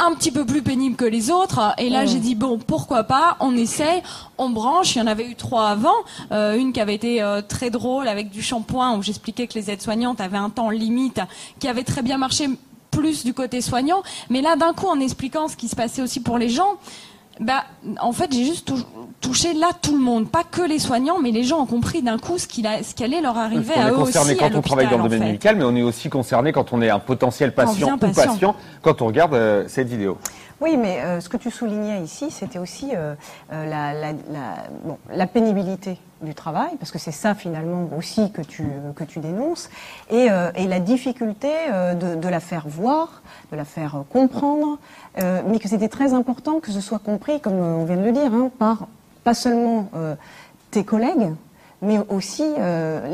[0.00, 1.74] un petit peu plus pénible que les autres.
[1.78, 3.36] Et là, j'ai dit bon, pourquoi pas?
[3.40, 4.02] On essaye,
[4.38, 4.96] on branche.
[4.96, 5.94] Il y en avait eu trois avant.
[6.32, 9.70] Euh, une qui avait été euh, très drôle avec du shampoing où j'expliquais que les
[9.70, 11.20] aides-soignantes avaient un temps limite,
[11.58, 12.48] qui avait très bien marché
[12.90, 14.02] plus du côté soignant.
[14.30, 16.76] Mais là, d'un coup, en expliquant ce qui se passait aussi pour les gens.
[17.40, 17.64] Bah,
[18.00, 18.84] en fait, j'ai juste tou-
[19.22, 22.18] touché là tout le monde, pas que les soignants, mais les gens ont compris d'un
[22.18, 24.44] coup ce qu'il a- ce qui allait leur arriver on à est eux concerné aussi
[24.44, 25.26] à quand on travaille dans le domaine fait.
[25.26, 28.26] médical, mais on est aussi concerné quand on est un potentiel on patient ou patient.
[28.32, 30.18] patient quand on regarde euh, cette vidéo.
[30.60, 33.14] Oui, mais euh, ce que tu soulignais ici, c'était aussi euh,
[33.52, 34.14] euh,
[35.10, 38.66] la, pénibilité du travail, parce que c'est ça finalement aussi que tu,
[39.16, 39.70] dénonces,
[40.10, 44.78] et, la difficulté de, la faire voir, de la faire comprendre,
[45.16, 48.34] mais que c'était très important que ce soit compris, comme on vient de le dire,
[48.34, 48.88] hein, par
[49.24, 49.88] pas seulement
[50.70, 51.32] tes collègues,
[51.80, 52.44] mais aussi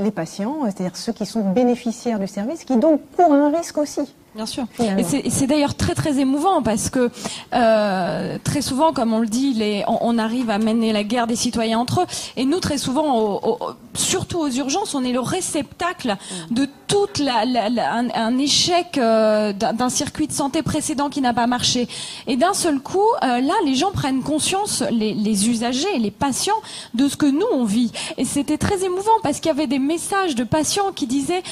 [0.03, 4.13] les patients, c'est-à-dire ceux qui sont bénéficiaires du service, qui donc courent un risque aussi.
[4.37, 4.65] Bien sûr.
[4.99, 7.11] Et c'est- d'ailleurs très très émouvant parce que
[7.55, 11.27] euh, très souvent, comme on le dit, les, on, on arrive à mener la guerre
[11.27, 12.07] des citoyens entre eux.
[12.37, 13.59] Et nous, très souvent, au- au-
[13.95, 16.17] surtout aux urgences, on est le réceptacle
[16.51, 21.21] de toute la, la- la- un, un échec euh, d'un circuit de santé précédent qui
[21.21, 21.89] n'a pas marché.
[22.27, 26.61] Et d'un seul coup, euh, là, les gens prennent conscience, les, les usagers, les patients,
[26.95, 27.91] de ce que nous on vit.
[28.19, 31.43] Et c'était très émouvant parce qu'il y avait des messages de patients qui disaient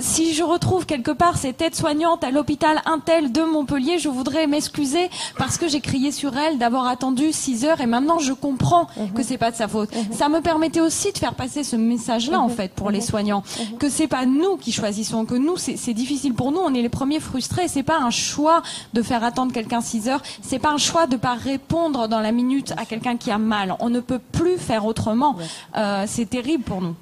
[0.00, 5.10] si je retrouve quelque part cette aide-soignante à l'hôpital Intel de Montpellier, je voudrais m'excuser
[5.38, 9.22] parce que j'ai crié sur elle d'avoir attendu 6 heures et maintenant je comprends que
[9.22, 9.90] c'est pas de sa faute.
[10.10, 13.44] Ça me permettait aussi de faire passer ce message-là en fait pour les soignants,
[13.78, 16.82] que c'est pas nous qui choisissons, que nous c'est c'est difficile pour nous, on est
[16.82, 17.68] les premiers frustrés.
[17.68, 21.16] C'est pas un choix de faire attendre quelqu'un 6 heures, c'est pas un choix de
[21.16, 23.76] pas répondre dans la minute à quelqu'un qui a mal.
[23.78, 25.36] On ne peut plus faire autrement.
[25.76, 26.96] Euh, c'est terrible pour nous.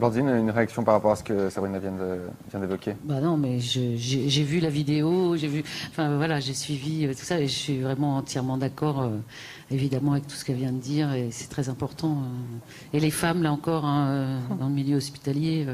[0.00, 2.94] Blandine, une réaction par rapport à ce que Sabrina vient d'évoquer?
[3.04, 5.48] Bah non, mais j'ai vu la vidéo, j'ai
[5.90, 9.10] enfin voilà, j'ai suivi euh, tout ça et je suis vraiment entièrement d'accord, euh,
[9.70, 12.18] évidemment, avec tout ce qu'elle vient de dire et c'est très important.
[12.24, 12.96] euh.
[12.96, 15.66] Et les femmes, là encore, hein, dans le milieu hospitalier,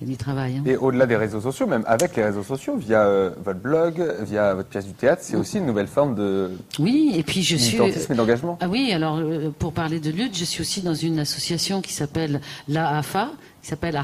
[0.00, 0.56] il y a du travail.
[0.58, 0.62] hein.
[0.66, 4.54] Et au-delà des réseaux sociaux, même avec les réseaux sociaux, via euh, votre blog, via
[4.54, 7.76] votre pièce du théâtre, c'est aussi une nouvelle forme de Oui, et puis je suis.
[7.78, 8.58] et d'engagement.
[8.60, 11.92] Ah oui, alors euh, pour parler de lutte, je suis aussi dans une association qui
[11.92, 13.30] s'appelle l'AAFA,
[13.62, 14.00] qui s'appelle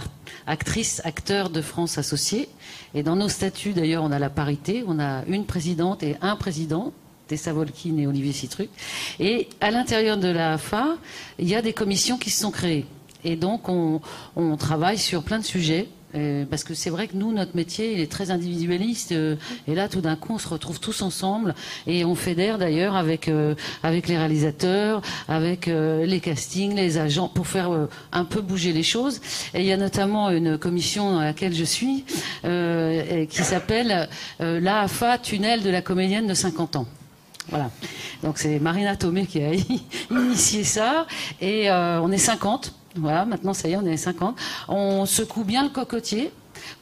[0.46, 2.48] Actrices Acteurs de France Associés.
[2.94, 6.36] Et dans nos statuts, d'ailleurs, on a la parité, on a une présidente et un
[6.36, 6.92] président.
[7.26, 8.68] Tessa Volkin et Olivier Citruc.
[9.18, 10.96] Et à l'intérieur de l'AAFA,
[11.38, 12.84] il y a des commissions qui se sont créées.
[13.24, 14.00] Et donc, on,
[14.58, 15.88] travaille sur plein de sujets.
[16.48, 19.12] parce que c'est vrai que nous, notre métier, il est très individualiste.
[19.12, 19.36] euh,
[19.66, 21.54] et là, tout d'un coup, on se retrouve tous ensemble
[21.86, 27.28] et on fédère d'ailleurs avec euh, avec les réalisateurs, avec euh, les castings, les agents,
[27.28, 29.20] pour faire un peu bouger les choses.
[29.54, 32.04] Et il y a notamment une commission dans laquelle je suis
[32.42, 36.86] qui s'appelle l'AFA Tunnel de la comédienne de 50 ans.
[37.48, 37.70] Voilà.
[38.22, 39.52] Donc c'est Marina Tomé qui a
[40.10, 41.06] initié ça.
[41.40, 42.74] Et on est 50.
[42.96, 44.36] Voilà, maintenant ça y est, on est 50.
[44.68, 46.32] On secoue bien le cocotier.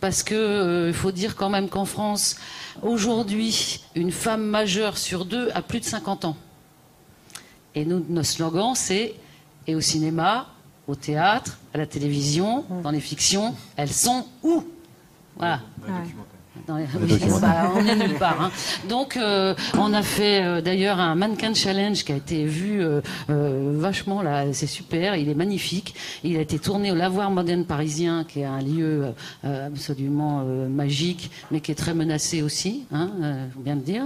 [0.01, 2.37] Parce que euh, il faut dire quand même qu'en France,
[2.83, 6.37] aujourd'hui, une femme majeure sur deux a plus de 50 ans.
[7.75, 9.15] Et nous, notre slogan, c'est
[9.67, 10.49] et au cinéma,
[10.87, 14.65] au théâtre, à la télévision, dans les fictions, elles sont où?
[15.37, 15.61] Voilà.
[16.67, 17.41] Dans les- Les documentaires.
[17.41, 18.41] bah, on est nulle part.
[18.41, 18.51] hein.
[18.89, 23.01] Donc, euh, on a fait euh, d'ailleurs un mannequin challenge qui a été vu euh,
[23.31, 24.53] euh, vachement là.
[24.53, 25.17] C'est super.
[25.17, 25.95] Il est magnifique.
[26.25, 29.07] Il a été tourné au Lavoir moderne parisien, qui est un lieu
[29.45, 32.85] euh, absolument euh, magique, mais qui est très menacé aussi.
[32.93, 34.05] Hein, euh, faut bien le dire.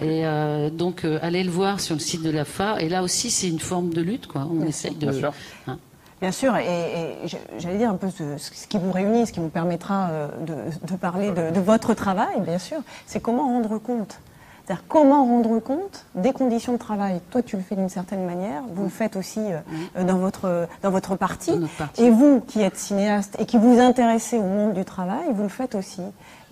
[0.00, 2.80] Et euh, donc, euh, allez le voir sur le site de la FA.
[2.80, 4.48] Et là aussi, c'est une forme de lutte, quoi.
[4.50, 5.10] On essaye de.
[5.10, 5.32] Bien sûr.
[5.66, 5.78] hein.
[6.20, 7.16] Bien sûr, et,
[7.58, 10.54] j'allais dire un peu ce, ce qui vous réunit, ce qui vous permettra euh, de,
[10.86, 14.18] de parler de, de votre travail, bien sûr, c'est comment rendre compte.
[14.66, 17.20] C'est-à-dire comment rendre compte des conditions de travail.
[17.30, 20.90] Toi, tu le fais d'une certaine manière, vous le faites aussi euh, dans, votre, dans
[20.90, 21.58] votre partie.
[21.98, 25.48] Et vous, qui êtes cinéaste et qui vous intéressez au monde du travail, vous le
[25.48, 26.02] faites aussi.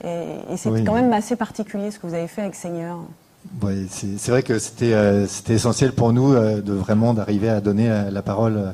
[0.02, 0.82] Et, et c'est Oui.
[0.82, 2.96] quand même assez particulier ce que vous avez fait avec Seigneur.
[3.62, 7.60] Ouais, c'est vrai que c'était euh, c'était essentiel pour nous euh, de vraiment d'arriver à
[7.60, 8.72] donner euh, la parole euh,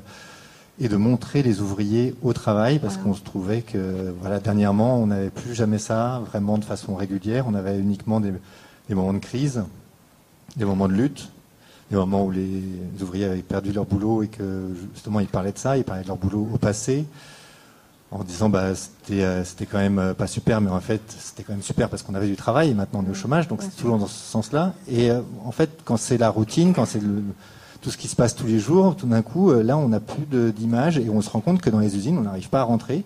[0.80, 5.06] et de montrer les ouvriers au travail parce qu'on se trouvait que voilà dernièrement on
[5.06, 7.44] n'avait plus jamais ça vraiment de façon régulière.
[7.48, 8.32] On avait uniquement des,
[8.88, 9.62] des moments de crise
[10.56, 11.30] des moments de lutte
[11.90, 12.62] des moments où les
[13.02, 16.08] ouvriers avaient perdu leur boulot et que justement ils parlaient de ça ils parlaient de
[16.08, 17.04] leur boulot au passé
[18.10, 21.42] en disant bah c'était euh, c'était quand même euh, pas super mais en fait c'était
[21.44, 23.48] quand même super parce qu'on avait du travail et maintenant on est au chômage.
[23.48, 24.72] Donc c'est toujours dans ce sens-là.
[24.88, 27.22] Et euh, en fait quand c'est la routine quand c'est le-
[27.84, 30.00] tout ce qui se passe tous les jours tout d'un coup euh, là on n'a
[30.00, 32.64] plus d'images et on se rend compte que dans les usines on n'arrive pas à
[32.64, 33.04] rentrer.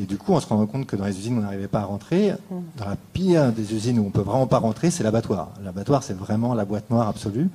[0.00, 1.84] Et du coup on se rend compte que dans les usines on n'arrivait pas à
[1.84, 2.32] rentrer.
[2.76, 5.50] Dans la pire des usines où on peut vraiment pas rentrer c'est l'abattoir.
[5.64, 7.48] L'abattoir c'est vraiment la boîte noire absolue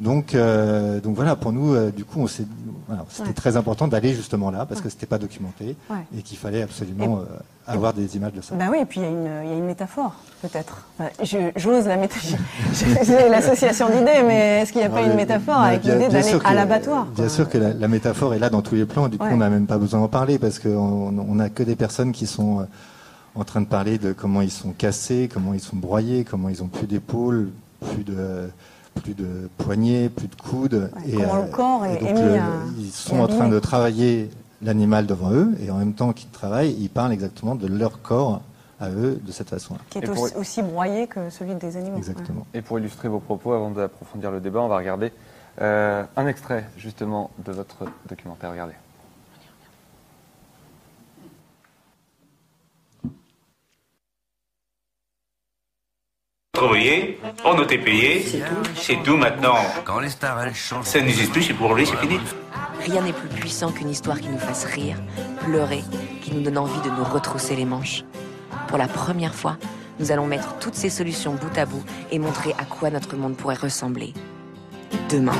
[0.00, 2.26] donc, euh, donc voilà, pour nous, euh, du coup,
[2.88, 3.34] voilà, c'était Ouais.
[3.34, 5.96] très important d'aller justement là parce que c'était pas documenté Ouais.
[6.18, 7.24] et qu'il fallait absolument euh,
[7.66, 8.54] avoir des images de ça.
[8.54, 10.86] Ben oui, et puis il y, a une- il y a une métaphore, peut-être.
[10.98, 11.10] Enfin,
[11.56, 12.38] J'ose la métaphore.
[13.30, 16.54] L'association d'idées, mais est-ce qu'il n'y a pas une métaphore mais avec l'idée d'aller à
[16.54, 19.08] l'abattoir Bien sûr que la, la métaphore est là dans tous les plans.
[19.08, 19.30] Du coup, Ouais.
[19.34, 20.68] on n'a même pas besoin d'en parler parce qu'on
[21.18, 22.66] on n'a que des personnes qui sont
[23.34, 26.62] en train de parler de comment ils sont cassés, comment ils sont broyés, comment ils
[26.62, 27.50] ont plus d'épaules,
[27.94, 28.48] plus de
[29.00, 30.74] plus de poignets, plus de coudes.
[30.74, 32.42] euh, le corps est- donc le- à-
[32.78, 34.30] ils sont en train de travailler
[34.62, 38.42] l'animal devant eux et en même temps qu'ils travaillent, ils parlent exactement de leur corps
[38.80, 39.80] à eux de cette façon-là.
[39.90, 41.96] qui est Et pour- aussi, aussi broyé que celui des animaux.
[41.98, 42.46] Exactement.
[42.54, 45.12] Et pour illustrer vos propos, avant d'approfondir le débat, on va regarder
[45.60, 48.50] euh, un extrait justement de votre documentaire.
[48.52, 48.72] Regardez.
[56.60, 58.22] Travailler, on était payé,
[58.76, 59.56] c'est tout maintenant.
[59.86, 62.18] Quand les stars elles chantent, ça n'existe plus, c'est pour lui, c'est fini.
[62.84, 64.98] Rien n'est plus puissant qu'une histoire qui nous fasse rire,
[65.42, 65.82] pleurer,
[66.20, 68.04] qui nous donne envie de nous retrousser les manches.
[68.68, 69.56] Pour la première fois,
[70.00, 71.82] nous allons mettre toutes ces solutions bout à bout
[72.12, 74.12] et montrer à quoi notre monde pourrait ressembler.
[75.08, 75.32] Demain.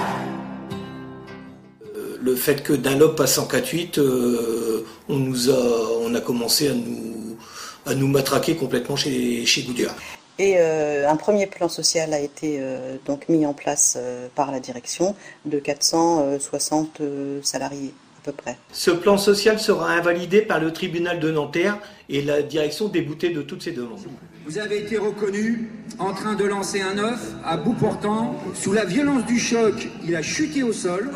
[2.19, 6.73] le fait que Dunlop passe en 4-8, euh, on, nous a, on a commencé à
[6.73, 7.37] nous,
[7.85, 9.95] à nous matraquer complètement chez, chez Goodyear.
[10.41, 14.51] Et euh, un premier plan social a été euh, donc mis en place euh, par
[14.51, 18.57] la direction de 460 euh, salariés à peu près.
[18.73, 21.77] Ce plan social sera invalidé par le tribunal de Nanterre
[22.09, 24.01] et la direction déboutée de toutes ces demandes.
[24.47, 28.35] Vous avez été reconnu en train de lancer un œuf à bout portant.
[28.55, 31.11] Sous la violence du choc, il a chuté au sol.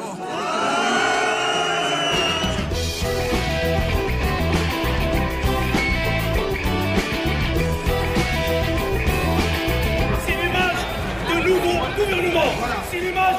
[11.94, 12.52] Gouvernement.
[12.90, 13.36] C'est l'image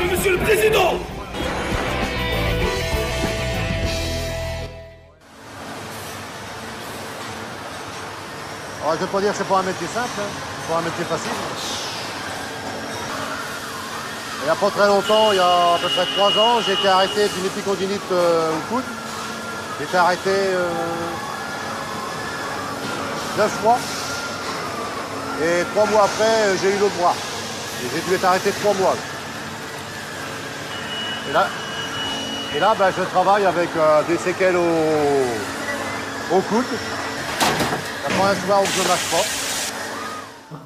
[0.00, 0.94] de Monsieur le Président.
[8.82, 10.30] Alors, je ne vais pas dire que c'est pas un métier simple, hein.
[10.62, 11.30] c'est pas un métier facile.
[14.40, 16.72] Il n'y a pas très longtemps, il y a à peu près trois ans, j'ai
[16.72, 18.84] été arrêté d'une épicondylite euh, au coude.
[19.78, 20.70] J'ai été arrêté euh,
[23.36, 23.78] neuf mois.
[25.42, 27.14] Et trois mois après, euh, j'ai eu l'autre bras.
[27.80, 28.96] J'ai dû être arrêté trois mois.
[31.28, 31.46] Et là,
[32.56, 36.64] et là ben, je travaille avec euh, des séquelles au, au coude.
[38.08, 40.56] La première fois où je ne marche pas.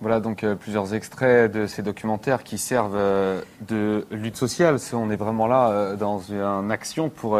[0.00, 4.78] Voilà donc euh, plusieurs extraits de ces documentaires qui servent euh, de lutte sociale.
[4.92, 7.38] On est vraiment là dans une action pour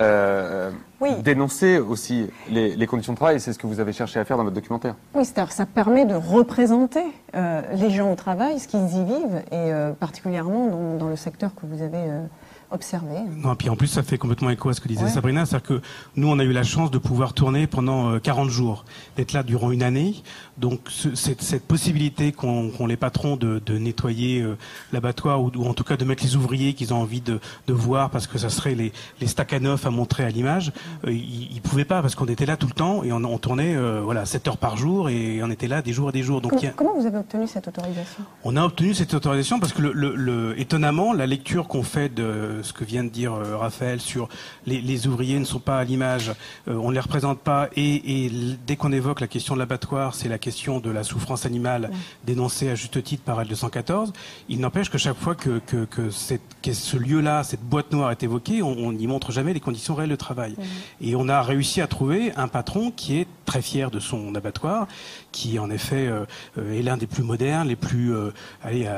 [0.00, 0.70] euh,
[1.02, 3.40] euh, dénoncer aussi les, les conditions de travail.
[3.40, 4.94] C'est ce que vous avez cherché à faire dans votre documentaire.
[5.14, 9.42] Oui, c'est-à-dire ça permet de représenter euh, les gens au travail, ce qu'ils y vivent,
[9.50, 11.98] et euh, particulièrement dans, dans le secteur que vous avez
[12.70, 13.16] euh, observé.
[13.36, 15.10] Non, puis en plus, ça fait complètement écho à ce que disait Ouais.
[15.10, 15.80] Sabrina, c'est-à-dire que
[16.16, 18.84] nous, on a eu la chance de pouvoir tourner pendant euh, 40 jours,
[19.16, 20.14] d'être là durant une année.
[20.58, 24.56] Donc, ce- cette, cette possibilité qu'ont les patrons de, de nettoyer euh,
[24.92, 27.72] l'abattoir ou, ou en tout cas de mettre les ouvriers qu'ils ont envie de, de
[27.72, 30.72] voir parce que ça serait les, les Stakhanov à montrer à l'image,
[31.06, 33.38] euh, ils, ils pouvaient pas parce qu'on était là tout le temps et on, on
[33.38, 36.22] tournait euh, voilà 7 heures par jour et on était là des jours et des
[36.22, 36.40] jours.
[36.40, 38.24] Donc, a- Comment vous avez obtenu cette autorisation?
[38.44, 42.08] On a obtenu cette autorisation parce que, le, le- le- étonnamment, la lecture qu'on fait
[42.12, 44.28] de ce que vient de dire euh, Raphaël sur
[44.66, 46.30] les, les ouvriers ne sont pas à l'image,
[46.68, 48.30] euh, on ne les représente pas, et,
[48.66, 51.90] dès qu'on évoque la question de l'abattoir, c'est la question de la souffrance animale
[52.24, 54.12] dénoncée à juste titre par L214.
[54.48, 58.10] Il n'empêche que chaque fois que, que, que, cette- que ce lieu-là, cette boîte noire
[58.10, 60.54] est évoquée, on on n'y montre jamais les conditions réelles de travail.
[61.00, 64.86] Et on a réussi à trouver un patron qui est très fier de son abattoir,
[65.36, 66.10] qui en effet
[66.56, 68.14] est l'un des plus modernes, les plus,
[68.64, 68.88] allez,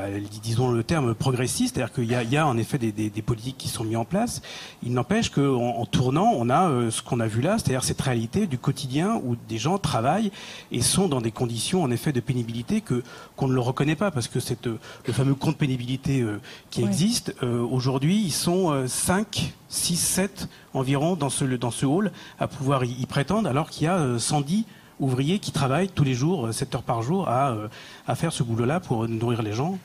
[0.41, 3.11] disons le terme progressiste, c'est-à-dire qu'il y a, il y a en effet des, des,
[3.11, 4.41] des, politiques qui sont mises en place.
[4.85, 8.47] Il n'empêche qu'en en tournant, on a ce qu'on a vu là, c'est-à-dire cette réalité
[8.47, 10.31] du quotidien où des gens travaillent
[10.71, 13.03] et sont dans des conditions en effet de pénibilité que
[13.35, 14.13] qu'on ne le reconnaît pas.
[14.13, 16.25] Parce que c'est le fameux compte pénibilité
[16.71, 22.49] qui existe aujourd'hui, ils sont 5 6, 7 environ dans ce, dans ce hall à
[22.49, 24.63] pouvoir y, prétendre, alors qu'il y a 110 euh,
[25.01, 27.69] ouvriers qui travaillent tous les jours, 7 heures par jour, à, euh,
[28.07, 29.79] à faire ce boulot-là pour nourrir les gens.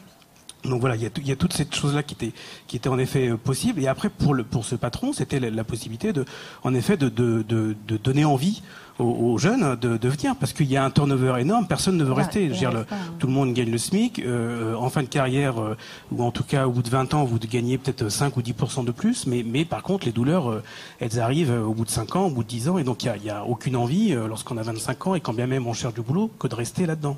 [0.63, 2.31] Donc voilà, il y a, il y a toute cette chose-là qui était,
[2.67, 3.81] qui était en effet euh, possible.
[3.81, 6.25] Et après, pour, le, pour ce patron, c'était la, possibilité de,
[6.63, 8.61] en effet, de, de, de, de donner envie
[8.99, 12.13] aux, jeunes de, de, venir parce qu'il y a un turnover énorme, personne ne veut
[12.13, 12.49] rester.
[12.49, 12.85] le,
[13.19, 14.19] tout le monde gagne le SMIC.
[14.19, 15.75] Euh, en fin de carrière, euh,
[16.11, 18.85] ou en tout cas au bout de 20 ans, vous gagnez peut-être 5 ou 10%
[18.85, 20.63] de plus, mais, mais par contre, les douleurs, euh,
[20.99, 23.11] elles arrivent au bout de 5 ans, au bout de 10 ans, et donc il
[23.21, 25.93] n'y a, a, aucune envie, lorsqu'on a 25 ans, et quand bien même on cherche
[25.93, 27.17] du boulot, que de rester là-dedans.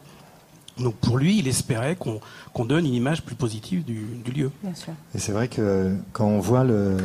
[0.77, 4.51] Donc pour lui, il espérait qu'on donne une image plus positive du, du lieu.
[4.61, 4.93] Bien sûr.
[5.13, 6.97] Et c'est vrai que quand on voit le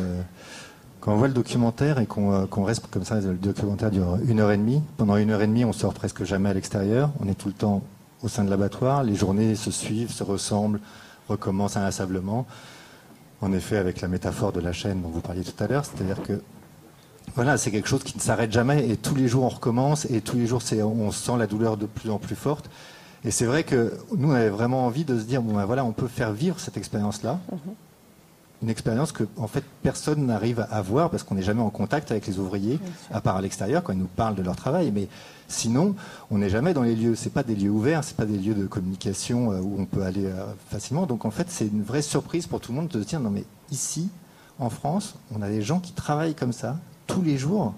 [1.01, 4.51] quand on voit le documentaire et qu'on reste comme ça, le documentaire dure une heure
[4.51, 4.83] et demie.
[4.97, 7.09] Pendant une heure et demie, on sort presque jamais à l'extérieur.
[7.19, 7.81] On est tout le temps
[8.21, 9.03] au sein de l'abattoir.
[9.03, 10.79] Les journées se suivent, se ressemblent,
[11.27, 12.45] recommencent inlassablement.
[13.41, 16.21] En effet, avec la métaphore de la chaîne dont vous parliez tout à l'heure, c'est-à-dire
[16.21, 16.39] que
[17.33, 20.21] voilà, c'est quelque chose qui ne s'arrête jamais et tous les jours on recommence et
[20.21, 22.69] tous les jours on sent la douleur de plus en plus forte.
[23.25, 25.83] Et c'est vrai que nous on avait vraiment envie de se dire bon ben voilà,
[25.83, 27.39] on peut faire vivre cette expérience-là.
[27.51, 27.90] Mm-hmm
[28.61, 32.11] une expérience que en fait personne n'arrive à voir parce qu'on n'est jamais en contact
[32.11, 32.79] avec les ouvriers,
[33.11, 34.91] à part à l'extérieur quand ils nous parlent de leur travail.
[34.91, 35.07] Mais
[35.47, 35.95] sinon,
[36.29, 37.15] on n'est jamais dans les lieux.
[37.15, 40.03] C'est pas des lieux ouverts, c'est pas des lieux de communication euh, où on peut
[40.03, 41.05] aller euh, facilement.
[41.05, 43.31] Donc en fait, c'est une vraie surprise pour tout le monde de se dire non
[43.31, 44.09] mais ici,
[44.59, 47.73] en France, on a des gens qui travaillent comme ça tous les jours.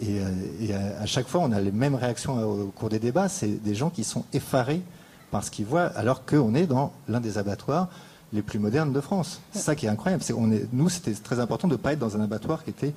[0.00, 3.28] Et, euh, à chaque fois, on a les mêmes réactions au cours des débats.
[3.28, 4.82] C'est des gens qui sont effarés
[5.30, 7.88] par ce qu'ils voient, alors qu'on est dans l'un des abattoirs
[8.32, 9.40] les plus modernes de France.
[9.52, 10.22] C'est ça qui est incroyable.
[10.36, 12.94] on est, nous, c'était très important de ne pas être dans un abattoir qui était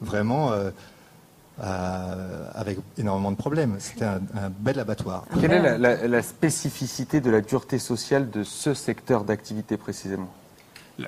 [0.00, 0.52] vraiment
[1.62, 3.76] euh, avec énormément de problèmes.
[3.80, 4.20] C'était un,
[4.60, 5.24] bel abattoir.
[5.40, 10.32] Quelle est la, spécificité de la dureté sociale de ce secteur d'activité précisément?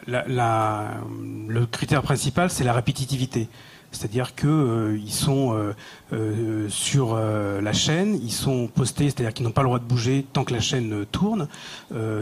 [0.06, 3.48] Le critère principal, c'est la répétitivité.
[3.92, 5.74] C'est-à-dire qu'ils euh, sont euh,
[6.12, 10.26] euh, sur la chaîne, ils sont postés, c'est-à-dire qu'ils n'ont pas le droit de bouger
[10.32, 11.46] tant que la chaîne tourne.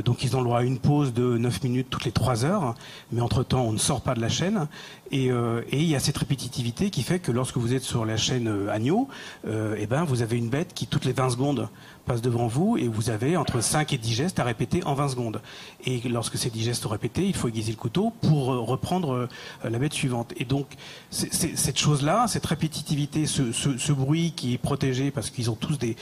[0.04, 2.74] donc ils ont le droit à une pause de 9 minutes toutes les 3 heures,
[3.12, 4.66] mais entre-temps on ne sort pas de la chaîne.
[5.12, 5.30] Et,
[5.72, 9.08] il y a cette répétitivité qui fait que lorsque vous êtes sur la chaîne agneau,
[9.46, 11.68] eh ben, vous avez une bête qui toutes les 20 secondes
[12.10, 15.10] passe devant vous et vous avez entre 5 et 10 gestes à répéter en 20
[15.10, 15.40] secondes.
[15.86, 19.12] Et lorsque ces 10 gestes sont répétés, il faut aiguiser le couteau pour euh, reprendre
[19.12, 19.28] euh,
[19.68, 20.32] la bête suivante.
[20.36, 20.66] Et donc,
[21.10, 25.96] cette chose-là, cette répétitivité, ce, bruit qui est protégé parce qu'ils ont tous des,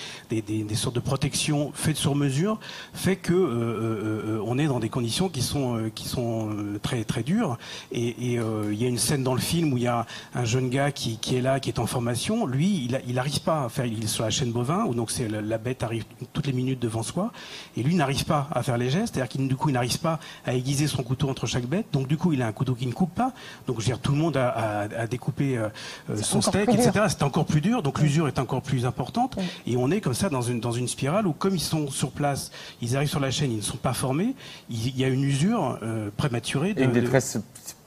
[0.75, 2.59] sortes de protections faites sur mesure,
[2.93, 6.51] fait que euh, on est dans des conditions qui sont, qui sont
[6.83, 7.59] très, très dures.
[7.93, 10.69] Et, il y a une scène dans le film où il y a un jeune
[10.69, 12.47] gars qui, qui est là, qui est en formation.
[12.47, 15.29] Lui, il n'arrive pas à faire, il est sur la chaîne bovin, où donc c'est
[15.29, 17.33] la bête arrive toutes les minutes devant soi,
[17.77, 20.19] et lui n'arrive pas à faire les gestes, c'est-à-dire qu'il du coup il n'arrive pas
[20.47, 22.87] à aiguiser son couteau entre chaque bête, donc du coup il a un couteau qui
[22.87, 23.33] ne coupe pas,
[23.67, 25.69] donc je veux dire, tout le monde a, a, découpé euh,
[26.11, 27.07] euh, son steak, etc.
[27.09, 29.37] C'est encore plus dur, donc l'usure est encore plus importante,
[29.67, 32.11] et on est comme ça dans une, dans une spirale où comme ils sont sur
[32.11, 32.51] place,
[32.83, 34.35] ils arrivent sur la chaîne, ils ne sont pas formés,
[34.71, 36.75] il, y a une usure euh, prématurée.
[36.75, 37.39] De, et une détresse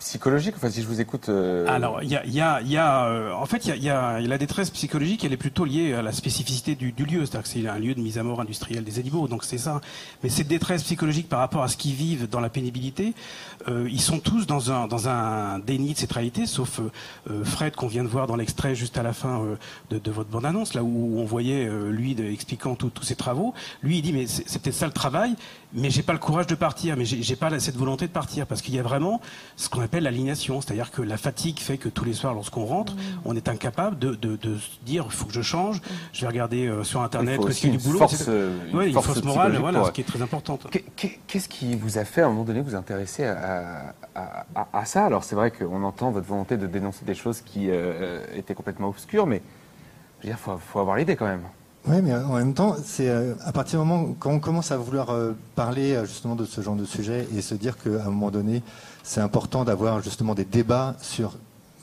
[0.01, 1.29] psychologique Enfin, si je vous écoute.
[1.29, 4.69] Euh, Alors, il y a, y a, euh, en fait, il y a, la détresse
[4.71, 7.25] psychologique, elle est plutôt liée à la spécificité du, lieu.
[7.25, 9.79] C'est-à-dire que c'est un lieu de mise à mort industrielle des animaux, donc c'est ça.
[10.23, 13.13] Mais cette détresse psychologique par rapport à ce qu'ils vivent dans la pénibilité,
[13.67, 16.81] euh, ils sont tous dans un, dans un déni de cette réalité, sauf
[17.43, 19.45] Fred qu'on vient de voir dans l'extrait juste à la fin
[19.89, 23.53] de, votre bande-annonce, là où on voyait lui expliquant tous ses travaux.
[23.83, 25.35] Lui, il dit mais c'est peut-être ça le travail,
[25.73, 28.61] mais j'ai pas le courage de partir, mais j'ai pas cette volonté de partir parce
[28.61, 29.21] qu'il y a vraiment
[29.55, 32.93] ce qu'on appelle l'alignation, c'est-à-dire que la fatigue fait que tous les soirs, lorsqu'on rentre,
[32.93, 32.99] mmh.
[33.25, 35.83] on est incapable de, de, de se dire il faut que je change, mmh.
[36.13, 37.99] je vais regarder euh, sur internet parce qu'il y a du boulot.
[37.99, 40.67] Force, euh, une force, morale, voilà, ce qui est très importante.
[41.27, 45.05] Qu'est-ce qui vous a fait à un moment donné vous intéresser à, à, à, ça?
[45.05, 48.87] Alors c'est vrai qu'on entend votre volonté de dénoncer des choses qui euh, étaient complètement
[48.87, 49.41] obscures, mais
[50.21, 51.43] je veux dire, faut, faut avoir l'idée quand même.
[51.87, 55.07] Oui, mais en même temps, c'est à partir du moment quand on commence à vouloir
[55.55, 58.61] parler justement de ce genre de sujet et se dire qu'à un moment donné,
[59.03, 61.33] c'est important d'avoir justement des débats sur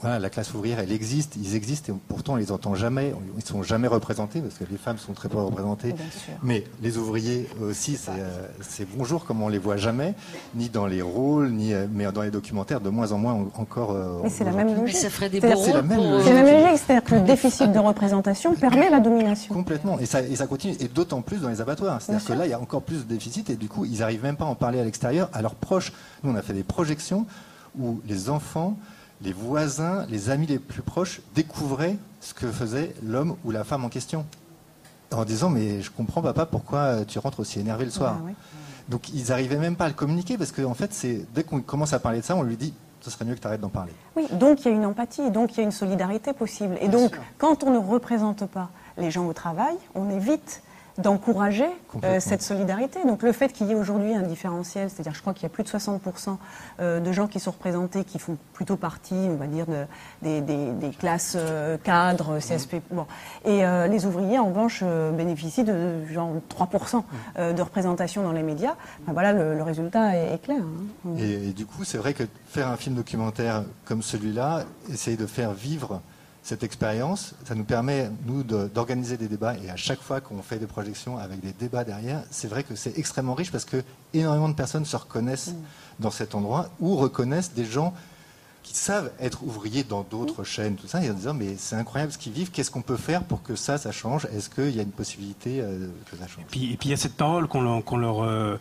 [0.01, 3.44] voilà, la classe ouvrière, elle existe, ils existent, et pourtant on les entend jamais, ils
[3.44, 5.94] sont jamais représentés, parce que les femmes sont très peu représentées.
[6.43, 10.15] Mais les ouvriers aussi, c'est euh, c'est bonjour comme on les voit jamais,
[10.55, 13.91] ni dans les rôles, ni euh, mais dans les documentaires, de moins en moins encore.
[13.91, 14.97] euh, Mais c'est la même logique.
[14.97, 16.27] ça ferait des C'est la rôles même logique.
[16.28, 19.52] C'est la même logique, c'est-à-dire que le déficit de représentation permet la domination.
[19.52, 22.01] Complètement, et ça, et ça continue, et d'autant plus dans les abattoirs.
[22.01, 24.23] C'est-à-dire que là, il y a encore plus de déficit, et du coup, ils n'arrivent
[24.23, 25.93] même pas à en parler à l'extérieur, à leurs proches.
[26.23, 27.27] Nous, on a fait des projections
[27.78, 28.77] où les enfants,
[29.22, 33.84] les voisins, les amis les plus proches découvraient ce que faisait l'homme ou la femme
[33.84, 34.24] en question.
[35.12, 38.18] En disant, mais je comprends, papa, pourquoi tu rentres aussi énervé le soir.
[38.88, 41.92] Donc, ils n'arrivaient même pas à le communiquer, parce qu'en fait, c'est dès qu'on commence
[41.92, 43.92] à parler de ça, on lui dit, ce serait mieux que tu arrêtes d'en parler.
[44.16, 46.76] Oui, donc il y a une empathie, donc il y a une solidarité possible.
[46.80, 50.62] Et donc, quand on ne représente pas les gens au travail, on évite
[50.99, 51.65] d'encourager
[52.05, 53.05] euh, cette solidarité.
[53.07, 55.49] Donc le fait qu'il y ait aujourd'hui un différentiel, c'est-à-dire je crois qu'il y a
[55.49, 56.36] plus de 60%
[56.81, 59.85] euh, de gens qui sont représentés, qui font plutôt partie, on va dire, de-
[60.23, 62.77] des, des- des classes euh, cadres, CSP.
[62.91, 63.07] Bon.
[63.44, 64.83] Et les ouvriers, en revanche,
[65.17, 67.02] bénéficient de genre 3%
[67.39, 68.75] euh, de représentation dans les médias.
[69.02, 70.59] Enfin, voilà, le, le résultat est, est clair.
[70.60, 71.10] hein.
[71.18, 75.27] Et, et du coup, c'est vrai que faire un film documentaire comme celui-là, essayer de
[75.27, 76.01] faire vivre
[76.49, 79.55] cette expérience, ça nous permet, nous, de- d'organiser des débats.
[79.62, 82.75] Et à chaque fois qu'on fait des projections avec des débats derrière, c'est vrai que
[82.75, 83.83] c'est extrêmement riche parce que
[84.15, 85.52] énormément de personnes se reconnaissent
[86.01, 87.93] dans cet endroit ou reconnaissent des gens
[88.62, 92.12] qui savent être ouvriers dans d'autres chaînes, tout ça, et en disant mais c'est incroyable
[92.12, 94.27] ce qu'ils vivent, qu'est-ce qu'on peut faire pour que ça, ça change?
[94.27, 96.44] Est-ce qu'il y a une possibilité euh, que ça change?
[96.51, 98.57] Puis, et puis il y a cette parole qu'on leur, qu'on leur, euh,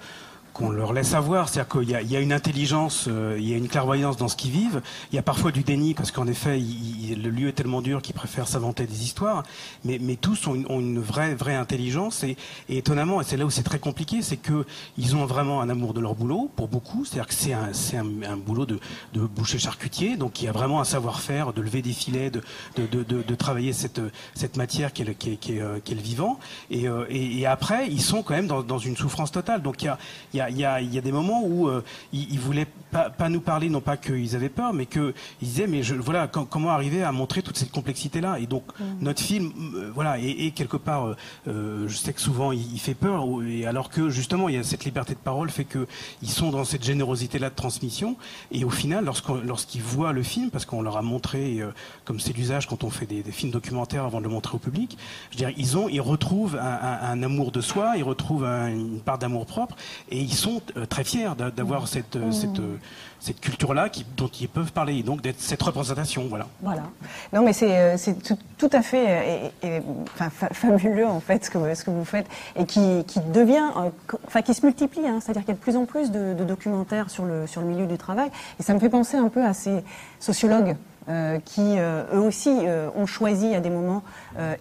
[0.57, 3.67] qu'on leur laisse avoir, c'est-à-dire qu'il y, a- une intelligence, euh, il y a une
[3.67, 4.81] clairvoyance dans ce qu'ils vivent.
[5.11, 8.15] Il y a parfois du déni parce qu'en effet, le lieu est tellement dur qu'ils
[8.15, 9.43] préfèrent s'inventer des histoires.
[9.85, 12.37] Mais, tous ont une, vraie, vraie intelligence et,
[12.69, 14.65] étonnamment, et c'est là où c'est très compliqué, c'est que
[14.97, 17.05] ils ont vraiment un amour de leur boulot pour beaucoup.
[17.05, 18.79] C'est-à-dire que c'est un, un, un boulot de,
[19.13, 22.41] de boucher charcutier, donc il y a vraiment un savoir-faire de lever des filets, de,
[22.75, 24.01] de, de, travailler cette,
[24.33, 26.39] cette matière qui est qui est, est, euh, est le vivant.
[26.71, 29.61] Et, euh, et, après, ils sont quand même dans, dans une souffrance totale.
[29.61, 29.93] Donc il
[30.33, 33.09] y a, il y a, y a des moments où euh, ils, ils voulaient pas,
[33.09, 36.47] pas nous parler, non pas qu'ils avaient peur, mais qu'ils disaient, mais je, voilà, com-
[36.49, 38.39] comment arriver à montrer toute cette complexité-là?
[38.39, 38.63] Et donc
[39.01, 41.15] notre film, euh, voilà, et, et quelque part, euh,
[41.47, 44.57] euh, je sais que souvent il, il fait peur, et alors que justement, il y
[44.57, 45.87] a cette liberté de parole fait que
[46.21, 48.15] ils sont dans cette générosité-là de transmission.
[48.51, 49.05] Et au final,
[49.45, 51.59] lorsqu'ils voient le film, parce qu'on leur a montré,
[52.05, 54.59] comme c'est l'usage quand on fait des, des films documentaires avant de le montrer au
[54.59, 54.97] public,
[55.37, 58.99] je ils ont, ils retrouvent un, un- un amour de soi, ils retrouvent un- une
[58.99, 59.75] part d'amour propre,
[60.09, 62.77] et ils sont euh, très fiers d'a- d'avoir cette, euh, cette, euh,
[63.19, 66.45] cette culture-là dont ils peuvent parler, et donc d'être cette représentation, voilà.
[66.61, 66.83] Voilà.
[67.33, 69.81] Non, mais c'est tout, tout à fait et- et,
[70.13, 73.69] enfin, fa- fabuleux en fait ce que, ce que vous faites et qui, qui devient,
[74.27, 75.07] enfin qui se multiplie.
[75.07, 75.19] hein.
[75.21, 77.67] C'est-à-dire qu'il y a de plus en plus de, de documentaires sur le, sur le
[77.67, 78.29] milieu du travail.
[78.59, 79.83] Et ça me fait penser un peu à ces
[80.19, 80.75] sociologues.
[81.09, 84.03] Euh, qui euh, eux aussi euh, ont choisi à des moments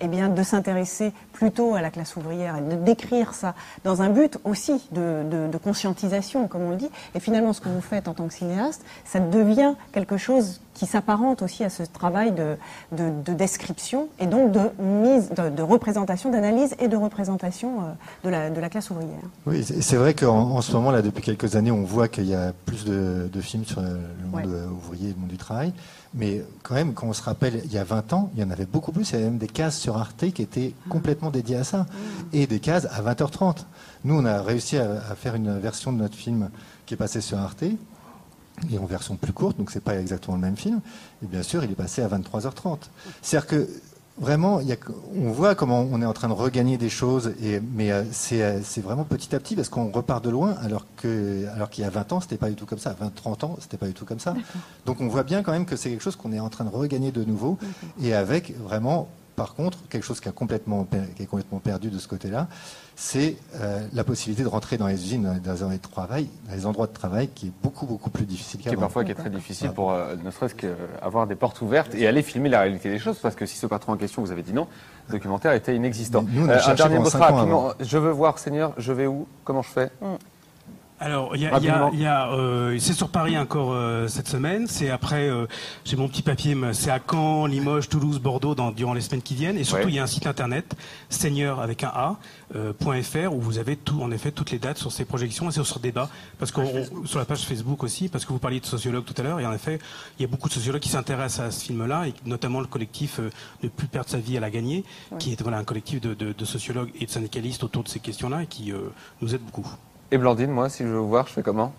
[0.00, 4.08] eh bien, de s'intéresser plutôt à la classe ouvrière et de décrire ça dans un
[4.08, 6.88] but aussi de, de- de conscientisation, comme on le dit.
[7.14, 10.86] Et finalement, ce que vous faites en tant que cinéaste, ça devient quelque chose qui
[10.86, 12.56] s'apparente aussi à ce travail de,
[12.92, 17.80] de- de description et donc de mise, de, représentation, d'analyse et de représentation
[18.24, 19.20] de, la, de la classe ouvrière.
[19.46, 22.34] Oui, c'est vrai qu'en en ce moment, là, depuis quelques années, on voit qu'il y
[22.34, 24.46] a plus de, films sur le monde Ouais.
[24.70, 25.72] ouvrier et le monde du travail.
[26.16, 28.50] Mais quand même, quand on se rappelle, il y a 20 ans, il y en
[28.50, 29.10] avait beaucoup plus.
[29.10, 31.86] Il y avait même des cases sur Arte qui étaient complètement dédiées à ça.
[32.32, 33.64] Et des cases à 20h30.
[34.04, 36.48] Nous, on a réussi à, à faire une version de notre film
[36.86, 37.64] qui est passé sur Arte.
[38.70, 40.80] Et en version plus courte, donc c'est pas exactement le même film.
[41.22, 42.78] Et bien sûr, il est passé à 23h30.
[43.20, 43.68] C'est-à-dire que
[44.18, 44.76] vraiment, il y a-
[45.16, 48.42] on voit comment on est en train de regagner des choses, et, mais euh, c'est
[48.42, 51.84] euh, c'est vraiment petit à petit parce qu'on repart de loin, alors que alors qu'il
[51.84, 52.94] y a 20 ans, c'était pas du tout comme ça.
[52.98, 54.34] 20, 30 ans, c'était pas du tout comme ça.
[54.86, 56.70] Donc on voit bien quand même que c'est quelque chose qu'on est en train de
[56.70, 57.58] regagner de nouveau,
[58.02, 60.86] et avec vraiment, par contre, quelque chose qui, a complètement,
[61.16, 62.48] qui est complètement perdu de ce côté-là,
[62.98, 65.82] c'est euh, la possibilité de rentrer dans les usines, dans les, dans les endroits de
[65.82, 69.04] travail, dans les endroits de travail, qui est beaucoup beaucoup plus difficile qui est parfois
[69.04, 72.48] qui est très difficile pour euh, ne serait-ce qu'avoir des portes ouvertes et aller filmer
[72.48, 74.66] la réalité des choses parce que si ce patron en question vous avez dit non,
[75.08, 76.24] le documentaire était inexistant.
[76.28, 77.72] Nous, on a Euh, un dernier mot rapidement.
[77.80, 79.26] Je veux voir Seigneur, je vais où?
[79.44, 79.90] Comment je fais?
[80.98, 84.08] Alors, il y a, il y a- y a, euh, c'est sur Paris encore euh,
[84.08, 84.66] cette semaine.
[84.66, 85.46] C'est après, euh,
[85.84, 89.20] j'ai mon petit papier, mais c'est à Caen, Limoges, Toulouse, Bordeaux dans, durant les semaines
[89.20, 89.58] qui viennent.
[89.58, 89.90] Et surtout, Ouais.
[89.92, 90.74] il y a un site internet,
[91.10, 92.16] seigneur avec un A,
[92.54, 95.52] euh, .fr, où vous avez tout, en effet, toutes les dates sur ces projections et
[95.52, 96.08] sur ce débat.
[96.38, 99.14] Parce qu'on, on- sur la page Facebook aussi, parce que vous parliez de sociologues tout
[99.18, 99.38] à l'heure.
[99.40, 99.78] Et en effet,
[100.18, 103.20] il y a beaucoup de sociologues qui s'intéressent à ce film-là, et notamment le collectif
[103.20, 103.30] euh,
[103.62, 104.82] Ne plus perdre sa vie à la gagner,
[105.18, 108.00] qui est voilà, un collectif de, de- de sociologues et de syndicalistes autour de ces
[108.00, 108.78] questions-là et qui euh,
[109.20, 109.66] nous aide beaucoup.
[110.12, 111.72] Et Blandine, moi, si je veux voir, je fais comment?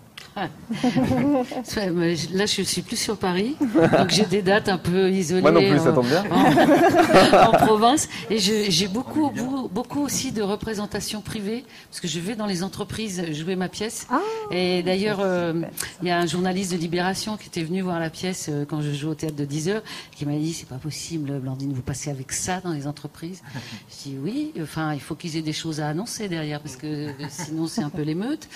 [2.34, 3.56] Là, je suis plus sur Paris,
[3.98, 5.40] donc j'ai des dates un peu isolées.
[5.42, 6.24] Moi non plus, ça en- tombe bien.
[6.30, 9.30] En, en province, et j'ai beaucoup,
[9.70, 14.06] beaucoup, aussi de représentations privées, parce que je vais dans les entreprises jouer ma pièce.
[14.50, 15.62] et d'ailleurs, euh,
[16.02, 18.80] il y a un journaliste de Libération qui était venu voir la pièce euh, quand
[18.82, 19.82] je joue au théâtre de 10 heures,
[20.16, 23.42] qui m'a dit c'est pas possible, Blandine, vous passez avec ça dans les entreprises.
[23.90, 26.86] Je dis oui, enfin, il faut qu'ils aient des choses à annoncer derrière, parce que
[27.08, 28.48] euh, sinon c'est un peu l'émeute.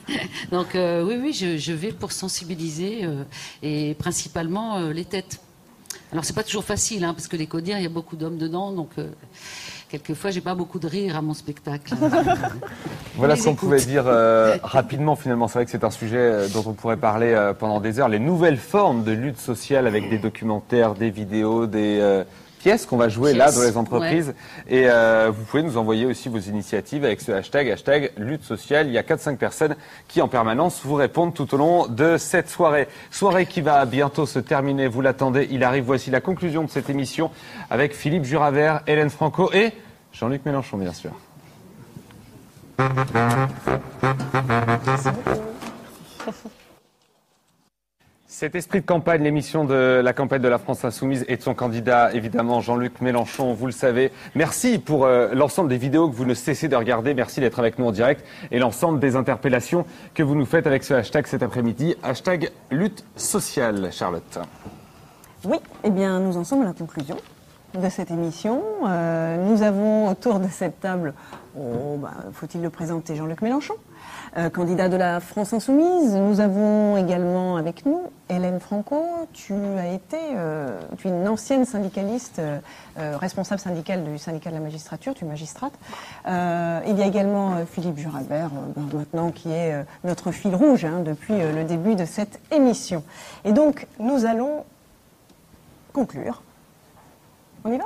[0.52, 3.24] Donc euh, oui, oui, je, je vais pour sensibiliser euh,
[3.62, 5.40] et principalement euh, les têtes.
[6.12, 8.38] Alors c'est pas toujours facile, hein, parce que les codières, il y a beaucoup d'hommes
[8.38, 9.08] dedans, donc euh,
[9.88, 11.94] quelquefois j'ai pas beaucoup de rire à mon spectacle.
[13.16, 15.46] Voilà ce qu'on pouvait dire euh, rapidement finalement.
[15.46, 18.08] C'est vrai que c'est un sujet dont on pourrait parler euh, pendant des heures.
[18.08, 22.24] Les nouvelles formes de lutte sociale avec des documentaires, des vidéos, des
[22.60, 24.34] pièces qu'on va jouer là dans les entreprises.
[24.68, 28.86] Et euh, vous pouvez nous envoyer aussi vos initiatives avec ce hashtag, hashtag lutte sociale.
[28.86, 29.74] Il y a 4-5 personnes
[30.06, 32.86] qui en permanence vous répondent tout au long de cette soirée.
[33.10, 35.84] Soirée qui va bientôt se terminer, vous l'attendez, il arrive.
[35.84, 37.30] Voici la conclusion de cette émission
[37.70, 39.72] avec Philippe Juravert, Hélène Franco et
[40.12, 41.12] Jean-Luc Mélenchon bien sûr.
[48.40, 51.52] Cet esprit de campagne, l'émission de la campagne de la France Insoumise et de son
[51.52, 54.12] candidat, évidemment, Jean-Luc Mélenchon, vous le savez.
[54.34, 57.12] Merci pour euh, l'ensemble des vidéos que vous ne cessez de regarder.
[57.12, 60.84] Merci d'être avec nous en direct et l'ensemble des interpellations que vous nous faites avec
[60.84, 61.96] ce hashtag cet après-midi.
[62.02, 64.38] Hashtag lutte sociale, Charlotte.
[65.44, 67.18] Oui, eh bien, nous en sommes à la conclusion
[67.74, 68.62] de cette émission.
[68.88, 71.12] Euh, nous avons autour de cette table,
[71.58, 73.74] oh, bah, faut-il le présenter, Jean-Luc Mélenchon,
[74.52, 76.14] candidat de la France Insoumise.
[76.14, 79.04] Nous avons également avec nous Hélène Franco.
[79.32, 82.58] Tu as été, euh, tu es une ancienne syndicaliste, euh,
[82.98, 85.72] euh, responsable syndicale du syndicat de la magistrature, tu es magistrate.
[86.26, 90.30] Euh, il y a également euh, Philippe Jurabert, euh, ben, maintenant qui est euh, notre
[90.30, 93.02] fil rouge hein, depuis euh, le début de cette émission.
[93.44, 94.64] Et donc, nous allons
[95.92, 96.42] conclure.
[97.64, 97.84] On y va?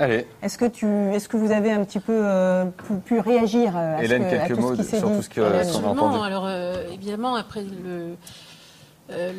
[0.00, 3.76] Allez, Est-ce que, tu, est-ce que vous avez un petit peu euh, pu, pu réagir
[3.76, 5.22] euh, à, ce Hélène, que- à quelques tout mots ce qui s'est sur dit tout
[5.22, 5.90] ce que- qu'on a Absolument.
[5.92, 6.24] entendu.
[6.26, 8.16] Alors euh, évidemment, après le,
[9.12, 9.32] euh,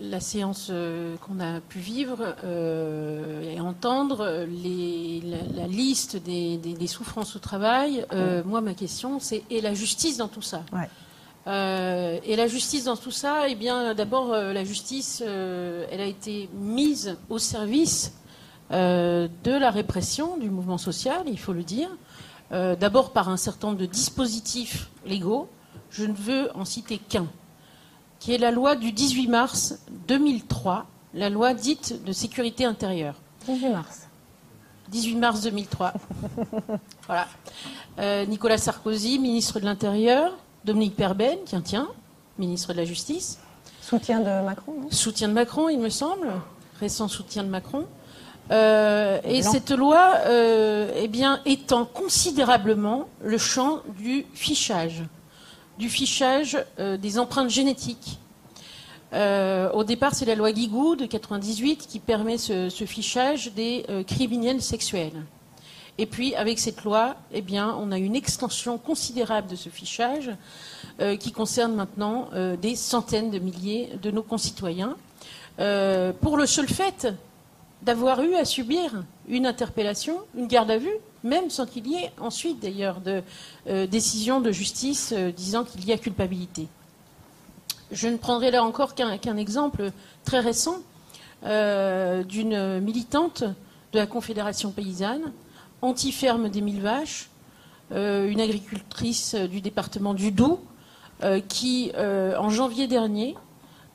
[0.00, 0.72] le- la séance
[1.20, 7.36] qu'on a pu vivre euh, et entendre, les- la, la liste des, des- des souffrances
[7.36, 10.62] au travail, euh, moi ma question c'est et la justice dans tout ça?
[11.46, 16.00] Euh, et la justice dans tout ça, eh bien, d'abord, euh, la justice, euh, elle
[16.00, 18.12] a été mise au service
[18.72, 21.88] euh, de la répression du mouvement social, il faut le dire.
[22.52, 25.48] Euh, d'abord par un certain nombre de dispositifs légaux.
[25.90, 27.26] Je ne veux en citer qu'un,
[28.18, 29.78] qui est la loi du 18 mars
[30.08, 33.14] 2003, la loi dite de sécurité intérieure.
[33.46, 34.08] 18 mars.
[34.88, 35.92] 18 mars 2003.
[37.06, 37.26] voilà.
[37.98, 40.36] Euh, Nicolas Sarkozy, ministre de l'Intérieur.
[40.64, 41.88] Dominique Perben, tiens, tiens,
[42.38, 43.38] ministre de la Justice.
[43.80, 44.90] Soutien de Macron, non?
[44.90, 46.28] Soutien de Macron, il me semble.
[46.78, 47.86] Récent soutien de Macron.
[48.50, 49.52] Euh, et Blanc.
[49.52, 55.02] cette loi euh, eh bien, étend considérablement le champ du fichage,
[55.78, 58.18] du fichage euh, des empreintes génétiques.
[59.14, 64.62] Au départ, c'est la loi Guigou de 98 qui permet ce, ce fichage des criminels
[64.62, 65.26] sexuels.
[65.98, 70.30] Et puis, avec cette loi, eh bien, on a une extension considérable de ce fichage
[71.20, 72.30] qui concerne maintenant
[72.62, 74.96] des centaines de milliers de nos concitoyens.
[75.58, 77.12] Pour le seul fait
[77.82, 82.12] d'avoir eu à subir une interpellation, une garde à vue, même sans qu'il y ait
[82.20, 83.22] ensuite d'ailleurs de
[83.68, 86.68] euh, décision de justice euh, disant qu'il y a culpabilité.
[87.90, 89.90] Je ne prendrai là encore qu'un exemple
[90.24, 90.76] très récent
[91.44, 93.42] euh, d'une militante
[93.92, 95.32] de la Confédération paysanne,
[95.82, 97.28] anti-ferme des mille vaches,
[97.94, 100.60] une agricultrice du département du Doubs,
[101.48, 103.36] qui, en janvier dernier,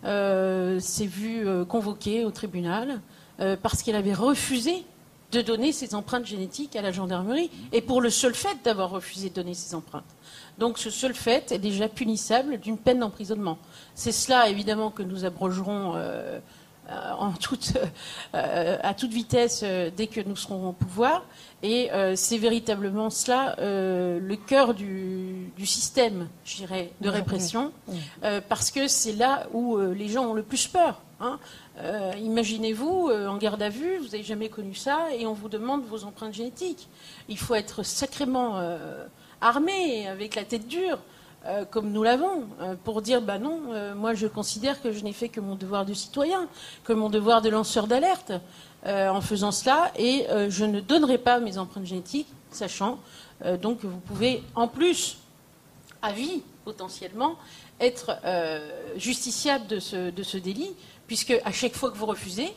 [0.03, 3.01] s'est vue convoquée au tribunal
[3.39, 4.83] euh, parce qu'elle avait refusé
[5.31, 9.29] de donner ses empreintes génétiques à la gendarmerie, et pour le seul fait d'avoir refusé
[9.29, 10.15] de donner ses empreintes.
[10.57, 13.57] Donc ce seul fait est déjà punissable d'une peine d'emprisonnement.
[13.93, 16.39] C'est cela, évidemment, que nous abrogerons euh,
[16.89, 17.73] euh, en toute,
[18.33, 19.65] euh, à toute vitesse
[19.97, 21.25] dès que nous serons au pouvoir.
[21.61, 27.73] Et euh, c'est véritablement cela le cœur du, du système, je dirais, de répression,
[28.47, 31.01] parce que c'est là où les gens ont le plus peur.
[31.19, 31.39] Hein.
[31.79, 35.49] Euh, Imaginez-vous, euh, en garde à vue, vous n'avez jamais connu ça, et on vous
[35.49, 36.87] demande vos empreintes génétiques.
[37.29, 39.05] Il faut être sacrément euh,
[39.41, 40.99] armé, avec la tête dure,
[41.71, 42.45] comme nous l'avons,
[42.83, 43.61] pour dire bah non,
[43.95, 46.49] moi je considère que je n'ai fait que mon devoir de citoyen,
[46.83, 48.33] que mon devoir de lanceur d'alerte
[48.85, 52.99] en faisant cela, et je ne donnerai pas mes empreintes génétiques, sachant
[53.61, 55.19] donc que vous pouvez en plus
[56.01, 57.35] à vie potentiellement
[57.79, 58.17] être
[58.97, 60.75] justiciable de ce délit,
[61.07, 62.49] puisque à chaque fois que vous refusez,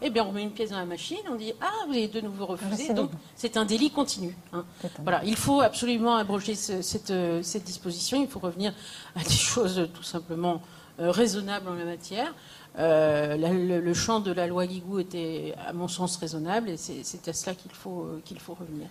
[0.00, 2.20] eh bien, on met une pièce dans la machine, on dit ah vous avez de
[2.20, 4.36] nouveau refusé, donc c'est un délit continu.
[4.52, 4.64] hein.
[5.02, 8.22] Voilà, il faut absolument abroger ce- cette, euh, cette disposition.
[8.22, 8.72] Il faut revenir
[9.16, 10.62] à des choses tout simplement
[11.00, 12.32] euh, raisonnables en la matière.
[12.78, 16.76] Euh, la- le, le champ de la loi Guigou était, à mon sens, raisonnable, et
[16.76, 18.86] c'est à cela qu'il faut euh, qu'il faut revenir.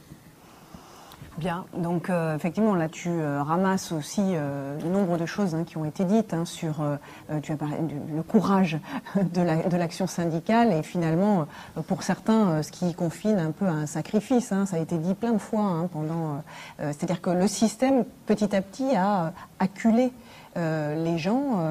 [1.38, 5.78] Bien, donc euh, effectivement là tu euh, ramasses aussi euh, nombre de choses hein, qui
[5.78, 6.84] ont été dites hein, sur,
[7.30, 8.80] le courage
[9.16, 11.46] de la- de l'action syndicale et finalement
[11.88, 15.14] pour certains ce qui confine un peu à un sacrifice, hein, ça a été dit
[15.14, 16.42] plein de fois pendant,
[16.80, 20.12] c'est-à-dire que le système petit à petit a acculé
[20.56, 21.62] les gens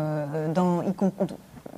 [0.55, 0.83] dans,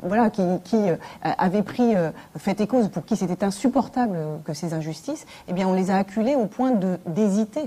[0.02, 4.36] voilà, qui, qui euh, avaient pris euh, fait et cause, pour qui c'était insupportable euh,
[4.44, 6.72] que ces injustices, eh on les a acculés au point
[7.06, 7.64] d'hésiter,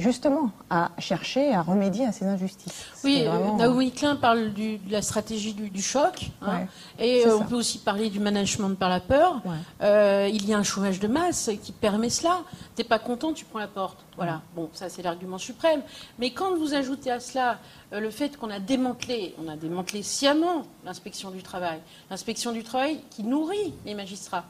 [0.00, 2.86] justement, à chercher à remédier à ces injustices.
[3.04, 6.30] Oui, C'est euh, vraiment- Naomi Klein parle du- de la stratégie du, du choc.
[6.42, 6.66] hein.
[6.98, 7.44] Et euh, on ça.
[7.44, 9.40] peut aussi parler du management par la peur.
[9.82, 12.40] Euh, il y a un chômage de masse qui permet cela.
[12.74, 13.98] T'es pas content, tu prends la porte.
[14.16, 14.42] Voilà.
[14.56, 15.82] Bon, ça c'est l'argument suprême.
[16.18, 17.58] Mais quand vous ajoutez à cela
[17.92, 21.78] euh, le fait qu'on a démantelé, on a démantelé sciemment l'inspection du travail,
[22.10, 24.44] l'inspection du travail qui nourrit les magistrats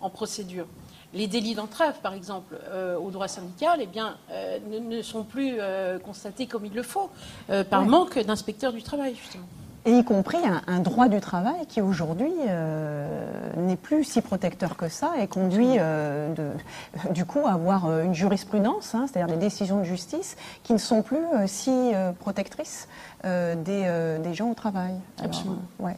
[0.00, 0.66] en procédure.
[1.14, 5.24] Les délits d'entrave, par exemple, euh, au droit syndical, eh bien, euh, ne, ne sont
[5.24, 7.10] plus euh, constatés comme il le faut,
[7.50, 7.88] euh, par Ouais.
[7.88, 9.44] manque d'inspecteurs du travail, justement.
[9.84, 14.76] Et y compris un, un droit du travail qui aujourd'hui euh, n'est plus si protecteur
[14.76, 19.40] que ça et conduit euh, de- du coup à avoir une jurisprudence, hein, c'est-à-dire des
[19.40, 22.86] décisions de justice qui ne sont plus euh, si euh, protectrices
[23.24, 24.94] euh, des, euh, des gens au travail.
[25.18, 25.58] Alors, Absolument.
[25.80, 25.96] ouais.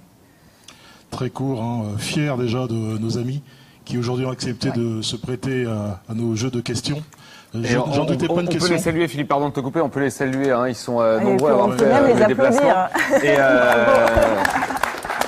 [1.11, 3.43] Très court, hein, fier déjà de nos amis
[3.85, 7.03] qui aujourd'hui ont accepté de se prêter à, à nos jeux de questions.
[7.55, 8.75] Euh, J'en on, doutais on- pas une on peut question.
[8.75, 11.21] les saluer, Philippe, pardon de te couper, on peut les saluer, hein, ils sont euh,
[11.21, 12.71] nombreux à on avoir peut fait euh, les le déplacement.
[12.71, 13.25] applaudir.
[13.25, 14.43] Et, euh,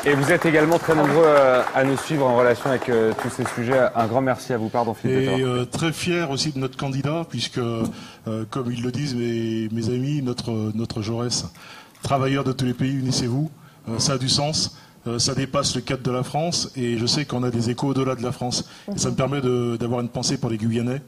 [0.06, 3.30] et vous êtes également très nombreux euh, à nous suivre en relation avec euh, tous
[3.30, 3.80] ces sujets.
[3.94, 5.18] Un grand merci à vous, pardon Philippe.
[5.38, 7.84] Et euh, très fier aussi de notre candidat, puisque, euh,
[8.50, 11.44] comme ils le disent mes, mes amis, notre, notre Jaurès,
[12.02, 13.50] travailleurs de tous les pays, unissez-vous,
[13.88, 14.76] Euh, ça a du sens.
[15.06, 17.88] Euh, ça dépasse le cadre de la France et je sais qu'on a des échos
[17.88, 18.68] au-delà de la France.
[18.94, 21.00] Et ça me permet de- d'avoir une pensée pour les Guyanais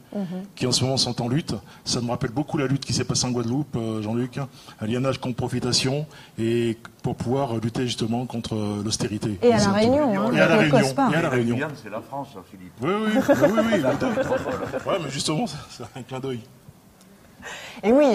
[0.54, 1.54] qui en ce moment sont en lutte.
[1.84, 4.38] Ça me rappelle beaucoup la lutte qui s'est passée en Guadeloupe, euh, Jean-Luc,
[4.80, 6.06] aliénage contre profitation
[6.38, 9.38] et pour pouvoir lutter justement contre euh, l'austérité.
[9.42, 10.78] Et à La Réunion, hein, et à la Réunion.
[10.80, 11.10] Cospa.
[11.12, 11.54] Et à la Réunion.
[11.56, 12.72] Guyane, c'est la France, Philippe.
[12.80, 14.78] Oui, oui, oui, oui, oui, oui.
[14.86, 16.40] Ouais, mais justement, c'est un clin d'œil.
[17.82, 18.06] Et oui,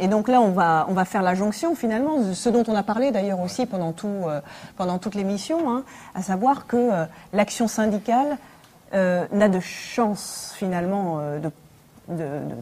[0.00, 2.82] et, donc là, on va, on va faire la jonction finalement, ce dont on a
[2.82, 4.40] parlé d'ailleurs aussi pendant, tout, euh,
[4.76, 8.38] pendant toute l'émission, hein, à savoir que euh, l'action syndicale
[8.94, 11.50] euh, n'a de chance finalement euh, de,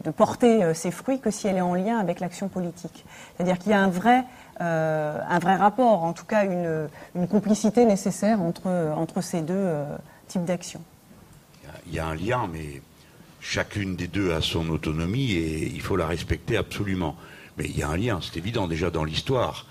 [0.03, 3.05] de- porter ses fruits que si elle est en lien avec l'action politique.
[3.35, 4.23] C'est-à-dire qu'il y a un vrai,
[4.61, 9.53] euh, un vrai rapport, en tout cas une, une complicité nécessaire entre, entre ces deux
[9.55, 9.85] euh,
[10.27, 10.81] types d'actions.
[11.85, 12.81] Il y a un lien, mais
[13.47, 17.15] chacune des deux a son autonomie et il faut la respecter absolument.
[17.57, 19.65] Mais il y a un lien, c'est évident déjà dans l'histoire.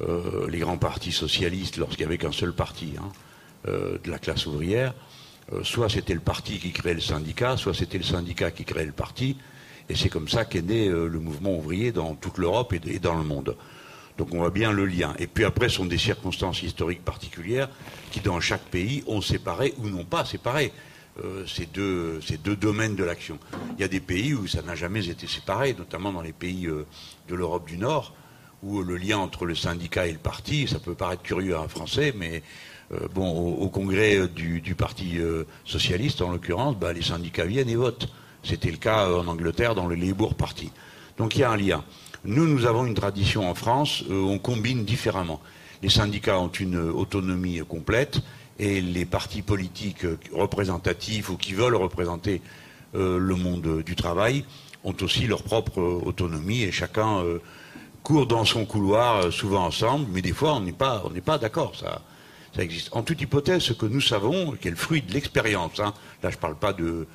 [0.00, 3.10] Euh, les grands partis socialistes, lorsqu'il n'y avait qu'un seul parti hein,
[3.68, 4.94] euh, de la classe ouvrière,
[5.52, 8.86] euh, soit c'était le parti qui créait le syndicat, soit c'était le syndicat qui créait
[8.86, 9.36] le parti.
[9.88, 13.16] Et c'est comme ça qu'est né le mouvement ouvrier dans toute l'Europe et, et dans
[13.16, 13.56] le monde.
[14.18, 15.14] Donc on voit bien le lien.
[15.18, 17.68] Et puis après, ce sont des circonstances historiques particulières
[18.12, 20.72] qui, dans chaque pays, ont séparé ou n'ont pas séparé
[21.24, 22.20] euh, ces, deux,
[22.56, 23.38] domaines de l'action.
[23.76, 26.66] Il y a des pays où ça n'a jamais été séparé, notamment dans les pays
[26.66, 26.86] euh,
[27.28, 28.14] de l'Europe du Nord,
[28.62, 31.68] où le lien entre le syndicat et le parti, ça peut paraître curieux à un
[31.68, 32.42] Français, mais
[32.92, 35.18] euh, bon, au, congrès du, Parti
[35.64, 38.08] socialiste, en l'occurrence, bah, les syndicats viennent et votent.
[38.44, 40.70] C'était le cas en Angleterre dans le Labour Party.
[41.18, 41.84] Donc il y a un lien.
[42.24, 45.40] Nous, nous avons une tradition en France, on combine différemment.
[45.82, 48.20] Les syndicats ont une autonomie complète
[48.60, 52.42] et les partis politiques représentatifs ou qui veulent représenter
[52.94, 54.44] euh, le monde du travail
[54.84, 57.38] ont aussi leur propre euh, autonomie et chacun euh,
[58.02, 61.74] court dans son couloir, souvent ensemble, mais des fois on n'est pas, on pas d'accord.
[61.74, 62.02] Ça,
[62.54, 62.90] ça existe.
[62.92, 66.28] En toute hypothèse, ce que nous savons, qui est le fruit de l'expérience, hein, là
[66.28, 67.06] je ne parle pas de,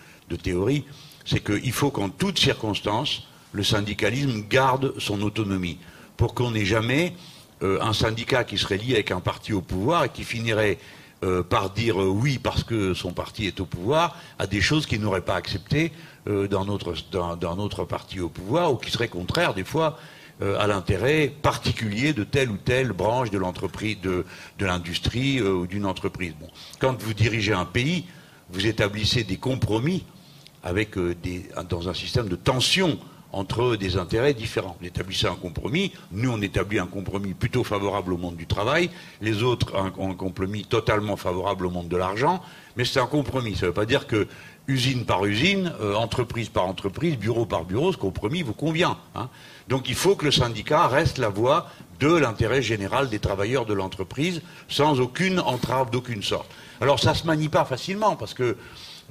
[0.42, 0.84] théorie,
[1.26, 5.78] c'est qu'il faut qu'en toutes circonstances, le syndicalisme garde son autonomie,
[6.18, 7.14] pour qu'on n'ait jamais
[7.62, 10.78] un syndicat qui serait lié avec un parti au pouvoir et qui finirait
[11.26, 14.86] euh, par dire euh, oui parce que son parti est au pouvoir à des choses
[14.86, 15.92] qu'il n'aurait pas acceptées
[16.26, 19.98] dans, notre, dans, parti au pouvoir ou qui seraient contraires des fois
[20.42, 24.26] euh, à l'intérêt particulier de telle ou telle branche de l'entreprise, de,
[24.60, 26.34] l'industrie ou d'une entreprise.
[26.80, 28.06] Quand vous dirigez un pays,
[28.50, 30.04] vous établissez des compromis
[30.64, 33.00] avec des, dans un système de tension
[33.36, 34.78] entre des intérêts différents.
[34.80, 38.90] Vous établissez un compromis, nous on établit un compromis plutôt favorable au monde du travail,
[39.22, 42.42] les autres un, un compromis totalement favorable au monde de l'argent,
[42.78, 43.56] mais c'est un compromis.
[43.56, 44.28] Ça ne veut pas dire que
[44.68, 48.98] usine par usine, euh, entreprise par entreprise, bureau par bureau, ce compromis vous convient.
[49.14, 49.30] hein.
[49.68, 51.68] Donc il faut que le syndicat reste la voix
[52.00, 56.50] de l'intérêt général des travailleurs de l'entreprise, sans aucune entrave d'aucune sorte.
[56.82, 58.58] Alors ça se manie pas facilement, parce que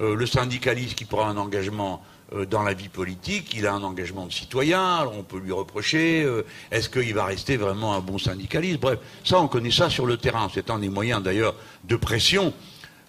[0.01, 2.01] euh, le syndicaliste qui prend un engagement
[2.49, 6.43] dans la vie politique, il a un engagement de citoyen, on peut lui reprocher, euh,
[6.71, 8.79] est-ce qu'il va rester vraiment un bon syndicaliste?
[8.79, 12.53] Bref, ça on connaît ça sur le terrain, c'est un des moyens d'ailleurs de pression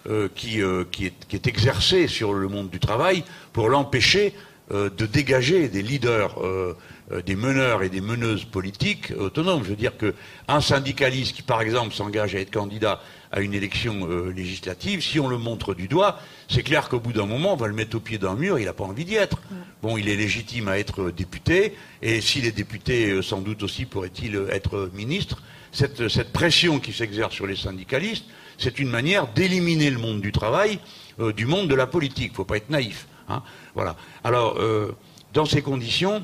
[0.07, 3.23] euh, qui, euh, qui, est, exercé sur le monde du travail
[3.53, 4.33] pour l'empêcher
[4.73, 6.75] euh, de dégager des leaders, euh,
[7.13, 9.63] euh, des meneurs et des meneuses politiques autonomes.
[9.63, 12.99] Je veux dire qu'un syndicaliste qui, par exemple, s'engage à être candidat
[13.31, 17.13] à une élection euh, législative, si on le montre du doigt, c'est clair qu'au bout
[17.13, 19.15] d'un moment, on va le mettre au pied d'un mur, il n'a pas envie d'y
[19.15, 19.39] être.
[19.81, 23.63] Bon, il est légitime à être euh, député, et s'il est député, euh, sans doute
[23.63, 25.41] aussi pourrait-il être ministre.
[25.71, 28.25] Cette, cette pression qui s'exerce sur les syndicalistes,
[28.57, 30.79] c'est une manière d'éliminer le monde du travail
[31.19, 32.27] euh, du monde de la politique.
[32.27, 33.07] Il ne faut pas être naïf.
[33.27, 33.41] hein.
[33.73, 33.95] Voilà.
[34.23, 34.95] Alors, euh,
[35.33, 36.23] dans ces conditions,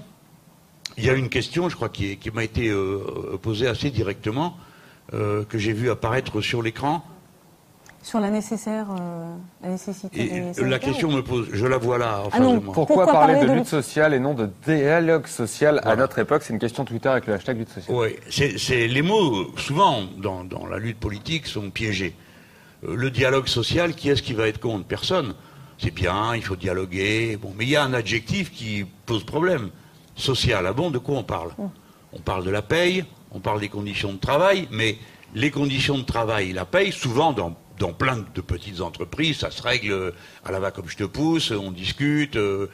[0.98, 2.72] il y a une question, je crois, qui, m'a été
[3.42, 4.56] posée assez directement,
[5.14, 7.04] euh, que j'ai vu apparaître sur l'écran.
[8.02, 11.98] Sur la nécessaire, euh, la nécessité Et des la question me pose, je la vois
[11.98, 12.74] là, en Ah face non, de moi.
[12.74, 16.20] Pourquoi, Pourquoi parler, parler de de lutte sociale et non de dialogue social à notre
[16.20, 16.44] époque?
[16.44, 17.96] C'est une question Twitter avec le hashtag lutte sociale.
[17.98, 22.14] Oui, c'est, c'est- les mots, souvent, dans, dans la lutte politique, sont piégés.
[22.86, 24.86] Euh, Le dialogue social, qui est-ce qui va être contre?
[24.86, 25.34] Personne.
[25.78, 27.38] C'est bien, il faut dialoguer.
[27.42, 29.70] Bon, mais il y a un adjectif qui pose problème.
[30.18, 30.66] Social.
[30.68, 31.52] Ah bon, de quoi on parle?
[32.12, 34.98] On parle de la paye, on parle des conditions de travail, mais
[35.34, 37.56] les conditions de travail la paye, souvent dans,
[37.94, 40.12] plein de petites entreprises, ça se règle euh,
[40.46, 42.70] à la va comme je te pousse, on discute, euh,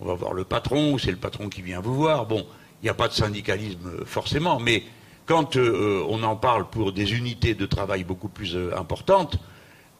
[0.00, 2.26] on va voir le patron, c'est le patron qui vient vous voir.
[2.26, 2.44] Bon,
[2.82, 4.82] il n'y a pas de syndicalisme euh, forcément, mais
[5.24, 9.38] quand on en parle pour des unités de travail beaucoup plus importantes,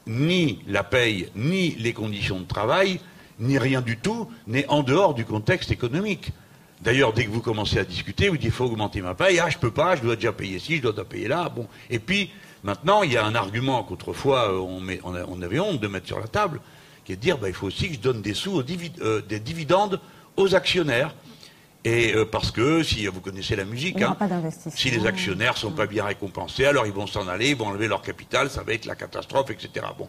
[0.08, 2.98] ni la paye, ni les conditions de travail,
[3.39, 6.32] ni rien du tout n'est en dehors du contexte économique.
[6.81, 9.50] D'ailleurs, dès que vous commencez à discuter, vous dites il faut augmenter ma paye, ah
[9.50, 11.49] je peux pas, je dois déjà payer ci, je dois déjà payer là.
[11.49, 12.31] Bon, et puis
[12.65, 16.26] maintenant il y a un argument qu'autrefois euh, on, avait honte de mettre sur la
[16.26, 16.60] table,
[17.05, 18.92] qui est de dire bah, il faut aussi que je donne des sous aux divi-
[19.02, 20.00] euh, des dividendes
[20.36, 21.15] aux actionnaires.
[21.84, 24.17] Et euh, parce que si vous connaissez la musique, Il hein,
[24.75, 27.89] si les actionnaires sont pas bien récompensés, alors ils vont s'en aller, ils vont enlever
[27.89, 29.86] leur capital, ça va être la catastrophe, etc.
[29.97, 30.09] Bon,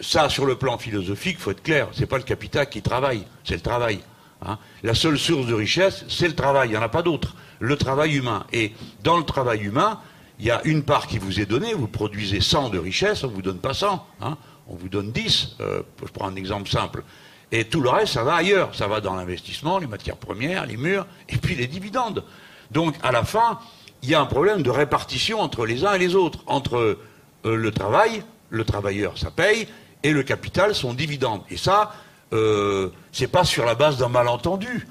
[0.00, 3.54] ça, sur le plan philosophique, faut être clair, c'est pas le capital qui travaille, c'est
[3.54, 4.00] le travail.
[4.42, 4.58] Hein.
[4.82, 7.34] La seule source de richesse, c'est le travail, il n'y en a pas d'autre.
[7.60, 8.46] Le travail humain.
[8.52, 10.00] Et dans le travail humain,
[10.38, 13.28] il y a une part qui vous est donnée, vous produisez 100 de richesse, on
[13.28, 14.36] vous donne pas 100, hein,
[14.68, 15.56] on vous donne 10.
[15.60, 17.02] Euh, je prends un exemple simple.
[17.50, 18.74] Et tout le reste, ça va ailleurs.
[18.74, 22.24] Ça va dans l'investissement, les matières premières, les murs, et puis les dividendes.
[22.70, 23.58] Donc, à la fin,
[24.02, 26.40] il y a un problème de répartition entre les uns et les autres.
[26.46, 29.66] Entre euh, le travail, le travailleur, ça paye,
[30.02, 31.42] et le capital, son dividende.
[31.50, 31.92] Et ça,
[32.32, 34.86] euh, c'est pas sur la base d'un malentendu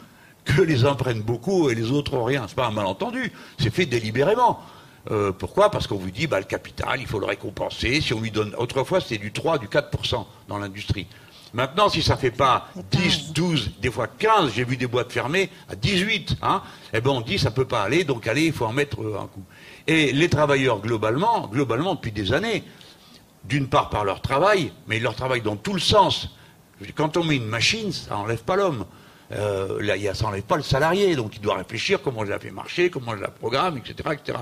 [0.46, 2.46] que les uns prennent beaucoup et les autres rien.
[2.48, 3.32] C'est pas un malentendu.
[3.60, 4.60] C'est fait délibérément.
[5.12, 5.70] Euh, pourquoi?
[5.72, 8.02] Parce qu'on vous dit, bah, le capital, il faut le récompenser.
[8.02, 11.08] Si on lui donne, autrefois, c'était du 3, du 4% dans l'industrie.
[11.54, 15.50] Maintenant, si ça fait pas 10, 12, des fois 15, j'ai vu des boîtes fermées
[15.70, 16.62] à 18, hein,
[16.94, 19.20] eh ben on dit ça peut pas aller, donc allez, il faut en mettre euh,
[19.22, 19.44] un coup.
[19.88, 22.64] Et les travailleurs globalement, globalement depuis des années,
[23.46, 26.30] d'une part par leur travail, mais leur travail dans tout le sens.
[26.96, 28.86] Quand on met une machine, ça enlève pas l'homme.
[29.34, 32.52] Euh, là, ça n'enlève pas le salarié, donc il doit réfléchir comment je la fais
[32.52, 34.38] marcher, comment je la programme, etc., etc.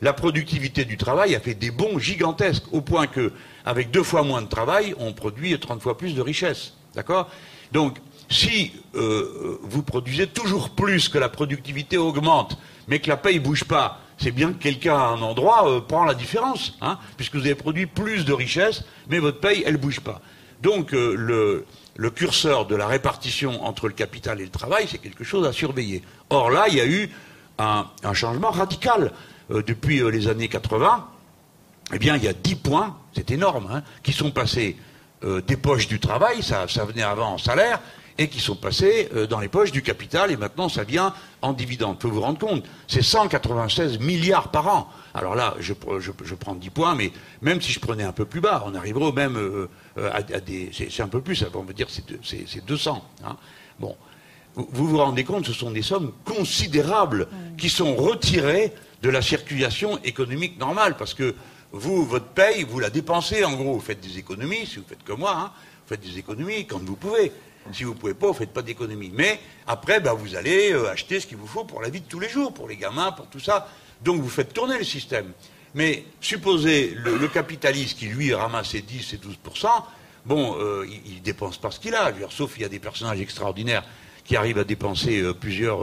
[0.00, 3.32] La productivité du travail a fait des bons gigantesques, au point que,
[3.64, 6.74] avec deux fois moins de travail, on produit 30 fois plus de richesse.
[6.94, 7.28] D'accord?
[7.72, 7.98] Donc,
[8.30, 13.64] si euh, vous produisez toujours plus que la productivité augmente, mais que la paye bouge
[13.64, 17.46] pas, c'est bien que quelqu'un à un endroit euh, prend la différence, hein, puisque vous
[17.46, 20.20] avez produit plus de richesse, mais votre paye, elle bouge pas.
[20.62, 21.64] Donc, euh,
[21.96, 25.52] le, curseur de la répartition entre le capital et le travail, c'est quelque chose à
[25.52, 26.02] surveiller.
[26.30, 27.10] Or là, il y a eu
[27.58, 29.12] un, changement radical
[29.50, 31.06] euh, depuis euh, les années 80.
[31.94, 34.76] Eh bien, il y a 10 points, c'est énorme, hein, qui sont passés
[35.48, 37.80] des poches du travail, ça venait avant en salaire,
[38.18, 41.52] et qui sont passés euh, dans les poches du capital, et maintenant ça vient en
[41.52, 41.96] dividende.
[42.02, 44.88] Faut vous rendre compte, c'est 196 milliards par an.
[45.14, 48.24] Alors là, je, je- je prends 10 points, mais même si je prenais un peu
[48.24, 50.70] plus bas, on arriverait au même euh, euh, à, à des...
[50.72, 53.04] C'est un peu plus, on va dire c'est de- c'est c'est 200.
[53.24, 53.36] hein.
[53.78, 53.96] Bon,
[54.56, 58.72] vous vous vous rendez compte, ce sont des sommes considérables qui sont retirées
[59.02, 61.36] de la circulation économique normale, parce que
[61.70, 65.04] vous, votre paye, vous la dépensez en gros, vous faites des économies, si vous faites
[65.04, 65.52] comme moi, hein,
[65.86, 67.30] vous faites des économies quand vous pouvez.
[67.72, 69.10] Si vous pouvez pas, vous faites pas d'économie.
[69.14, 72.08] Mais après, bah, vous allez euh, acheter ce qu'il vous faut pour la vie de
[72.08, 73.68] tous les jours, pour les gamins, pour tout ça.
[74.02, 75.32] Donc vous faites tourner le système.
[75.74, 79.68] Mais supposez le, capitaliste qui, lui, ramasse ses 10 et 12%
[80.24, 82.12] bon, euh, il, il dépense pas ce qu'il a.
[82.30, 83.84] Sauf il y a des personnages extraordinaires
[84.24, 85.80] qui arrivent à dépenser euh, plusieurs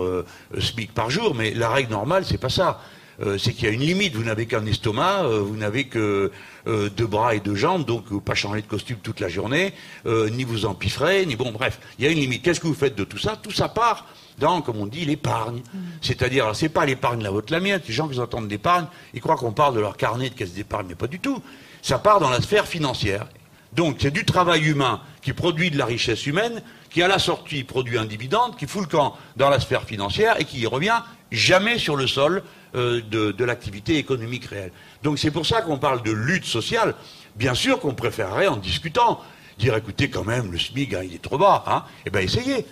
[0.60, 2.82] SMIC par jour, mais la règle normale, c'est pas ça.
[3.22, 4.16] Euh, c'est qu'il y a une limite.
[4.16, 6.32] Vous n'avez qu'un estomac, euh, vous n'avez que
[6.68, 9.74] euh, deux bras et deux jambes, donc vous pas changer de costume toute la journée,
[10.06, 12.44] ni vous empiffrez, ni bon, bref, il y a une limite.
[12.44, 13.38] Qu'est-ce que vous faites de tout ça?
[13.42, 14.06] Tout ça part
[14.38, 15.62] dans, comme on dit, l'épargne.
[16.02, 17.82] C'est-à-dire, alors, c'est pas l'épargne la vôtre, la mienne.
[17.88, 20.88] Les gens qui entendent d'épargne, ils croient qu'on parle de leur carnet de caisse d'épargne,
[20.90, 21.42] mais pas du tout.
[21.82, 23.28] Ça part dans la sphère financière.
[23.74, 27.64] Donc, c'est du travail humain qui produit de la richesse humaine, qui à la sortie
[27.64, 31.02] produit un dividende, qui fout le camp dans la sphère financière et qui y revient
[31.32, 32.44] jamais sur le sol
[32.76, 34.72] euh, de, de l'activité économique réelle.
[35.04, 36.96] Donc c'est pour ça qu'on parle de lutte sociale.
[37.36, 39.22] Bien sûr qu'on préférerait, en discutant,
[39.58, 41.64] dire écoutez quand même, le SMIC, hein, il est trop bas.
[41.68, 41.84] Hein.
[42.06, 42.66] Eh bien essayez.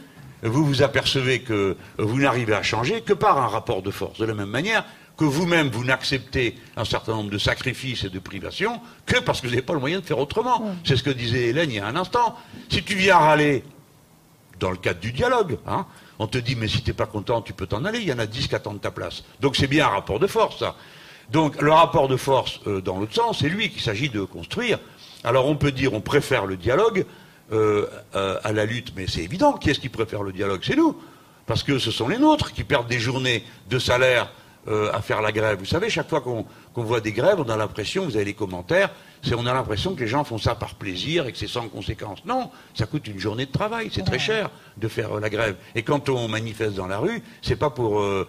[0.44, 4.20] Vous vous apercevez que vous n'arrivez à changer que par un rapport de force.
[4.20, 4.84] De la même manière
[5.16, 9.48] que vous-même, vous n'acceptez un certain nombre de sacrifices et de privations que parce que
[9.48, 10.76] vous n'avez pas le moyen de faire autrement.
[10.84, 12.36] C'est ce que disait Hélène il y a un instant.
[12.70, 13.64] Si tu viens râler
[14.60, 15.86] dans le cadre du dialogue, hein,
[16.20, 18.14] on te dit, mais si tu n'es pas content, tu peux t'en aller, il y
[18.14, 19.24] en a 10 qui attendent ta place.
[19.40, 20.76] Donc c'est bien un rapport de force, ça.
[21.32, 24.80] Donc le rapport de force, euh, dans l'autre sens, c'est lui qu'il s'agit de construire.
[25.24, 27.06] Alors on peut dire, on préfère le dialogue
[27.52, 30.62] euh, euh, à la lutte, mais c'est évident, qui est-ce qui préfère le dialogue?
[30.64, 30.98] C'est nous.
[31.46, 34.32] Parce que ce sont les nôtres qui perdent des journées de salaire
[34.68, 35.60] euh, à faire la grève.
[35.60, 38.92] Vous savez, chaque fois qu'on voit des grèves, on a l'impression, vous avez les commentaires,
[39.22, 41.68] c'est on a l'impression que les gens font ça par plaisir et que c'est sans
[41.68, 42.20] conséquence.
[42.26, 45.58] Non, ça coûte une journée de travail, c'est très cher de faire euh, la grève.
[45.76, 48.26] Et quand on manifeste dans la rue, c'est pas pour, euh,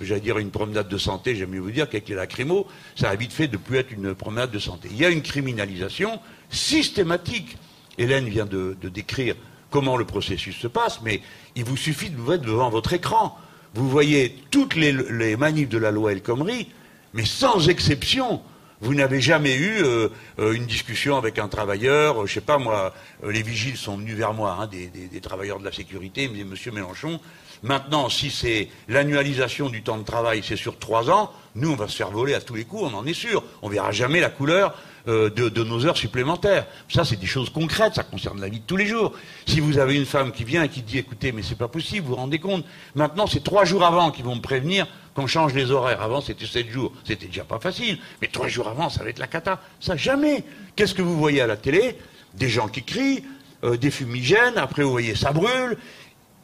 [0.00, 2.66] j'allais dire, une promenade de santé, j'aime mieux vous dire qu'avec les lacrymos,
[2.96, 4.88] ça a vite fait de plus être une promenade de santé.
[4.90, 6.18] Il y a une criminalisation
[6.50, 7.56] systématique.
[7.96, 9.36] Hélène vient de, de décrire
[9.70, 11.20] comment le processus se passe, mais
[11.54, 13.38] il vous suffit de vous mettre devant votre écran.
[13.74, 16.68] Vous voyez toutes les, les manifs de la loi El Khomri,
[17.14, 18.42] mais sans exception.
[18.82, 20.08] Vous n'avez jamais eu euh,
[20.38, 24.16] euh, une discussion avec un travailleur, euh, je sais pas moi, les vigiles sont venus
[24.16, 27.20] vers moi, hein, des, travailleurs de la sécurité, ils Monsieur Mélenchon,
[27.62, 31.88] maintenant si c'est l'annualisation du temps de travail, c'est sur trois ans, nous on va
[31.88, 33.42] se faire voler à tous les coups, on en est sûr.
[33.62, 34.74] On verra jamais la couleur
[35.08, 36.66] euh, de, nos heures supplémentaires.
[36.88, 39.12] Ça c'est des choses concrètes, ça concerne la vie de tous les jours.
[39.46, 42.06] Si vous avez une femme qui vient et qui dit écoutez mais c'est pas possible,
[42.06, 42.64] vous vous rendez compte,
[42.94, 46.02] maintenant c'est trois jours avant qu'ils vont me prévenir qu'on change les horaires.
[46.02, 46.92] Avant, c'était sept jours.
[47.04, 47.98] C'était déjà pas facile.
[48.20, 49.60] Mais trois jours avant, ça va être la cata.
[49.80, 50.44] Ça, jamais.
[50.76, 51.98] Qu'est-ce que vous voyez à la télé?
[52.34, 53.24] Des gens qui crient,
[53.64, 54.56] euh, des fumigènes.
[54.56, 55.76] Après, vous voyez, ça brûle.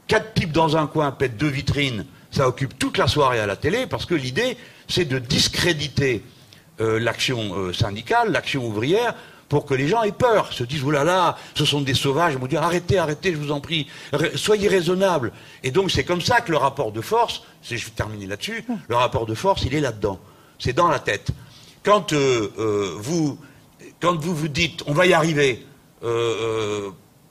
[0.06, 2.06] Quatre types dans un coin pètent deux vitrines.
[2.30, 4.56] Ça occupe toute la soirée à la télé parce que l'idée,
[4.88, 6.22] c'est de discréditer
[6.80, 9.14] euh, l'action euh, syndicale, l'action ouvrière,
[9.48, 12.34] pour que les gens aient peur, se disent, oh là là, ce sont des sauvages,
[12.34, 13.86] ils vont dire, arrêtez, arrêtez, je vous en prie,
[14.34, 15.32] soyez raisonnables.
[15.62, 18.96] Et donc c'est comme ça que le rapport de force, je vais terminer là-dessus, le
[18.96, 20.18] rapport de force, il est là-dedans,
[20.58, 21.28] c'est dans la tête.
[21.84, 23.38] Quand euh, vous,
[24.00, 25.64] quand vous vous dites, on va y arriver,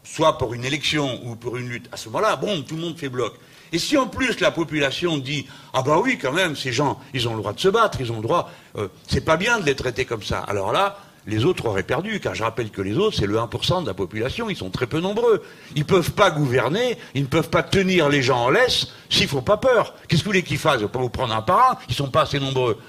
[0.05, 2.97] soit pour une élection ou pour une lutte, à ce moment-là, bon, tout le monde
[2.97, 3.33] fait bloc.
[3.71, 7.27] Et si en plus la population dit ah bah oui quand même ces gens ils
[7.27, 9.65] ont le droit de se battre ils ont le droit euh, c'est pas bien de
[9.65, 10.39] les traiter comme ça.
[10.39, 13.81] Alors là les autres auraient perdu car je rappelle que les autres c'est le 1%
[13.81, 15.43] de la population ils sont très peu nombreux.
[15.75, 19.41] Ils peuvent pas gouverner ils ne peuvent pas tenir les gens en laisse s'ils font
[19.41, 19.95] pas peur.
[20.07, 20.77] Qu'est-ce que vous voulez qu'ils fassent?
[20.79, 22.79] Ils vont pas vous prendre un par un ils sont pas assez nombreux.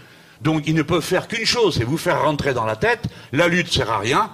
[0.43, 3.49] Donc ils ne peuvent faire qu'une chose c'est vous faire rentrer dans la tête la
[3.49, 4.31] lutte sert à rien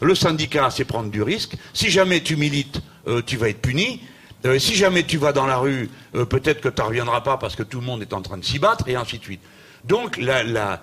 [0.00, 1.54] le syndicat, c'est prendre du risque.
[1.72, 4.00] Si jamais tu milites, euh, tu vas être puni.
[4.46, 7.36] Euh, si jamais tu vas dans la rue, euh, peut-être que tu n'en reviendras pas
[7.36, 9.42] parce que tout le monde est en train de s'y battre, et ainsi de suite.
[9.84, 10.80] Donc la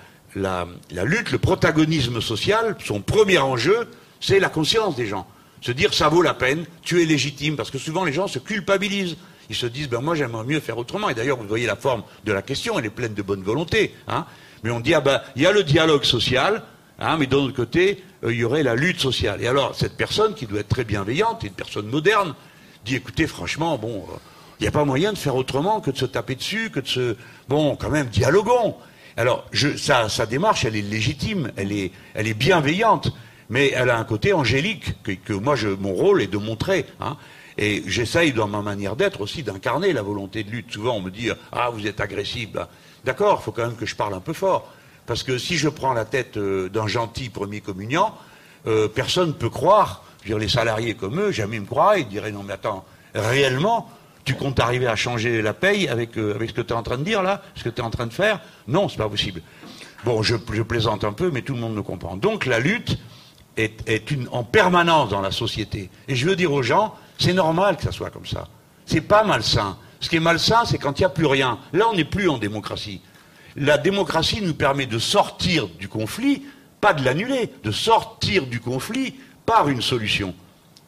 [1.03, 3.89] lutte, le protagonisme social, son premier enjeu,
[4.19, 5.27] c'est la conscience des gens.
[5.61, 8.39] Se dire ça vaut la peine, tu es légitime, parce que souvent les gens se
[8.39, 9.17] culpabilisent.
[9.49, 11.09] Ils se disent, ben moi j'aimerais mieux faire autrement.
[11.09, 13.95] Et d'ailleurs, vous voyez la forme de la question, elle est pleine de bonne volonté.
[14.07, 14.25] Hein
[14.63, 16.63] mais on dit, ah ben, il y a le dialogue social,
[16.99, 19.41] Hein, mais d'un autre côté, euh, il y aurait la lutte sociale.
[19.41, 22.33] Et alors, cette personne qui doit être très bienveillante, une personne moderne,
[22.85, 24.17] dit écoutez, franchement, bon, euh,
[24.59, 26.87] il n'y a pas moyen de faire autrement que de se taper dessus, que de
[26.87, 27.15] se.
[27.47, 28.75] Bon, quand même, dialoguons.
[29.15, 33.11] Alors, je, sa, démarche, elle est légitime, elle est, elle est bienveillante,
[33.49, 36.85] mais elle a un côté angélique que, que moi, je, mon rôle est de montrer.
[36.99, 37.17] Hein,
[37.59, 40.71] et j'essaye, dans ma manière d'être aussi, d'incarner la volonté de lutte.
[40.71, 42.51] Souvent, on me dit ah, vous êtes agressif.
[42.51, 42.67] Ben,
[43.05, 44.71] D'accord, il faut quand même que je parle un peu fort.
[45.07, 48.15] Parce que si je prends la tête euh, d'un gentil premier communiant,
[48.67, 52.43] euh, personne ne peut croire, les salariés comme eux, jamais me croiraient, ils diraient non
[52.43, 52.83] mais attends,
[53.15, 53.89] réellement,
[54.25, 56.83] tu comptes arriver à changer la paye avec, euh, avec ce que tu es en
[56.83, 58.41] train de dire là, ce que tu es en train de faire?
[58.67, 59.41] Non, c'est pas possible.
[60.03, 62.17] Bon, je, plaisante un peu, mais tout le monde me comprend.
[62.17, 62.97] Donc la lutte
[63.55, 63.81] est,
[64.31, 65.89] en permanence dans la société.
[66.09, 68.47] Et je veux dire aux gens, C'est normal que ça soit comme ça.
[68.85, 69.77] C'est pas malsain.
[70.01, 71.57] Ce qui est malsain, c'est quand il n'y a plus rien.
[71.73, 73.01] Là, on n'est plus en démocratie.
[73.57, 76.43] La démocratie nous permet de sortir du conflit,
[76.79, 79.15] pas de l'annuler, de sortir du conflit
[79.47, 80.35] par une solution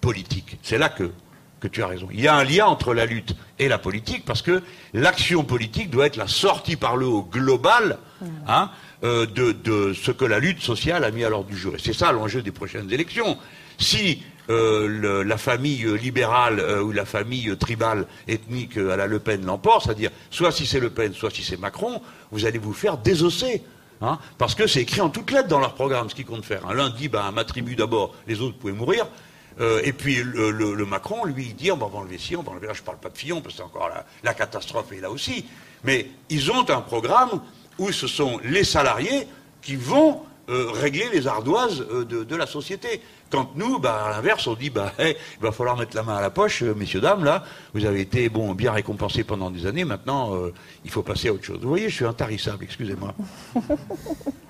[0.02, 0.58] politique.
[0.62, 1.12] C'est là que,
[1.60, 2.08] que tu as raison.
[2.14, 4.62] Il y a un lien entre la lutte et la politique parce que
[4.94, 7.98] l'action politique doit être la sortie par le haut global
[8.48, 8.70] hein,
[9.04, 11.74] euh, de, de ce que la lutte sociale a mis à l'ordre du jour.
[11.76, 13.38] Et c'est ça l'enjeu des prochaines élections.
[13.80, 19.20] Si euh, la famille libérale euh, ou la famille tribale ethnique euh, à la Le
[19.20, 22.74] Pen l'emporte, c'est-à-dire soit si c'est Le Pen, soit si c'est Macron, vous allez vous
[22.74, 23.62] faire désosser.
[24.02, 26.74] hein, parce que c'est écrit en toutes lettres dans leur programme ce qu'ils comptent faire.
[26.74, 29.08] L'un dit, ben, ma tribu d'abord, les autres pouvaient mourir.
[29.84, 32.74] Et puis le, Macron, lui, il dit on va enlever Fillon, on va enlever là,
[32.74, 35.46] je parle pas de Fillon, parce que c'est encore la, la catastrophe est là aussi.
[35.84, 37.42] Mais ils ont un programme
[37.78, 39.28] où ce sont les salariés
[39.62, 43.02] qui vont euh, régler les ardoises euh, de, la société.
[43.30, 46.22] Quand nous, bah, à l'inverse, on dit hey, il va falloir mettre la main à
[46.22, 49.86] la poche, euh, messieurs, dames, là, vous avez été bon, bien récompensés pendant des années,
[49.86, 50.34] maintenant
[50.84, 51.60] il faut passer à autre chose.
[51.62, 53.14] Vous voyez, je suis intarissable, excusez-moi.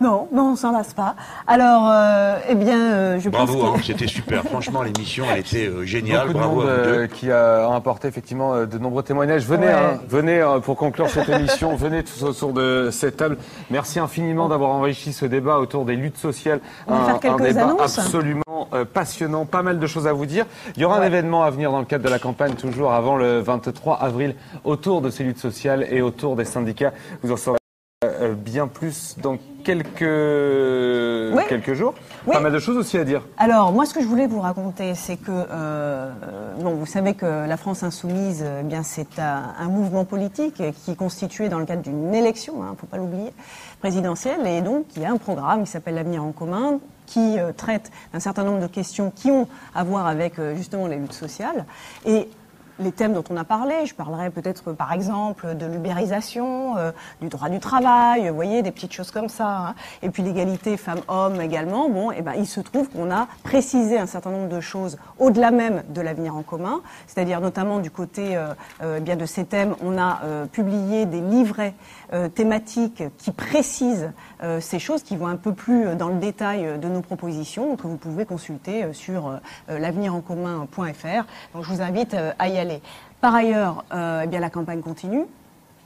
[0.00, 1.14] Non, non, on s'en lasse pas.
[1.46, 3.78] Alors, euh, eh bien, euh, je pense Bravo, que...
[3.78, 4.42] hein, c'était super.
[4.44, 6.28] Franchement, l'émission, elle était euh, géniale.
[6.28, 6.90] Beaucoup de Bravo monde à vous deux.
[7.00, 9.44] euh, qui a apporté effectivement euh, de nombreux témoignages.
[9.44, 9.72] Venez, Ouais.
[9.74, 11.76] hein, venez euh, pour conclure cette émission.
[11.76, 13.36] venez tous autour de cette table.
[13.70, 16.60] Merci infiniment d'avoir enrichi ce débat autour des luttes sociales.
[16.86, 17.98] On va un, faire quelques un débat annonces.
[17.98, 19.44] absolument euh, passionnant.
[19.44, 20.46] Pas mal de choses à vous dire.
[20.76, 23.16] Il y aura un événement à venir dans le cadre de la campagne, toujours avant
[23.16, 26.92] le 23 avril, autour de ces luttes sociales et autour des syndicats.
[27.22, 27.59] Vous en saurez
[28.36, 30.00] bien plus dans quelques,
[31.36, 31.42] Oui.
[31.48, 31.94] quelques jours.
[32.26, 32.34] Oui.
[32.34, 33.22] Pas mal de choses aussi à dire.
[33.38, 37.14] Alors, moi, ce que je voulais vous raconter, c'est que, euh, euh, bon, vous savez
[37.14, 41.58] que la France insoumise, eh bien, c'est un, un mouvement politique qui est constitué dans
[41.58, 43.32] le cadre d'une élection, il ne faut pas l'oublier,
[43.80, 47.52] présidentielle, et donc il y a un programme qui s'appelle l'Avenir en commun, qui euh,
[47.52, 51.12] traite d'un certain nombre de questions qui ont à voir avec euh, justement les luttes
[51.12, 51.64] sociales.
[52.06, 52.28] Et
[52.80, 57.28] les thèmes dont on a parlé, je parlerai peut-être par exemple de l'ubérisation, euh, du
[57.28, 59.74] droit du travail, vous voyez, des petites choses comme ça, hein.
[60.02, 61.88] et puis l'égalité femmes-hommes également.
[61.88, 65.50] Bon, et ben il se trouve qu'on a précisé un certain nombre de choses au-delà
[65.50, 69.44] même de l'avenir en commun, c'est-à-dire notamment du côté euh, euh, eh bien de ces
[69.44, 71.74] thèmes, on a euh, publié des livrets
[72.28, 74.10] thématiques qui précisent
[74.42, 77.00] euh, ces choses, qui vont un peu plus euh, dans le détail euh, de nos
[77.02, 79.36] propositions, que vous pouvez consulter euh, sur euh,
[79.70, 81.24] euh, l'avenirencommun.fr.
[81.54, 82.82] Donc je vous invite euh, à y aller.
[83.20, 85.24] Par ailleurs, euh, eh bien la campagne continue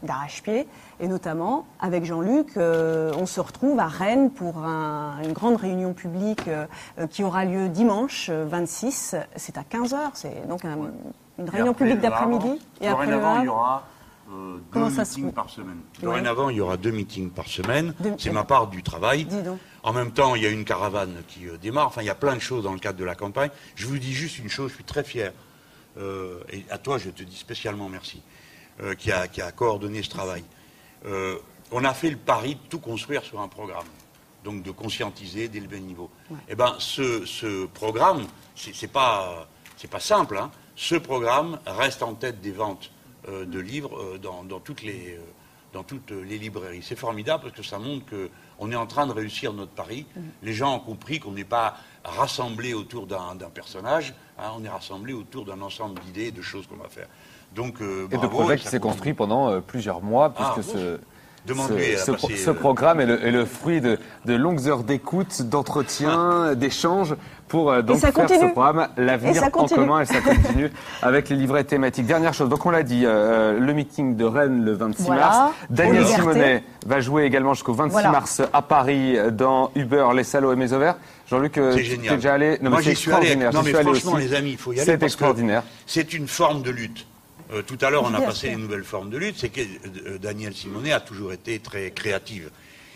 [0.02, 0.68] d'arrache-pied,
[1.00, 5.94] et notamment avec Jean-Luc, euh, on se retrouve à Rennes pour un- une grande réunion
[5.94, 6.66] publique euh,
[6.98, 9.16] euh, qui aura lieu dimanche euh, 26.
[9.36, 10.76] C'est à 15h, c'est donc un-
[11.38, 12.60] une réunion publique d'après-midi.
[12.82, 13.48] Et après il y Havre.
[13.54, 13.82] aura
[14.30, 15.76] euh, deux Comment ça se meetings par semaine.
[15.98, 16.02] Ouais.
[16.02, 17.94] Dorénavant, il y aura deux meetings par semaine.
[18.00, 19.24] Deux- C'est ma part du travail.
[19.24, 19.58] Dis donc.
[19.82, 21.86] En même temps, il y a une caravane qui euh, démarre.
[21.88, 23.50] Enfin, il y a plein de choses dans le cadre de la campagne.
[23.74, 25.32] Je vous dis juste une chose, je suis très fier.
[25.98, 28.22] Euh, et à toi, je te dis spécialement merci,
[28.82, 30.42] euh, qui, a, qui a coordonné ce travail.
[31.06, 31.36] Euh,
[31.70, 33.86] on a fait le pari de tout construire sur un programme.
[34.42, 36.10] Donc de conscientiser d'élever le niveau.
[36.48, 40.36] Eh ben, ce, ce programme, c'est pas, c'est pas simple.
[40.36, 40.50] hein.
[40.76, 42.90] Ce programme reste en tête des ventes
[43.28, 45.20] de livres euh, dans, dans toutes les, euh,
[45.72, 46.82] dans toutes les librairies.
[46.82, 50.06] C'est formidable parce que ça montre qu'on est en train de réussir notre pari.
[50.42, 54.68] Les gens ont compris qu'on n'est pas rassemblés autour d'un d'un personnage, hein, on est
[54.68, 57.08] rassemblés autour d'un ensemble d'idées et de choses qu'on va faire.
[57.54, 60.52] Donc, euh, Et de bravo, projet et qui s'est construit pendant euh, plusieurs mois, Ah,
[60.54, 60.98] puisque bon.
[61.46, 64.82] Ce, Demande-lui, ce, ce euh, programme est le, est le fruit de, de longues heures
[64.82, 67.14] d'écoute, d'entretien, d'échanges
[67.48, 68.40] pour euh, donc faire continue.
[68.40, 69.80] ce programme L'avenir ça en continue.
[69.80, 70.70] commun et ça continue
[71.02, 72.06] avec les livrets thématiques.
[72.06, 75.20] Dernière chose, donc on l'a dit, euh, le meeting de Rennes le 26 Voilà.
[75.22, 75.52] mars.
[75.70, 76.06] Daniel.
[76.06, 78.10] Simonet va jouer également jusqu'au 26 Voilà.
[78.10, 80.92] mars à Paris dans Uber, Les Salauds et Mésover.
[81.28, 82.58] Jean-Luc, euh, tu t'es déjà allé?
[82.62, 83.20] Non, Moi, mais c'est j'y suis allé.
[83.32, 83.52] extraordinaire.
[83.52, 84.28] Non, mais suis allé franchement, aussi.
[84.28, 84.84] les amis, il faut y aller.
[84.84, 85.62] C'est parce que extraordinaire.
[85.86, 87.06] C'est une forme de lutte.
[87.54, 89.36] Euh, tout à l'heure, on a passé une nouvelle forme de lutte.
[89.38, 92.50] C'est que euh, Daniel Simonet a toujours été très créative.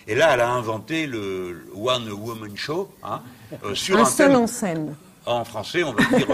[0.06, 3.22] Et là, elle a inventé le One Woman Show hein,
[3.64, 4.96] euh, sur Un un, seul thème- en scène.
[5.26, 6.26] en français, on va dire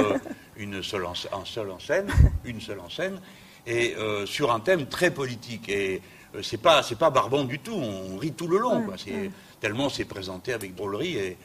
[0.56, 2.06] une seule en, un seul en scène,
[2.44, 3.20] une seule en scène,
[3.66, 3.94] et
[4.26, 5.68] sur un thème très politique.
[5.68, 6.00] Et
[6.42, 7.74] c'est pas pas barbant du tout.
[7.74, 8.82] On rit tout le long.
[8.82, 8.94] quoi.
[8.96, 9.30] C'est
[9.60, 11.16] tellement c'est présenté avec drôlerie.
[11.16, 11.36] Et,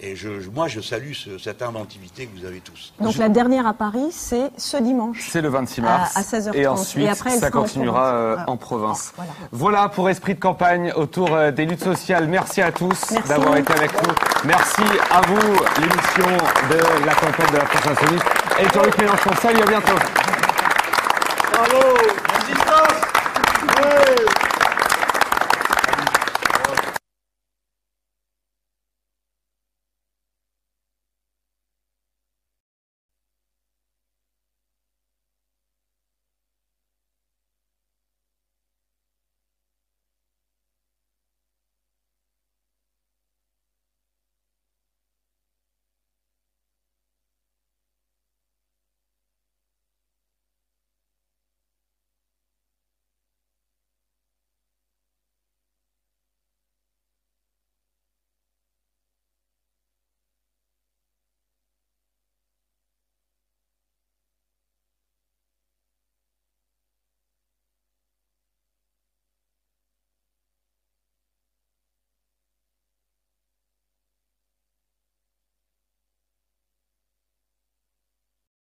[0.00, 2.92] et je, je- moi, je salue ce- cette inventivité que vous avez tous.
[3.00, 5.26] Donc la dernière à Paris, c'est ce dimanche.
[5.30, 6.16] C'est le 26 mars.
[6.16, 6.54] À- à 16h30.
[6.56, 8.50] Et ensuite, Et après, ça continuera euh, Voilà.
[8.50, 9.12] en province.
[9.16, 9.30] Voilà.
[9.52, 12.26] Voilà pour Esprit de campagne autour euh, des luttes sociales.
[12.28, 13.28] Merci à tous Merci.
[13.28, 14.12] d'avoir été avec nous.
[14.44, 16.36] Merci à vous, l'émission
[16.70, 18.22] de la campagne de la France Insoumise.
[18.60, 20.35] Et Jean-Luc Mélenchon, salut, à bientôt.